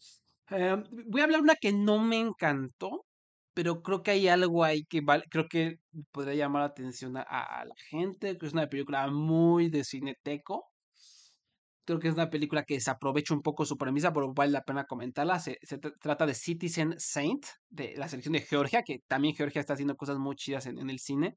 Em, 0.49 0.83
voy 1.07 1.21
a 1.21 1.23
hablar 1.25 1.41
una 1.41 1.55
que 1.55 1.73
no 1.73 1.99
me 1.99 2.19
encantó, 2.19 3.05
pero 3.53 3.81
creo 3.81 4.01
que 4.03 4.11
hay 4.11 4.27
algo 4.27 4.63
ahí 4.63 4.85
que 4.85 5.01
vale, 5.01 5.25
creo 5.29 5.47
que 5.49 5.79
podría 6.11 6.35
llamar 6.35 6.61
la 6.61 6.67
atención 6.67 7.17
a, 7.17 7.23
a 7.23 7.65
la 7.65 7.75
gente, 7.89 8.37
que 8.37 8.45
es 8.45 8.53
una 8.53 8.67
película 8.69 9.07
muy 9.07 9.69
de 9.69 9.83
cineteco, 9.83 10.65
Creo 11.85 11.99
que 11.99 12.07
es 12.07 12.15
una 12.15 12.29
película 12.31 12.63
que 12.63 12.73
desaprovecha 12.73 13.33
un 13.33 13.41
poco 13.41 13.63
su 13.63 13.77
premisa, 13.77 14.11
pero 14.11 14.33
vale 14.33 14.51
la 14.51 14.63
pena 14.63 14.85
comentarla. 14.85 15.39
Se, 15.39 15.59
trata 16.01 16.25
de 16.25 16.33
Citizen 16.33 16.95
Saint, 16.97 17.45
de 17.69 17.93
la 17.95 18.07
selección 18.07 18.33
de 18.33 18.41
Georgia, 18.41 18.81
que 18.81 19.03
también 19.07 19.35
Georgia 19.35 19.59
está 19.59 19.73
haciendo 19.73 19.95
cosas 19.95 20.17
muy 20.17 20.35
chidas 20.35 20.65
en, 20.65 20.89
el 20.89 20.99
cine. 20.99 21.35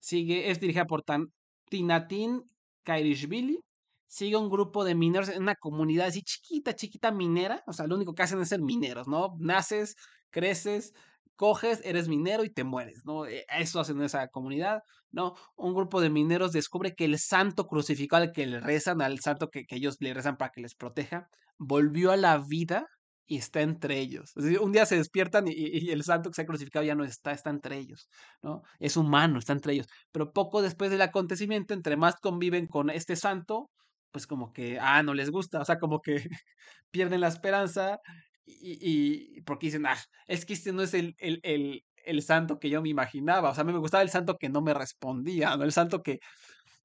Sigue, 0.00 0.50
es 0.50 0.60
dirigida 0.60 0.84
por 0.84 1.02
Tan, 1.02 1.32
Tinatin 1.70 2.42
Kairishvili. 2.82 3.60
Sigue 4.06 4.36
un 4.36 4.50
grupo 4.50 4.84
de 4.84 4.94
mineros 4.94 5.30
en 5.30 5.42
una 5.42 5.54
comunidad 5.54 6.08
así 6.08 6.22
chiquita, 6.22 6.74
chiquita 6.74 7.10
minera. 7.10 7.64
O 7.66 7.72
sea, 7.72 7.86
lo 7.86 7.96
único 7.96 8.14
que 8.14 8.22
hacen 8.22 8.40
es 8.40 8.50
ser 8.50 8.60
mineros, 8.60 9.08
¿no? 9.08 9.34
Naces, 9.38 9.96
creces, 10.30 10.92
coges, 11.36 11.80
eres 11.84 12.08
minero 12.08 12.44
y 12.44 12.50
te 12.50 12.64
mueres, 12.64 13.02
¿no? 13.04 13.26
E, 13.26 13.44
eso 13.58 13.80
hacen 13.80 13.98
en 13.98 14.04
esa 14.04 14.28
comunidad, 14.28 14.82
¿no? 15.10 15.34
Un 15.56 15.74
grupo 15.74 16.00
de 16.00 16.10
mineros 16.10 16.52
descubre 16.52 16.94
que 16.94 17.04
el 17.04 17.18
santo 17.18 17.66
crucificado 17.66 18.22
al 18.24 18.32
que 18.32 18.46
le 18.46 18.60
rezan, 18.60 19.02
al 19.02 19.20
santo 19.20 19.50
que, 19.50 19.64
ellos 19.70 19.96
le 20.00 20.14
rezan 20.14 20.36
para 20.36 20.50
que 20.52 20.60
les 20.60 20.74
proteja, 20.74 21.28
volvió 21.58 22.12
a 22.12 22.16
la 22.16 22.38
vida 22.38 22.86
y 23.26 23.38
está 23.38 23.62
entre 23.62 23.98
ellos. 23.98 24.34
un 24.60 24.72
día 24.72 24.86
se 24.86 24.96
despiertan 24.96 25.46
y, 25.48 25.90
el 25.90 26.04
santo 26.04 26.30
que 26.30 26.34
se 26.34 26.42
ha 26.42 26.46
crucificado 26.46 26.84
ya 26.84 26.94
no 26.94 27.04
está, 27.04 27.32
está 27.32 27.50
entre 27.50 27.78
ellos, 27.78 28.08
¿no? 28.42 28.62
Es 28.78 28.96
humano, 28.96 29.38
está 29.38 29.52
entre 29.52 29.74
ellos. 29.74 29.86
Pero 30.12 30.32
poco 30.32 30.62
después 30.62 30.90
del 30.90 31.02
acontecimiento, 31.02 31.74
entre 31.74 31.96
más 31.96 32.16
conviven 32.16 32.66
con 32.66 32.90
este 32.90 33.16
santo, 33.16 33.70
pues 34.12 34.26
como 34.26 34.52
que, 34.52 34.78
ah, 34.80 35.02
no 35.02 35.14
les 35.14 35.30
gusta, 35.30 35.60
o 35.60 35.64
sea, 35.64 35.78
como 35.78 36.00
que 36.00 36.16
pierden 36.90 37.20
la 37.20 37.28
esperanza 37.28 37.98
y, 38.46 39.40
porque 39.42 39.66
dicen, 39.66 39.86
ah, 39.86 39.96
es 40.26 40.44
que 40.44 40.54
este 40.54 40.72
no 40.72 40.82
es 40.82 40.94
el, 40.94 41.14
el, 41.18 41.40
el, 41.42 41.84
el, 42.04 42.22
santo 42.22 42.58
que 42.58 42.70
yo 42.70 42.82
me 42.82 42.88
imaginaba. 42.90 43.50
O 43.50 43.54
sea, 43.54 43.62
a 43.62 43.64
mí 43.64 43.72
me 43.72 43.78
gustaba 43.78 44.02
el 44.02 44.10
santo 44.10 44.36
que 44.38 44.48
no 44.48 44.62
me 44.62 44.74
respondía, 44.74 45.56
¿no? 45.56 45.64
El 45.64 45.72
santo 45.72 46.02
que, 46.02 46.20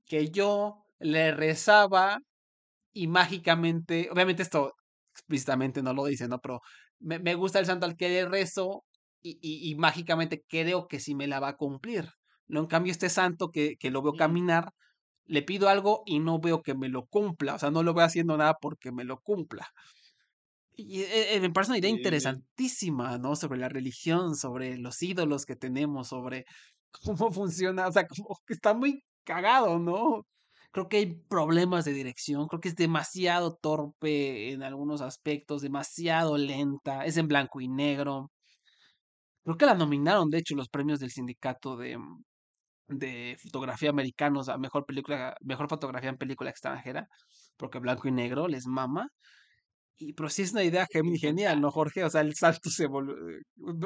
que 0.05 0.30
yo 0.30 0.86
le 0.99 1.32
rezaba 1.32 2.20
y 2.93 3.07
mágicamente, 3.07 4.10
obviamente 4.12 4.43
esto 4.43 4.74
explícitamente 5.14 5.84
no 5.84 5.93
lo 5.93 6.05
dice, 6.05 6.28
¿no? 6.28 6.39
Pero 6.39 6.62
me, 6.99 7.20
me 7.20 7.36
gusta 7.36 7.60
el 7.60 7.66
santo 7.66 7.86
al 7.86 7.97
que 7.97 8.10
le 8.10 8.26
rezo 8.26 8.86
y, 9.22 9.39
y, 9.41 9.72
y 9.72 9.76
mágicamente 9.76 10.43
creo 10.47 10.88
que 10.88 10.99
sí 10.99 11.16
me 11.16 11.28
la 11.28 11.39
va 11.39 11.49
a 11.49 11.57
cumplir. 11.57 12.10
No, 12.47 12.62
en 12.62 12.68
cambio, 12.68 12.91
este 12.91 13.10
santo 13.10 13.51
que, 13.51 13.76
que 13.78 13.91
lo 13.91 14.01
veo 14.01 14.14
caminar, 14.14 14.72
le 15.26 15.43
pido 15.43 15.70
algo 15.70 16.03
y 16.05 16.20
no 16.20 16.39
veo 16.39 16.64
que 16.64 16.74
me 16.76 16.89
lo 16.89 17.05
cumpla. 17.05 17.55
O 17.55 17.60
sea, 17.60 17.72
no 17.72 17.84
lo 17.84 17.93
veo 17.93 18.05
haciendo 18.05 18.38
nada 18.38 18.55
porque 18.60 18.91
me 18.91 19.03
lo 19.03 19.20
cumpla. 19.22 19.68
Y 20.82 21.01
eh, 21.03 21.36
eh, 21.36 21.39
me 21.41 21.49
parece 21.51 21.71
una 21.71 21.80
idea 21.80 21.91
Sí, 21.91 21.97
interesantísima, 21.97 23.17
¿no? 23.17 23.36
Sobre 23.36 23.59
la 23.59 23.69
religión, 23.69 24.36
sobre 24.36 24.77
los 24.77 25.01
ídolos 25.01 25.45
que 25.45 25.55
tenemos, 25.55 26.07
sobre 26.09 26.45
cómo 27.27 27.32
funciona. 27.32 27.88
O 27.88 27.91
sea, 27.91 28.07
como 28.07 28.36
que 28.47 28.53
está 28.53 28.73
muy 28.73 29.03
cagado, 29.25 29.80
¿no? 29.80 30.25
Creo 30.71 30.88
que 30.88 30.97
hay 30.97 31.15
problemas 31.30 31.86
de 31.86 31.93
dirección. 31.93 32.47
Creo 32.47 32.61
que 32.61 32.69
es 32.69 32.75
demasiado 32.75 33.55
torpe 33.55 34.51
en 34.53 34.63
algunos 34.63 35.01
aspectos, 35.01 35.61
demasiado 35.61 36.38
lenta. 36.38 37.05
Es 37.05 37.17
en 37.17 37.27
blanco 37.27 37.61
y 37.61 37.67
negro. 37.67 38.32
Creo 39.43 39.57
que 39.57 39.65
la 39.65 39.73
nominaron, 39.73 40.30
de 40.30 40.38
hecho, 40.39 40.55
los 40.55 40.69
premios 40.69 40.99
del 40.99 41.11
sindicato 41.11 41.75
de, 41.77 41.97
mm, 41.97 42.23
de 42.89 43.38
fotografía 43.41 43.89
americanos 43.89 44.49
a 44.49 44.57
mejor 44.57 44.86
película, 44.86 45.36
mejor 45.41 45.69
fotografía 45.69 46.09
en 46.09 46.17
película 46.17 46.49
extranjera, 46.49 47.07
porque 47.57 47.80
blanco 47.80 48.07
y 48.07 48.11
negro 48.11 48.47
les 48.47 48.65
mama. 48.67 49.09
Y, 49.99 50.13
pero 50.13 50.29
sí 50.29 50.43
es 50.43 50.53
una 50.53 50.63
idea 50.63 50.87
genial, 51.19 51.59
¿no, 51.59 51.71
Jorge? 51.71 52.03
O 52.05 52.09
sea, 52.09 52.21
el 52.21 52.33
santo 52.35 52.69
se 52.69 52.85
eh, 52.85 52.89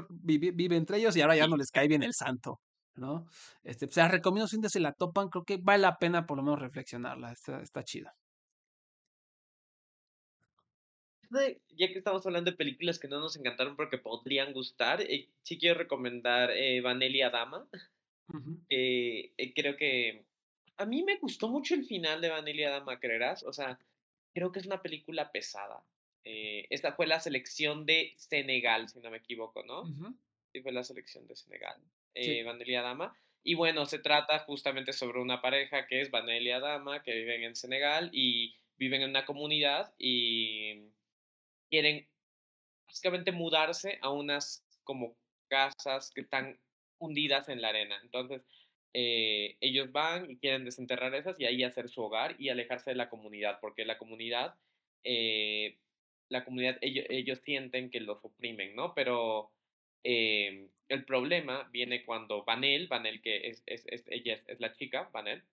vive, 0.09 0.51
vive 0.51 0.76
entre 0.76 0.97
ellos 0.97 1.16
y 1.16 1.22
ahora 1.22 1.36
ya 1.36 1.47
no 1.47 1.57
les 1.57 1.72
cae 1.72 1.88
bien 1.88 2.03
el 2.03 2.14
santo, 2.14 2.59
¿no? 2.95 3.26
Este, 3.64 3.86
o 3.86 3.91
sea, 3.91 4.07
recomiendo 4.07 4.47
si 4.47 4.61
se 4.70 4.80
la 4.80 4.93
topan, 4.93 5.30
creo 5.30 5.43
que 5.43 5.57
vale 5.57 5.82
la 5.82 5.97
pena 5.97 6.26
por 6.28 6.38
lo 6.38 6.43
menos 6.43 6.59
reflexionarla, 6.59 7.32
está, 7.32 7.61
está 7.61 7.84
chida. 7.84 8.16
ya 11.70 11.88
que 11.88 11.97
estamos 11.97 12.24
hablando 12.28 12.51
de 12.51 12.57
películas 12.57 12.99
que 12.99 13.07
no 13.07 13.20
nos 13.20 13.36
encantaron 13.36 13.76
porque 13.76 13.97
podrían 13.97 14.53
gustar, 14.53 15.01
eh, 15.01 15.30
sí 15.41 15.57
quiero 15.57 15.80
recomendar 15.80 16.51
eh, 16.51 16.80
Vanelli 16.82 17.22
eh, 18.70 19.53
creo 19.55 19.76
que 19.76 20.26
a 20.78 20.86
mí 20.86 21.03
me 21.03 21.18
gustó 21.18 21.49
mucho 21.49 21.76
el 21.76 21.86
final 21.86 22.22
de 22.22 22.30
Vanelli 22.30 22.64
Dama, 22.64 22.99
¿creerás? 22.99 23.43
O 23.43 23.53
sea, 23.53 23.80
creo 24.34 24.51
que 24.51 24.59
es 24.59 24.66
una 24.66 24.82
película 24.82 25.32
pesada. 25.32 25.84
Eh, 26.26 26.68
esta 26.70 26.94
fue 26.94 27.08
la 27.08 27.20
selección 27.20 27.86
de 27.86 28.14
Senegal, 28.18 28.90
si 28.90 29.00
no 29.00 29.12
me 29.12 29.18
equivoco, 29.18 29.64
¿no? 29.64 29.86
Sí, 30.52 30.62
fue 30.62 30.72
la 30.72 30.84
selección 30.84 31.28
de 31.28 31.36
Senegal. 31.36 31.78
Sí. 32.16 32.40
Eh, 32.40 32.44
Vanelli 32.44 32.74
Dama. 32.74 33.16
Y 33.44 33.56
bueno, 33.56 33.86
se 33.86 34.00
trata 34.00 34.40
justamente 34.40 34.94
sobre 34.94 35.20
una 35.20 35.42
pareja 35.42 35.86
que 35.88 36.02
es 36.02 36.12
Vanelli 36.12 36.50
Dama, 36.50 37.04
que 37.04 37.14
viven 37.14 37.44
en 37.44 37.56
Senegal 37.56 38.10
y 38.14 38.56
viven 38.78 39.02
en 39.02 39.10
una 39.10 39.26
comunidad 39.26 39.94
y 39.98 40.82
quieren 41.70 42.08
básicamente 42.88 43.32
mudarse 43.32 44.00
a 44.02 44.10
unas 44.10 44.66
como 44.84 45.16
casas 45.48 46.12
que 46.12 46.22
están 46.22 46.60
hundidas 47.00 47.50
en 47.50 47.62
la 47.62 47.70
arena. 47.70 48.00
Entonces, 48.04 48.44
eh, 48.94 49.58
ellos 49.60 49.92
van 49.92 50.30
y 50.30 50.38
quieren 50.38 50.66
desenterrar 50.66 51.14
esas 51.16 51.40
y 51.40 51.46
ahí 51.46 51.64
hacer 51.64 51.90
su 51.90 52.02
hogar 52.02 52.36
y 52.40 52.50
alejarse 52.50 52.92
de 52.92 52.96
la 52.96 53.10
comunidad, 53.10 53.60
porque 53.60 53.86
la 53.86 53.98
comunidad, 53.98 54.56
eh, 55.04 55.80
la 56.34 56.44
comunidad, 56.44 56.78
ellos, 56.82 57.40
sienten 57.40 57.90
que 57.90 58.00
los 58.00 58.24
oprimen, 58.26 58.76
¿no? 58.76 58.94
Pero 58.94 59.52
eh, 60.04 60.68
el 60.90 61.06
problema 61.06 61.70
viene 61.72 62.04
cuando 62.04 62.44
Vanel, 62.44 62.88
Vanel 62.88 63.22
que 63.22 63.48
es, 63.48 63.64
es, 63.66 63.86
es 63.88 64.04
ella 64.08 64.34
es, 64.34 64.44
es 64.48 64.60
la 64.60 64.74
chica, 64.74 65.10
Vanel, 65.14 65.44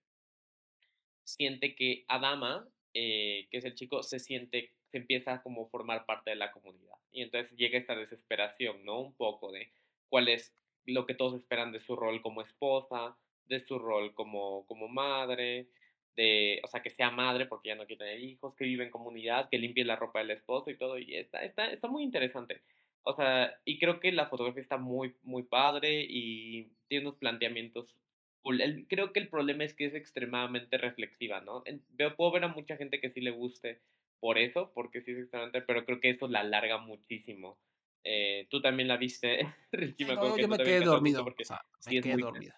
siente 1.22 1.74
que 1.74 2.04
Adama, 2.08 2.66
eh, 2.94 3.46
que 3.50 3.58
es 3.58 3.64
el 3.64 3.74
chico, 3.74 4.02
se 4.02 4.18
siente, 4.18 4.72
se 4.90 4.98
empieza 4.98 5.34
a 5.34 5.42
como 5.42 5.68
formar 5.68 6.06
parte 6.06 6.30
de 6.30 6.36
la 6.36 6.50
comunidad. 6.50 6.96
Y 7.12 7.22
entonces 7.22 7.56
llega 7.56 7.78
esta 7.78 7.94
desesperación, 7.94 8.84
¿no? 8.84 9.00
Un 9.00 9.14
poco 9.14 9.52
de 9.52 9.70
cuál 10.08 10.28
es 10.28 10.54
lo 10.86 11.06
que 11.06 11.14
todos 11.14 11.34
esperan 11.34 11.72
de 11.72 11.80
su 11.80 11.94
rol 11.94 12.22
como 12.22 12.40
esposa, 12.40 13.16
de 13.46 13.60
su 13.60 13.78
rol 13.78 14.14
como, 14.14 14.66
como 14.66 14.88
madre, 14.88 15.68
de, 16.16 16.60
o 16.64 16.68
sea, 16.68 16.82
que 16.82 16.90
sea 16.90 17.10
madre 17.10 17.46
porque 17.46 17.68
ya 17.70 17.74
no 17.76 17.86
quiere 17.86 18.04
tener 18.04 18.20
hijos, 18.20 18.54
que 18.54 18.64
vive 18.64 18.84
en 18.84 18.90
comunidad, 18.90 19.48
que 19.50 19.58
limpie 19.58 19.84
la 19.84 19.96
ropa 19.96 20.20
del 20.20 20.30
esposo 20.32 20.70
y 20.70 20.76
todo, 20.78 20.98
y 20.98 21.14
está, 21.16 21.44
está, 21.44 21.70
está 21.72 21.88
muy 21.88 22.02
interesante. 22.04 22.62
O 23.02 23.14
sea, 23.14 23.60
y 23.64 23.78
creo 23.78 24.00
que 24.00 24.12
la 24.12 24.26
fotografía 24.28 24.62
está 24.62 24.76
muy, 24.76 25.16
muy 25.22 25.44
padre 25.44 26.04
y 26.08 26.72
tiene 26.88 27.06
unos 27.08 27.18
planteamientos 27.18 27.96
cool. 28.42 28.60
El- 28.60 28.86
creo 28.88 29.12
que 29.12 29.20
el 29.20 29.28
problema 29.28 29.64
es 29.64 29.74
que 29.74 29.86
es 29.86 29.94
extremadamente 29.94 30.78
reflexiva, 30.78 31.40
¿no? 31.40 31.62
En- 31.66 31.84
Veo, 31.90 32.16
puedo 32.16 32.32
ver 32.32 32.44
a 32.44 32.48
mucha 32.48 32.76
gente 32.76 33.00
que 33.00 33.10
sí 33.10 33.20
le 33.20 33.30
guste 33.30 33.80
por 34.20 34.38
eso, 34.38 34.72
porque 34.74 35.00
sí 35.02 35.12
es 35.12 35.18
extremadamente, 35.18 35.62
pero 35.62 35.84
creo 35.86 36.00
que 36.00 36.10
eso 36.10 36.28
la 36.28 36.40
alarga 36.40 36.78
muchísimo. 36.78 37.58
Eh, 38.04 38.46
tú 38.50 38.60
también 38.62 38.88
la 38.88 38.96
viste, 38.96 39.40
Richie, 39.72 40.06
me 40.06 40.14
No, 40.14 40.36
yo 40.38 40.48
me 40.48 40.58
quedé 40.58 40.80
dormido. 40.80 41.24
porque 41.24 41.44
O 41.44 41.46
sea, 41.46 41.60
sí 41.78 41.94
me 41.94 41.98
es 41.98 42.04
quedé 42.04 42.12
muy, 42.12 42.22
dormido. 42.22 42.54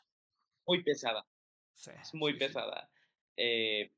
muy 0.66 0.82
pesada, 0.84 1.26
Sí, 1.74 1.90
es 2.03 2.14
muy 2.14 2.32
sí, 2.32 2.40
sí. 2.40 2.61
Eh, 3.37 3.93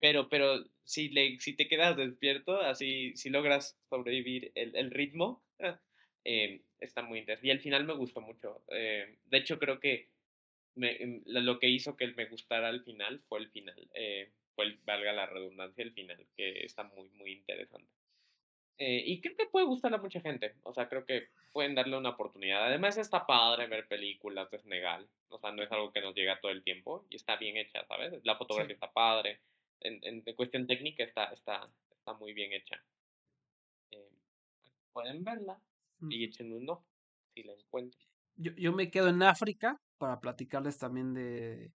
pero, 0.00 0.28
pero 0.28 0.64
si, 0.84 1.08
le, 1.10 1.38
si 1.40 1.54
te 1.56 1.68
quedas 1.68 1.96
despierto, 1.96 2.60
así, 2.60 3.16
si 3.16 3.30
logras 3.30 3.78
sobrevivir 3.88 4.52
el, 4.54 4.76
el 4.76 4.90
ritmo, 4.90 5.44
eh, 6.24 6.62
está 6.80 7.02
muy 7.02 7.20
interesante. 7.20 7.48
Y 7.48 7.50
el 7.50 7.60
final 7.60 7.84
me 7.84 7.94
gustó 7.94 8.20
mucho. 8.20 8.64
Eh, 8.70 9.18
de 9.26 9.38
hecho, 9.38 9.58
creo 9.58 9.80
que 9.80 10.10
me, 10.76 10.96
em, 11.02 11.22
lo 11.26 11.58
que 11.60 11.68
hizo 11.68 11.96
que 11.96 12.08
me 12.08 12.26
gustara 12.26 12.68
al 12.68 12.84
final 12.84 13.22
fue 13.28 13.40
el 13.40 13.50
final. 13.50 13.88
eh, 13.94 14.32
fue, 14.54 14.66
el, 14.66 14.78
valga 14.84 15.12
la 15.12 15.26
redundancia, 15.26 15.84
el 15.84 15.94
final, 15.94 16.26
que 16.36 16.64
está 16.64 16.84
muy, 16.84 17.10
muy 17.10 17.32
interesante. 17.32 17.90
Eh, 18.78 19.02
y 19.06 19.20
creo 19.20 19.36
que 19.36 19.46
puede 19.46 19.66
gustarle 19.66 19.98
a 19.98 20.00
mucha 20.00 20.20
gente. 20.20 20.54
O 20.64 20.72
sea, 20.74 20.88
creo 20.88 21.04
que 21.04 21.28
pueden 21.52 21.74
darle 21.74 21.96
una 21.96 22.10
oportunidad. 22.10 22.64
Además, 22.66 22.96
está 22.98 23.26
padre 23.26 23.66
ver 23.68 23.86
películas 23.86 24.50
de 24.50 24.58
Senegal. 24.58 25.08
O 25.28 25.38
sea, 25.38 25.52
no 25.52 25.62
es 25.62 25.70
algo 25.70 25.92
que 25.92 26.00
nos 26.00 26.14
llega 26.14 26.40
todo 26.40 26.50
el 26.50 26.62
tiempo. 26.64 27.06
Y 27.10 27.16
está 27.16 27.36
bien 27.36 27.56
hecha, 27.56 27.84
¿sabes? 27.86 28.20
La 28.24 28.36
fotografía 28.36 28.74
Sí. 28.74 28.74
está 28.74 28.92
padre. 28.92 29.40
En, 29.80 30.00
en, 30.02 30.22
en 30.24 30.34
cuestión 30.34 30.66
técnica 30.66 31.04
está, 31.04 31.26
está, 31.26 31.68
está 31.90 32.14
muy 32.14 32.32
bien 32.32 32.52
hecha. 32.52 32.82
Eh, 33.90 34.08
pueden 34.92 35.22
verla 35.24 35.58
y 36.00 36.04
Mm. 36.26 36.28
echen 36.28 36.52
un 36.52 36.68
ojo 36.70 36.84
si 37.34 37.42
la 37.44 37.52
encuentran. 37.52 38.02
Yo, 38.34 38.52
yo 38.56 38.72
me 38.72 38.90
quedo 38.90 39.08
en 39.08 39.22
África 39.22 39.76
para 39.98 40.18
platicarles 40.20 40.78
también 40.78 41.14
de 41.14 41.70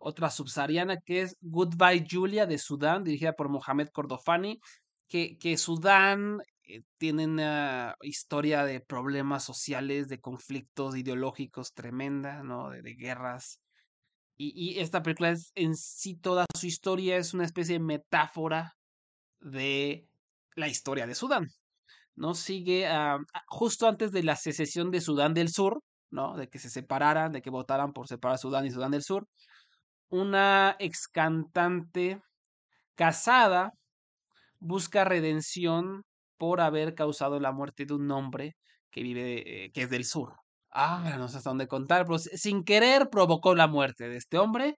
otra 0.00 0.30
subsahariana 0.30 1.00
que 1.02 1.20
es 1.20 1.36
Goodbye 1.40 2.06
Julia 2.10 2.46
de 2.46 2.58
Sudán, 2.58 3.04
dirigida 3.04 3.34
por 3.34 3.48
Mohamed 3.50 3.88
Kordofani, 3.92 4.58
que, 5.10 5.36
que 5.36 5.58
Sudán 5.58 6.38
eh, 6.64 6.82
tiene 6.96 7.26
una 7.26 7.96
historia 8.00 8.64
de 8.64 8.80
problemas 8.80 9.44
sociales, 9.44 10.08
de 10.08 10.20
conflictos 10.20 10.96
ideológicos 10.96 11.74
tremenda, 11.74 12.42
¿no? 12.42 12.70
De, 12.70 12.94
guerras. 12.94 13.60
Y, 14.38 14.52
y 14.54 14.78
esta 14.80 15.02
película 15.02 15.32
es 15.32 15.52
en 15.54 15.74
sí 15.76 16.14
toda 16.14 16.46
su 16.56 16.66
historia 16.66 17.18
es 17.18 17.34
una 17.34 17.44
especie 17.44 17.74
de 17.74 17.84
metáfora 17.84 18.76
de 19.40 20.06
la 20.54 20.68
historia 20.68 21.06
de 21.06 21.14
Sudán. 21.14 21.48
¿no? 22.14 22.34
Sigue 22.34 22.88
justo 23.46 23.88
antes 23.88 24.12
de 24.12 24.22
la 24.22 24.36
secesión 24.36 24.90
de 24.90 25.00
Sudán 25.00 25.34
del 25.34 25.48
Sur, 25.48 25.82
¿no? 26.10 26.36
De 26.36 26.48
que 26.48 26.58
se 26.58 26.70
separaran, 26.70 27.32
de 27.32 27.42
que 27.42 27.50
votaran 27.50 27.92
por 27.92 28.08
separar 28.08 28.38
Sudán 28.38 28.66
y 28.66 28.70
Sudán 28.70 28.90
del 28.90 29.02
Sur. 29.02 29.26
Una 30.10 30.76
ex 30.78 31.08
cantante 31.08 32.20
casada 32.94 33.72
busca 34.60 35.04
redención 35.04 36.04
por 36.38 36.60
haber 36.60 36.94
causado 36.94 37.40
la 37.40 37.52
muerte 37.52 37.86
de 37.86 37.94
un 37.94 38.10
hombre 38.10 38.56
que 38.90 39.02
vive, 39.02 39.64
eh, 39.66 39.72
que 39.72 39.82
es 39.82 39.90
del 39.90 40.04
sur. 40.04 40.34
Ah, 40.72 41.16
no 41.18 41.28
sé 41.28 41.38
hasta 41.38 41.50
dónde 41.50 41.66
contar, 41.68 42.04
pero 42.06 42.18
si- 42.18 42.36
sin 42.38 42.64
querer 42.64 43.10
provocó 43.10 43.54
la 43.54 43.66
muerte 43.66 44.08
de 44.08 44.16
este 44.16 44.38
hombre 44.38 44.76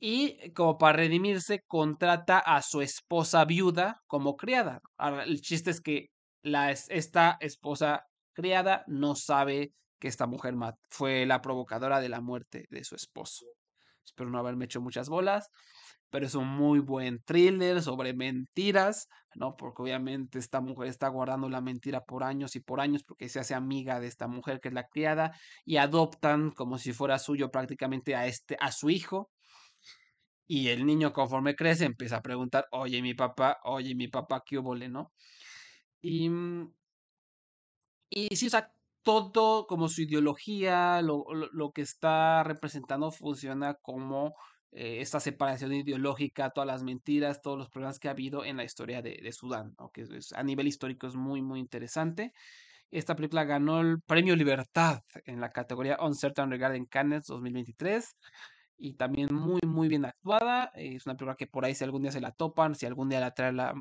y 0.00 0.38
eh, 0.40 0.52
como 0.54 0.78
para 0.78 0.96
redimirse 0.98 1.60
contrata 1.66 2.38
a 2.38 2.62
su 2.62 2.80
esposa 2.82 3.44
viuda 3.44 4.00
como 4.06 4.36
criada. 4.36 4.80
Ahora, 4.96 5.24
el 5.24 5.40
chiste 5.40 5.70
es 5.70 5.80
que 5.80 6.08
la, 6.42 6.70
es- 6.72 6.86
esta 6.90 7.36
esposa 7.40 8.04
criada 8.32 8.84
no 8.86 9.14
sabe 9.16 9.72
que 10.00 10.08
esta 10.08 10.26
mujer 10.26 10.54
fue 10.90 11.26
la 11.26 11.40
provocadora 11.42 12.00
de 12.00 12.08
la 12.08 12.20
muerte 12.20 12.66
de 12.70 12.84
su 12.84 12.94
esposo. 12.96 13.46
Espero 14.04 14.30
no 14.30 14.38
haberme 14.38 14.66
hecho 14.66 14.80
muchas 14.80 15.08
bolas, 15.08 15.48
pero 16.14 16.26
es 16.26 16.36
un 16.36 16.46
muy 16.46 16.78
buen 16.78 17.18
thriller 17.24 17.82
sobre 17.82 18.14
mentiras, 18.14 19.08
¿no? 19.34 19.56
Porque 19.56 19.82
obviamente 19.82 20.38
esta 20.38 20.60
mujer 20.60 20.86
está 20.86 21.08
guardando 21.08 21.48
la 21.48 21.60
mentira 21.60 22.02
por 22.04 22.22
años 22.22 22.54
y 22.54 22.60
por 22.60 22.80
años 22.80 23.02
porque 23.02 23.28
se 23.28 23.40
hace 23.40 23.52
amiga 23.56 23.98
de 23.98 24.06
esta 24.06 24.28
mujer 24.28 24.60
que 24.60 24.68
es 24.68 24.74
la 24.74 24.86
criada 24.86 25.32
y 25.64 25.78
adoptan 25.78 26.52
como 26.52 26.78
si 26.78 26.92
fuera 26.92 27.18
suyo 27.18 27.50
prácticamente 27.50 28.14
a 28.14 28.28
este 28.28 28.56
a 28.60 28.70
su 28.70 28.90
hijo. 28.90 29.32
Y 30.46 30.68
el 30.68 30.86
niño 30.86 31.12
conforme 31.12 31.54
crece 31.54 31.84
empieza 31.84 32.16
a 32.18 32.22
preguntar, 32.22 32.66
oye, 32.70 33.02
mi 33.02 33.14
papá, 33.14 33.58
oye, 33.64 33.94
mi 33.94 34.08
papá, 34.08 34.42
¿qué 34.46 34.58
hubo, 34.58 34.74
¿no? 34.76 35.12
Y, 36.02 36.28
mm, 36.30 36.74
y 38.10 38.36
sí, 38.36 38.46
o 38.46 38.50
sea, 38.50 38.72
todo 39.02 39.66
como 39.66 39.88
su 39.88 40.02
ideología, 40.02 41.02
lo, 41.02 41.24
lo- 41.34 41.48
lo 41.52 41.72
que 41.72 41.82
está 41.82 42.42
representando 42.44 43.10
funciona 43.10 43.74
como 43.82 44.34
eh, 44.74 45.00
esta 45.00 45.20
separación 45.20 45.72
ideológica, 45.72 46.50
todas 46.50 46.66
las 46.66 46.82
mentiras, 46.82 47.40
todos 47.42 47.58
los 47.58 47.70
problemas 47.70 47.98
que 47.98 48.08
ha 48.08 48.12
habido 48.12 48.44
en 48.44 48.56
la 48.56 48.64
historia 48.64 49.02
de, 49.02 49.32
Sudán, 49.32 49.74
¿no? 49.78 49.90
que 49.90 50.02
es- 50.02 50.32
a 50.32 50.42
nivel 50.42 50.66
histórico 50.68 51.06
es 51.06 51.14
muy, 51.16 51.42
muy 51.42 51.60
interesante. 51.60 52.32
Esta 52.90 53.16
película 53.16 53.44
ganó 53.44 53.80
el 53.80 54.00
Premio 54.02 54.36
Libertad 54.36 55.00
en 55.26 55.40
la 55.40 55.50
categoría 55.52 55.98
Uncertain 56.00 56.50
Regard 56.50 56.74
en 56.76 56.86
Cannes 56.86 57.24
2023 57.26 58.16
y 58.78 58.94
también 58.94 59.34
muy, 59.34 59.60
muy 59.66 59.88
bien 59.88 60.04
actuada. 60.06 60.70
Es 60.74 61.06
una 61.06 61.16
película 61.16 61.36
que 61.36 61.46
por 61.46 61.64
ahí 61.64 61.74
si 61.74 61.84
algún 61.84 62.02
día 62.02 62.12
se 62.12 62.20
la 62.20 62.32
topan, 62.32 62.74
si 62.74 62.86
algún 62.86 63.08
día 63.08 63.20
la 63.20 63.32
trae 63.32 63.52
la, 63.52 63.74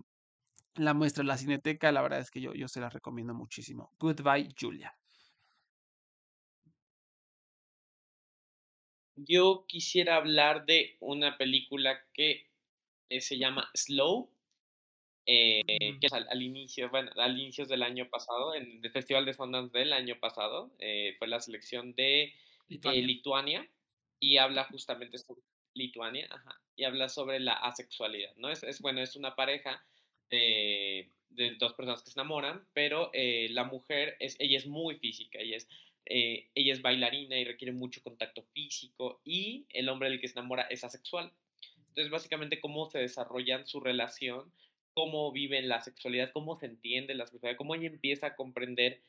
la 0.76 0.94
muestra 0.94 1.22
en 1.22 1.28
la 1.30 1.38
cineteca, 1.38 1.92
la 1.92 2.02
verdad 2.04 2.20
es 2.20 2.32
que 2.32 2.42
yo, 2.42 2.54
yo 2.54 2.68
se 2.68 2.82
la 2.82 2.90
recomiendo 2.90 3.34
muchísimo. 3.34 3.92
Goodbye, 4.00 4.50
Julia. 4.60 4.94
Yo 9.16 9.66
quisiera 9.68 10.16
hablar 10.18 10.66
de 10.66 10.98
una 11.00 11.38
película 11.38 12.04
que 12.14 12.48
eh, 13.10 13.22
se 13.22 13.38
llama 13.38 13.70
Slow, 13.76 14.30
eh, 15.26 15.62
que 16.00 16.08
es 16.08 16.14
al, 16.14 16.28
al 16.30 16.42
inicio, 16.42 16.90
bueno, 16.90 17.12
al 17.16 17.40
inicios 17.40 17.70
del 17.70 17.84
año 17.84 18.10
pasado, 18.10 18.56
en 18.56 18.82
el 18.84 18.92
Festival 18.92 19.26
de 19.26 19.34
Sundance 19.34 19.78
del 19.78 19.94
año 19.94 20.20
pasado, 20.20 20.76
eh, 20.80 21.16
fue 21.18 21.28
la 21.28 21.40
selección 21.40 21.94
de 21.96 22.34
Lituania. 22.68 23.02
Lituania 23.02 23.70
y 24.20 24.38
habla 24.38 24.66
justamente 24.66 25.18
sobre 25.18 25.42
Lituania, 25.74 26.28
ajá, 26.30 26.62
y 26.76 26.84
habla 26.84 27.10
sobre 27.10 27.40
la 27.40 27.54
asexualidad, 27.54 28.36
¿no? 28.38 28.50
Es, 28.50 28.64
es 28.64 28.82
bueno, 28.82 29.02
es 29.02 29.16
una 29.16 29.36
pareja 29.36 29.86
de, 30.30 31.14
de 31.30 31.56
dos 31.56 31.74
personas 31.74 32.04
que 32.04 32.12
se 32.12 32.20
enamoran, 32.20 32.68
pero 32.74 33.10
eh, 33.14 33.48
la 33.52 33.64
mujer 33.64 34.18
es, 34.20 34.36
ella 34.40 34.58
es 34.58 34.68
muy 34.68 34.98
física, 34.98 35.40
ella 35.40 35.58
es, 35.58 35.68
eh, 36.06 36.48
ella 36.56 36.74
es 36.74 36.82
bailarina 36.82 37.38
y 37.38 37.46
requiere 37.46 37.72
mucho 37.72 38.02
contacto 38.04 38.44
físico 38.54 39.22
y 39.24 39.66
el 39.70 39.90
hombre 39.90 40.10
del 40.10 40.20
que 40.20 40.28
se 40.28 40.38
enamora 40.38 40.64
es 40.64 40.84
asexual. 40.84 41.32
Entonces, 41.90 42.12
básicamente, 42.12 42.60
cómo 42.60 42.90
se 42.90 43.00
desarrollan 43.00 43.68
su 43.68 43.80
relación, 43.80 44.52
cómo 44.94 45.32
viven 45.32 45.70
la 45.70 45.82
sexualidad, 45.82 46.32
cómo 46.32 46.58
se 46.58 46.66
entiende 46.66 47.14
la 47.14 47.28
sexualidad, 47.28 47.58
cómo 47.58 47.76
ella 47.76 47.88
empieza 47.88 48.28
a 48.28 48.36
comprender 48.36 49.02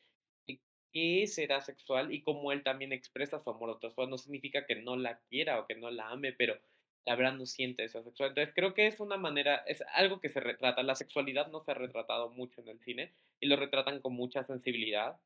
qué 0.93 1.23
es 1.23 1.35
ser 1.35 1.51
asexual 1.51 2.13
y 2.13 2.21
cómo 2.21 2.51
él 2.51 2.63
también 2.63 2.93
expresa 2.93 3.39
su 3.39 3.49
amor 3.49 3.71
a. 3.71 4.07
No 4.07 4.17
significa 4.17 4.65
que 4.65 4.75
no 4.75 4.95
la 4.95 5.19
quiera 5.29 5.59
o 5.59 5.67
que 5.67 5.75
no 5.75 5.91
la 5.91 6.09
ame, 6.09 6.31
pero 6.31 6.57
la 7.05 7.15
verdad 7.15 7.33
no 7.33 7.45
siente 7.45 7.83
eso 7.83 8.01
sexual. 8.03 8.29
Entonces 8.29 8.53
creo 8.55 8.73
que 8.73 8.87
es 8.87 8.99
una 8.99 9.17
manera, 9.17 9.57
es 9.67 9.83
algo 9.93 10.21
que 10.21 10.29
se 10.29 10.39
retrata. 10.39 10.83
La 10.83 10.95
sexualidad 10.95 11.51
no 11.51 11.61
se 11.61 11.71
ha 11.71 11.73
retratado 11.73 12.29
mucho 12.29 12.61
en 12.61 12.69
el 12.69 12.79
cine 12.79 13.11
y 13.41 13.47
lo 13.47 13.57
retratan 13.57 13.99
con 13.99 14.13
mucha 14.13 14.43
sensibilidad 14.43 15.17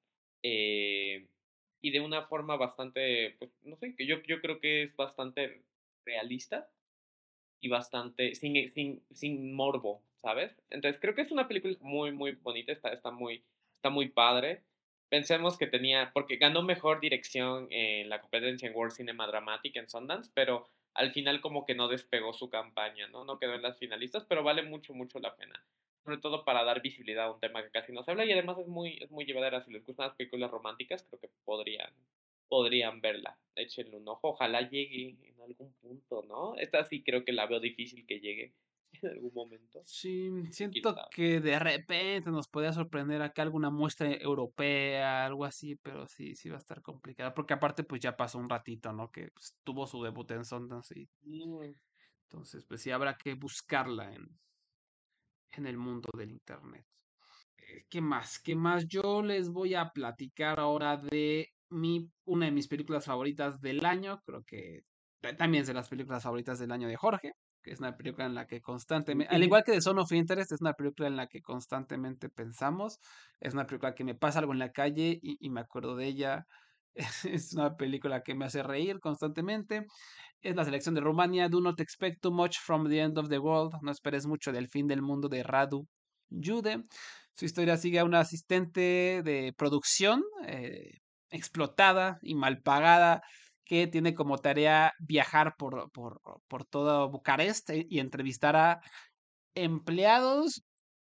eh, 0.43 1.27
y 1.81 1.91
de 1.91 2.01
una 2.01 2.23
forma 2.27 2.57
bastante, 2.57 3.35
pues 3.39 3.51
no 3.64 3.76
sé, 3.77 3.95
que 3.95 4.06
yo, 4.06 4.22
yo 4.23 4.41
creo 4.41 4.60
que 4.60 4.84
es 4.84 4.95
bastante 4.95 5.64
realista 6.06 6.69
y 7.61 7.69
bastante 7.69 8.35
sin, 8.35 8.72
sin, 8.73 9.03
sin 9.11 9.53
morbo, 9.53 10.03
¿sabes? 10.18 10.61
Entonces 10.69 10.99
creo 11.01 11.15
que 11.15 11.22
es 11.22 11.31
una 11.31 11.47
película 11.47 11.76
muy, 11.81 12.11
muy 12.11 12.31
bonita, 12.34 12.72
está, 12.72 12.89
está, 12.89 13.11
muy, 13.11 13.43
está 13.76 13.89
muy 13.89 14.10
padre. 14.10 14.64
Pensemos 15.10 15.57
que 15.57 15.68
tenía, 15.68 16.11
porque 16.14 16.38
ganó 16.38 16.61
mejor 16.61 16.99
dirección 16.99 17.68
en 17.72 18.10
la 18.10 18.22
competencia 18.22 18.68
en 18.68 18.76
World 18.76 18.93
Cinema 18.93 19.27
Dramatic 19.27 19.76
en 19.76 19.89
Sundance, 19.89 20.31
pero 20.34 20.69
al 20.93 21.11
final 21.14 21.41
como 21.41 21.65
que 21.65 21.76
no 21.76 21.88
despegó 21.88 22.34
su 22.34 22.49
campaña, 22.49 23.07
¿no? 23.07 23.26
No 23.26 23.39
quedó 23.39 23.56
en 23.56 23.61
las 23.64 23.80
finalistas, 23.80 24.26
pero 24.26 24.43
vale 24.43 24.64
mucho, 24.64 24.93
mucho 24.93 25.19
la 25.19 25.35
pena. 25.35 25.64
Sobre 26.03 26.17
todo 26.19 26.43
para 26.45 26.63
dar 26.63 26.81
visibilidad 26.81 27.26
a 27.26 27.31
un 27.34 27.39
tema 27.39 27.63
que 27.63 27.71
casi 27.71 27.91
no 27.93 28.03
se 28.03 28.11
habla 28.11 28.26
y 28.26 28.31
además 28.31 28.57
es 28.59 28.67
muy, 28.67 28.97
es 29.01 29.11
muy 29.11 29.26
llevadera. 29.26 29.61
Si 29.61 29.71
les 29.71 29.85
gustan 29.85 30.07
las 30.07 30.15
películas 30.15 30.51
románticas, 30.51 31.03
creo 31.03 31.19
que 31.19 31.30
podrían, 31.45 31.93
podrían 32.47 33.01
verla. 33.01 33.38
Échenle 33.55 33.97
un 33.97 34.07
ojo. 34.07 34.30
Ojalá 34.30 34.61
llegue 34.69 35.17
en 35.21 35.41
algún 35.41 35.73
punto, 35.76 36.23
¿no? 36.23 36.55
Esta 36.57 36.84
sí 36.85 37.03
creo 37.03 37.23
que 37.26 37.34
la 37.34 37.45
veo 37.47 37.59
difícil 37.59 38.05
que 38.07 38.19
llegue 38.19 38.55
en 39.01 39.09
algún 39.11 39.34
momento. 39.34 39.85
Sí, 39.91 40.30
siento 40.51 40.93
Quizá. 40.93 41.09
que 41.09 41.39
de 41.41 41.57
repente 41.57 42.30
nos 42.30 42.47
podría 42.47 42.71
sorprender 42.73 43.21
acá 43.23 43.41
alguna 43.41 43.71
muestra 43.71 44.07
europea, 44.11 45.26
algo 45.26 45.45
así, 45.45 45.76
pero 45.77 46.05
sí, 46.07 46.35
sí 46.35 46.47
va 46.49 46.57
a 46.57 46.59
estar 46.59 46.81
complicada, 46.84 47.34
porque 47.34 47.53
aparte 47.55 47.84
pues 47.84 47.99
ya 47.99 48.15
pasó 48.15 48.38
un 48.38 48.49
ratito, 48.49 48.93
¿no? 48.93 49.11
Que 49.11 49.30
pues, 49.34 49.57
tuvo 49.63 49.88
su 49.88 50.03
debut 50.03 50.30
en 50.31 50.45
Sundance 50.45 50.99
y 50.99 51.09
Mm, 51.26 51.73
entonces 52.23 52.65
pues 52.65 52.81
sí 52.81 52.91
habrá 52.91 53.17
que 53.17 53.34
buscarla 53.34 54.13
en, 54.13 54.39
en 55.53 55.65
el 55.67 55.77
mundo 55.77 56.09
del 56.17 56.31
internet. 56.31 56.85
Eh, 57.57 57.85
¿Qué 57.89 58.01
más? 58.01 58.39
¿Qué 58.39 58.55
más? 58.55 58.88
Yo 58.88 59.21
les 59.21 59.49
voy 59.49 59.76
a 59.76 59.89
platicar 59.89 60.59
ahora 60.59 60.97
de 60.97 61.47
mi, 61.69 62.09
una 62.26 62.45
de 62.45 62.51
mis 62.51 62.67
películas 62.67 63.05
favoritas 63.05 63.59
del 63.61 63.85
año, 63.85 64.19
creo 64.26 64.43
que 64.43 64.81
ta- 65.21 65.35
también 65.35 65.61
es 65.61 65.67
de 65.67 65.73
las 65.73 65.89
películas 65.89 66.23
favoritas 66.23 66.59
del 66.59 66.71
año 66.71 66.88
de 66.88 66.95
Jorge, 66.95 67.34
que 67.61 67.71
es 67.71 67.80
una 67.80 67.95
película 67.95 68.26
en 68.26 68.35
la 68.35 68.47
que 68.47 68.61
constantemente, 68.61 69.35
al 69.35 69.43
igual 69.43 69.63
que 69.63 69.73
de 69.73 69.81
Son 69.81 69.99
of 69.99 70.11
Interest, 70.11 70.51
es 70.51 70.61
una 70.61 70.73
película 70.73 71.07
en 71.07 71.15
la 71.17 71.27
que 71.27 71.41
constantemente 71.41 72.30
pensamos, 72.30 72.99
es 73.39 73.53
una 73.53 73.65
película 73.67 73.93
que 73.93 74.03
me 74.03 74.15
pasa 74.15 74.39
algo 74.39 74.53
en 74.53 74.59
la 74.59 74.71
calle 74.71 75.19
y, 75.21 75.38
y 75.39 75.49
me 75.49 75.61
acuerdo 75.61 75.95
de 75.95 76.05
ella, 76.07 76.45
es 77.25 77.53
una 77.53 77.75
película 77.75 78.21
que 78.23 78.35
me 78.35 78.45
hace 78.45 78.63
reír 78.63 78.99
constantemente, 78.99 79.85
es 80.41 80.55
la 80.55 80.65
selección 80.65 80.95
de 80.95 81.01
Rumania, 81.01 81.49
Do 81.49 81.59
Not 81.61 81.79
Expect 81.79 82.21
Too 82.21 82.31
Much 82.31 82.57
from 82.59 82.87
the 82.87 82.99
End 82.99 83.17
of 83.17 83.29
the 83.29 83.39
World, 83.39 83.73
no 83.81 83.91
esperes 83.91 84.25
mucho 84.25 84.51
del 84.51 84.69
fin 84.69 84.87
del 84.87 85.01
mundo 85.01 85.27
de 85.27 85.43
Radu 85.43 85.87
Jude. 86.29 86.85
Su 87.35 87.45
historia 87.45 87.77
sigue 87.77 87.99
a 87.99 88.05
una 88.05 88.21
asistente 88.21 89.21
de 89.23 89.53
producción 89.57 90.23
eh, 90.45 90.99
explotada 91.29 92.19
y 92.21 92.35
mal 92.35 92.61
pagada 92.61 93.21
que 93.65 93.87
tiene 93.87 94.15
como 94.15 94.37
tarea 94.37 94.93
viajar 94.99 95.55
por, 95.57 95.91
por, 95.91 96.21
por 96.47 96.65
todo 96.65 97.09
Bucarest 97.09 97.69
eh, 97.69 97.85
y 97.89 97.99
entrevistar 97.99 98.55
a 98.55 98.81
empleados 99.55 100.63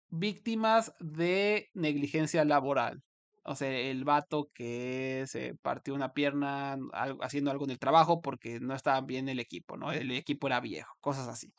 víctimas 0.09 0.93
de 0.99 1.69
negligencia 1.73 2.45
laboral. 2.45 3.01
O 3.45 3.55
sea, 3.55 3.69
el 3.69 4.03
vato 4.05 4.49
que 4.53 5.25
se 5.27 5.55
partió 5.61 5.93
una 5.93 6.13
pierna 6.13 6.77
haciendo 7.21 7.51
algo 7.51 7.65
en 7.65 7.71
el 7.71 7.79
trabajo 7.79 8.21
porque 8.21 8.59
no 8.59 8.73
estaba 8.75 9.01
bien 9.01 9.29
el 9.29 9.39
equipo, 9.39 9.77
¿no? 9.77 9.91
El 9.91 10.11
equipo 10.11 10.47
era 10.47 10.59
viejo, 10.59 10.95
cosas 10.99 11.27
así. 11.27 11.53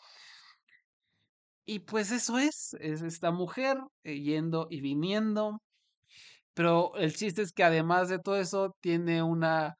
Y 1.65 1.81
pues 1.81 2.13
eso 2.13 2.39
es, 2.39 2.75
es 2.81 3.03
esta 3.03 3.31
mujer 3.33 3.79
eh, 4.05 4.21
yendo 4.21 4.69
y 4.71 4.81
viniendo. 4.81 5.61
Pero 6.55 6.97
el 6.97 7.15
chiste 7.15 7.43
es 7.43 7.53
que 7.53 7.65
además 7.65 8.09
de 8.09 8.19
todo 8.19 8.37
eso, 8.39 8.77
tiene 8.81 9.23
una 9.23 9.77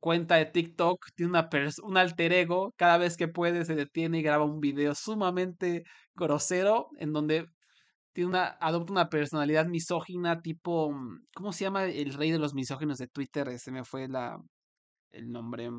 cuenta 0.00 0.36
de 0.36 0.46
TikTok, 0.46 1.06
tiene 1.14 1.30
una 1.30 1.48
un 1.84 1.96
alter 1.96 2.32
ego. 2.32 2.72
Cada 2.76 2.98
vez 2.98 3.16
que 3.16 3.28
puede 3.28 3.64
se 3.64 3.74
detiene 3.74 4.18
y 4.20 4.22
graba 4.22 4.44
un 4.44 4.60
video 4.60 4.94
sumamente 4.94 5.84
grosero 6.14 6.88
en 6.98 7.12
donde 7.12 7.46
tiene 8.16 8.30
una, 8.30 8.46
adopta 8.46 8.92
una 8.92 9.10
personalidad 9.10 9.66
misógina 9.66 10.40
tipo, 10.40 10.90
mm, 10.90 11.26
¿cómo 11.34 11.52
se 11.52 11.64
llama 11.64 11.84
el 11.84 12.14
rey 12.14 12.30
de 12.30 12.38
los 12.38 12.54
misóginos 12.54 12.96
de 12.96 13.08
Twitter? 13.08 13.58
Se 13.58 13.70
me 13.70 13.84
fue 13.84 14.08
la, 14.08 14.38
el 15.12 15.30
nombre. 15.30 15.70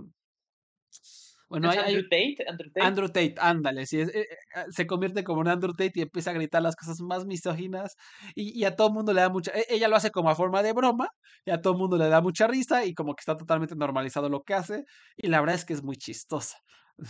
Bueno, 1.49 1.71
¿Es 1.71 1.77
hay, 1.77 1.83
hay- 1.83 1.95
Andrew 1.95 2.09
Tate? 2.09 2.35
Andrew 2.49 2.71
Tate. 2.71 2.85
Andrew 2.85 3.07
Tate, 3.07 3.35
ándale, 3.39 3.85
sí, 3.87 4.01
es- 4.01 4.13
eh, 4.13 4.27
eh, 4.55 4.65
se 4.69 4.85
convierte 4.85 5.23
como 5.23 5.41
en 5.41 5.47
Andrew 5.47 5.71
Tate 5.73 5.93
y 5.95 6.01
empieza 6.01 6.29
a 6.31 6.33
gritar 6.33 6.61
las 6.61 6.75
cosas 6.75 6.99
más 7.01 7.25
misóginas 7.25 7.95
y, 8.35 8.59
y 8.59 8.65
a 8.65 8.75
todo 8.75 8.89
el 8.89 8.93
mundo 8.93 9.13
le 9.13 9.21
da 9.21 9.29
mucha, 9.29 9.51
e- 9.53 9.65
ella 9.69 9.87
lo 9.87 9.95
hace 9.95 10.11
como 10.11 10.29
a 10.29 10.35
forma 10.35 10.61
de 10.61 10.73
broma 10.73 11.07
y 11.45 11.51
a 11.51 11.61
todo 11.61 11.73
el 11.73 11.79
mundo 11.79 11.97
le 11.97 12.07
da 12.09 12.21
mucha 12.21 12.45
risa 12.47 12.85
y 12.85 12.93
como 12.93 13.15
que 13.15 13.21
está 13.21 13.35
totalmente 13.35 13.75
normalizado 13.75 14.29
lo 14.29 14.43
que 14.43 14.53
hace 14.53 14.83
y 15.15 15.27
la 15.29 15.39
verdad 15.39 15.55
es 15.55 15.65
que 15.65 15.73
es 15.73 15.83
muy 15.83 15.95
chistosa, 15.97 16.57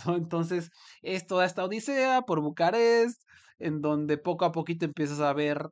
¿no? 0.06 0.16
Entonces 0.16 0.70
es 1.02 1.26
toda 1.26 1.44
esta 1.44 1.64
odisea 1.64 2.22
por 2.22 2.40
Bucarest 2.40 3.20
en 3.58 3.80
donde 3.80 4.18
poco 4.18 4.44
a 4.44 4.52
poquito 4.52 4.84
empiezas 4.84 5.20
a 5.20 5.32
ver 5.32 5.68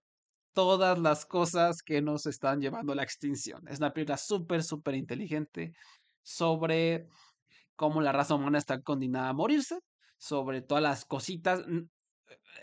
todas 0.54 0.98
las 0.98 1.26
cosas 1.26 1.82
que 1.82 2.00
nos 2.00 2.26
están 2.26 2.60
llevando 2.60 2.92
a 2.92 2.96
la 2.96 3.02
extinción. 3.02 3.66
Es 3.68 3.78
una 3.78 3.92
película 3.92 4.16
súper, 4.16 4.62
súper 4.62 4.94
inteligente 4.94 5.72
sobre 6.22 7.06
cómo 7.76 8.00
la 8.00 8.12
raza 8.12 8.34
humana 8.34 8.58
está 8.58 8.80
condenada 8.80 9.28
a 9.28 9.34
morirse, 9.34 9.78
sobre 10.18 10.62
todas 10.62 10.82
las 10.82 11.04
cositas. 11.04 11.60
eh, 11.60 11.84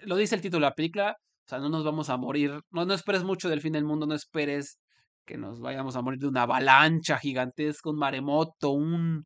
Lo 0.02 0.18
dice 0.18 0.36
el 0.36 0.42
título 0.42 0.66
de 0.66 0.72
la 0.72 0.76
película, 0.76 1.16
o 1.46 1.48
sea, 1.48 1.60
no 1.60 1.70
nos 1.70 1.84
vamos 1.84 2.10
a 2.10 2.18
morir, 2.18 2.60
no, 2.72 2.86
no 2.86 2.94
esperes 2.94 3.24
mucho 3.24 3.50
del 3.50 3.62
fin 3.62 3.74
del 3.74 3.86
mundo, 3.86 4.08
no 4.08 4.16
esperes 4.16 4.80
que 5.26 5.38
nos 5.38 5.60
vayamos 5.60 5.96
a 5.96 6.02
morir 6.02 6.20
de 6.20 6.28
una 6.28 6.44
avalancha 6.44 7.18
gigantesca, 7.18 7.90
un 7.90 7.98
maremoto, 7.98 8.72
un, 8.72 9.24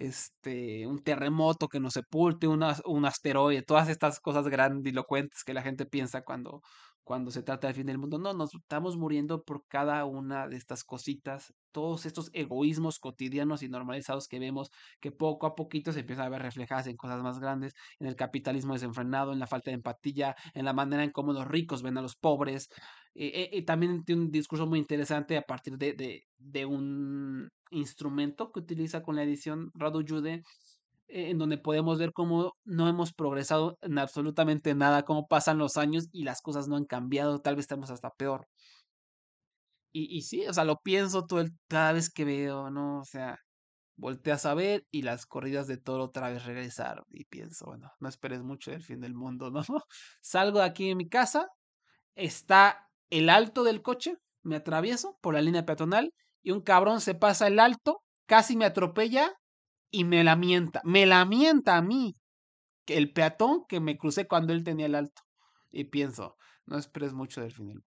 este, 0.00 0.86
un 0.86 1.02
terremoto 1.02 1.68
que 1.68 1.78
nos 1.78 1.92
sepulte, 1.92 2.48
un 2.48 3.04
asteroide, 3.04 3.62
todas 3.62 3.88
estas 3.88 4.18
cosas 4.18 4.48
grandilocuentes 4.48 5.44
que 5.44 5.52
la 5.54 5.62
gente 5.62 5.84
piensa 5.84 6.22
cuando, 6.22 6.62
cuando 7.04 7.30
se 7.30 7.42
trata 7.42 7.66
del 7.66 7.76
fin 7.76 7.86
del 7.86 7.98
mundo. 7.98 8.18
No, 8.18 8.32
nos 8.32 8.54
estamos 8.54 8.96
muriendo 8.96 9.44
por 9.44 9.66
cada 9.68 10.06
una 10.06 10.48
de 10.48 10.56
estas 10.56 10.84
cositas, 10.84 11.52
todos 11.70 12.06
estos 12.06 12.30
egoísmos 12.32 12.98
cotidianos 12.98 13.62
y 13.62 13.68
normalizados 13.68 14.26
que 14.26 14.38
vemos, 14.38 14.70
que 15.00 15.12
poco 15.12 15.46
a 15.46 15.54
poquito 15.54 15.92
se 15.92 16.00
empiezan 16.00 16.26
a 16.26 16.30
ver 16.30 16.42
reflejadas 16.42 16.86
en 16.86 16.96
cosas 16.96 17.22
más 17.22 17.38
grandes, 17.38 17.74
en 17.98 18.06
el 18.06 18.16
capitalismo 18.16 18.72
desenfrenado, 18.72 19.34
en 19.34 19.38
la 19.38 19.46
falta 19.46 19.70
de 19.70 19.74
empatía, 19.74 20.34
en 20.54 20.64
la 20.64 20.72
manera 20.72 21.04
en 21.04 21.10
cómo 21.10 21.34
los 21.34 21.46
ricos 21.46 21.82
ven 21.82 21.98
a 21.98 22.02
los 22.02 22.16
pobres. 22.16 22.70
y 23.12 23.62
también 23.64 24.02
tiene 24.04 24.22
un 24.22 24.30
discurso 24.30 24.66
muy 24.66 24.78
interesante 24.78 25.36
a 25.36 25.42
partir 25.42 25.76
de, 25.76 26.24
de 26.38 26.66
un 26.66 27.50
instrumento 27.70 28.52
que 28.52 28.60
utiliza 28.60 29.02
con 29.02 29.16
la 29.16 29.22
edición 29.22 29.70
Radu 29.74 30.04
Jude, 30.06 30.42
en 31.08 31.38
donde 31.38 31.58
podemos 31.58 31.98
ver 31.98 32.12
cómo 32.12 32.56
no 32.64 32.88
hemos 32.88 33.12
progresado 33.12 33.78
en 33.82 33.98
absolutamente 33.98 34.74
nada, 34.74 35.04
cómo 35.04 35.26
pasan 35.26 35.58
los 35.58 35.76
años 35.76 36.08
y 36.12 36.24
las 36.24 36.40
cosas 36.42 36.68
no 36.68 36.76
han 36.76 36.84
cambiado, 36.84 37.40
tal 37.40 37.56
vez 37.56 37.64
estamos 37.64 37.90
hasta 37.90 38.10
peor. 38.10 38.46
Y, 39.92 40.16
y 40.16 40.22
sí, 40.22 40.46
o 40.46 40.52
sea, 40.52 40.64
lo 40.64 40.76
pienso 40.80 41.26
todo 41.26 41.44
cada 41.68 41.92
vez 41.92 42.10
que 42.10 42.24
veo, 42.24 42.70
¿no? 42.70 43.00
O 43.00 43.04
sea, 43.04 43.38
volteas 44.00 44.46
a 44.46 44.54
ver 44.54 44.86
y 44.90 45.02
las 45.02 45.26
corridas 45.26 45.66
de 45.66 45.76
toro 45.76 46.04
otra 46.04 46.30
vez 46.30 46.44
regresaron. 46.44 47.04
Y 47.10 47.24
pienso, 47.26 47.66
bueno, 47.66 47.92
no 48.00 48.08
esperes 48.08 48.42
mucho 48.42 48.70
del 48.70 48.82
fin 48.82 49.00
del 49.00 49.14
mundo, 49.14 49.50
¿no? 49.50 49.62
Salgo 50.22 50.60
de 50.60 50.64
aquí 50.64 50.90
en 50.90 50.98
mi 50.98 51.08
casa, 51.08 51.48
está 52.14 52.88
el 53.10 53.28
alto 53.28 53.64
del 53.64 53.82
coche, 53.82 54.16
me 54.42 54.56
atravieso 54.56 55.18
por 55.20 55.34
la 55.34 55.42
línea 55.42 55.66
peatonal 55.66 56.12
y 56.42 56.52
un 56.52 56.60
cabrón 56.60 57.00
se 57.00 57.14
pasa 57.14 57.46
el 57.46 57.58
alto, 57.58 58.02
casi 58.26 58.56
me 58.56 58.64
atropella 58.64 59.32
y 59.90 60.04
me 60.04 60.24
la 60.24 60.36
mienta. 60.36 60.80
Me 60.84 61.06
la 61.06 61.24
mienta 61.24 61.76
a 61.76 61.82
mí. 61.82 62.16
El 62.86 63.12
peatón 63.12 63.64
que 63.68 63.80
me 63.80 63.96
crucé 63.98 64.26
cuando 64.26 64.52
él 64.52 64.64
tenía 64.64 64.86
el 64.86 64.94
alto. 64.94 65.22
Y 65.70 65.84
pienso, 65.84 66.36
no 66.66 66.78
esperes 66.78 67.12
mucho 67.12 67.40
del 67.40 67.52
final. 67.52 67.82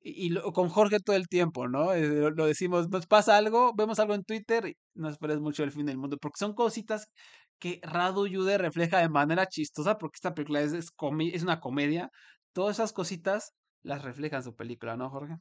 Y, 0.00 0.34
y 0.34 0.52
con 0.52 0.68
Jorge 0.68 1.00
todo 1.00 1.16
el 1.16 1.28
tiempo, 1.28 1.68
¿no? 1.68 1.92
Eh, 1.92 2.30
lo, 2.34 2.46
decimos, 2.46 2.88
nos 2.90 3.06
pasa 3.06 3.36
algo, 3.36 3.72
vemos 3.74 3.98
algo 3.98 4.14
en 4.14 4.24
Twitter 4.24 4.66
y 4.66 4.76
no 4.94 5.08
esperes 5.08 5.40
mucho 5.40 5.62
del 5.62 5.72
fin 5.72 5.86
del 5.86 5.98
mundo. 5.98 6.16
Porque 6.20 6.38
son 6.38 6.54
cositas 6.54 7.08
que 7.58 7.80
Radu 7.82 8.26
Yude 8.26 8.58
refleja 8.58 8.98
de 8.98 9.08
manera 9.08 9.46
chistosa, 9.46 9.98
porque 9.98 10.16
esta 10.16 10.34
película 10.34 10.60
es, 10.62 10.72
es, 10.72 10.90
es 11.32 11.42
una 11.42 11.60
comedia. 11.60 12.10
Todas 12.52 12.76
esas 12.76 12.92
cositas 12.92 13.52
las 13.82 14.02
refleja 14.02 14.36
en 14.38 14.44
su 14.44 14.54
película, 14.54 14.96
¿no, 14.96 15.10
Jorge? 15.10 15.36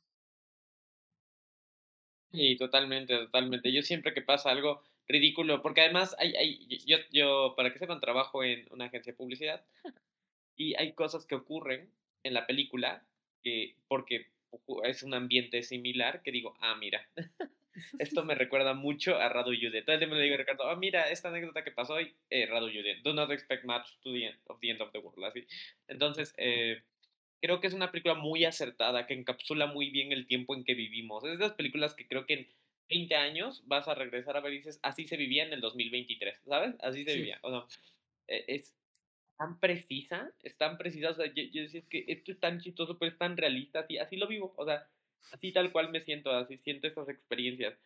Sí, 2.32 2.58
totalmente, 2.58 3.16
totalmente. 3.18 3.72
Yo 3.72 3.82
siempre 3.82 4.14
que 4.14 4.22
pasa 4.22 4.52
algo 4.52 4.82
ridículo, 5.08 5.62
porque 5.62 5.82
además 5.82 6.16
hay, 6.20 6.36
hay 6.36 6.68
yo, 6.86 6.98
yo, 7.12 7.54
para 7.56 7.72
que 7.72 7.80
sepan, 7.80 8.00
trabajo 8.02 8.44
en 8.44 8.68
una 8.72 8.86
agencia 8.86 9.14
de 9.14 9.18
publicidad 9.18 9.66
y 10.56 10.76
hay 10.76 10.94
cosas 10.94 11.26
que 11.26 11.36
ocurren 11.36 11.90
en 12.24 12.34
la 12.34 12.46
película 12.46 13.06
que, 13.44 13.76
porque 13.88 14.28
es 14.84 15.04
un 15.04 15.14
ambiente 15.14 15.64
similar 15.64 16.22
que 16.24 16.32
digo, 16.32 16.56
ah, 16.60 16.76
mira, 16.76 17.08
esto 18.00 18.24
me 18.24 18.36
recuerda 18.36 18.74
mucho 18.74 19.18
a 19.18 19.30
Radu 19.30 19.54
Yude. 19.54 19.82
Todo 19.82 19.94
el 19.94 20.00
tiempo 20.00 20.16
le 20.16 20.24
digo 20.24 20.36
a 20.36 20.38
Ricardo, 20.38 20.70
ah, 20.70 20.76
mira, 20.76 21.10
esta 21.10 21.30
anécdota 21.30 21.64
que 21.64 21.72
pasó 21.72 21.96
hoy, 21.96 22.14
eh, 22.30 22.46
Radu 22.46 22.70
Yude. 22.70 23.02
Do 23.04 23.14
not 23.14 23.32
expect 23.32 23.66
much 23.66 23.98
to 24.02 24.12
the 24.12 24.28
end 24.28 24.40
of 24.48 24.60
the 24.60 24.70
end 24.70 24.82
of 24.82 24.92
the 24.92 25.00
world. 25.00 25.24
Así. 25.24 25.46
Entonces, 25.88 26.34
eh, 26.38 26.82
creo 27.42 27.60
que 27.60 27.68
es 27.68 27.74
una 27.74 27.92
película 27.92 28.16
muy 28.16 28.46
acertada, 28.46 29.06
que 29.06 29.14
encapsula 29.14 29.68
muy 29.68 29.90
bien 29.90 30.12
el 30.12 30.28
tiempo 30.28 30.56
en 30.56 30.64
que 30.64 30.74
vivimos. 30.74 31.24
Es 31.24 31.38
de 31.38 31.46
las 31.46 31.54
películas 31.54 31.94
que 31.94 32.08
creo 32.08 32.26
que 32.26 32.34
en 32.34 32.48
20 32.90 33.16
años 33.16 33.64
vas 33.66 33.88
a 33.88 33.96
regresar 33.96 34.38
a 34.38 34.42
ver 34.42 34.54
y 34.54 34.58
dices, 34.58 34.80
así 34.82 35.08
se 35.08 35.18
vivía 35.18 35.46
en 35.46 35.54
el 35.54 35.62
2023, 35.62 36.42
¿sabes? 36.46 36.76
Así 36.80 37.04
se 37.04 37.16
vivía. 37.16 37.40
O 37.42 37.52
sea, 37.52 37.66
e, 38.28 38.46
es 38.48 38.76
tan 39.38 39.60
precisa, 39.60 40.32
es 40.44 40.58
tan 40.58 40.78
precisa. 40.78 41.12
O 41.12 41.14
sea, 41.14 41.28
yo, 41.28 41.44
yo 41.44 41.62
decía, 41.64 41.82
es 41.82 41.88
que 41.88 42.06
esto 42.08 42.32
es 42.32 42.40
tan 42.40 42.60
chistoso, 42.60 42.98
pero 42.98 43.12
es 43.12 43.18
tan 43.18 43.38
realista, 43.38 43.80
así, 43.80 43.98
así 43.98 44.16
lo 44.16 44.28
vivo. 44.28 44.54
O 44.58 44.66
sea, 44.66 44.88
así 45.32 45.52
tal 45.52 45.72
cual 45.72 45.92
me 45.92 46.02
siento, 46.02 46.32
así 46.32 46.58
siento 46.58 46.88
estas 46.88 47.10
experiencias. 47.10 47.78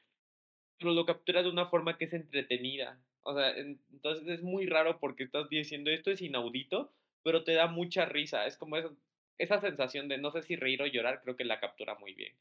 Pero 0.77 0.93
lo 0.93 1.05
captura 1.05 1.43
de 1.43 1.49
una 1.49 1.67
forma 1.67 1.97
que 1.97 2.05
es 2.05 2.13
entretenida. 2.13 2.99
O 3.23 3.35
sea, 3.35 3.55
entonces 3.55 4.27
es 4.27 4.41
muy 4.41 4.65
raro 4.65 4.99
porque 4.99 5.23
estás 5.23 5.47
diciendo 5.49 5.91
esto 5.91 6.09
es 6.09 6.21
inaudito, 6.21 6.91
pero 7.23 7.43
te 7.43 7.53
da 7.53 7.67
mucha 7.67 8.05
risa. 8.05 8.47
Es 8.47 8.57
como 8.57 8.77
eso, 8.77 8.95
esa 9.41 9.59
sensación 9.59 10.07
de 10.07 10.19
no 10.19 10.31
sé 10.31 10.43
si 10.43 10.55
reír 10.55 10.83
o 10.83 10.85
llorar, 10.85 11.21
creo 11.23 11.35
que 11.35 11.43
la 11.43 11.59
captura 11.59 11.95
muy 11.95 12.13
bien. 12.13 12.33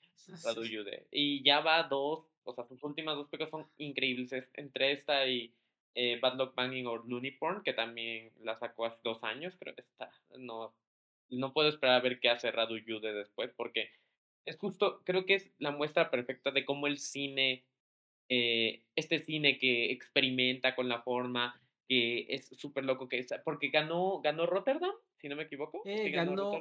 Radu 0.45 0.65
Yude. 0.65 1.07
Y 1.11 1.43
ya 1.43 1.61
va 1.61 1.83
dos, 1.85 2.27
o 2.45 2.53
sea, 2.53 2.65
sus 2.65 2.83
últimas 2.85 3.17
dos 3.17 3.29
películas 3.29 3.51
son 3.51 3.67
increíbles. 3.79 4.31
entre 4.53 4.93
esta 4.93 5.27
y 5.27 5.55
eh, 5.95 6.19
Bad 6.21 6.37
Luck 6.37 6.55
Banging 6.55 6.87
o 6.87 6.99
Looney 6.99 7.31
Porn, 7.31 7.63
que 7.63 7.73
también 7.73 8.31
la 8.43 8.59
sacó 8.59 8.85
hace 8.85 8.99
dos 9.03 9.25
años, 9.25 9.57
creo 9.59 9.75
que 9.75 9.81
está. 9.81 10.11
No, 10.37 10.75
no 11.31 11.55
puedo 11.55 11.71
esperar 11.71 11.97
a 11.97 12.03
ver 12.03 12.21
qué 12.21 12.29
hace 12.29 12.51
Radu 12.51 12.77
Yude 12.77 13.15
después, 13.15 13.51
porque 13.57 13.91
es 14.45 14.59
justo, 14.59 15.01
creo 15.05 15.25
que 15.25 15.37
es 15.37 15.51
la 15.59 15.71
muestra 15.71 16.11
perfecta 16.11 16.51
de 16.51 16.67
cómo 16.67 16.87
el 16.87 16.99
cine, 16.99 17.65
eh, 18.29 18.83
este 18.95 19.21
cine 19.21 19.57
que 19.59 19.91
experimenta 19.91 20.75
con 20.77 20.91
la 20.91 21.01
forma, 21.01 21.59
que 21.89 22.27
es 22.29 22.49
súper 22.59 22.85
loco 22.85 23.09
que 23.09 23.21
es, 23.21 23.29
porque 23.43 23.69
ganó, 23.71 24.21
ganó 24.21 24.45
Rotterdam, 24.45 24.93
si 25.21 25.29
no 25.29 25.37
me 25.37 25.45
equivoco. 25.45 25.83
Eh, 25.85 26.11
ganó, 26.11 26.53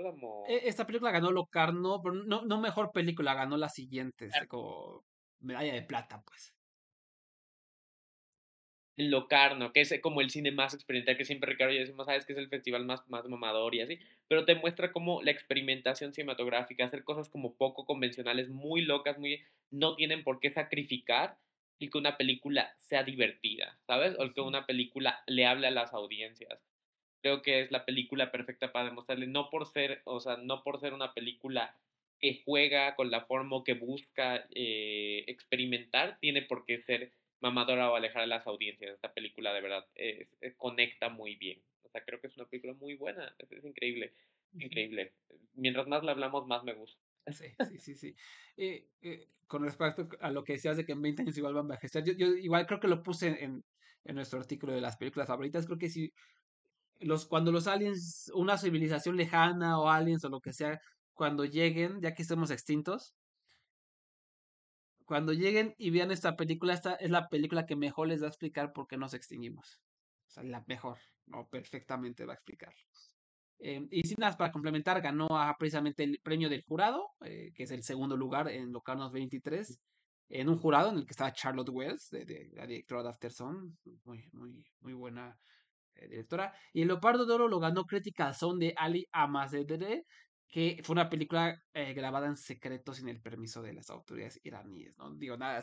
e, 0.48 0.62
esta 0.66 0.86
película 0.86 1.12
ganó 1.12 1.32
Locarno, 1.32 2.02
pero 2.02 2.16
no, 2.16 2.44
no 2.44 2.60
mejor 2.60 2.92
película, 2.92 3.34
ganó 3.34 3.58
la 3.58 3.70
siguiente, 3.70 4.30
como 4.48 5.06
medalla 5.40 5.74
de 5.74 5.82
plata, 5.84 6.22
pues. 6.26 6.54
El 8.98 9.12
Locarno, 9.12 9.72
que 9.72 9.80
es 9.80 9.98
como 10.02 10.20
el 10.20 10.30
cine 10.30 10.52
más 10.52 10.74
experimental 10.74 11.16
que 11.16 11.24
siempre 11.24 11.50
Ricardo 11.50 11.74
y 11.74 11.80
decimos, 11.80 12.06
sabes 12.06 12.26
que 12.26 12.34
es 12.34 12.40
el 12.40 12.50
festival 12.50 12.86
más, 12.86 13.08
más 13.08 13.26
mamador 13.30 13.74
y 13.74 13.80
así, 13.80 13.98
pero 14.28 14.44
te 14.44 14.56
muestra 14.56 14.92
como 14.92 15.22
la 15.22 15.32
experimentación 15.32 16.14
cinematográfica, 16.14 16.84
hacer 16.84 17.06
cosas 17.06 17.30
como 17.30 17.56
poco 17.56 17.86
convencionales, 17.86 18.50
muy 18.50 18.82
locas, 18.82 19.18
muy 19.18 19.42
no 19.72 19.96
tienen 19.96 20.26
por 20.26 20.42
qué 20.42 20.52
sacrificar 20.52 21.38
y 21.80 21.90
que 21.90 21.98
una 21.98 22.18
película 22.18 22.76
sea 22.82 23.04
divertida, 23.04 23.80
¿sabes? 23.88 24.18
O 24.20 24.34
que 24.34 24.42
una 24.42 24.66
película 24.66 25.24
le 25.28 25.46
hable 25.46 25.68
a 25.68 25.72
las 25.72 25.94
audiencias. 25.94 26.69
Creo 27.22 27.42
que 27.42 27.62
es 27.62 27.72
la 27.72 27.86
película 27.86 28.32
perfecta 28.32 28.72
para 28.72 28.86
demostrarle, 28.86 29.28
no 29.28 29.50
por 29.50 29.66
ser, 29.68 30.02
o 30.06 30.20
sea, 30.20 30.38
no 30.38 30.64
por 30.64 30.80
ser 30.80 30.94
una 30.94 31.14
película 31.14 31.76
que 32.20 32.42
juega 32.46 32.96
con 32.96 33.12
la 33.12 33.26
forma 33.26 33.58
o 33.58 33.64
que 33.64 33.74
busca 33.74 34.46
eh, 34.54 35.24
experimentar, 35.28 36.18
tiene 36.20 36.42
por 36.42 36.66
qué 36.66 36.82
ser 36.82 37.12
mamadora 37.40 37.90
o 37.90 37.96
alejar 37.96 38.24
a 38.24 38.28
las 38.28 38.48
audiencias. 38.48 38.94
Esta 38.94 39.14
película 39.14 39.54
de 39.54 39.62
verdad 39.62 39.86
conecta 40.58 41.10
muy 41.10 41.36
bien. 41.36 41.62
O 41.90 41.92
sea, 41.92 42.04
creo 42.06 42.22
que 42.22 42.28
es 42.28 42.38
una 42.38 42.46
película 42.46 42.74
muy 42.74 42.96
buena, 42.96 43.34
es, 43.40 43.66
increíble, 43.66 44.14
increíble. 44.54 45.14
Mientras 45.56 45.88
más 45.88 46.04
la 46.04 46.12
hablamos, 46.12 46.46
más 46.46 46.64
me 46.64 46.74
gusta. 46.74 47.02
Sí, 47.28 47.46
sí, 47.70 47.80
sí, 47.80 47.96
sí. 47.96 48.16
Eh, 48.58 48.88
eh, 49.02 49.28
con 49.48 49.64
respecto 49.64 50.08
a 50.20 50.30
lo 50.30 50.44
que 50.44 50.54
decías 50.54 50.78
de 50.78 50.86
que 50.86 50.92
en 50.92 51.02
20 51.02 51.24
años 51.24 51.38
igual 51.38 51.54
van 51.54 51.66
a 51.66 51.74
envejecer, 51.74 52.04
yo, 52.04 52.14
yo 52.14 52.28
igual 52.36 52.68
creo 52.68 52.80
que 52.80 52.88
lo 52.88 53.02
puse 53.02 53.44
en, 53.44 53.64
en 54.06 54.16
nuestro 54.16 54.40
artículo 54.40 54.74
de 54.74 54.82
las 54.82 54.98
películas 54.98 55.28
favoritas, 55.28 55.66
creo 55.66 55.80
que 55.80 55.90
si 55.90 56.14
los, 57.00 57.26
cuando 57.26 57.52
los 57.52 57.68
aliens, 57.68 58.32
una 58.34 58.58
civilización 58.58 59.18
lejana 59.18 59.80
o 59.80 59.90
aliens 59.90 60.24
o 60.26 60.30
lo 60.30 60.42
que 60.42 60.54
sea, 60.54 60.80
cuando 61.14 61.46
lleguen, 61.46 62.02
ya 62.02 62.14
que 62.14 62.22
estemos 62.22 62.52
extintos, 62.52 63.16
cuando 65.06 65.34
lleguen 65.34 65.74
y 65.78 65.90
vean 65.90 66.12
esta 66.12 66.36
película, 66.36 66.74
esta 66.74 66.94
es 66.94 67.10
la 67.10 67.30
película 67.30 67.66
que 67.66 67.76
mejor 67.76 68.08
les 68.08 68.22
va 68.22 68.28
a 68.28 68.30
explicar 68.30 68.74
por 68.74 68.88
qué 68.88 68.96
nos 68.96 69.14
extinguimos. 69.14 69.82
O 70.28 70.32
sea, 70.32 70.44
la 70.44 70.64
mejor, 70.68 70.98
no 71.26 71.48
perfectamente 71.48 72.26
va 72.26 72.34
a 72.34 72.36
explicar. 72.36 72.74
Eh, 73.58 73.88
y 73.90 74.04
sin 74.04 74.18
nada, 74.20 74.38
para 74.38 74.52
complementar, 74.52 75.02
ganó 75.02 75.28
precisamente 75.58 76.04
el 76.04 76.20
premio 76.22 76.48
del 76.48 76.64
jurado, 76.64 77.10
eh, 77.22 77.52
que 77.56 77.64
es 77.64 77.72
el 77.72 77.84
segundo 77.84 78.16
lugar 78.16 78.50
en 78.50 78.72
Locarnos 78.72 79.12
23, 79.12 79.80
en 80.30 80.48
un 80.48 80.60
jurado 80.60 80.92
en 80.92 80.98
el 80.98 81.06
que 81.06 81.12
estaba 81.12 81.34
Charlotte 81.34 81.70
Wells, 81.70 82.10
de, 82.12 82.52
la 82.54 82.68
directora 82.68 83.04
de 83.04 83.10
Afterson, 83.10 83.78
muy, 84.04 84.30
muy, 84.32 84.64
muy 84.80 84.94
buena 84.94 85.38
directora. 85.96 86.54
Y 86.74 86.82
el 86.82 86.88
Leopardo 86.88 87.26
de 87.26 87.34
Oro 87.34 87.48
lo 87.48 87.60
ganó 87.60 87.86
Zone 88.34 88.68
de 88.68 88.74
Ali 88.78 89.08
Amazedere, 89.12 90.06
que 90.48 90.82
fue 90.84 90.94
una 90.94 91.10
película 91.10 91.56
grabada 91.94 92.28
en 92.28 92.36
secreto 92.36 92.94
sin 92.94 93.08
el 93.08 93.22
permiso 93.22 93.62
de 93.62 93.74
las 93.74 93.90
autoridades 93.90 94.40
iraníes. 94.44 94.98
No 94.98 95.14
digo 95.14 95.38
nada, 95.38 95.62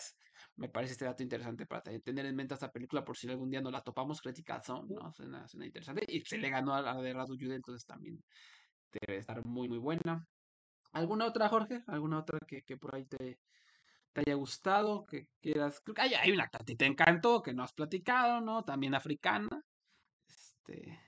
me 0.56 0.68
parece 0.68 0.92
este 0.92 1.04
dato 1.04 1.22
interesante 1.22 1.66
para 1.66 1.82
tener 1.82 2.26
en 2.26 2.36
mente 2.36 2.54
esta 2.54 2.70
película 2.70 3.04
por 3.04 3.16
si 3.16 3.28
algún 3.28 3.50
día 3.50 3.60
no 3.60 3.70
la 3.70 3.82
topamos, 3.82 4.20
Zone, 4.64 4.94
¿no? 4.94 5.12
Suena, 5.12 5.46
suena 5.48 5.66
interesante. 5.66 6.04
Y 6.08 6.20
se 6.20 6.38
le 6.38 6.50
ganó 6.50 6.74
a 6.74 6.82
la 6.82 6.94
de 6.94 7.12
Radu 7.12 7.36
Jude, 7.38 7.56
entonces 7.56 7.84
también 7.84 8.22
debe 8.92 9.18
estar 9.18 9.44
muy, 9.44 9.68
muy 9.68 9.78
buena. 9.78 10.24
¿Alguna 10.92 11.26
otra, 11.26 11.48
Jorge? 11.48 11.82
¿Alguna 11.88 12.20
otra 12.20 12.38
que, 12.46 12.62
que 12.62 12.76
por 12.76 12.94
ahí 12.94 13.04
te, 13.06 13.38
haya 14.14 14.34
gustado? 14.34 15.04
Que 15.04 15.28
quieras. 15.40 15.80
Creo 15.84 15.94
que 15.94 16.02
hay, 16.02 16.14
hay 16.14 16.30
una 16.30 16.48
que 16.48 16.76
te 16.76 16.86
encantó, 16.86 17.42
que 17.42 17.52
no 17.52 17.62
has 17.62 17.72
platicado, 17.72 18.40
¿no? 18.40 18.64
También 18.64 18.94
africana. 18.94 19.62
Este. 20.68 20.98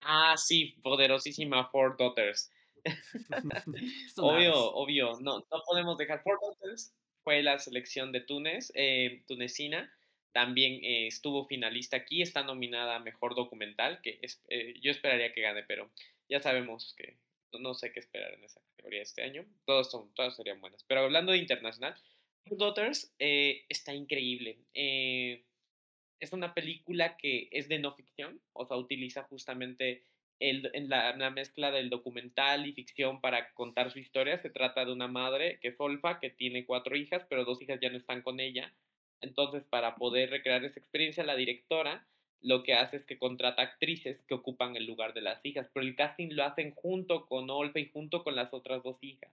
Ah, 0.00 0.36
sí, 0.36 0.76
poderosísima 0.82 1.68
Four 1.70 1.96
Daughters. 1.96 2.50
obvio, 4.16 4.54
obvio, 4.74 5.18
no, 5.20 5.40
no 5.40 5.62
podemos 5.66 5.98
dejar 5.98 6.22
Four 6.22 6.38
Daughters. 6.40 6.94
Fue 7.24 7.42
la 7.42 7.58
selección 7.58 8.12
de 8.12 8.20
Túnez, 8.20 8.72
eh, 8.74 9.22
tunecina. 9.26 9.92
También 10.32 10.84
eh, 10.84 11.08
estuvo 11.08 11.46
finalista 11.46 11.96
aquí, 11.96 12.22
está 12.22 12.42
nominada 12.42 12.96
a 12.96 13.00
Mejor 13.00 13.34
Documental, 13.34 14.00
que 14.02 14.18
es, 14.22 14.42
eh, 14.48 14.74
yo 14.80 14.90
esperaría 14.90 15.32
que 15.32 15.40
gane, 15.40 15.64
pero 15.64 15.90
ya 16.28 16.40
sabemos 16.40 16.94
que 16.96 17.18
no 17.58 17.74
sé 17.74 17.92
qué 17.92 18.00
esperar 18.00 18.32
en 18.34 18.44
esa 18.44 18.60
categoría 18.60 19.02
este 19.02 19.22
año. 19.22 19.44
Todos 19.64 19.90
son, 19.90 20.12
todas 20.14 20.36
serían 20.36 20.60
buenas. 20.60 20.84
Pero 20.84 21.00
hablando 21.00 21.32
de 21.32 21.38
internacional, 21.38 21.96
Daughters 22.56 23.12
eh, 23.18 23.64
está 23.68 23.92
increíble. 23.94 24.58
Eh, 24.74 25.44
es 26.20 26.32
una 26.32 26.54
película 26.54 27.16
que 27.16 27.48
es 27.52 27.68
de 27.68 27.78
no 27.78 27.94
ficción, 27.94 28.40
o 28.52 28.66
sea, 28.66 28.76
utiliza 28.76 29.24
justamente 29.24 30.04
el, 30.40 30.70
en 30.72 30.88
la, 30.88 31.16
la, 31.16 31.30
mezcla 31.30 31.70
del 31.70 31.90
documental 31.90 32.66
y 32.66 32.72
ficción 32.72 33.20
para 33.20 33.52
contar 33.54 33.90
su 33.90 33.98
historia. 33.98 34.38
Se 34.38 34.50
trata 34.50 34.84
de 34.84 34.92
una 34.92 35.08
madre 35.08 35.58
que 35.60 35.68
es 35.68 35.80
Olfa, 35.80 36.20
que 36.20 36.30
tiene 36.30 36.64
cuatro 36.64 36.96
hijas, 36.96 37.26
pero 37.28 37.44
dos 37.44 37.60
hijas 37.62 37.80
ya 37.80 37.90
no 37.90 37.96
están 37.96 38.22
con 38.22 38.40
ella. 38.40 38.72
Entonces, 39.20 39.64
para 39.64 39.96
poder 39.96 40.30
recrear 40.30 40.64
esa 40.64 40.78
experiencia, 40.78 41.24
la 41.24 41.36
directora 41.36 42.06
lo 42.40 42.62
que 42.62 42.74
hace 42.74 42.96
es 42.96 43.04
que 43.04 43.18
contrata 43.18 43.62
actrices 43.62 44.22
que 44.28 44.34
ocupan 44.34 44.76
el 44.76 44.86
lugar 44.86 45.12
de 45.12 45.22
las 45.22 45.44
hijas, 45.44 45.68
pero 45.72 45.84
el 45.84 45.96
casting 45.96 46.28
lo 46.30 46.44
hacen 46.44 46.72
junto 46.72 47.26
con 47.26 47.50
Olfa 47.50 47.80
y 47.80 47.88
junto 47.88 48.22
con 48.22 48.36
las 48.36 48.54
otras 48.54 48.82
dos 48.84 49.02
hijas. 49.02 49.32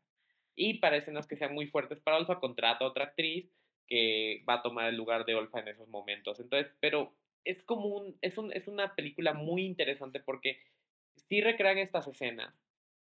Y 0.55 0.75
para 0.75 0.97
escenas 0.97 1.27
que 1.27 1.35
sean 1.35 1.53
muy 1.53 1.67
fuertes 1.67 1.99
para 1.99 2.17
Olfa, 2.17 2.39
contrata 2.39 2.83
a 2.83 2.87
otra 2.87 3.05
actriz 3.05 3.51
que 3.87 4.43
va 4.47 4.55
a 4.55 4.61
tomar 4.61 4.89
el 4.89 4.95
lugar 4.95 5.25
de 5.25 5.35
Olfa 5.35 5.59
en 5.59 5.69
esos 5.69 5.87
momentos. 5.87 6.39
Entonces, 6.39 6.71
pero 6.79 7.13
es 7.43 7.61
como 7.63 8.13
es, 8.21 8.37
un, 8.37 8.51
es 8.51 8.67
una 8.67 8.95
película 8.95 9.33
muy 9.33 9.65
interesante 9.65 10.19
porque 10.19 10.59
sí 11.29 11.41
recrean 11.41 11.77
estas 11.77 12.07
escenas, 12.07 12.53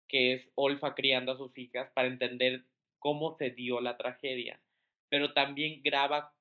que 0.08 0.32
es 0.34 0.50
Olfa 0.54 0.94
criando 0.94 1.32
a 1.32 1.36
sus 1.36 1.56
hijas 1.58 1.90
para 1.92 2.08
entender 2.08 2.64
cómo 2.98 3.36
se 3.36 3.50
dio 3.50 3.80
la 3.80 3.96
tragedia, 3.96 4.60
pero 5.08 5.32
también 5.32 5.82
graba 5.82 6.32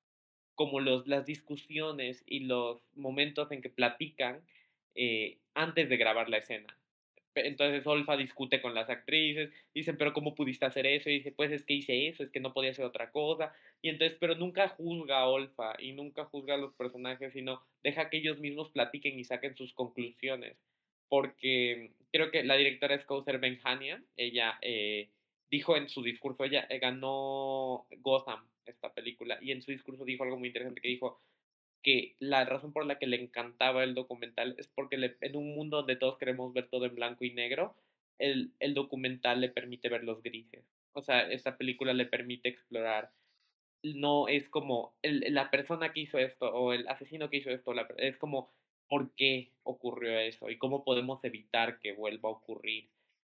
como 0.56 0.80
los, 0.80 1.08
las 1.08 1.26
discusiones 1.26 2.24
y 2.26 2.42
los 2.42 2.82
momentos 2.96 3.52
en 3.52 3.62
que 3.62 3.70
platican 3.70 4.44
eh, 4.96 5.40
antes 5.54 5.88
de 5.90 5.98
grabar 5.98 6.30
la 6.30 6.38
escena. 6.38 6.79
Entonces 7.48 7.86
Olfa 7.88 8.18
discute 8.18 8.62
con 8.62 8.74
las 8.74 8.90
actrices, 8.90 9.52
dicen, 9.74 9.98
pero 9.98 10.14
¿cómo 10.14 10.36
pudiste 10.36 10.66
hacer 10.66 10.86
eso? 10.86 11.10
Y 11.10 11.16
dice, 11.16 11.32
pues 11.32 11.52
es 11.52 11.64
que 11.66 11.74
hice 11.74 12.08
eso, 12.08 12.24
es 12.24 12.32
que 12.32 12.40
no 12.40 12.54
podía 12.54 12.72
hacer 12.72 12.86
otra 12.86 13.12
cosa. 13.12 13.54
Y 13.82 13.90
entonces, 13.90 14.18
pero 14.20 14.36
nunca 14.36 14.70
juzga 14.70 15.20
a 15.20 15.28
Olfa 15.30 15.74
y 15.80 15.94
nunca 15.94 16.26
juzga 16.26 16.56
a 16.56 16.58
los 16.58 16.74
personajes, 16.74 17.34
sino 17.34 17.62
deja 17.84 18.10
que 18.10 18.18
ellos 18.18 18.40
mismos 18.40 18.70
platiquen 18.72 19.20
y 19.20 19.24
saquen 19.24 19.56
sus 19.56 19.74
conclusiones. 19.74 20.58
Porque 21.08 21.92
creo 22.12 22.32
que 22.32 22.44
la 22.44 22.56
directora 22.56 22.96
es 22.96 23.06
Kauser 23.06 23.40
Benjania, 23.40 24.04
ella 24.16 24.60
eh, 24.62 25.10
dijo 25.50 25.76
en 25.76 25.90
su 25.90 26.04
discurso, 26.04 26.44
ella 26.44 26.68
eh, 26.70 26.80
ganó 26.80 27.88
Gotham 27.98 28.48
esta 28.66 28.94
película. 28.94 29.40
Y 29.42 29.52
en 29.52 29.62
su 29.62 29.72
discurso 29.72 30.06
dijo 30.06 30.24
algo 30.24 30.38
muy 30.38 30.50
interesante 30.50 30.82
que 30.82 30.90
dijo 30.90 31.22
que 31.82 32.16
la 32.20 32.46
razón 32.46 32.74
por 32.74 32.86
la 32.86 33.00
que 33.00 33.08
le 33.08 33.22
encantaba 33.22 33.84
el 33.84 33.96
documental 33.96 34.56
es 34.58 34.68
porque 34.68 34.98
le, 34.98 35.18
en 35.22 35.36
un 35.36 35.56
mundo 35.56 35.78
donde 35.78 35.96
todos 35.96 36.18
queremos 36.18 36.54
ver 36.54 36.68
todo 36.68 36.86
en 36.86 36.96
blanco 36.96 37.24
y 37.26 37.32
negro, 37.32 37.76
el, 38.18 38.52
el 38.60 38.74
documental 38.74 39.42
le 39.42 39.50
permite 39.50 39.90
ver 39.90 40.04
los 40.04 40.22
grises. 40.22 40.66
O 40.94 41.02
sea, 41.02 41.22
esta 41.30 41.58
película 41.58 41.94
le 41.94 42.06
permite 42.06 42.50
explorar. 42.50 43.12
No 43.84 44.28
es 44.28 44.50
como 44.50 44.94
el, 45.02 45.34
la 45.34 45.50
persona 45.52 45.94
que 45.94 46.02
hizo 46.02 46.18
esto 46.18 46.54
o 46.54 46.74
el 46.74 46.88
asesino 46.88 47.30
que 47.30 47.38
hizo 47.38 47.50
esto, 47.50 47.74
la, 47.74 47.88
es 47.98 48.18
como 48.18 48.52
por 48.90 49.14
qué 49.16 49.52
ocurrió 49.64 50.20
eso 50.20 50.50
y 50.50 50.58
cómo 50.58 50.84
podemos 50.84 51.24
evitar 51.24 51.80
que 51.80 51.94
vuelva 51.94 52.30
a 52.30 52.34
ocurrir. 52.34 52.90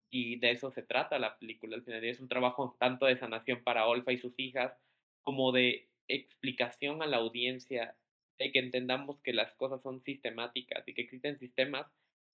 Y 0.09 0.37
de 0.37 0.51
eso 0.51 0.71
se 0.71 0.81
trata 0.81 1.19
la 1.19 1.37
película 1.37 1.75
al 1.75 1.83
final. 1.83 2.03
Es 2.03 2.19
un 2.19 2.29
trabajo 2.29 2.75
tanto 2.79 3.05
de 3.05 3.17
sanación 3.17 3.63
para 3.63 3.87
Olfa 3.87 4.11
y 4.11 4.17
sus 4.17 4.33
hijas, 4.39 4.73
como 5.21 5.51
de 5.51 5.87
explicación 6.07 7.03
a 7.03 7.05
la 7.05 7.17
audiencia 7.17 7.95
de 8.39 8.51
que 8.51 8.59
entendamos 8.59 9.19
que 9.19 9.33
las 9.33 9.53
cosas 9.53 9.81
son 9.81 10.01
sistemáticas 10.01 10.87
y 10.87 10.93
que 10.93 11.01
existen 11.01 11.37
sistemas 11.37 11.85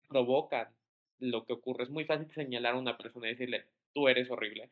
que 0.02 0.10
provocan 0.10 0.68
lo 1.20 1.46
que 1.46 1.54
ocurre. 1.54 1.84
Es 1.84 1.90
muy 1.90 2.06
fácil 2.06 2.30
señalar 2.32 2.74
a 2.74 2.80
una 2.80 2.98
persona 2.98 3.28
y 3.28 3.32
decirle, 3.32 3.66
tú 3.94 4.08
eres 4.08 4.30
horrible, 4.30 4.72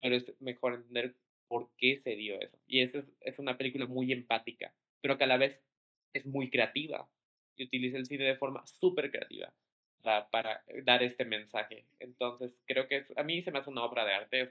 pero 0.00 0.16
es 0.16 0.24
mejor 0.40 0.74
entender 0.74 1.14
por 1.48 1.68
qué 1.76 2.00
se 2.02 2.16
dio 2.16 2.40
eso. 2.40 2.56
Y 2.66 2.80
eso 2.80 3.02
es, 3.20 3.38
una 3.38 3.58
película 3.58 3.86
muy 3.86 4.10
empática, 4.12 4.72
pero 5.00 5.18
que 5.18 5.24
a 5.24 5.26
la 5.26 5.36
vez 5.36 5.60
es 6.14 6.24
muy 6.24 6.48
creativa 6.48 7.08
y 7.56 7.64
utiliza 7.64 7.98
el 7.98 8.06
cine 8.06 8.24
de 8.24 8.36
forma 8.36 8.66
súper 8.66 9.10
creativa 9.10 9.52
para, 10.02 10.64
dar 10.84 11.02
este 11.02 11.24
mensaje. 11.26 11.84
Entonces, 11.98 12.52
creo 12.66 12.88
que 12.88 13.04
a 13.16 13.22
mí 13.22 13.42
se 13.42 13.50
me 13.50 13.58
hace 13.58 13.68
una 13.68 13.84
obra 13.84 14.06
de 14.06 14.14
arte, 14.14 14.48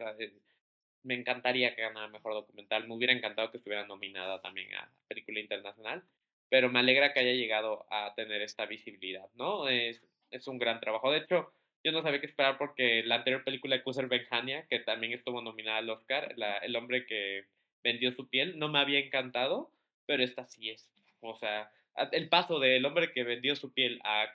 me 1.04 1.16
encantaría 1.16 1.76
que 1.76 1.82
ganara 1.82 2.08
mejor 2.08 2.34
documental. 2.34 2.88
Me 2.88 2.94
hubiera 2.94 3.14
encantado 3.14 3.50
que 3.50 3.58
estuviera 3.58 3.88
nominada 3.88 4.42
también 4.42 4.76
a 4.76 4.92
película 5.08 5.40
internacional, 5.40 6.04
pero 6.50 6.70
me 6.70 6.80
alegra 6.80 7.14
que 7.14 7.20
haya 7.20 7.34
llegado 7.34 7.86
a 7.92 8.14
tener 8.16 8.42
esta 8.42 8.66
visibilidad, 8.66 9.30
¿no? 9.36 9.68
Es, 9.70 10.02
es 10.32 10.48
un 10.48 10.58
gran 10.58 10.80
trabajo. 10.80 11.12
De 11.12 11.20
hecho, 11.20 11.54
yo 11.84 11.92
no 11.92 12.02
sabía 12.02 12.20
qué 12.20 12.26
esperar 12.26 12.58
porque 12.58 13.04
la 13.04 13.16
anterior 13.16 13.44
película 13.44 13.76
de 13.76 13.84
Kusser 13.84 14.08
Benjania, 14.08 14.66
que 14.70 14.80
también 14.80 15.14
estuvo 15.14 15.42
nominada 15.42 15.78
al 15.78 15.90
Oscar, 15.90 16.34
la, 16.38 16.58
El 16.58 16.76
hombre 16.76 17.06
que 17.06 17.46
vendió 17.84 18.12
su 18.12 18.30
piel, 18.30 18.60
no 18.60 18.68
me 18.68 18.80
había 18.80 19.00
encantado, 19.00 19.72
pero 20.06 20.24
esta 20.24 20.46
sí 20.46 20.70
es. 20.70 20.92
O 21.22 21.36
sea, 21.38 21.72
el 22.12 22.30
paso 22.30 22.60
del 22.60 22.86
hombre 22.86 23.12
que 23.12 23.24
vendió 23.24 23.56
su 23.56 23.74
piel 23.74 24.00
a 24.04 24.28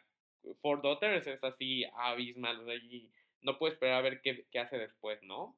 Four 0.60 0.82
Daughters 0.82 1.26
es 1.26 1.42
así 1.42 1.84
abismal. 1.96 2.60
O 2.60 2.64
sea, 2.64 2.76
y 2.76 3.10
no 3.42 3.58
puedo 3.58 3.72
esperar 3.72 3.96
a 3.96 4.02
ver 4.02 4.20
qué, 4.22 4.46
qué 4.50 4.58
hace 4.58 4.78
después, 4.78 5.22
¿no? 5.22 5.56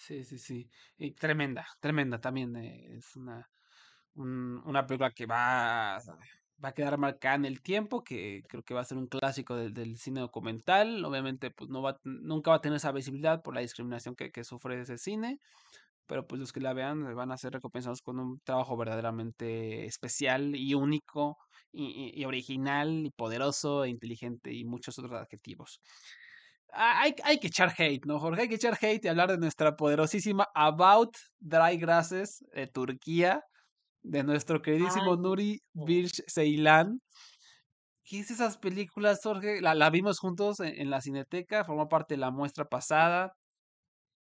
Sí, 0.00 0.24
sí, 0.24 0.38
sí. 0.38 0.70
Y 0.96 1.12
tremenda, 1.12 1.66
tremenda 1.78 2.18
también. 2.20 2.56
eh, 2.56 2.96
es 2.96 3.16
una, 3.16 3.46
un- 4.14 4.62
una 4.66 4.86
película 4.86 5.10
que 5.12 5.26
va, 5.26 5.96
a- 5.96 6.00
va 6.64 6.68
a 6.70 6.72
quedar 6.72 6.96
marcada 6.98 7.34
en 7.36 7.44
el 7.46 7.60
tiempo, 7.62 8.02
que 8.02 8.42
creo 8.48 8.62
que 8.62 8.74
va 8.74 8.80
a 8.82 8.84
ser 8.84 8.98
un 8.98 9.08
clásico 9.08 9.56
del, 9.56 9.96
cine 9.98 10.20
documental. 10.20 11.04
Obviamente, 11.04 11.50
pues 11.50 11.70
no 11.70 11.82
va, 11.82 11.98
nunca 12.04 12.50
va 12.50 12.56
a 12.58 12.60
tener 12.62 12.76
esa 12.76 12.92
visibilidad 12.92 13.42
por 13.42 13.54
la 13.54 13.60
discriminación 13.60 14.14
que, 14.16 14.30
sufre 14.44 14.80
ese 14.80 14.96
cine, 14.98 15.38
pero 16.06 16.26
pues 16.26 16.40
los 16.40 16.52
que 16.52 16.60
la 16.60 16.74
vean 16.74 17.06
eh, 17.06 17.14
van 17.14 17.32
a 17.32 17.38
ser 17.38 17.52
recompensados 17.54 18.02
con 18.02 18.18
un 18.20 18.40
trabajo 18.40 18.76
verdaderamente 18.76 19.86
especial 19.86 20.56
y 20.56 20.74
único 20.74 21.36
y 21.72 22.24
original 22.24 23.06
y 23.06 23.10
poderoso 23.12 23.84
e 23.84 23.90
inteligente 23.90 24.52
y 24.54 24.64
muchos 24.64 24.98
otros 24.98 25.14
adjetivos. 25.20 25.80
Ah, 26.72 27.00
Hay, 27.02 27.14
hay 27.24 27.38
que 27.38 27.48
echar 27.48 27.72
hate, 27.76 28.04
¿no, 28.06 28.18
Jorge? 28.18 28.42
Hay 28.42 28.48
que 28.48 28.54
echar 28.56 28.78
hate 28.80 29.04
y 29.04 29.08
hablar 29.08 29.30
de 29.30 29.38
nuestra 29.38 29.76
poderosísima 29.76 30.46
About 30.54 31.16
Dry 31.38 31.76
Grasses 31.78 32.44
de 32.54 32.66
Turquía, 32.66 33.42
de 34.02 34.22
nuestro 34.22 34.62
queridísimo 34.62 35.12
Ay, 35.12 35.18
Nuri 35.18 35.58
no. 35.74 35.84
Bilge 35.84 36.22
Ceylan. 36.28 37.00
¿Qué 38.04 38.20
es 38.20 38.30
esas 38.30 38.58
películas, 38.58 39.20
Jorge? 39.22 39.60
La, 39.60 39.74
la 39.74 39.90
vimos 39.90 40.18
juntos 40.18 40.60
en, 40.60 40.80
en 40.80 40.90
la 40.90 41.00
Cineteca, 41.00 41.64
formó 41.64 41.88
parte 41.88 42.14
de 42.14 42.18
la 42.18 42.30
muestra 42.30 42.64
pasada. 42.64 43.32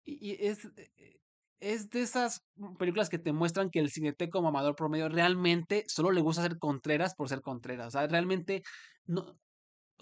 Y, 0.04 0.32
y 0.32 0.46
es, 0.46 0.64
eh, 0.76 1.16
es 1.60 1.88
de 1.88 2.02
esas 2.02 2.42
películas 2.78 3.08
que 3.08 3.18
te 3.18 3.32
muestran 3.32 3.70
que 3.70 3.80
el 3.80 3.90
cineteco 3.90 4.42
mamador 4.42 4.76
promedio 4.76 5.08
realmente 5.08 5.84
solo 5.88 6.10
le 6.12 6.20
gusta 6.20 6.42
hacer 6.42 6.58
contreras 6.58 7.14
por 7.14 7.28
ser 7.28 7.40
contreras. 7.40 7.88
O 7.88 7.90
sea, 7.92 8.06
realmente 8.06 8.62
no, 9.06 9.38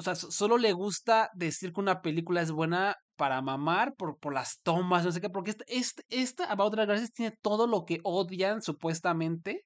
o 0.03 0.05
sea, 0.05 0.15
so- 0.17 0.31
solo 0.31 0.59
le 0.59 0.73
gusta 0.73 1.31
decir 1.35 1.73
que 1.73 1.81
una 1.81 2.03
película 2.03 2.43
es 2.43 2.51
buena 2.53 2.97
para 3.17 3.41
mamar 3.43 3.95
por, 3.97 4.19
por 4.19 4.35
las 4.35 4.61
tomas, 4.63 5.05
no 5.05 5.13
sé 5.13 5.21
qué, 5.21 5.31
porque 5.31 5.51
esta, 5.53 5.65
este, 5.69 6.03
esta 6.11 6.45
About 6.53 6.73
Drag 6.75 6.89
Races 6.89 7.13
tiene 7.13 7.37
todo 7.43 7.67
lo 7.67 7.85
que 7.85 8.01
odian 8.05 8.63
supuestamente 8.63 9.65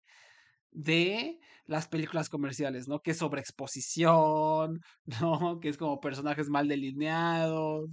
de 0.72 1.38
las 1.66 1.88
películas 1.88 2.28
comerciales, 2.30 2.88
¿no? 2.88 3.00
Que 3.00 3.12
es 3.12 3.18
sobreexposición, 3.18 4.80
¿no? 5.22 5.58
Que 5.60 5.68
es 5.70 5.78
como 5.78 6.00
personajes 6.00 6.48
mal 6.50 6.68
delineados. 6.68 7.90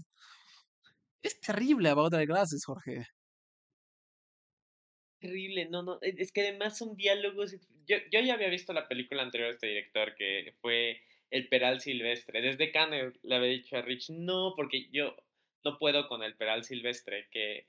Es 1.24 1.40
terrible 1.40 1.90
About 1.90 2.12
Drag 2.14 2.30
Races, 2.30 2.64
Jorge. 2.66 3.04
Terrible, 5.20 5.70
no, 5.70 5.82
no, 5.84 6.00
e- 6.02 6.16
es 6.18 6.32
que 6.32 6.42
además 6.42 6.78
son 6.78 6.96
diálogos. 6.96 7.54
Yo, 7.88 7.98
yo 8.12 8.20
ya 8.20 8.34
había 8.34 8.50
visto 8.50 8.74
la 8.74 8.88
película 8.88 9.24
anterior 9.24 9.50
de 9.50 9.54
este 9.56 9.68
director 9.68 10.16
que 10.16 10.54
fue 10.62 11.02
El 11.34 11.48
Peral 11.48 11.82
Silvestre. 11.82 12.42
Desde 12.44 12.72
Cannes 12.72 13.14
le 13.24 13.36
había 13.36 13.50
dicho 13.50 13.76
a 13.76 13.82
Rich, 13.82 14.12
no, 14.12 14.54
porque 14.56 14.88
yo 14.92 15.16
no 15.64 15.80
puedo 15.80 16.08
con 16.08 16.22
El 16.22 16.36
Peral 16.36 16.64
Silvestre, 16.64 17.28
que 17.32 17.66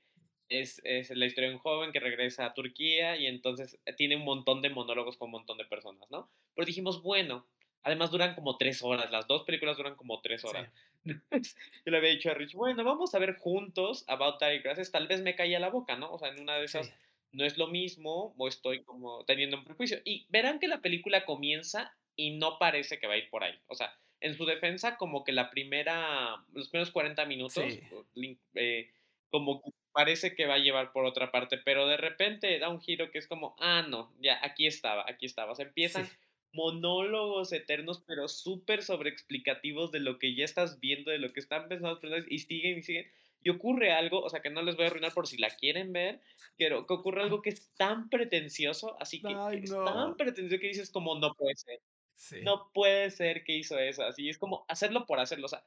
es, 0.49 0.79
es 0.83 1.09
la 1.09 1.25
historia 1.25 1.49
de 1.49 1.55
un 1.55 1.61
joven 1.61 1.91
que 1.91 1.99
regresa 1.99 2.45
a 2.45 2.53
Turquía 2.53 3.17
y 3.17 3.25
entonces 3.25 3.79
tiene 3.97 4.17
un 4.17 4.23
montón 4.23 4.61
de 4.61 4.69
monólogos 4.69 5.17
con 5.17 5.29
un 5.29 5.31
montón 5.31 5.57
de 5.57 5.65
personas, 5.65 6.07
¿no? 6.11 6.29
Pero 6.53 6.67
dijimos, 6.67 7.01
bueno, 7.01 7.47
además 7.81 8.11
duran 8.11 8.35
como 8.35 8.55
tres 8.57 8.83
horas, 8.83 9.09
las 9.09 9.25
dos 9.25 9.45
películas 9.45 9.77
duran 9.77 9.95
como 9.95 10.21
tres 10.21 10.41
Sí. 10.41 10.47
horas. 10.47 10.71
Yo 11.85 11.91
le 11.91 11.97
había 11.97 12.11
dicho 12.11 12.29
a 12.29 12.35
Rich, 12.35 12.53
bueno, 12.53 12.83
vamos 12.83 13.15
a 13.15 13.19
ver 13.19 13.35
juntos 13.37 14.05
About 14.07 14.37
Time 14.37 14.59
Gracias, 14.59 14.91
tal 14.91 15.07
vez 15.07 15.21
me 15.21 15.35
caía 15.35 15.59
la 15.59 15.69
boca, 15.69 15.95
¿no? 15.95 16.13
O 16.13 16.19
sea, 16.19 16.29
en 16.29 16.39
una 16.39 16.57
de 16.57 16.65
esas 16.65 16.85
Sí. 16.85 16.93
no 17.31 17.45
es 17.45 17.57
lo 17.57 17.65
mismo 17.65 18.35
o 18.37 18.47
estoy 18.47 18.83
como 18.83 19.25
teniendo 19.25 19.57
un 19.57 19.65
prejuicio. 19.65 19.99
Y 20.05 20.27
verán 20.29 20.59
que 20.59 20.67
la 20.67 20.81
película 20.81 21.25
comienza 21.25 21.95
y 22.15 22.31
no 22.37 22.57
parece 22.59 22.99
que 22.99 23.07
va 23.07 23.13
a 23.13 23.17
ir 23.17 23.29
por 23.29 23.43
ahí. 23.43 23.55
O 23.67 23.75
sea, 23.75 23.93
en 24.21 24.35
su 24.35 24.45
defensa, 24.45 24.97
como 24.97 25.23
que 25.23 25.31
la 25.33 25.49
primera, 25.49 26.45
los 26.53 26.69
primeros 26.69 26.91
40 26.91 27.25
minutos, 27.25 27.63
Sí. 27.73 27.81
lin- 28.15 28.39
eh, 28.55 28.91
como 29.29 29.61
que 29.61 29.71
parece 29.91 30.35
que 30.35 30.45
va 30.45 30.55
a 30.55 30.59
llevar 30.59 30.91
por 30.91 31.05
otra 31.05 31.31
parte, 31.31 31.57
pero 31.57 31.87
de 31.87 31.97
repente 31.97 32.57
da 32.59 32.69
un 32.69 32.81
giro 32.81 33.11
que 33.11 33.17
es 33.19 33.27
como, 33.27 33.55
ah, 33.59 33.85
no, 33.87 34.13
ya, 34.19 34.39
aquí 34.43 34.67
estaba, 34.67 35.05
aquí 35.07 35.25
estaba. 35.25 35.51
O 35.51 35.55
sea, 35.55 35.65
empiezan 35.65 36.05
Sí. 36.05 36.13
monólogos 36.53 37.51
eternos, 37.53 38.03
pero 38.07 38.27
súper 38.27 38.81
sobreexplicativos 38.83 39.91
de 39.91 39.99
lo 39.99 40.19
que 40.19 40.35
ya 40.35 40.45
estás 40.45 40.79
viendo, 40.79 41.11
de 41.11 41.19
lo 41.19 41.33
que 41.33 41.39
están 41.41 41.67
pensando 41.67 41.99
y 42.29 42.39
siguen 42.39 42.79
y 42.79 42.83
siguen. 42.83 43.11
Y 43.43 43.49
ocurre 43.49 43.91
algo, 43.91 44.21
o 44.21 44.29
sea, 44.29 44.41
que 44.41 44.49
no 44.49 44.61
les 44.63 44.75
voy 44.75 44.85
a 44.85 44.87
arruinar 44.87 45.13
por 45.13 45.27
si 45.27 45.37
la 45.37 45.49
quieren 45.49 45.93
ver, 45.93 46.21
pero 46.57 46.87
que 46.87 46.93
ocurre 46.93 47.21
algo 47.23 47.41
que 47.41 47.49
es 47.51 47.69
tan 47.75 48.09
pretencioso, 48.09 48.95
así 48.99 49.21
que 49.21 49.35
Ay, 49.37 49.59
es 49.63 49.69
tan 49.71 50.15
pretencioso 50.17 50.59
que 50.61 50.67
dices 50.69 50.89
como 50.91 51.19
no 51.19 51.33
puede 51.35 51.55
ser. 51.57 51.79
Sí. 52.15 52.41
No 52.41 52.71
puede 52.73 53.11
ser 53.11 53.43
que 53.43 53.55
hizo 53.55 53.77
eso, 53.77 54.03
así 54.03 54.29
es 54.29 54.37
como 54.37 54.65
hacerlo 54.67 55.05
por 55.05 55.19
hacerlo, 55.19 55.45
o 55.45 55.49
sea, 55.49 55.63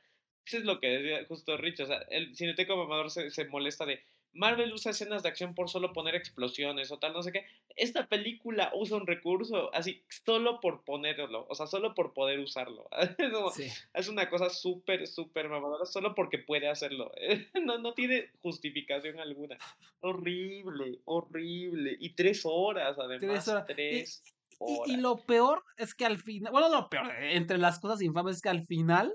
eso 0.47 0.59
es 0.59 0.65
lo 0.65 0.81
que 0.81 0.89
decía 0.89 1.27
justo 1.27 1.57
Rich, 1.57 1.81
o 1.81 1.87
sea, 1.87 1.99
el 2.11 2.35
Cineteco 2.35 2.77
Mamador 2.77 3.11
se, 3.11 3.31
se 3.31 3.45
molesta 3.45 3.85
de 3.85 4.03
Marvel 4.33 4.73
usa 4.73 4.93
escenas 4.93 5.23
de 5.23 5.29
acción 5.29 5.55
por 5.55 5.69
solo 5.69 5.93
poner 5.93 6.15
explosiones 6.15 6.93
o 6.93 6.99
tal, 6.99 7.13
no 7.13 7.23
sé 7.23 7.33
qué. 7.33 7.47
Esta 7.77 8.07
película 8.07 8.71
usa 8.75 8.97
un 8.97 9.07
recurso 9.07 9.75
así 9.75 10.03
solo 10.25 10.61
por 10.61 10.85
ponerlo, 10.85 11.47
o 11.49 11.55
sea, 11.55 11.67
solo 11.67 11.95
por 11.95 12.13
poder 12.13 12.39
usarlo. 12.39 12.89
Sí. 13.55 13.69
es 13.95 14.09
una 14.09 14.29
cosa 14.29 14.51
súper, 14.51 15.07
súper 15.07 15.49
mamadora, 15.49 15.87
solo 15.87 16.15
porque 16.15 16.39
puede 16.39 16.69
hacerlo. 16.69 17.13
No, 17.65 17.79
no 17.79 17.93
tiene 17.93 18.31
justificación 18.41 19.19
alguna. 19.21 19.59
Horrible, 20.01 20.99
horrible. 21.05 21.97
Y 21.99 22.11
tres 22.11 22.43
horas, 22.45 22.99
además. 22.99 23.45
Tres 23.45 23.49
horas. 23.49 23.67
Tres 23.67 24.23
Y, 24.61 24.97
lo 24.97 25.25
peor 25.25 25.63
es 25.77 25.95
que 25.95 26.05
al 26.05 26.19
final, 26.19 26.53
bueno, 26.53 26.69
lo 26.69 26.89
peor, 26.89 27.07
eh, 27.13 27.37
entre 27.37 27.59
las 27.59 27.79
cosas 27.79 28.03
infames 28.03 28.37
es 28.37 28.43
que 28.43 28.49
al 28.49 28.67
final 28.67 29.15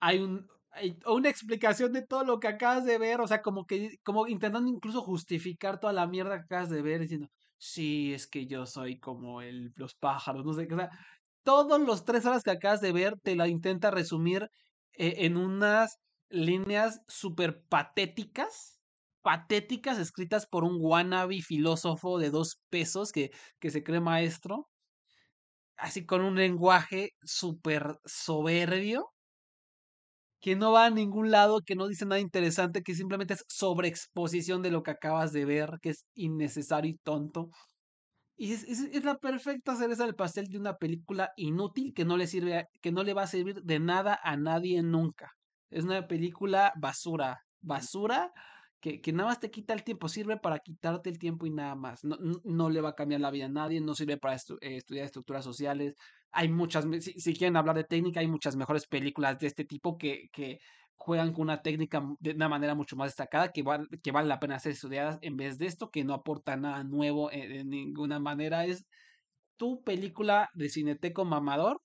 hay 0.00 0.18
un 0.20 0.46
hay 0.76 0.98
una 1.06 1.28
explicación 1.28 1.92
de 1.92 2.02
todo 2.04 2.24
lo 2.24 2.40
que 2.40 2.48
acabas 2.48 2.84
de 2.84 2.98
ver, 2.98 3.20
o 3.20 3.28
sea, 3.28 3.42
como 3.42 3.64
que 3.64 3.96
como 4.02 4.26
intentando 4.26 4.68
incluso 4.68 5.02
justificar 5.02 5.78
toda 5.78 5.92
la 5.92 6.08
mierda 6.08 6.36
que 6.36 6.42
acabas 6.44 6.68
de 6.68 6.82
ver 6.82 7.00
diciendo, 7.00 7.28
"Sí, 7.58 8.12
es 8.12 8.26
que 8.26 8.46
yo 8.46 8.66
soy 8.66 8.98
como 8.98 9.40
el 9.40 9.72
los 9.76 9.94
pájaros", 9.94 10.44
no 10.44 10.52
sé 10.52 10.66
qué, 10.66 10.74
o 10.74 10.76
sea, 10.78 10.90
todos 11.44 11.80
los 11.80 12.04
tres 12.04 12.26
horas 12.26 12.42
que 12.42 12.50
acabas 12.50 12.80
de 12.80 12.92
ver 12.92 13.14
te 13.22 13.36
la 13.36 13.46
intenta 13.48 13.90
resumir 13.92 14.48
eh, 14.94 15.14
en 15.26 15.36
unas 15.36 15.98
líneas 16.28 17.02
súper 17.08 17.62
patéticas, 17.68 18.73
patéticas 19.24 19.98
escritas 19.98 20.46
por 20.46 20.64
un 20.64 20.76
wannabe 20.78 21.40
filósofo 21.40 22.18
de 22.18 22.30
dos 22.30 22.60
pesos 22.68 23.10
que, 23.10 23.30
que 23.58 23.70
se 23.70 23.82
cree 23.82 24.00
maestro, 24.00 24.68
así 25.76 26.04
con 26.04 26.20
un 26.20 26.36
lenguaje 26.36 27.10
súper 27.24 27.96
soberbio, 28.04 29.08
que 30.40 30.56
no 30.56 30.72
va 30.72 30.84
a 30.84 30.90
ningún 30.90 31.30
lado, 31.30 31.62
que 31.64 31.74
no 31.74 31.88
dice 31.88 32.04
nada 32.04 32.20
interesante, 32.20 32.82
que 32.82 32.94
simplemente 32.94 33.32
es 33.32 33.44
sobreexposición 33.48 34.60
de 34.60 34.70
lo 34.70 34.82
que 34.82 34.90
acabas 34.90 35.32
de 35.32 35.46
ver, 35.46 35.78
que 35.80 35.88
es 35.88 36.04
innecesario 36.14 36.90
y 36.90 36.98
tonto. 36.98 37.48
Y 38.36 38.52
es, 38.52 39.04
la 39.04 39.16
perfecta 39.16 39.74
cereza 39.74 40.04
del 40.04 40.16
pastel 40.16 40.48
de 40.48 40.58
una 40.58 40.76
película 40.76 41.32
inútil 41.36 41.94
que 41.94 42.04
no 42.04 42.18
le 42.18 42.26
sirve, 42.26 42.66
que 42.82 42.92
no 42.92 43.04
le 43.04 43.14
va 43.14 43.22
a 43.22 43.26
servir 43.26 43.62
de 43.62 43.78
nada 43.78 44.20
a 44.22 44.36
nadie 44.36 44.82
nunca. 44.82 45.30
Es 45.70 45.84
una 45.84 46.06
película 46.06 46.74
basura, 46.76 47.38
basura 47.62 48.30
que, 49.00 49.12
nada 49.12 49.30
más 49.30 49.40
te 49.40 49.50
quita 49.50 49.72
el 49.72 49.82
tiempo, 49.82 50.08
sirve 50.08 50.36
para 50.36 50.58
quitarte 50.58 51.08
el 51.08 51.18
tiempo 51.18 51.46
y 51.46 51.50
nada 51.50 51.74
más. 51.74 52.04
No, 52.04 52.16
no, 52.20 52.40
no 52.44 52.68
le 52.68 52.80
va 52.82 52.90
a 52.90 52.94
cambiar 52.94 53.20
la 53.22 53.30
vida 53.30 53.46
a 53.46 53.48
nadie, 53.48 53.80
no 53.80 53.94
sirve 53.94 54.18
para 54.18 54.36
eh, 54.36 54.76
estudiar 54.76 55.06
estructuras 55.06 55.44
sociales. 55.44 55.94
Hay 56.32 56.48
muchas, 56.50 56.84
si, 57.00 57.34
quieren 57.34 57.56
hablar 57.56 57.76
de 57.76 57.84
técnica, 57.84 58.20
hay 58.20 58.28
muchas 58.28 58.56
mejores 58.56 58.86
películas 58.86 59.38
de 59.38 59.46
este 59.46 59.64
tipo 59.64 59.96
que, 59.96 60.28
que 60.32 60.58
juegan 60.96 61.32
con 61.32 61.42
una 61.42 61.62
técnica 61.62 62.02
de 62.20 62.32
una 62.32 62.48
manera 62.48 62.74
mucho 62.74 62.96
más 62.96 63.08
destacada, 63.08 63.52
que, 63.52 63.62
val- 63.62 63.88
que 64.02 64.12
vale 64.12 64.28
la 64.28 64.40
pena 64.40 64.58
ser 64.58 64.72
estudiadas 64.72 65.18
en 65.22 65.36
vez 65.36 65.56
de 65.58 65.66
esto, 65.66 65.90
que 65.90 66.04
no 66.04 66.12
aporta 66.12 66.56
nada 66.56 66.84
nuevo 66.84 67.32
en, 67.32 67.52
en 67.52 67.68
ninguna 67.70 68.18
manera. 68.20 68.66
Es 68.66 68.86
tu 69.56 69.82
película 69.82 70.50
de 70.54 70.68
cineteco 70.68 71.24
mamador 71.24 71.80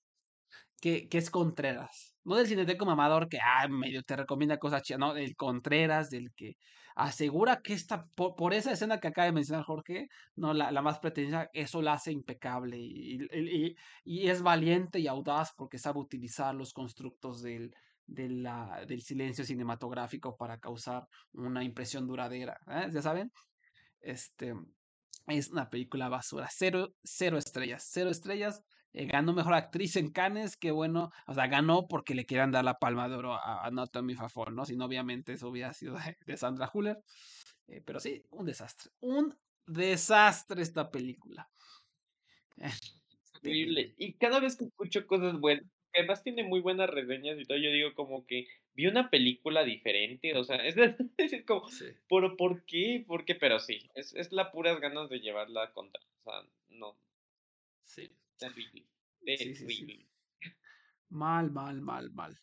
que, 0.80 1.08
que 1.08 1.18
es 1.18 1.30
Contreras. 1.30 2.16
No 2.24 2.36
del 2.36 2.46
cineteco 2.46 2.84
mamador 2.84 3.28
que 3.28 3.38
ah, 3.42 3.68
medio 3.68 4.02
te 4.02 4.16
recomienda 4.16 4.58
cosas 4.58 4.82
chidas, 4.82 5.00
no, 5.00 5.14
del 5.14 5.36
Contreras, 5.36 6.10
del 6.10 6.32
que 6.34 6.56
asegura 7.04 7.60
que 7.62 7.72
esta, 7.74 8.06
por, 8.14 8.34
por 8.36 8.54
esa 8.54 8.72
escena 8.72 8.98
que 9.00 9.08
acaba 9.08 9.26
de 9.26 9.32
mencionar 9.32 9.64
Jorge, 9.64 10.08
no, 10.36 10.52
la, 10.54 10.70
la 10.70 10.82
más 10.82 10.98
pretensiosa, 10.98 11.48
eso 11.52 11.82
la 11.82 11.94
hace 11.94 12.12
impecable 12.12 12.78
y, 12.78 13.16
y- 13.32 13.66
y- 13.66 13.76
y 14.04 14.28
es 14.28 14.42
valiente 14.42 14.98
y 15.00 15.06
audaz 15.06 15.52
porque 15.56 15.78
sabe 15.78 15.98
utilizar 16.00 16.54
los 16.54 16.72
constructos 16.72 17.42
del, 17.42 17.74
de 18.06 18.28
la- 18.28 18.84
del 18.86 19.02
silencio 19.02 19.44
cinematográfico 19.44 20.36
para 20.36 20.58
causar 20.58 21.06
una 21.32 21.62
impresión 21.64 22.06
duradera. 22.06 22.58
¿eh? 22.66 22.88
¿Ya 22.92 23.02
saben? 23.02 23.30
Este, 24.00 24.54
es 25.26 25.50
una 25.50 25.68
película 25.70 26.08
basura. 26.08 26.48
Cero, 26.50 26.94
cero 27.02 27.38
estrellas. 27.38 27.88
Cero 27.90 28.10
estrellas. 28.10 28.62
Eh, 28.92 29.06
ganó 29.06 29.32
mejor 29.32 29.54
actriz 29.54 29.96
en 29.96 30.10
Cannes. 30.10 30.56
Que 30.56 30.70
bueno. 30.70 31.10
O 31.26 31.34
sea, 31.34 31.46
ganó 31.46 31.86
porque 31.88 32.14
le 32.14 32.26
quieran 32.26 32.50
dar 32.52 32.64
la 32.64 32.74
palma 32.74 33.08
de 33.08 33.16
oro 33.16 33.34
a, 33.34 33.66
a 33.66 33.86
Tommy 33.86 34.14
Fafol, 34.14 34.54
¿no? 34.54 34.64
Si 34.64 34.76
no, 34.76 34.86
obviamente 34.86 35.32
eso 35.32 35.48
hubiera 35.48 35.72
sido 35.72 35.94
de, 35.94 36.16
de 36.26 36.36
Sandra 36.36 36.70
Huller. 36.72 36.98
Eh, 37.68 37.82
pero 37.84 38.00
sí, 38.00 38.22
un 38.30 38.46
desastre. 38.46 38.90
Un 39.00 39.34
desastre 39.66 40.62
esta 40.62 40.90
película. 40.90 41.48
Horrible. 43.42 43.94
Y 43.96 44.14
cada 44.14 44.40
vez 44.40 44.56
que 44.56 44.64
escucho 44.64 45.06
cosas 45.06 45.38
buenas, 45.38 45.64
que 45.92 46.00
además 46.00 46.22
tiene 46.22 46.44
muy 46.44 46.60
buenas 46.60 46.90
reseñas 46.90 47.38
y 47.38 47.44
todo, 47.44 47.58
yo 47.58 47.70
digo 47.70 47.94
como 47.94 48.26
que 48.26 48.46
vi 48.74 48.86
una 48.86 49.10
película 49.10 49.64
diferente, 49.64 50.36
o 50.36 50.44
sea, 50.44 50.56
es, 50.64 50.76
como, 51.46 51.68
Sí. 51.68 51.86
¿por, 52.08 52.36
¿por 52.36 52.64
qué? 52.64 53.04
¿Por 53.06 53.24
qué? 53.24 53.34
Pero 53.34 53.58
sí, 53.60 53.88
es, 53.94 54.14
es 54.14 54.32
la 54.32 54.52
puras 54.52 54.80
ganas 54.80 55.08
de 55.08 55.20
llevarla 55.20 55.72
contra, 55.72 56.02
o 56.24 56.30
sea, 56.30 56.42
no, 56.68 56.98
Sí. 57.84 58.19
Terrible, 58.40 58.86
Sí, 59.24 59.54
sí. 59.54 60.08
Mal, 61.10 61.50
mal, 61.50 61.80
mal, 61.80 62.10
mal. 62.12 62.36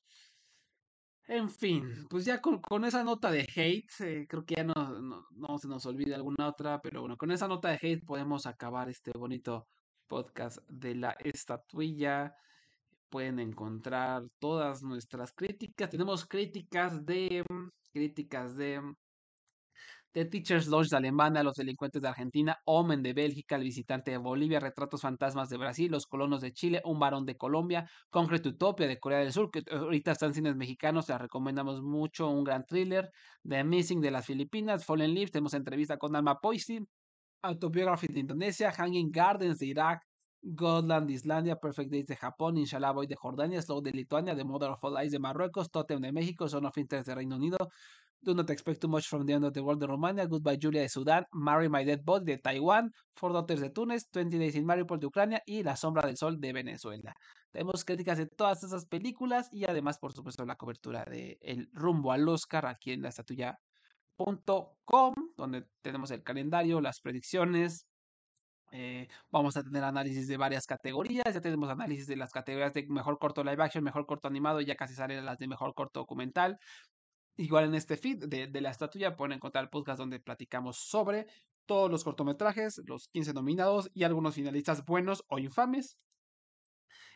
En 1.28 1.50
fin, 1.50 2.08
pues 2.10 2.24
ya 2.24 2.40
con, 2.40 2.62
con 2.62 2.86
esa 2.86 3.04
nota 3.04 3.30
de 3.32 3.42
hate, 3.42 3.92
eh, 4.00 4.26
creo 4.30 4.46
que 4.46 4.56
ya 4.56 4.64
no, 4.64 4.74
no, 4.74 5.26
no 5.32 5.58
se 5.58 5.68
nos 5.68 5.86
olvide 5.86 6.16
alguna 6.16 6.48
otra, 6.48 6.80
pero 6.82 7.02
bueno, 7.02 7.18
con 7.18 7.32
esa 7.32 7.50
nota 7.50 7.70
de 7.70 7.80
hate 7.82 8.06
podemos 8.06 8.46
acabar 8.46 8.88
este 8.90 9.12
bonito 9.12 9.68
podcast 10.08 10.60
de 10.70 10.96
la 10.96 11.12
estatuilla. 11.24 12.34
Pueden 13.10 13.40
encontrar 13.40 14.24
todas 14.40 14.84
nuestras 14.84 15.34
críticas. 15.34 15.90
Tenemos 15.90 16.26
críticas 16.26 17.06
de 17.06 17.44
mm, 17.50 17.70
críticas 17.92 18.56
de 18.56 18.82
mm, 18.82 18.96
The 20.14 20.26
Teacher's 20.26 20.68
Lodge 20.68 20.90
de 20.90 20.98
Alemania, 20.98 21.44
Los 21.44 21.56
Delincuentes 21.56 22.02
de 22.02 22.08
Argentina, 22.08 22.58
Omen 22.66 23.04
de 23.04 23.14
Bélgica, 23.14 23.56
El 23.56 23.64
Visitante 23.64 24.12
de 24.12 24.18
Bolivia, 24.18 24.60
Retratos 24.60 25.02
Fantasmas 25.02 25.50
de 25.50 25.58
Brasil, 25.58 25.92
Los 25.92 26.08
Colonos 26.08 26.42
de 26.42 26.54
Chile, 26.54 26.82
Un 26.86 27.00
Varón 27.00 27.26
de 27.26 27.38
Colombia, 27.38 27.90
Concrete 28.10 28.50
Utopia 28.50 28.88
de 28.88 29.00
Corea 29.00 29.20
del 29.20 29.32
Sur, 29.32 29.52
que 29.52 29.64
ahorita 29.70 30.12
están 30.14 30.34
cines 30.34 30.56
mexicanos, 30.56 31.10
les 31.10 31.20
recomendamos 31.20 31.82
mucho, 31.82 32.30
un 32.30 32.44
gran 32.44 32.66
thriller, 32.66 33.10
The 33.48 33.64
Missing 33.64 34.02
de 34.02 34.12
las 34.12 34.26
Filipinas, 34.26 34.86
Fallen 34.86 35.14
Leaves, 35.14 35.32
tenemos 35.32 35.54
entrevista 35.54 35.98
con 35.98 36.16
Alma 36.16 36.40
Poisi, 36.40 36.80
Autobiography 37.44 38.08
de 38.08 38.20
Indonesia, 38.20 38.72
Hanging 38.72 39.12
Gardens 39.12 39.60
de 39.60 39.68
Irak, 39.68 40.02
Godland 40.42 41.08
de 41.08 41.14
Islandia, 41.14 41.56
Perfect 41.58 41.92
Days 41.92 42.08
de 42.08 42.16
Japón, 42.16 42.58
Inshallah 42.58 42.92
Boy 42.92 43.08
de 43.08 43.16
Jordania, 43.16 43.62
Slow 43.62 43.82
de 43.82 43.92
Lituania, 43.92 44.36
The 44.36 44.44
Mother 44.44 44.72
of 44.72 44.84
All 44.84 44.96
Lies 44.96 45.12
de 45.12 45.20
Marruecos, 45.20 45.70
Totem 45.70 46.00
de 46.00 46.12
México, 46.12 46.48
Son 46.48 46.66
of 46.66 46.78
Interest 46.78 47.08
de 47.08 47.16
Reino 47.16 47.36
Unido, 47.36 47.58
Do 48.22 48.34
Not 48.34 48.50
Expect 48.50 48.82
Too 48.82 48.88
Much 48.88 49.08
from 49.08 49.26
the 49.26 49.34
End 49.34 49.46
of 49.46 49.54
the 49.54 49.62
World 49.62 49.80
de 49.80 49.88
Rumania, 49.88 50.26
Goodbye 50.26 50.60
Julia 50.62 50.82
de 50.82 50.90
Sudán, 50.90 51.26
Marry 51.32 51.70
My 51.70 51.86
Dead 51.86 52.02
Body 52.04 52.26
de 52.26 52.38
Taiwán, 52.38 52.92
Four 53.16 53.34
Daughters 53.34 53.62
de 53.62 53.70
Túnez, 53.70 54.10
20 54.12 54.38
Days 54.38 54.56
in 54.56 54.66
Mariupol 54.66 55.00
de 55.00 55.08
Ucrania 55.08 55.42
y 55.46 55.64
La 55.64 55.76
Sombra 55.76 56.08
del 56.08 56.18
Sol 56.18 56.40
de 56.40 56.54
Venezuela. 56.54 57.14
Tenemos 57.52 57.86
críticas 57.86 58.18
de 58.18 58.28
todas 58.28 58.64
esas 58.64 58.86
películas 58.86 59.50
y 59.52 59.66
además, 59.66 60.00
por 60.00 60.14
supuesto, 60.14 60.46
la 60.46 60.56
cobertura 60.56 61.06
de 61.06 61.38
El 61.42 61.70
Rumbo 61.74 62.12
al 62.12 62.28
Oscar 62.28 62.66
aquí 62.66 62.92
en 62.92 63.02
la 63.02 63.10
estatuya.com, 63.10 65.14
donde 65.36 65.66
tenemos 65.82 66.12
el 66.12 66.24
calendario, 66.24 66.82
las 66.82 67.00
predicciones, 67.00 67.88
eh, 68.72 69.08
vamos 69.32 69.56
a 69.56 69.64
tener 69.64 69.84
análisis 69.84 70.28
de 70.28 70.38
varias 70.38 70.66
categorías. 70.66 71.34
Ya 71.34 71.42
tenemos 71.42 71.70
análisis 71.70 72.08
de 72.08 72.18
las 72.18 72.32
categorías 72.32 72.74
de 72.74 72.86
mejor 72.88 73.18
corto 73.18 73.44
live 73.44 73.64
action, 73.64 73.84
mejor 73.84 74.06
corto 74.06 74.28
animado. 74.28 74.62
y 74.62 74.66
Ya 74.66 74.76
casi 74.76 74.94
salen 74.94 75.24
las 75.26 75.38
de 75.38 75.48
mejor 75.48 75.74
corto 75.74 76.02
documental. 76.02 76.60
Igual 77.38 77.66
en 77.66 77.76
este 77.76 77.98
feed 77.98 78.26
de, 78.26 78.48
de 78.48 78.62
la 78.62 78.72
estatua 78.72 79.16
pueden 79.16 79.34
encontrar 79.34 79.64
el 79.64 79.70
podcast 79.70 80.00
donde 80.00 80.20
platicamos 80.20 80.78
sobre 80.78 81.28
todos 81.68 81.92
los 81.92 82.04
cortometrajes, 82.04 82.82
los 82.86 83.08
15 83.10 83.34
nominados 83.34 83.92
y 83.94 84.04
algunos 84.04 84.36
finalistas 84.36 84.84
buenos 84.86 85.24
o 85.28 85.38
infames. 85.38 86.00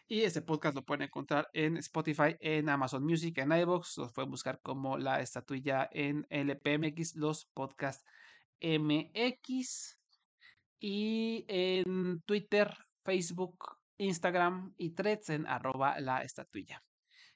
Y 0.07 0.23
este 0.23 0.41
podcast 0.41 0.75
lo 0.75 0.83
pueden 0.83 1.03
encontrar 1.03 1.49
en 1.53 1.77
Spotify, 1.77 2.35
en 2.41 2.67
Amazon 2.69 3.03
Music, 3.03 3.37
en 3.37 3.51
iVoox. 3.51 3.97
Los 3.97 4.11
pueden 4.11 4.29
buscar 4.29 4.59
como 4.61 4.97
la 4.97 5.21
estatuilla 5.21 5.89
en 5.91 6.27
LPMX, 6.29 7.15
los 7.15 7.45
podcast 7.45 8.05
MX. 8.59 9.97
Y 10.81 11.45
en 11.47 12.21
Twitter, 12.23 12.75
Facebook, 13.05 13.77
Instagram 13.97 14.73
y 14.77 14.89
threads 14.89 15.29
en 15.29 15.47
arroba 15.47 15.99
la 16.01 16.23
estatuilla. 16.23 16.83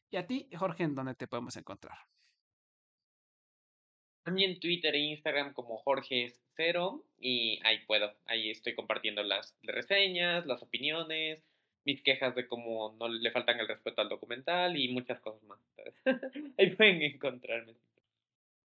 Y 0.09 0.17
a 0.17 0.27
ti, 0.27 0.49
Jorge, 0.57 0.83
¿en 0.83 0.95
dónde 0.95 1.15
te 1.15 1.27
podemos 1.27 1.55
encontrar? 1.55 1.97
También 4.25 4.59
Twitter 4.59 4.95
e 4.95 4.99
Instagram 4.99 5.53
como 5.53 5.77
Jorge 5.77 6.33
Cero 6.55 7.05
y 7.19 7.59
ahí 7.63 7.85
puedo, 7.85 8.11
ahí 8.25 8.49
estoy 8.49 8.73
compartiendo 8.73 9.21
las 9.21 9.55
reseñas, 9.61 10.47
las 10.47 10.63
opiniones, 10.63 11.45
mis 11.85 12.01
quejas 12.01 12.33
de 12.33 12.47
cómo 12.47 12.95
no 12.99 13.07
le 13.07 13.29
faltan 13.29 13.59
el 13.59 13.67
respeto 13.67 14.01
al 14.01 14.09
documental 14.09 14.75
y 14.77 14.91
muchas 14.91 15.19
cosas 15.19 15.43
más. 15.43 15.59
Ahí 16.57 16.75
pueden 16.75 17.03
encontrarme. 17.03 17.75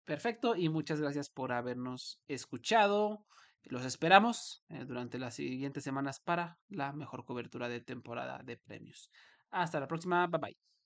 Perfecto, 0.05 0.57
y 0.57 0.71
muchas 0.71 0.99
gracias 0.99 1.29
por 1.29 1.53
habernos 1.53 2.23
escuchado. 2.27 3.27
Los 3.65 3.85
esperamos 3.85 4.65
eh, 4.71 4.87
durante 4.87 5.19
las 5.19 5.35
siguientes 5.35 5.85
semanas 5.85 6.21
para 6.21 6.59
la 6.71 6.95
mejor 6.95 7.27
cobertura 7.27 7.69
de 7.69 7.83
temporada 7.83 8.41
de 8.43 8.57
premios. 8.57 9.11
Hasta 9.51 9.79
la 9.79 9.87
próxima, 9.87 10.27
bye 10.27 10.41
bye. 10.41 10.80